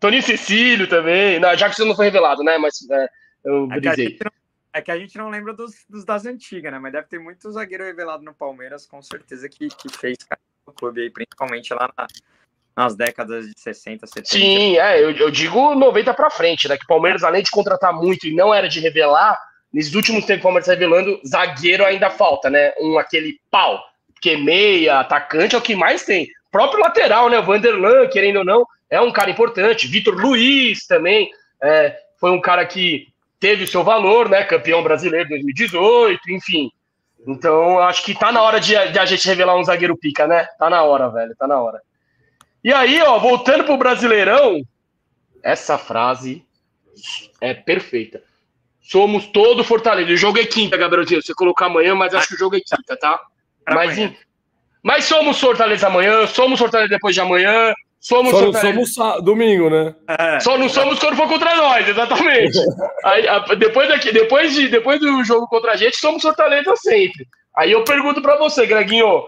Toninho 0.01 0.23
Cecílio 0.23 0.89
também. 0.89 1.39
Não, 1.39 1.55
Jackson 1.55 1.85
não 1.85 1.95
foi 1.95 2.07
revelado, 2.07 2.43
né? 2.43 2.59
Mas 2.59 2.75
é, 2.91 3.09
eu 3.45 3.69
é 3.71 3.81
brisei. 3.81 4.11
Que 4.13 4.25
é 4.73 4.81
que 4.81 4.91
a 4.91 4.99
gente 4.99 5.17
não 5.19 5.29
lembra 5.29 5.53
dos, 5.53 5.85
dos, 5.89 6.05
das 6.05 6.25
antigas, 6.27 6.73
né? 6.73 6.79
Mas 6.79 6.93
deve 6.93 7.07
ter 7.09 7.19
muito 7.19 7.51
zagueiro 7.51 7.85
revelado 7.85 8.23
no 8.23 8.35
Palmeiras, 8.35 8.87
com 8.87 9.03
certeza, 9.03 9.49
que, 9.49 9.69
que 9.69 9.89
fez 9.89 10.19
cara 10.19 10.41
no 10.67 10.73
clube 10.73 11.03
aí, 11.03 11.11
principalmente 11.11 11.75
lá 11.75 11.93
na, 11.97 12.07
nas 12.77 12.95
décadas 12.95 13.47
de 13.47 13.61
60, 13.61 14.07
70. 14.07 14.29
Sim, 14.29 14.79
é, 14.79 15.03
eu, 15.03 15.11
eu 15.11 15.31
digo 15.31 15.75
90 15.75 16.15
para 16.15 16.31
frente, 16.31 16.69
né? 16.69 16.77
Que 16.77 16.85
o 16.85 16.89
Palmeiras, 16.89 17.25
além 17.25 17.43
de 17.43 17.51
contratar 17.51 17.93
muito 17.93 18.27
e 18.27 18.35
não 18.35 18.55
era 18.55 18.69
de 18.69 18.81
revelar, 18.81 19.39
nesses 19.73 19.95
últimos 19.95 20.25
tempos 20.25 20.41
o 20.41 20.45
Palmeiras 20.45 20.67
tá 20.67 20.73
revelando, 20.73 21.21
zagueiro 21.27 21.85
ainda 21.85 22.09
falta, 22.09 22.49
né? 22.49 22.73
Um 22.81 22.99
aquele 22.99 23.41
pau. 23.51 23.81
Porque 24.21 24.37
meia, 24.37 25.01
atacante 25.01 25.55
é 25.55 25.59
o 25.59 25.63
que 25.63 25.75
mais 25.75 26.05
tem. 26.05 26.29
Próprio 26.53 26.83
lateral, 26.83 27.31
né? 27.31 27.39
O 27.39 27.43
Vanderlan, 27.43 28.07
querendo 28.09 28.41
ou 28.41 28.45
não, 28.45 28.67
é 28.91 29.01
um 29.01 29.11
cara 29.11 29.31
importante. 29.31 29.87
Vitor 29.87 30.15
Luiz 30.15 30.87
também 30.87 31.31
é, 31.63 31.97
foi 32.19 32.31
um 32.31 32.41
cara 32.41 32.67
que 32.67 33.09
teve 33.41 33.65
o 33.65 33.67
seu 33.67 33.83
valor, 33.83 34.29
né? 34.29 34.45
Campeão 34.45 34.83
brasileiro 34.83 35.31
2018, 35.31 36.31
enfim. 36.33 36.71
Então, 37.27 37.79
acho 37.79 38.05
que 38.05 38.15
tá 38.15 38.31
na 38.31 38.43
hora 38.43 38.61
de, 38.61 38.75
de 38.91 38.99
a 38.99 39.07
gente 39.07 39.27
revelar 39.27 39.57
um 39.57 39.65
zagueiro 39.65 39.97
pica, 39.97 40.27
né? 40.27 40.45
Tá 40.59 40.69
na 40.69 40.83
hora, 40.83 41.09
velho, 41.09 41.35
tá 41.35 41.47
na 41.47 41.59
hora. 41.59 41.81
E 42.63 42.73
aí, 42.75 43.01
ó, 43.01 43.19
voltando 43.19 43.65
pro 43.65 43.79
Brasileirão, 43.79 44.63
essa 45.43 45.79
frase 45.79 46.45
é 47.41 47.55
perfeita. 47.55 48.23
somos 48.83 49.27
todo 49.29 49.65
Fortaleza. 49.65 50.13
O 50.13 50.17
jogo 50.17 50.39
é 50.39 50.45
quinta, 50.45 50.77
Gabrielzinho. 50.77 51.23
Você 51.23 51.33
colocar 51.33 51.67
amanhã, 51.67 51.95
mas 51.95 52.13
acho 52.13 52.29
que 52.29 52.35
o 52.35 52.39
jogo 52.39 52.57
é 52.57 52.61
quinta, 52.61 52.97
tá? 52.99 53.19
Mas, 53.75 54.13
mas 54.83 55.05
somos 55.05 55.41
Fortaleza 55.41 55.87
amanhã, 55.87 56.27
somos 56.27 56.59
Fortaleza 56.59 56.89
depois 56.91 57.15
de 57.15 57.21
amanhã, 57.21 57.73
somos 58.01 58.31
Só 58.33 58.41
não 58.41 58.53
Fortaleza. 58.53 58.85
somos 58.95 59.25
domingo, 59.25 59.69
né? 59.71 59.95
É, 60.09 60.41
Só 60.41 60.57
não 60.59 60.69
somos 60.69 60.99
quando 60.99 61.17
for 61.17 61.29
contra 61.29 61.55
nós, 61.57 61.89
exatamente. 61.89 62.59
Aí, 63.05 63.29
a- 63.29 63.39
depois, 63.57 63.89
daqui, 63.89 64.13
depois, 64.13 64.55
de, 64.55 64.69
depois 64.69 64.99
do 65.01 65.23
jogo 65.25 65.47
contra 65.49 65.73
a 65.73 65.77
gente, 65.77 65.97
somos 65.99 66.23
Fortaleza 66.23 66.75
sempre. 66.77 67.27
Aí 67.57 67.73
eu 67.73 67.85
pergunto 67.85 68.23
pra 68.23 68.37
você, 68.37 68.65
Greginho, 68.67 69.25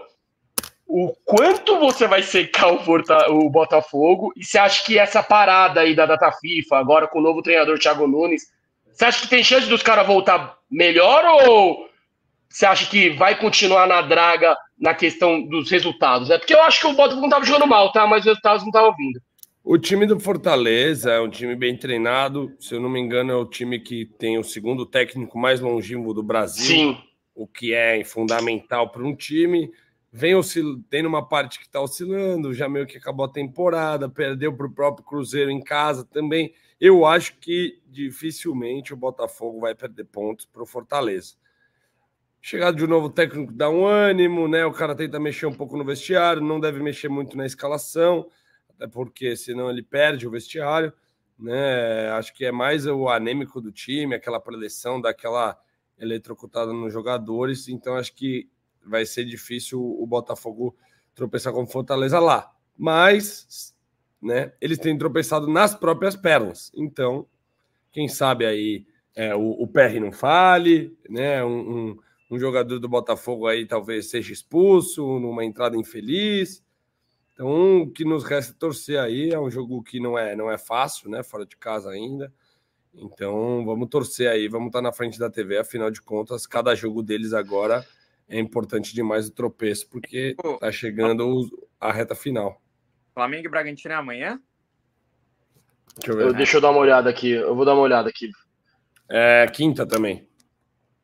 o 0.87 1.13
quanto 1.25 1.77
você 1.79 2.07
vai 2.07 2.21
secar 2.23 2.67
o, 2.71 2.79
Forta- 2.83 3.29
o 3.31 3.49
Botafogo? 3.49 4.31
E 4.35 4.43
você 4.45 4.57
acha 4.57 4.83
que 4.83 4.97
essa 4.97 5.21
parada 5.23 5.81
aí 5.81 5.95
da 5.95 6.05
data 6.05 6.31
FIFA, 6.31 6.77
agora 6.77 7.07
com 7.07 7.19
o 7.19 7.21
novo 7.21 7.41
treinador 7.41 7.77
Thiago 7.79 8.07
Nunes, 8.07 8.43
você 8.91 9.05
acha 9.05 9.21
que 9.21 9.27
tem 9.27 9.43
chance 9.43 9.67
dos 9.67 9.81
caras 9.81 10.05
voltar 10.05 10.55
melhor 10.69 11.25
ou 11.47 11.87
você 12.53 12.67
acha 12.67 12.87
que 12.87 13.09
vai 13.09 13.35
continuar 13.35 13.87
na 13.87 13.99
draga 14.03 14.55
na 14.77 14.93
questão 14.93 15.41
dos 15.41 15.71
resultados? 15.71 16.29
É 16.29 16.37
porque 16.37 16.53
eu 16.53 16.61
acho 16.61 16.81
que 16.81 16.85
o 16.85 16.93
Botafogo 16.93 17.21
não 17.21 17.29
tava 17.29 17.43
jogando 17.43 17.65
mal, 17.65 17.91
tá? 17.91 18.05
Mas 18.05 18.19
os 18.19 18.25
resultados 18.27 18.61
não 18.61 18.69
estavam 18.69 18.95
vindo. 18.95 19.19
O 19.63 19.75
time 19.75 20.05
do 20.05 20.19
Fortaleza 20.19 21.11
é 21.11 21.19
um 21.19 21.31
time 21.31 21.55
bem 21.55 21.75
treinado. 21.75 22.55
Se 22.59 22.75
eu 22.75 22.79
não 22.79 22.89
me 22.89 22.99
engano, 22.99 23.31
é 23.31 23.35
o 23.35 23.45
time 23.45 23.79
que 23.79 24.05
tem 24.05 24.37
o 24.37 24.43
segundo 24.43 24.85
técnico 24.85 25.35
mais 25.35 25.61
longevo 25.61 26.13
do 26.13 26.21
Brasil. 26.21 26.63
Sim. 26.63 26.97
o 27.33 27.47
que 27.47 27.73
é 27.73 28.03
fundamental 28.03 28.91
para 28.91 29.03
um 29.03 29.15
time. 29.15 29.71
Vem 30.11 30.35
oscil... 30.35 30.83
tem 30.91 31.03
uma 31.07 31.27
parte 31.27 31.57
que 31.57 31.65
está 31.65 31.81
oscilando, 31.81 32.53
já 32.53 32.69
meio 32.69 32.85
que 32.85 32.97
acabou 32.97 33.25
a 33.25 33.31
temporada, 33.31 34.07
perdeu 34.07 34.55
para 34.55 34.67
o 34.67 34.71
próprio 34.71 35.03
Cruzeiro 35.03 35.49
em 35.49 35.59
casa 35.59 36.05
também. 36.05 36.53
Eu 36.79 37.03
acho 37.03 37.35
que 37.39 37.79
dificilmente 37.87 38.93
o 38.93 38.97
Botafogo 38.97 39.61
vai 39.61 39.73
perder 39.73 40.03
pontos 40.03 40.45
para 40.45 40.61
o 40.61 40.67
Fortaleza. 40.67 41.33
Chegada 42.45 42.75
de 42.75 42.83
um 42.83 42.89
novo 42.89 43.09
técnico 43.09 43.53
dá 43.53 43.69
um 43.69 43.87
ânimo, 43.87 44.49
né? 44.49 44.65
O 44.65 44.73
cara 44.73 44.93
tenta 44.93 45.17
mexer 45.17 45.45
um 45.45 45.53
pouco 45.53 45.77
no 45.77 45.85
vestiário, 45.85 46.41
não 46.41 46.59
deve 46.59 46.83
mexer 46.83 47.07
muito 47.07 47.37
na 47.37 47.45
escalação, 47.45 48.27
até 48.67 48.85
porque 48.85 49.33
senão 49.37 49.69
ele 49.69 49.81
perde 49.81 50.27
o 50.27 50.29
vestiário, 50.29 50.91
né? 51.39 52.09
Acho 52.09 52.33
que 52.33 52.43
é 52.43 52.51
mais 52.51 52.85
o 52.85 53.07
anêmico 53.07 53.61
do 53.61 53.71
time, 53.71 54.13
aquela 54.13 54.41
preleção 54.41 54.99
daquela 54.99 55.57
eletrocutada 55.97 56.73
nos 56.73 56.91
jogadores, 56.91 57.69
então 57.69 57.95
acho 57.95 58.13
que 58.13 58.49
vai 58.85 59.05
ser 59.05 59.23
difícil 59.23 59.79
o 59.81 60.05
Botafogo 60.05 60.75
tropeçar 61.15 61.53
com 61.53 61.65
Fortaleza 61.65 62.19
lá. 62.19 62.51
Mas, 62.77 63.73
né, 64.21 64.51
eles 64.59 64.77
têm 64.77 64.97
tropeçado 64.97 65.47
nas 65.47 65.73
próprias 65.73 66.17
pernas. 66.17 66.73
Então, 66.75 67.25
quem 67.89 68.09
sabe 68.09 68.45
aí 68.45 68.85
é, 69.15 69.33
o, 69.33 69.51
o 69.51 69.65
PR 69.65 69.97
não 70.01 70.11
fale, 70.11 70.93
né? 71.09 71.41
Um, 71.41 71.59
um, 71.59 71.99
um 72.33 72.39
jogador 72.39 72.79
do 72.79 72.89
Botafogo 72.89 73.47
aí 73.47 73.65
talvez 73.65 74.09
seja 74.09 74.33
expulso 74.33 75.19
numa 75.19 75.45
entrada 75.45 75.77
infeliz. 75.77 76.63
Então, 77.33 77.81
o 77.83 77.91
que 77.91 78.03
nos 78.03 78.23
resta 78.23 78.53
torcer 78.57 78.99
aí 78.99 79.31
é 79.31 79.39
um 79.39 79.49
jogo 79.49 79.81
que 79.83 79.99
não 79.99 80.17
é, 80.17 80.35
não 80.35 80.51
é 80.51 80.57
fácil, 80.57 81.09
né? 81.09 81.23
Fora 81.23 81.45
de 81.45 81.55
casa 81.57 81.89
ainda. 81.89 82.31
Então, 82.93 83.65
vamos 83.65 83.89
torcer 83.89 84.29
aí, 84.29 84.47
vamos 84.47 84.67
estar 84.67 84.81
na 84.81 84.91
frente 84.91 85.17
da 85.17 85.29
TV, 85.29 85.57
afinal 85.57 85.89
de 85.89 85.99
contas, 86.01 86.45
cada 86.45 86.75
jogo 86.75 87.01
deles 87.01 87.33
agora 87.33 87.83
é 88.29 88.39
importante 88.39 88.93
demais 88.93 89.27
o 89.27 89.31
tropeço, 89.31 89.89
porque 89.89 90.35
tá 90.59 90.71
chegando 90.71 91.49
a 91.79 91.91
reta 91.91 92.13
final. 92.15 92.61
Flamengo 93.13 93.47
e 93.47 93.49
Bragantino 93.49 93.93
é 93.93 93.97
amanhã? 93.97 94.39
Deixa 95.97 96.11
eu 96.11 96.17
ver. 96.17 96.25
Eu- 96.27 96.33
deixa 96.33 96.57
eu 96.57 96.61
dar 96.61 96.69
uma 96.71 96.79
olhada 96.79 97.09
aqui. 97.09 97.31
Eu 97.31 97.55
vou 97.55 97.65
dar 97.65 97.73
uma 97.73 97.81
olhada 97.81 98.09
aqui. 98.09 98.31
É 99.09 99.45
quinta 99.47 99.85
também. 99.85 100.27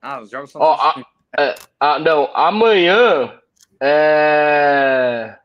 Ah, 0.01 0.21
os 0.21 0.29
jogos 0.29 0.51
são 0.51 0.61
Ó, 0.61 0.75
todos 0.93 1.05
a- 1.37 1.55
Ah, 1.79 1.99
não. 1.99 2.29
Amanhã 2.33 3.33
é. 3.81 5.35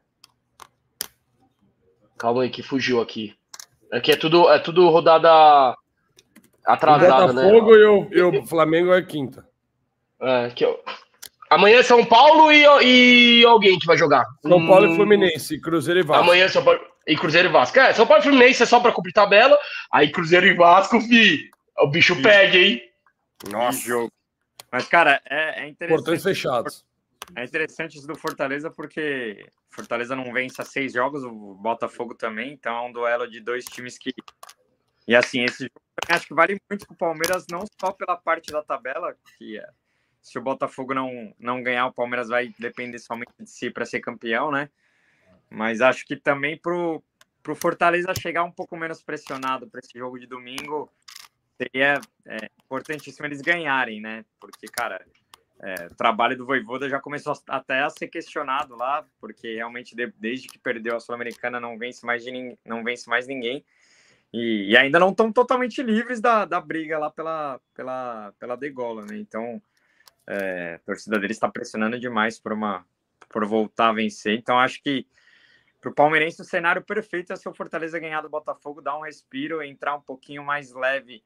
Calma 2.18 2.42
aí, 2.42 2.50
que 2.50 2.62
fugiu 2.62 3.00
aqui. 3.00 3.34
Aqui 3.92 4.12
é 4.12 4.16
tudo, 4.16 4.50
é 4.50 4.58
tudo 4.58 4.88
rodada 4.88 5.30
O 5.72 5.76
atrasada, 6.64 7.32
né? 7.32 7.42
Botafogo 7.42 7.74
e, 7.76 7.84
o, 7.84 8.08
e 8.12 8.22
o 8.38 8.46
Flamengo 8.46 8.92
é 8.92 9.02
quinta. 9.02 9.46
É, 10.20 10.46
aqui, 10.46 10.64
ó. 10.64 10.74
Amanhã 11.50 11.78
é 11.78 11.82
São 11.82 12.04
Paulo 12.04 12.50
e, 12.50 12.64
e 13.40 13.44
alguém 13.44 13.78
que 13.78 13.86
vai 13.86 13.96
jogar. 13.96 14.24
São 14.42 14.66
Paulo 14.66 14.88
Hum, 14.88 14.92
e 14.92 14.96
Fluminense, 14.96 15.60
Cruzeiro 15.60 16.00
e 16.00 16.02
Vasco. 16.02 16.22
Amanhã 16.24 16.48
São 16.48 16.64
Paulo 16.64 16.80
e 17.06 17.14
Cruzeiro 17.16 17.48
e 17.48 17.52
Vasco. 17.52 17.78
É, 17.78 17.92
São 17.92 18.06
Paulo 18.06 18.22
e 18.22 18.24
Fluminense 18.26 18.62
é 18.62 18.66
só 18.66 18.80
pra 18.80 18.90
cumprir 18.90 19.12
tabela. 19.12 19.56
Aí 19.92 20.10
Cruzeiro 20.10 20.46
e 20.46 20.54
Vasco, 20.54 21.00
fi. 21.00 21.48
O 21.78 21.86
bicho 21.88 22.20
pega, 22.22 22.56
hein? 22.56 22.80
Nossa. 23.50 23.78
jogo. 23.78 24.10
Mas, 24.74 24.88
cara, 24.88 25.22
é, 25.24 25.62
é 25.62 25.68
interessante. 25.68 25.98
Portões 25.98 26.22
fechados. 26.24 26.84
É 27.36 27.44
interessante 27.44 27.96
isso 27.96 28.08
do 28.08 28.16
Fortaleza, 28.16 28.72
porque 28.72 29.48
Fortaleza 29.70 30.16
não 30.16 30.32
vence 30.32 30.60
há 30.60 30.64
seis 30.64 30.92
jogos, 30.92 31.22
o 31.22 31.54
Botafogo 31.54 32.12
também, 32.12 32.52
então 32.52 32.76
é 32.76 32.88
um 32.88 32.92
duelo 32.92 33.30
de 33.30 33.38
dois 33.40 33.64
times 33.66 33.96
que. 33.96 34.12
E 35.06 35.14
assim, 35.14 35.44
esse 35.44 35.62
jogo 35.62 35.80
acho 36.08 36.26
que 36.26 36.34
vale 36.34 36.60
muito 36.68 36.88
pro 36.88 36.96
Palmeiras, 36.96 37.46
não 37.48 37.64
só 37.80 37.92
pela 37.92 38.16
parte 38.16 38.50
da 38.50 38.64
tabela, 38.64 39.14
que 39.38 39.56
é, 39.56 39.68
se 40.20 40.36
o 40.40 40.42
Botafogo 40.42 40.92
não, 40.92 41.32
não 41.38 41.62
ganhar, 41.62 41.86
o 41.86 41.94
Palmeiras 41.94 42.26
vai 42.26 42.52
depender 42.58 42.98
somente 42.98 43.30
de 43.38 43.48
si 43.48 43.70
para 43.70 43.86
ser 43.86 44.00
campeão, 44.00 44.50
né? 44.50 44.68
Mas 45.48 45.80
acho 45.80 46.04
que 46.04 46.16
também 46.16 46.58
pro, 46.58 47.00
pro 47.44 47.54
Fortaleza 47.54 48.12
chegar 48.20 48.42
um 48.42 48.50
pouco 48.50 48.76
menos 48.76 49.00
pressionado 49.00 49.68
para 49.68 49.78
esse 49.78 49.96
jogo 49.96 50.18
de 50.18 50.26
domingo, 50.26 50.90
seria 51.56 52.00
é, 52.26 52.48
importantíssimo 52.64 53.26
eles 53.26 53.40
ganharem, 53.40 54.00
né? 54.00 54.24
Porque, 54.40 54.66
cara, 54.66 55.04
é, 55.60 55.86
o 55.86 55.94
trabalho 55.94 56.36
do 56.36 56.44
Voivoda 56.44 56.88
já 56.88 57.00
começou 57.00 57.32
até 57.48 57.80
a 57.80 57.90
ser 57.90 58.08
questionado 58.08 58.76
lá, 58.76 59.06
porque 59.20 59.54
realmente 59.54 59.94
de- 59.94 60.12
desde 60.18 60.48
que 60.48 60.58
perdeu 60.58 60.96
a 60.96 61.00
Sul-Americana 61.00 61.60
não 61.60 61.78
vence 61.78 62.04
mais 62.04 62.24
de 62.24 62.58
não 62.64 62.82
vence 62.82 63.08
mais 63.08 63.26
ninguém. 63.26 63.64
E, 64.32 64.70
e 64.70 64.76
ainda 64.76 64.98
não 64.98 65.10
estão 65.10 65.32
totalmente 65.32 65.80
livres 65.80 66.20
da, 66.20 66.44
da 66.44 66.60
briga 66.60 66.98
lá 66.98 67.08
pela, 67.08 67.60
pela, 67.72 68.32
pela 68.38 68.56
degola, 68.56 69.06
né? 69.06 69.16
Então, 69.16 69.62
é, 70.26 70.74
a 70.74 70.78
torcida 70.80 71.18
deles 71.20 71.36
está 71.36 71.48
pressionando 71.48 71.98
demais 71.98 72.38
por 72.38 72.52
uma 72.52 72.84
por 73.28 73.44
voltar 73.46 73.88
a 73.88 73.92
vencer. 73.92 74.36
Então, 74.38 74.58
acho 74.58 74.82
que 74.82 75.06
para 75.80 75.90
o 75.90 75.94
palmeirense 75.94 76.40
o 76.40 76.44
cenário 76.44 76.82
perfeito 76.82 77.32
é 77.32 77.36
se 77.36 77.48
o 77.48 77.54
Fortaleza 77.54 77.98
ganhar 77.98 78.20
do 78.20 78.28
Botafogo, 78.28 78.80
dar 78.80 78.96
um 78.96 79.02
respiro, 79.02 79.62
entrar 79.62 79.94
um 79.96 80.00
pouquinho 80.00 80.44
mais 80.44 80.72
leve 80.72 81.24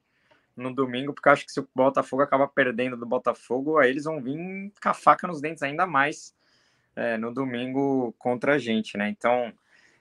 no 0.59 0.73
domingo, 0.73 1.13
porque 1.13 1.29
eu 1.29 1.33
acho 1.33 1.45
que 1.45 1.51
se 1.51 1.59
o 1.59 1.69
Botafogo 1.73 2.21
acaba 2.21 2.47
perdendo 2.47 2.97
do 2.97 3.05
Botafogo, 3.05 3.77
aí 3.77 3.89
eles 3.89 4.03
vão 4.03 4.21
vir 4.21 4.71
com 4.81 4.89
a 4.89 4.93
faca 4.93 5.27
nos 5.27 5.41
dentes 5.41 5.63
ainda 5.63 5.87
mais 5.87 6.35
é, 6.95 7.17
no 7.17 7.33
domingo 7.33 8.13
contra 8.17 8.55
a 8.55 8.57
gente, 8.57 8.97
né? 8.97 9.09
Então, 9.09 9.53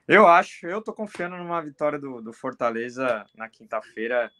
eu 0.06 0.26
acho, 0.26 0.66
eu 0.66 0.82
tô 0.82 0.92
confiando 0.92 1.36
numa 1.36 1.60
vitória 1.62 1.98
do, 1.98 2.20
do 2.20 2.32
Fortaleza 2.32 3.24
na 3.34 3.48
quinta-feira 3.48 4.30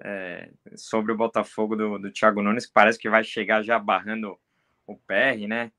é, 0.00 0.48
sobre 0.76 1.12
o 1.12 1.16
Botafogo 1.16 1.76
do, 1.76 1.98
do 1.98 2.10
Thiago 2.10 2.42
Nunes, 2.42 2.66
que 2.66 2.72
parece 2.72 2.98
que 2.98 3.10
vai 3.10 3.24
chegar 3.24 3.62
já 3.62 3.78
barrando 3.78 4.38
o 4.86 4.96
PR, 4.96 5.46
né? 5.48 5.72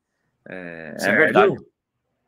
É, 0.48 0.96
é 1.00 1.12
verdade. 1.16 1.56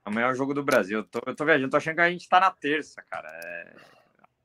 Amanhã 0.03 0.27
é 0.27 0.31
o 0.31 0.35
jogo 0.35 0.53
do 0.53 0.63
Brasil. 0.63 0.99
Eu 0.99 1.03
tô, 1.03 1.21
eu 1.25 1.35
tô 1.35 1.45
viajando, 1.45 1.69
tô 1.69 1.77
achando 1.77 1.95
que 1.95 2.01
a 2.01 2.09
gente 2.09 2.27
tá 2.27 2.39
na 2.39 2.49
terça, 2.49 3.03
cara. 3.03 3.29
É, 3.45 3.75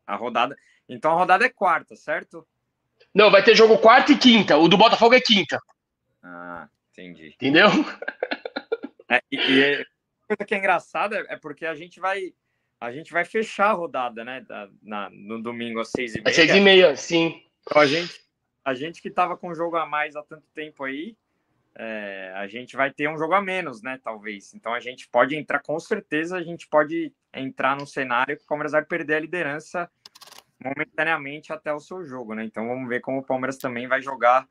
a 0.06 0.16
rodada. 0.16 0.56
Então 0.88 1.12
a 1.12 1.14
rodada 1.14 1.44
é 1.44 1.48
quarta, 1.48 1.96
certo? 1.96 2.46
Não, 3.16 3.30
vai 3.30 3.42
ter 3.42 3.54
jogo 3.54 3.78
quarta 3.78 4.12
e 4.12 4.18
quinta. 4.18 4.58
O 4.58 4.68
do 4.68 4.76
Botafogo 4.76 5.14
é 5.14 5.20
quinta. 5.22 5.58
Ah, 6.22 6.68
entendi. 6.92 7.28
Entendeu? 7.28 7.68
É, 9.08 9.20
e, 9.30 9.36
e 9.36 9.62
é- 9.62 9.84
coisa 10.26 10.44
que 10.44 10.52
é 10.52 10.58
engraçada 10.58 11.24
é 11.28 11.36
porque 11.36 11.64
a 11.64 11.76
gente 11.76 12.00
vai 12.00 12.34
a 12.80 12.90
gente 12.90 13.12
vai 13.12 13.24
fechar 13.24 13.68
a 13.68 13.72
rodada, 13.72 14.24
né? 14.24 14.40
da- 14.40 14.68
na- 14.82 15.08
no 15.10 15.40
domingo 15.40 15.78
às 15.78 15.92
seis 15.92 16.16
e 16.16 16.20
meia. 16.20 16.34
seis 16.34 16.50
e 16.50 16.60
meia, 16.60 16.96
sim. 16.96 17.40
Então, 17.62 17.80
a 17.80 17.86
gente 17.86 18.20
a 18.64 18.74
gente 18.74 19.00
que 19.00 19.08
tava 19.08 19.36
com 19.36 19.50
um 19.50 19.54
jogo 19.54 19.76
a 19.76 19.86
mais 19.86 20.16
há 20.16 20.24
tanto 20.24 20.48
tempo 20.52 20.82
aí, 20.82 21.16
é, 21.76 22.32
a 22.34 22.48
gente 22.48 22.74
vai 22.74 22.90
ter 22.90 23.08
um 23.08 23.16
jogo 23.16 23.34
a 23.34 23.40
menos, 23.40 23.80
né? 23.80 24.00
Talvez. 24.02 24.52
Então 24.54 24.74
a 24.74 24.80
gente 24.80 25.08
pode 25.08 25.36
entrar, 25.36 25.60
com 25.60 25.78
certeza, 25.78 26.36
a 26.36 26.42
gente 26.42 26.66
pode 26.66 27.12
entrar 27.32 27.76
num 27.76 27.86
cenário 27.86 28.36
que 28.36 28.42
o 28.42 28.46
Palmeiras 28.48 28.72
vai 28.72 28.84
perder 28.84 29.14
a 29.14 29.20
liderança 29.20 29.88
momentaneamente 30.62 31.52
até 31.52 31.72
o 31.72 31.80
seu 31.80 32.04
jogo, 32.04 32.34
né? 32.34 32.44
Então 32.44 32.66
vamos 32.68 32.88
ver 32.88 33.00
como 33.00 33.18
o 33.18 33.24
Palmeiras 33.24 33.58
também 33.58 33.86
vai 33.88 34.00
jogar 34.02 34.48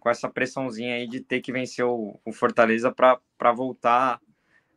com 0.00 0.10
essa 0.10 0.28
pressãozinha 0.30 0.96
aí 0.96 1.08
de 1.08 1.20
ter 1.20 1.40
que 1.42 1.52
vencer 1.52 1.84
o, 1.86 2.20
o 2.24 2.32
Fortaleza 2.32 2.92
para 2.92 3.52
voltar 3.52 4.20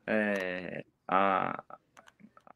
é, 0.08 0.86
a, 1.08 1.64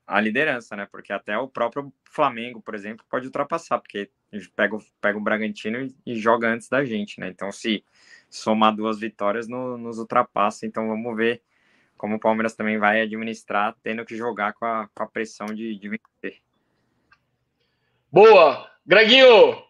a 0.07 0.21
liderança, 0.21 0.75
né? 0.75 0.85
Porque 0.91 1.11
até 1.11 1.37
o 1.37 1.47
próprio 1.47 1.91
Flamengo, 2.11 2.61
por 2.61 2.75
exemplo, 2.75 3.05
pode 3.09 3.25
ultrapassar, 3.25 3.79
porque 3.79 4.09
pega, 4.55 4.75
o- 4.75 4.83
pega 5.01 5.17
o 5.17 5.21
Bragantino 5.21 5.79
e, 5.81 5.95
e 6.05 6.15
joga 6.15 6.47
antes 6.49 6.69
da 6.69 6.83
gente, 6.85 7.19
né? 7.19 7.27
Então, 7.29 7.51
se 7.51 7.83
somar 8.29 8.75
duas 8.75 8.99
vitórias, 8.99 9.47
no- 9.47 9.77
nos 9.77 9.97
ultrapassa. 9.99 10.65
Então, 10.65 10.87
vamos 10.87 11.15
ver 11.15 11.41
como 11.97 12.15
o 12.17 12.21
Palmeiras 12.21 12.55
também 12.55 12.79
vai 12.79 13.01
administrar, 13.01 13.75
tendo 13.83 14.05
que 14.05 14.15
jogar 14.17 14.53
com 14.55 14.65
a, 14.65 14.89
com 14.95 15.03
a 15.03 15.07
pressão 15.07 15.47
de, 15.47 15.77
de 15.79 15.89
vencer. 15.89 16.41
Boa. 18.15 18.65
Greginho, 18.87 19.61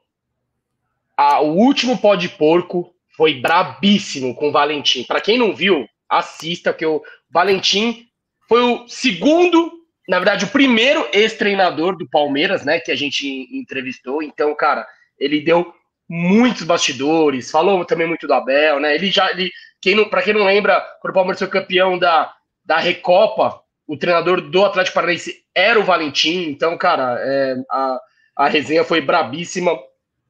a, 1.18 1.42
o 1.42 1.56
último 1.56 1.98
pó 1.98 2.14
de 2.14 2.30
porco 2.30 2.94
foi 3.18 3.42
brabíssimo 3.42 4.36
com 4.36 4.50
o 4.50 4.52
Valentim. 4.52 5.04
Para 5.04 5.20
quem 5.20 5.36
não 5.36 5.56
viu, 5.56 5.90
assista, 6.08 6.72
que 6.72 6.86
o 6.86 7.02
Valentim 7.28 8.08
foi 8.48 8.62
o 8.62 8.88
segundo, 8.88 9.72
na 10.08 10.20
verdade, 10.20 10.46
o 10.46 10.50
primeiro 10.50 11.10
ex-treinador 11.12 11.98
do 11.98 12.08
Palmeiras, 12.08 12.64
né, 12.64 12.80
que 12.80 12.92
a 12.92 12.96
gente 12.96 13.28
entrevistou. 13.52 14.22
Então, 14.22 14.54
cara, 14.54 14.86
ele 15.18 15.42
deu 15.42 15.74
muitos 16.08 16.62
bastidores, 16.62 17.50
falou 17.50 17.84
também 17.84 18.06
muito 18.06 18.28
do 18.28 18.34
Abel, 18.36 18.80
né? 18.80 18.94
Ele 18.94 19.10
já, 19.10 19.32
ele, 19.32 19.50
quem 19.82 19.96
não, 19.96 20.08
para 20.08 20.22
quem 20.22 20.36
não 20.36 20.46
lembra, 20.46 20.80
quando 21.02 21.14
o 21.14 21.16
Palmeiras 21.16 21.40
foi 21.40 21.48
campeão 21.48 21.98
da, 21.98 22.32
da 22.64 22.78
Recopa, 22.78 23.60
o 23.88 23.98
treinador 23.98 24.40
do 24.40 24.64
Atlético 24.64 24.94
Paranaense 24.94 25.44
era 25.56 25.80
o 25.80 25.84
Valentim. 25.84 26.44
Então, 26.44 26.78
cara, 26.78 27.18
é, 27.20 27.56
a, 27.72 28.00
a 28.36 28.48
resenha 28.48 28.84
foi 28.84 29.02
brabíssima, 29.02 29.72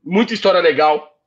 muita 0.04 0.34
história 0.34 0.60
legal. 0.60 1.18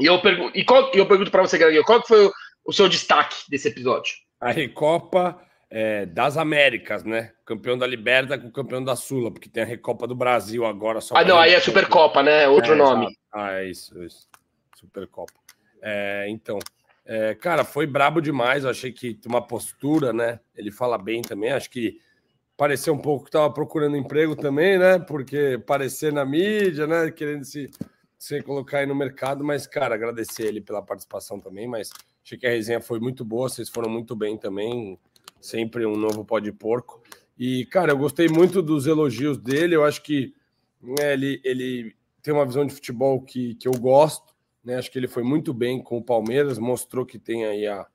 E 0.00 0.06
eu 0.06 0.20
pergunto, 0.20 0.56
e 0.56 0.64
qual, 0.64 0.90
eu 0.92 1.06
pergunto 1.06 1.30
para 1.30 1.42
você, 1.42 1.56
Gabriel, 1.56 1.84
qual 1.84 2.04
foi 2.06 2.26
o, 2.26 2.32
o, 2.64 2.72
seu 2.72 2.88
destaque 2.88 3.36
desse 3.48 3.68
episódio? 3.68 4.14
A 4.40 4.50
Recopa 4.50 5.40
é, 5.70 6.06
das 6.06 6.36
Américas, 6.36 7.04
né? 7.04 7.32
Campeão 7.44 7.76
da 7.76 7.86
Liberta 7.86 8.38
com 8.38 8.48
o 8.48 8.52
campeão 8.52 8.82
da 8.82 8.96
Sula, 8.96 9.30
porque 9.30 9.48
tem 9.48 9.62
a 9.62 9.66
Recopa 9.66 10.06
do 10.06 10.14
Brasil 10.14 10.64
agora. 10.64 11.00
Só 11.00 11.16
ah, 11.16 11.24
não, 11.24 11.38
aí 11.38 11.54
é 11.54 11.60
Supercopa, 11.60 12.22
né? 12.22 12.48
Outro 12.48 12.72
é, 12.72 12.76
nome. 12.76 13.06
Exato. 13.06 13.18
Ah, 13.32 13.52
é 13.54 13.66
isso, 13.66 14.02
isso. 14.02 14.28
Supercopa. 14.76 15.34
É, 15.82 16.26
então, 16.28 16.58
é, 17.04 17.34
cara, 17.34 17.64
foi 17.64 17.86
brabo 17.86 18.20
demais. 18.20 18.64
Eu 18.64 18.70
achei 18.70 18.92
que 18.92 19.18
uma 19.26 19.42
postura, 19.42 20.12
né? 20.12 20.40
Ele 20.56 20.70
fala 20.70 20.96
bem 20.96 21.22
também. 21.22 21.52
Acho 21.52 21.70
que 21.70 22.00
pareceu 22.58 22.92
um 22.92 22.98
pouco 22.98 23.24
que 23.24 23.28
estava 23.28 23.50
procurando 23.54 23.96
emprego 23.96 24.34
também, 24.34 24.76
né? 24.76 24.98
Porque 24.98 25.62
parecer 25.64 26.12
na 26.12 26.24
mídia, 26.24 26.88
né? 26.88 27.08
Querendo 27.08 27.44
se 27.44 27.70
sem 28.18 28.42
colocar 28.42 28.78
aí 28.78 28.86
no 28.86 28.96
mercado, 28.96 29.44
mas, 29.44 29.64
cara, 29.64 29.94
agradecer 29.94 30.42
ele 30.42 30.60
pela 30.60 30.82
participação 30.82 31.38
também, 31.38 31.68
mas 31.68 31.92
achei 32.20 32.36
que 32.36 32.48
a 32.48 32.50
resenha 32.50 32.80
foi 32.80 32.98
muito 32.98 33.24
boa, 33.24 33.48
vocês 33.48 33.68
foram 33.68 33.88
muito 33.88 34.16
bem 34.16 34.36
também, 34.36 34.98
sempre 35.40 35.86
um 35.86 35.94
novo 35.94 36.24
pó 36.24 36.40
de 36.40 36.50
porco. 36.50 37.00
E, 37.38 37.64
cara, 37.66 37.92
eu 37.92 37.96
gostei 37.96 38.26
muito 38.26 38.60
dos 38.60 38.88
elogios 38.88 39.38
dele, 39.38 39.76
eu 39.76 39.84
acho 39.84 40.02
que 40.02 40.34
né, 40.82 41.12
ele, 41.12 41.40
ele 41.44 41.94
tem 42.20 42.34
uma 42.34 42.44
visão 42.44 42.66
de 42.66 42.74
futebol 42.74 43.22
que, 43.22 43.54
que 43.54 43.68
eu 43.68 43.72
gosto, 43.72 44.34
né? 44.64 44.74
Acho 44.74 44.90
que 44.90 44.98
ele 44.98 45.06
foi 45.06 45.22
muito 45.22 45.54
bem 45.54 45.80
com 45.80 45.96
o 45.96 46.04
Palmeiras, 46.04 46.58
mostrou 46.58 47.06
que 47.06 47.20
tem 47.20 47.44
aí 47.44 47.68
a, 47.68 47.86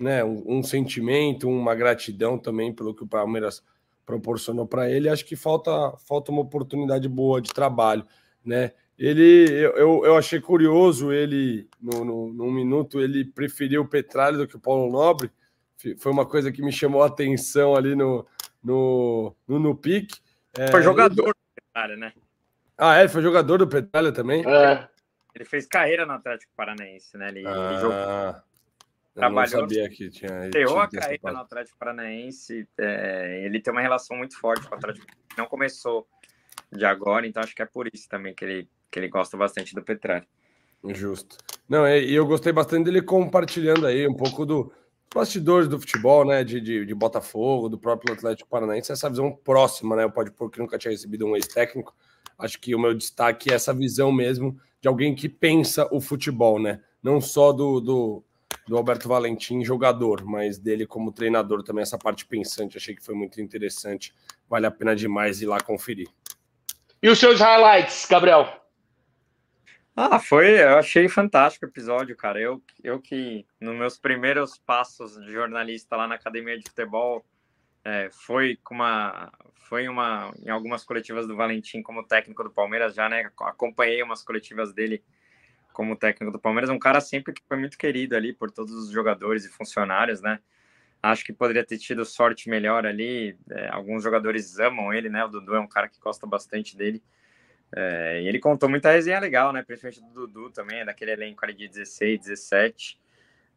né, 0.00 0.24
um, 0.24 0.58
um 0.58 0.62
sentimento, 0.64 1.48
uma 1.48 1.76
gratidão 1.76 2.36
também 2.36 2.74
pelo 2.74 2.92
que 2.92 3.04
o 3.04 3.06
Palmeiras 3.06 3.62
proporcionou 4.04 4.66
para 4.66 4.90
ele. 4.90 5.08
Acho 5.08 5.24
que 5.24 5.36
falta, 5.36 5.70
falta 6.06 6.30
uma 6.30 6.42
oportunidade 6.42 7.08
boa 7.08 7.40
de 7.40 7.50
trabalho, 7.52 8.04
né? 8.44 8.72
Ele, 8.96 9.48
eu, 9.76 10.04
eu 10.04 10.16
achei 10.16 10.40
curioso 10.40 11.12
ele, 11.12 11.68
no, 11.80 12.04
no, 12.04 12.32
num 12.32 12.50
minuto, 12.52 13.00
ele 13.00 13.24
preferiu 13.24 13.82
o 13.82 13.88
Petralha 13.88 14.38
do 14.38 14.46
que 14.46 14.56
o 14.56 14.60
Paulo 14.60 14.90
Nobre. 14.90 15.30
Foi 15.98 16.12
uma 16.12 16.24
coisa 16.24 16.52
que 16.52 16.62
me 16.62 16.70
chamou 16.70 17.02
a 17.02 17.06
atenção 17.06 17.74
ali 17.74 17.96
no, 17.96 18.24
no, 18.62 19.34
no, 19.48 19.58
no 19.58 19.74
pique. 19.74 20.18
É, 20.56 20.70
foi 20.70 20.82
jogador 20.82 21.26
do 21.26 21.34
Petralha, 21.54 21.96
né? 21.96 22.12
Ah, 22.78 22.96
é? 22.96 23.08
Foi 23.08 23.20
jogador 23.20 23.58
do 23.58 23.66
Petralha 23.66 24.12
também? 24.12 24.44
É. 24.48 24.88
Ele 25.34 25.44
fez 25.44 25.66
carreira 25.66 26.06
no 26.06 26.12
Atlético 26.12 26.52
Paranaense, 26.56 27.16
né? 27.16 27.28
Ele, 27.28 27.44
ah, 27.46 27.70
ele 27.70 27.80
jogou. 27.80 28.42
Trabalhou, 29.14 29.60
não 29.62 29.68
sabia 29.68 29.88
que 29.88 30.10
tinha. 30.10 30.50
Teou 30.50 30.78
a 30.78 30.88
carreira 30.88 31.32
no 31.32 31.38
Atlético 31.38 31.78
Paranaense. 31.78 32.68
É, 32.76 33.42
ele 33.44 33.60
tem 33.60 33.72
uma 33.72 33.80
relação 33.80 34.16
muito 34.16 34.38
forte 34.38 34.66
com 34.66 34.74
o 34.74 34.78
Atlético. 34.78 35.06
Não 35.38 35.46
começou 35.46 36.06
de 36.72 36.84
agora, 36.84 37.26
então 37.26 37.42
acho 37.42 37.54
que 37.54 37.62
é 37.62 37.66
por 37.66 37.88
isso 37.92 38.08
também 38.08 38.34
que 38.34 38.44
ele 38.44 38.68
que 38.90 39.00
ele 39.00 39.08
gosta 39.08 39.36
bastante 39.36 39.74
do 39.74 39.82
Petrarca. 39.82 40.26
Justo. 40.84 41.36
Não, 41.68 41.88
e 41.88 42.14
eu 42.14 42.24
gostei 42.26 42.52
bastante 42.52 42.84
dele 42.84 43.02
compartilhando 43.02 43.86
aí 43.86 44.06
um 44.06 44.14
pouco 44.14 44.46
do 44.46 44.72
bastidores 45.12 45.66
do 45.66 45.80
futebol, 45.80 46.24
né? 46.24 46.44
De, 46.44 46.60
de, 46.60 46.84
de, 46.84 46.94
Botafogo, 46.94 47.68
do 47.68 47.78
próprio 47.78 48.14
Atlético 48.14 48.48
Paranaense, 48.48 48.92
essa 48.92 49.10
visão 49.10 49.32
próxima, 49.32 49.96
né? 49.96 50.08
Pode 50.08 50.30
porque 50.30 50.60
nunca 50.60 50.78
tinha 50.78 50.92
recebido 50.92 51.26
um 51.26 51.34
ex-técnico. 51.34 51.94
Acho 52.38 52.60
que 52.60 52.74
o 52.74 52.78
meu 52.78 52.94
destaque 52.94 53.50
é 53.50 53.54
essa 53.54 53.72
visão 53.72 54.12
mesmo 54.12 54.56
de 54.80 54.86
alguém 54.86 55.14
que 55.14 55.28
pensa 55.28 55.88
o 55.90 56.00
futebol, 56.00 56.60
né? 56.60 56.80
Não 57.02 57.20
só 57.20 57.52
do, 57.52 57.80
do, 57.80 58.24
do 58.66 58.76
Alberto 58.76 59.08
Valentim, 59.08 59.64
jogador, 59.64 60.24
mas 60.24 60.58
dele 60.58 60.86
como 60.86 61.12
treinador 61.12 61.62
também, 61.62 61.82
essa 61.82 61.98
parte 61.98 62.26
pensante. 62.26 62.76
Achei 62.76 62.94
que 62.94 63.04
foi 63.04 63.14
muito 63.14 63.40
interessante. 63.40 64.14
Vale 64.48 64.66
a 64.66 64.70
pena 64.70 64.96
demais 64.96 65.42
ir 65.42 65.46
lá 65.46 65.60
conferir. 65.60 66.08
E 67.02 67.08
os 67.08 67.18
seus 67.18 67.40
highlights, 67.40 68.06
Gabriel? 68.08 68.64
Ah, 69.96 70.18
foi, 70.18 70.60
eu 70.60 70.78
achei 70.78 71.08
fantástico 71.08 71.66
o 71.66 71.68
episódio, 71.68 72.16
cara. 72.16 72.40
Eu, 72.40 72.62
eu 72.82 73.00
que, 73.00 73.46
nos 73.60 73.76
meus 73.76 73.98
primeiros 73.98 74.58
passos 74.58 75.14
de 75.24 75.30
jornalista 75.30 75.96
lá 75.96 76.08
na 76.08 76.16
academia 76.16 76.58
de 76.58 76.64
futebol, 76.68 77.24
é, 77.84 78.08
foi 78.10 78.58
com 78.64 78.74
uma, 78.74 79.30
foi 79.54 79.86
uma, 79.86 80.32
em 80.44 80.48
algumas 80.48 80.82
coletivas 80.84 81.28
do 81.28 81.36
Valentim 81.36 81.82
como 81.82 82.02
técnico 82.02 82.42
do 82.42 82.50
Palmeiras 82.50 82.94
já, 82.94 83.08
né? 83.08 83.30
Acompanhei 83.40 84.02
umas 84.02 84.22
coletivas 84.22 84.72
dele 84.72 85.04
como 85.74 85.96
técnico 85.96 86.32
do 86.32 86.38
Palmeiras, 86.38 86.70
um 86.70 86.78
cara 86.78 87.00
sempre 87.00 87.34
que 87.34 87.42
foi 87.46 87.58
muito 87.58 87.76
querido 87.76 88.16
ali 88.16 88.32
por 88.32 88.50
todos 88.50 88.72
os 88.72 88.90
jogadores 88.90 89.44
e 89.44 89.48
funcionários, 89.48 90.22
né? 90.22 90.38
Acho 91.02 91.24
que 91.24 91.32
poderia 91.32 91.64
ter 91.64 91.76
tido 91.78 92.04
sorte 92.04 92.48
melhor 92.48 92.86
ali. 92.86 93.36
É, 93.50 93.68
alguns 93.68 94.02
jogadores 94.02 94.58
amam 94.58 94.94
ele, 94.94 95.10
né? 95.10 95.24
O 95.24 95.28
Dudu 95.28 95.56
é 95.56 95.60
um 95.60 95.66
cara 95.66 95.88
que 95.88 95.98
gosta 96.00 96.26
bastante 96.26 96.76
dele. 96.76 97.02
É, 97.76 98.22
e 98.22 98.28
ele 98.28 98.38
contou 98.38 98.68
muita 98.68 98.92
resenha 98.92 99.18
legal, 99.18 99.52
né? 99.52 99.62
Principalmente 99.62 100.00
do 100.00 100.26
Dudu 100.26 100.50
também, 100.50 100.84
daquele 100.84 101.10
elenco 101.10 101.44
ali 101.44 101.54
de 101.54 101.68
16, 101.68 102.20
17. 102.20 103.00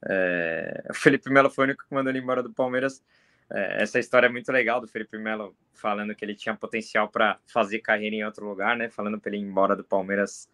É, 0.10 0.86
o 0.90 0.94
Felipe 0.96 1.30
Melo 1.30 1.50
foi 1.52 1.66
o 1.66 1.68
único 1.68 1.86
que 1.88 1.94
mandou 1.94 2.12
ele 2.12 2.20
embora 2.20 2.42
do 2.42 2.52
Palmeiras. 2.52 3.02
É, 3.50 3.84
essa 3.84 4.00
história 4.00 4.26
é 4.26 4.30
muito 4.30 4.52
legal 4.52 4.82
do 4.82 4.88
Felipe 4.88 5.18
Melo 5.20 5.56
falando 5.72 6.16
que 6.16 6.26
ele 6.26 6.36
tinha 6.36 6.56
potencial 6.56 7.08
para 7.10 7.40
fazer 7.46 7.80
carreira 7.80 8.16
em 8.16 8.26
outro 8.26 8.46
lugar, 8.46 8.76
né? 8.76 8.90
Falando 8.90 9.20
para 9.22 9.30
ele 9.30 9.38
ir 9.38 9.48
embora 9.48 9.76
do 9.76 9.84
Palmeiras 9.84 10.50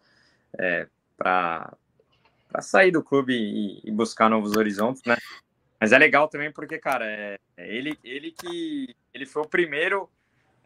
é, 0.58 0.86
para 1.16 1.76
sair 2.60 2.90
do 2.90 3.02
clube 3.02 3.34
e, 3.34 3.80
e, 3.84 3.90
buscar 3.90 4.28
novos 4.28 4.56
horizontes, 4.56 5.02
né? 5.04 5.16
Mas 5.80 5.92
é 5.92 5.98
legal 5.98 6.28
também 6.28 6.52
porque, 6.52 6.78
cara, 6.78 7.04
é, 7.04 7.38
é 7.56 7.76
ele, 7.76 7.98
ele 8.02 8.30
que 8.30 8.94
ele 9.12 9.26
foi 9.26 9.42
o 9.42 9.48
primeiro 9.48 10.08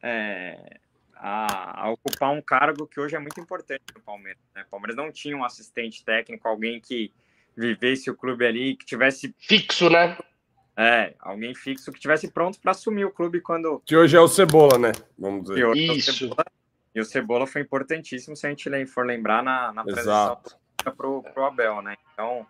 é, 0.02 0.78
a, 1.14 1.86
a, 1.86 1.90
ocupar 1.90 2.30
um 2.30 2.40
cargo 2.40 2.86
que 2.86 3.00
hoje 3.00 3.16
é 3.16 3.18
muito 3.18 3.40
importante 3.40 3.82
no 3.94 4.00
Palmeiras. 4.00 4.42
Né? 4.54 4.62
O 4.66 4.70
Palmeiras 4.70 4.96
não 4.96 5.10
tinha 5.10 5.36
um 5.36 5.44
assistente 5.44 6.04
técnico, 6.04 6.46
alguém 6.46 6.80
que 6.80 7.12
vivesse 7.56 8.08
o 8.08 8.16
clube 8.16 8.46
ali, 8.46 8.76
que 8.76 8.86
tivesse 8.86 9.34
fixo, 9.38 9.90
né? 9.90 10.16
É, 10.76 11.14
alguém 11.18 11.52
fixo 11.56 11.90
que 11.90 11.98
tivesse 11.98 12.30
pronto 12.30 12.60
para 12.60 12.70
assumir 12.70 13.04
o 13.04 13.10
clube 13.10 13.40
quando. 13.40 13.82
Que 13.84 13.96
hoje 13.96 14.16
é 14.16 14.20
o 14.20 14.28
Cebola, 14.28 14.78
né? 14.78 14.92
Vamos 15.18 15.42
dizer. 15.42 15.76
Isso. 15.76 16.10
É 16.10 16.12
o 16.12 16.16
Cebola, 16.16 16.44
e 16.94 17.00
o 17.00 17.04
Cebola 17.04 17.46
foi 17.46 17.62
importantíssimo 17.62 18.36
se 18.36 18.46
a 18.46 18.50
gente 18.50 18.86
for 18.86 19.06
lembrar 19.06 19.42
na, 19.42 19.72
na 19.72 19.84
transição 19.84 20.40
pro, 20.96 21.22
pro 21.22 21.44
Abel, 21.44 21.82
né? 21.82 21.96
Então, 22.12 22.46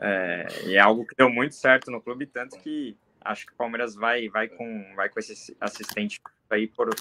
é, 0.00 0.46
e 0.64 0.76
é 0.76 0.80
algo 0.80 1.06
que 1.06 1.14
deu 1.16 1.30
muito 1.30 1.54
certo 1.54 1.90
no 1.90 2.00
clube, 2.00 2.26
tanto 2.26 2.58
que 2.58 2.96
acho 3.24 3.46
que 3.46 3.52
o 3.52 3.56
Palmeiras 3.56 3.94
vai, 3.94 4.28
vai, 4.28 4.48
com, 4.48 4.84
vai 4.94 5.08
com 5.08 5.18
esse 5.18 5.56
assistente 5.60 6.20
aí 6.50 6.66
por, 6.68 6.94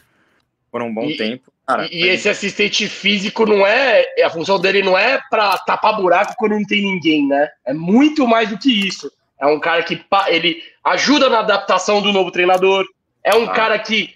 por 0.72 0.82
um 0.82 0.94
bom 0.94 1.06
e, 1.06 1.18
tempo. 1.18 1.52
Cara, 1.68 1.88
e, 1.92 2.08
esse 2.08 2.28
assistente 2.28 2.88
físico 2.88 3.46
não 3.46 3.66
é. 3.66 4.06
A 4.24 4.30
função 4.30 4.60
dele 4.60 4.82
não 4.82 4.98
é 4.98 5.22
para 5.30 5.58
tapar 5.60 5.98
buraco 5.98 6.34
quando 6.38 6.54
não 6.54 6.66
tem 6.66 6.82
ninguém, 6.82 7.28
né? 7.28 7.50
É 7.66 7.74
muito 7.74 8.28
mais 8.28 8.50
do 8.50 8.58
que 8.58 8.88
isso. 8.88 9.12
É 9.40 9.46
um 9.46 9.60
cara 9.60 9.84
que 9.84 10.04
ele 10.28 10.64
ajuda 10.84 11.30
na 11.30 11.40
adaptação 11.40 12.02
do 12.02 12.12
novo 12.12 12.32
treinador. 12.32 12.86
É 13.24 13.36
um 13.36 13.50
ah. 13.50 13.54
cara 13.54 13.80
que 13.80 14.16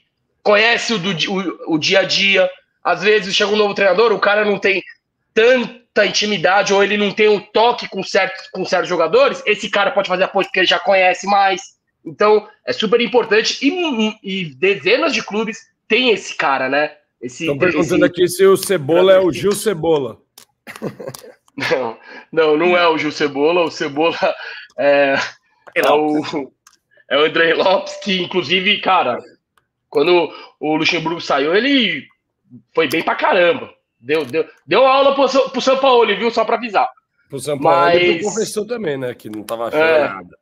conhece 0.49 0.93
o, 0.93 0.97
do, 0.97 1.11
o, 1.11 1.75
o 1.75 1.77
dia 1.77 1.99
a 1.99 2.03
dia. 2.03 2.49
Às 2.83 3.03
vezes 3.03 3.35
chega 3.35 3.51
um 3.51 3.57
novo 3.57 3.75
treinador, 3.75 4.11
o 4.11 4.19
cara 4.19 4.43
não 4.43 4.57
tem 4.57 4.81
tanta 5.31 6.05
intimidade 6.05 6.73
ou 6.73 6.83
ele 6.83 6.97
não 6.97 7.11
tem 7.11 7.29
um 7.29 7.39
toque 7.39 7.87
com 7.87 8.01
certos, 8.01 8.47
com 8.49 8.65
certos 8.65 8.89
jogadores. 8.89 9.43
Esse 9.45 9.69
cara 9.69 9.91
pode 9.91 10.07
fazer 10.07 10.23
a 10.23 10.27
ponte 10.27 10.45
porque 10.45 10.61
ele 10.61 10.67
já 10.67 10.79
conhece 10.79 11.27
mais. 11.27 11.61
Então 12.03 12.47
é 12.65 12.73
super 12.73 12.99
importante. 12.99 13.59
E, 13.61 14.17
e 14.23 14.55
dezenas 14.55 15.13
de 15.13 15.21
clubes 15.21 15.59
tem 15.87 16.09
esse 16.09 16.35
cara, 16.35 16.67
né? 16.67 16.93
Estão 17.21 17.57
perguntando 17.57 18.05
esse... 18.05 18.11
aqui 18.11 18.27
se 18.27 18.45
o 18.45 18.57
Cebola 18.57 19.13
é 19.13 19.19
o 19.19 19.31
Gil 19.31 19.51
Cebola. 19.51 20.17
Não, 21.55 21.97
não, 22.31 22.57
não 22.57 22.77
é 22.77 22.87
o 22.87 22.97
Gil 22.97 23.11
Cebola. 23.11 23.65
O 23.65 23.71
Cebola 23.71 24.17
é, 24.79 25.15
é 25.75 25.91
o, 25.91 26.51
é 27.11 27.17
o 27.17 27.25
André 27.25 27.53
Lopes, 27.53 27.97
que 27.97 28.21
inclusive, 28.21 28.79
cara, 28.79 29.19
quando 29.89 30.31
o 30.59 30.75
Luxemburgo 30.75 31.19
saiu, 31.19 31.55
ele 31.55 32.07
foi 32.73 32.87
bem 32.87 33.03
pra 33.03 33.15
caramba. 33.15 33.73
Deu, 33.99 34.25
deu, 34.25 34.47
deu 34.65 34.85
aula 34.85 35.13
pro, 35.13 35.49
pro 35.49 35.61
São 35.61 35.77
Paulo, 35.77 36.15
viu? 36.15 36.31
Só 36.31 36.45
pra 36.45 36.55
avisar. 36.55 36.89
Pro 37.29 37.39
São 37.39 37.59
Paulo 37.59 37.81
Mas... 37.81 38.01
ele 38.01 38.23
confessou 38.23 38.65
também, 38.65 38.97
né? 38.97 39.13
Que 39.13 39.29
não 39.29 39.43
tava 39.43 39.67
achando 39.67 39.83
é... 39.83 40.07
nada. 40.07 40.37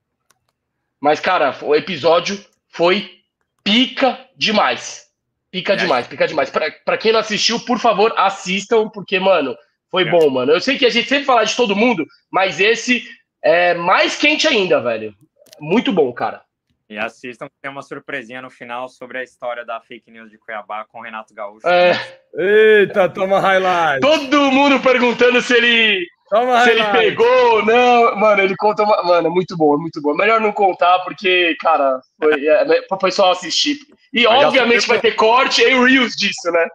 Mas, 1.00 1.20
cara, 1.20 1.56
o 1.62 1.76
episódio 1.76 2.44
foi 2.70 3.22
pica 3.64 4.20
demais. 4.36 5.08
Pica 5.50 5.76
demais, 5.76 6.08
pica 6.08 6.28
demais. 6.28 6.50
Pra, 6.50 6.72
pra 6.86 6.98
quem 6.98 7.12
não 7.12 7.20
assistiu, 7.20 7.60
por 7.62 7.80
favor, 7.80 8.14
assistam, 8.18 8.90
porque, 8.90 9.20
mano, 9.20 9.56
Foi 9.90 10.04
é. 10.04 10.12
bom, 10.12 10.30
mano. 10.30 10.52
Eu 10.52 10.62
sei 10.62 10.78
que 10.78 10.86
a 10.86 10.90
gente 10.90 11.08
sempre 11.08 11.26
fala 11.26 11.44
de 11.44 11.56
todo 11.56 11.76
mundo, 11.76 12.06
mas 12.30 12.60
esse 12.60 13.08
é 13.42 13.74
mais 13.74 14.16
quente 14.16 14.48
ainda, 14.48 14.82
velho. 14.82 15.14
Muito 15.60 15.92
bom, 15.92 16.12
cara. 16.14 16.42
E 16.90 16.98
assistam, 16.98 17.50
tem 17.62 17.70
uma 17.70 17.82
surpresinha 17.82 18.42
no 18.42 18.50
final 18.50 18.88
sobre 18.88 19.18
a 19.18 19.24
história 19.24 19.66
da 19.66 19.82
fake 19.82 20.10
news 20.10 20.32
de 20.32 20.38
Cuiabá 20.38 20.86
com 20.86 21.00
o 21.00 21.04
Renato 21.04 21.34
Gaúcho. 21.34 21.68
É. 21.68 21.92
Eita, 22.34 23.10
toma 23.10 23.42
highlight. 23.42 24.00
Todo 24.00 24.52
mundo 24.52 24.80
perguntando 24.82 25.42
se 25.42 25.54
ele 25.54 26.08
toma 26.30 26.62
se 26.64 26.70
highlight. 26.70 26.98
ele 26.98 27.10
pegou 27.10 27.56
ou 27.56 27.66
não. 27.66 28.16
Mano, 28.16 28.42
ele 28.42 28.56
conta 28.56 28.84
uma... 28.84 29.04
Mano, 29.04 29.30
muito 29.30 29.58
bom, 29.58 29.78
muito 29.78 30.02
bom. 30.02 30.14
Melhor 30.16 30.40
não 30.40 30.54
contar, 30.54 31.00
porque, 31.00 31.58
cara, 31.60 32.00
foi 32.18 32.34
é, 32.48 32.66
né, 32.66 32.82
pro 32.88 32.98
pessoal 32.98 33.32
assistir. 33.32 33.80
E 34.14 34.24
Mas 34.24 34.46
obviamente 34.46 34.88
vai 34.88 35.02
ter 35.02 35.12
corte 35.12 35.62
e 35.62 35.78
reels 35.78 36.16
disso, 36.16 36.50
né? 36.54 36.70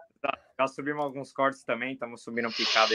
Já 0.59 0.67
subimos 0.67 1.03
alguns 1.03 1.33
cortes 1.33 1.63
também, 1.63 1.93
estamos 1.93 2.23
subindo 2.23 2.51
picado 2.51 2.93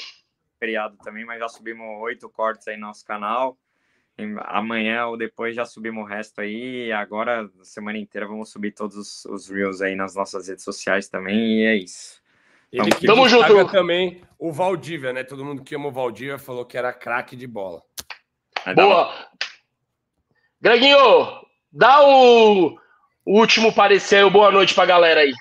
feriado 0.60 0.96
também, 0.98 1.24
mas 1.24 1.40
já 1.40 1.48
subimos 1.48 2.00
oito 2.02 2.28
cortes 2.28 2.66
aí 2.68 2.76
no 2.76 2.86
nosso 2.86 3.04
canal 3.04 3.56
amanhã 4.46 5.06
ou 5.06 5.16
depois 5.16 5.54
já 5.54 5.64
subimos 5.64 6.04
o 6.04 6.06
resto 6.06 6.40
aí. 6.40 6.90
Agora, 6.92 7.48
semana 7.62 7.98
inteira, 7.98 8.26
vamos 8.26 8.50
subir 8.50 8.72
todos 8.72 8.96
os, 8.96 9.24
os 9.26 9.48
Reels 9.48 9.80
aí 9.80 9.94
nas 9.94 10.14
nossas 10.14 10.48
redes 10.48 10.64
sociais 10.64 11.08
também. 11.08 11.60
E 11.60 11.66
é 11.66 11.76
isso. 11.76 12.20
Ele 12.72 12.90
que 12.90 13.06
Tamo 13.06 13.28
junto. 13.28 13.66
também 13.70 14.22
o 14.38 14.52
Valdívia, 14.52 15.12
né? 15.12 15.24
Todo 15.24 15.44
mundo 15.44 15.62
que 15.62 15.74
ama 15.74 15.88
o 15.88 15.92
Valdívia 15.92 16.38
falou 16.38 16.64
que 16.66 16.76
era 16.76 16.92
craque 16.92 17.34
de 17.34 17.46
bola. 17.46 17.82
Boa. 18.74 19.14
Greginho, 20.60 20.98
dá 21.72 22.02
o, 22.06 22.76
o 23.24 23.38
último 23.38 23.72
parecer, 23.72 24.28
boa 24.30 24.50
noite 24.50 24.74
pra 24.74 24.84
galera 24.84 25.20
aí. 25.20 25.32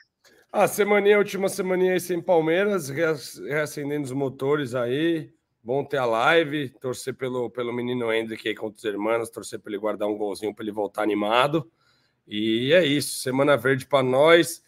A 0.54 0.68
semaninha, 0.68 1.16
a 1.16 1.20
última 1.20 1.49
semaninha 1.49 1.94
aí 1.94 1.99
sem 1.99 2.22
Palmeiras, 2.22 2.90
reacendendo 2.90 4.06
os 4.06 4.12
motores 4.12 4.74
aí. 4.74 5.30
Bom 5.68 5.84
ter 5.84 5.98
a 5.98 6.06
live, 6.06 6.69
torcer 6.80 7.14
pelo, 7.14 7.49
pelo 7.49 7.73
menino 7.73 8.10
Hendrick 8.10 8.48
aí 8.48 8.56
contra 8.56 8.77
os 8.77 8.84
irmãos, 8.85 9.30
torcer 9.30 9.60
para 9.60 9.69
ele 9.69 9.77
guardar 9.77 10.07
um 10.07 10.18
golzinho 10.18 10.56
para 10.56 10.64
ele 10.64 10.72
voltar 10.72 11.03
animado. 11.03 11.69
E 12.26 12.72
é 12.72 12.85
isso, 12.85 13.19
semana 13.19 13.57
verde 13.57 13.85
para 13.85 14.02
nós. 14.02 14.64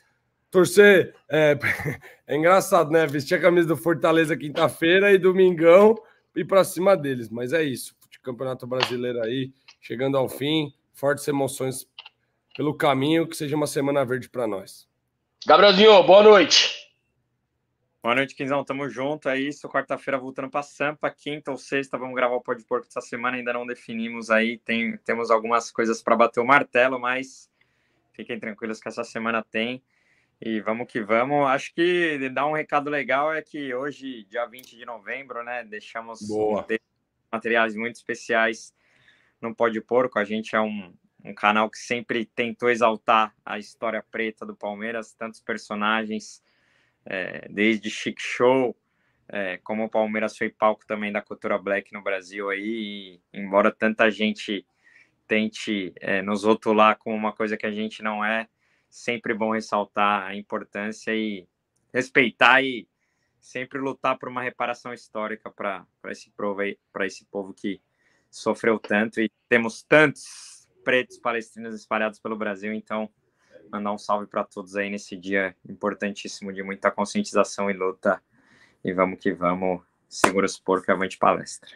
Torcer 0.51 1.15
é, 1.29 1.57
é, 2.27 2.35
engraçado, 2.35 2.91
né? 2.91 3.07
Vestir 3.07 3.35
a 3.35 3.41
camisa 3.41 3.65
do 3.65 3.77
Fortaleza 3.77 4.35
quinta-feira 4.35 5.13
e 5.13 5.17
domingão 5.17 5.95
e 6.35 6.43
para 6.43 6.65
cima 6.65 6.97
deles. 6.97 7.29
Mas 7.29 7.53
é 7.53 7.63
isso, 7.63 7.95
Campeonato 8.21 8.67
Brasileiro 8.67 9.21
aí 9.21 9.53
chegando 9.79 10.17
ao 10.17 10.27
fim, 10.27 10.73
fortes 10.93 11.25
emoções 11.29 11.87
pelo 12.57 12.73
caminho, 12.73 13.25
que 13.25 13.37
seja 13.37 13.55
uma 13.55 13.67
semana 13.67 14.03
verde 14.03 14.27
para 14.27 14.45
nós. 14.45 14.85
Gabrielzinho, 15.47 16.03
boa 16.03 16.23
noite. 16.23 16.78
Boa 18.01 18.15
noite, 18.15 18.33
Quinzão. 18.33 18.63
Tamo 18.63 18.87
junto. 18.87 19.27
É 19.27 19.37
isso. 19.37 19.67
Quarta-feira 19.67 20.17
voltando 20.17 20.49
para 20.49 20.63
Sampa. 20.63 21.11
Quinta 21.11 21.51
ou 21.51 21.57
sexta 21.57 21.97
vamos 21.97 22.15
gravar 22.15 22.35
o 22.35 22.41
Pode 22.41 22.63
Porco 22.63 22.87
essa 22.87 23.01
semana. 23.01 23.35
Ainda 23.35 23.51
não 23.51 23.65
definimos 23.65 24.31
aí. 24.31 24.57
Tem, 24.57 24.95
temos 24.99 25.29
algumas 25.29 25.69
coisas 25.69 26.01
para 26.01 26.15
bater 26.15 26.39
o 26.39 26.45
martelo, 26.45 26.97
mas 26.97 27.51
fiquem 28.13 28.39
tranquilos 28.39 28.79
que 28.79 28.87
essa 28.87 29.03
semana 29.03 29.43
tem. 29.43 29.83
E 30.39 30.61
vamos 30.61 30.87
que 30.87 31.01
vamos. 31.01 31.45
Acho 31.47 31.73
que 31.73 32.29
dar 32.29 32.47
um 32.47 32.53
recado 32.53 32.89
legal 32.89 33.33
é 33.33 33.41
que 33.41 33.73
hoje, 33.73 34.23
dia 34.29 34.45
20 34.45 34.77
de 34.77 34.85
novembro, 34.85 35.43
né? 35.43 35.65
Deixamos 35.65 36.21
materiais 37.29 37.75
muito 37.75 37.97
especiais 37.97 38.73
no 39.41 39.53
Pode 39.53 39.81
Porco. 39.81 40.17
A 40.17 40.23
gente 40.23 40.55
é 40.55 40.61
um, 40.61 40.93
um 41.21 41.33
canal 41.33 41.69
que 41.69 41.77
sempre 41.77 42.25
tentou 42.25 42.69
exaltar 42.69 43.35
a 43.45 43.59
história 43.59 44.01
preta 44.09 44.45
do 44.45 44.55
Palmeiras, 44.55 45.13
tantos 45.13 45.41
personagens 45.41 46.41
é, 47.05 47.47
desde 47.49 47.89
Chic 47.89 48.19
Show, 48.19 48.75
é, 49.27 49.57
como 49.57 49.83
o 49.83 49.89
Palmeiras 49.89 50.37
foi 50.37 50.49
palco 50.49 50.85
também 50.85 51.11
da 51.11 51.21
cultura 51.21 51.57
black 51.57 51.93
no 51.93 52.01
Brasil 52.01 52.49
aí, 52.49 53.19
embora 53.33 53.71
tanta 53.71 54.09
gente 54.09 54.65
tente 55.27 55.93
é, 55.99 56.21
nos 56.23 56.43
rotular 56.43 56.97
como 56.97 57.15
uma 57.15 57.31
coisa 57.31 57.55
que 57.55 57.65
a 57.65 57.71
gente 57.71 58.01
não 58.01 58.25
é, 58.25 58.47
sempre 58.89 59.33
bom 59.33 59.51
ressaltar 59.51 60.23
a 60.23 60.35
importância 60.35 61.13
e 61.15 61.47
respeitar 61.93 62.63
e 62.63 62.87
sempre 63.39 63.79
lutar 63.79 64.17
por 64.17 64.29
uma 64.29 64.41
reparação 64.41 64.91
histórica 64.91 65.51
para 65.51 65.85
esse 66.07 66.31
povo 66.31 66.61
para 66.91 67.05
esse 67.05 67.25
povo 67.25 67.53
que 67.53 67.79
sofreu 68.29 68.79
tanto 68.79 69.21
e 69.21 69.31
temos 69.47 69.83
tantos 69.83 70.67
pretos 70.83 71.17
palestrinos 71.17 71.75
espalhados 71.75 72.19
pelo 72.19 72.35
Brasil, 72.35 72.73
então 72.73 73.09
mandar 73.71 73.91
um 73.91 73.97
salve 73.97 74.27
para 74.27 74.43
todos 74.43 74.75
aí 74.75 74.89
nesse 74.89 75.15
dia 75.15 75.55
importantíssimo 75.67 76.51
de 76.51 76.63
muita 76.63 76.91
conscientização 76.91 77.69
e 77.69 77.73
luta. 77.73 78.21
E 78.83 78.93
vamos 78.93 79.19
que 79.19 79.33
vamos, 79.33 79.81
segura 80.07 80.45
os 80.45 80.57
porcos 80.57 80.87
e 80.87 80.91
avante 80.91 81.17
palestra. 81.17 81.69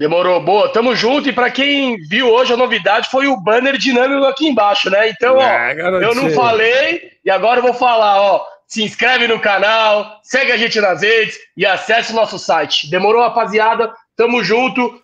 Demorou, 0.00 0.42
boa, 0.42 0.72
tamo 0.72 0.96
junto. 0.96 1.28
E 1.28 1.32
para 1.32 1.50
quem 1.50 1.98
viu 2.08 2.26
hoje 2.30 2.54
a 2.54 2.56
novidade 2.56 3.10
foi 3.10 3.26
o 3.26 3.36
banner 3.36 3.76
dinâmico 3.76 4.24
aqui 4.24 4.48
embaixo, 4.48 4.88
né? 4.88 5.10
Então, 5.10 5.36
ó, 5.36 5.42
é, 5.42 5.74
eu 5.78 6.14
não 6.14 6.30
falei 6.30 7.18
e 7.22 7.30
agora 7.30 7.58
eu 7.58 7.62
vou 7.64 7.74
falar, 7.74 8.18
ó. 8.18 8.46
Se 8.66 8.82
inscreve 8.82 9.26
no 9.26 9.40
canal, 9.40 10.20
segue 10.22 10.52
a 10.52 10.56
gente 10.56 10.80
nas 10.80 11.02
redes 11.02 11.38
e 11.56 11.66
acesse 11.66 12.12
o 12.12 12.16
nosso 12.16 12.38
site. 12.38 12.88
Demorou, 12.88 13.20
rapaziada? 13.20 13.92
Tamo 14.16 14.42
junto. 14.42 15.02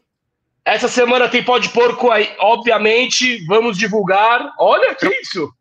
Essa 0.64 0.88
semana 0.88 1.28
tem 1.28 1.44
pode 1.44 1.68
porco 1.68 2.10
aí, 2.10 2.32
obviamente. 2.38 3.44
Vamos 3.46 3.76
divulgar. 3.76 4.54
Olha 4.58 4.94
que 4.94 5.08
isso! 5.20 5.52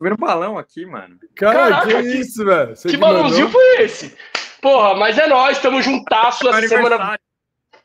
Vendo 0.00 0.16
balão 0.16 0.58
aqui, 0.58 0.84
mano. 0.84 1.18
Cara, 1.36 1.70
Caraca, 1.70 1.86
que, 1.86 2.02
que 2.02 2.08
isso, 2.18 2.44
velho? 2.44 2.74
Que, 2.74 2.88
que 2.88 2.96
balãozinho 2.96 3.48
foi 3.48 3.82
esse? 3.82 4.16
Porra, 4.60 4.94
mas 4.94 5.18
é 5.18 5.26
nóis, 5.26 5.56
estamos 5.56 5.84
juntasso 5.84 6.48
essa 6.48 6.68
semana. 6.68 7.18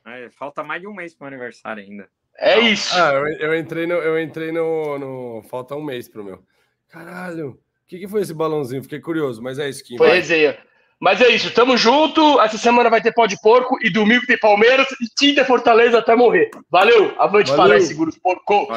É, 0.05 0.29
falta 0.31 0.63
mais 0.63 0.81
de 0.81 0.87
um 0.87 0.93
mês 0.93 1.13
pro 1.13 1.27
aniversário 1.27 1.83
ainda. 1.83 2.07
É 2.37 2.55
Não. 2.55 2.67
isso. 2.67 2.95
Ah, 2.95 3.13
eu, 3.13 3.27
eu, 3.27 3.55
entrei, 3.57 3.85
no, 3.85 3.95
eu 3.95 4.19
entrei 4.19 4.51
no, 4.51 4.97
no. 4.97 5.43
Falta 5.49 5.75
um 5.75 5.83
mês 5.83 6.07
pro 6.07 6.23
meu. 6.23 6.41
Caralho, 6.87 7.49
o 7.49 7.87
que, 7.87 7.99
que 7.99 8.07
foi 8.07 8.21
esse 8.21 8.33
balãozinho? 8.33 8.81
Fiquei 8.81 8.99
curioso, 8.99 9.41
mas 9.41 9.59
é 9.59 9.69
isso 9.69 9.83
que. 9.83 9.97
Foi 9.97 10.09
resenha. 10.09 10.57
Mas 10.99 11.21
é 11.21 11.29
isso, 11.29 11.53
tamo 11.53 11.77
junto. 11.77 12.41
Essa 12.41 12.57
semana 12.57 12.89
vai 12.89 13.01
ter 13.01 13.13
pó 13.13 13.25
de 13.25 13.39
porco 13.41 13.77
e 13.81 13.89
domingo 13.89 14.25
tem 14.25 14.37
Palmeiras 14.37 14.87
e 15.01 15.07
Tinta 15.17 15.45
Fortaleza 15.45 15.99
até 15.99 16.13
morrer. 16.13 16.49
Valeu, 16.69 17.13
avante 17.17 17.51
Valeu. 17.51 17.77
para 17.77 17.85
seguros 17.85 18.17
porco. 18.17 18.67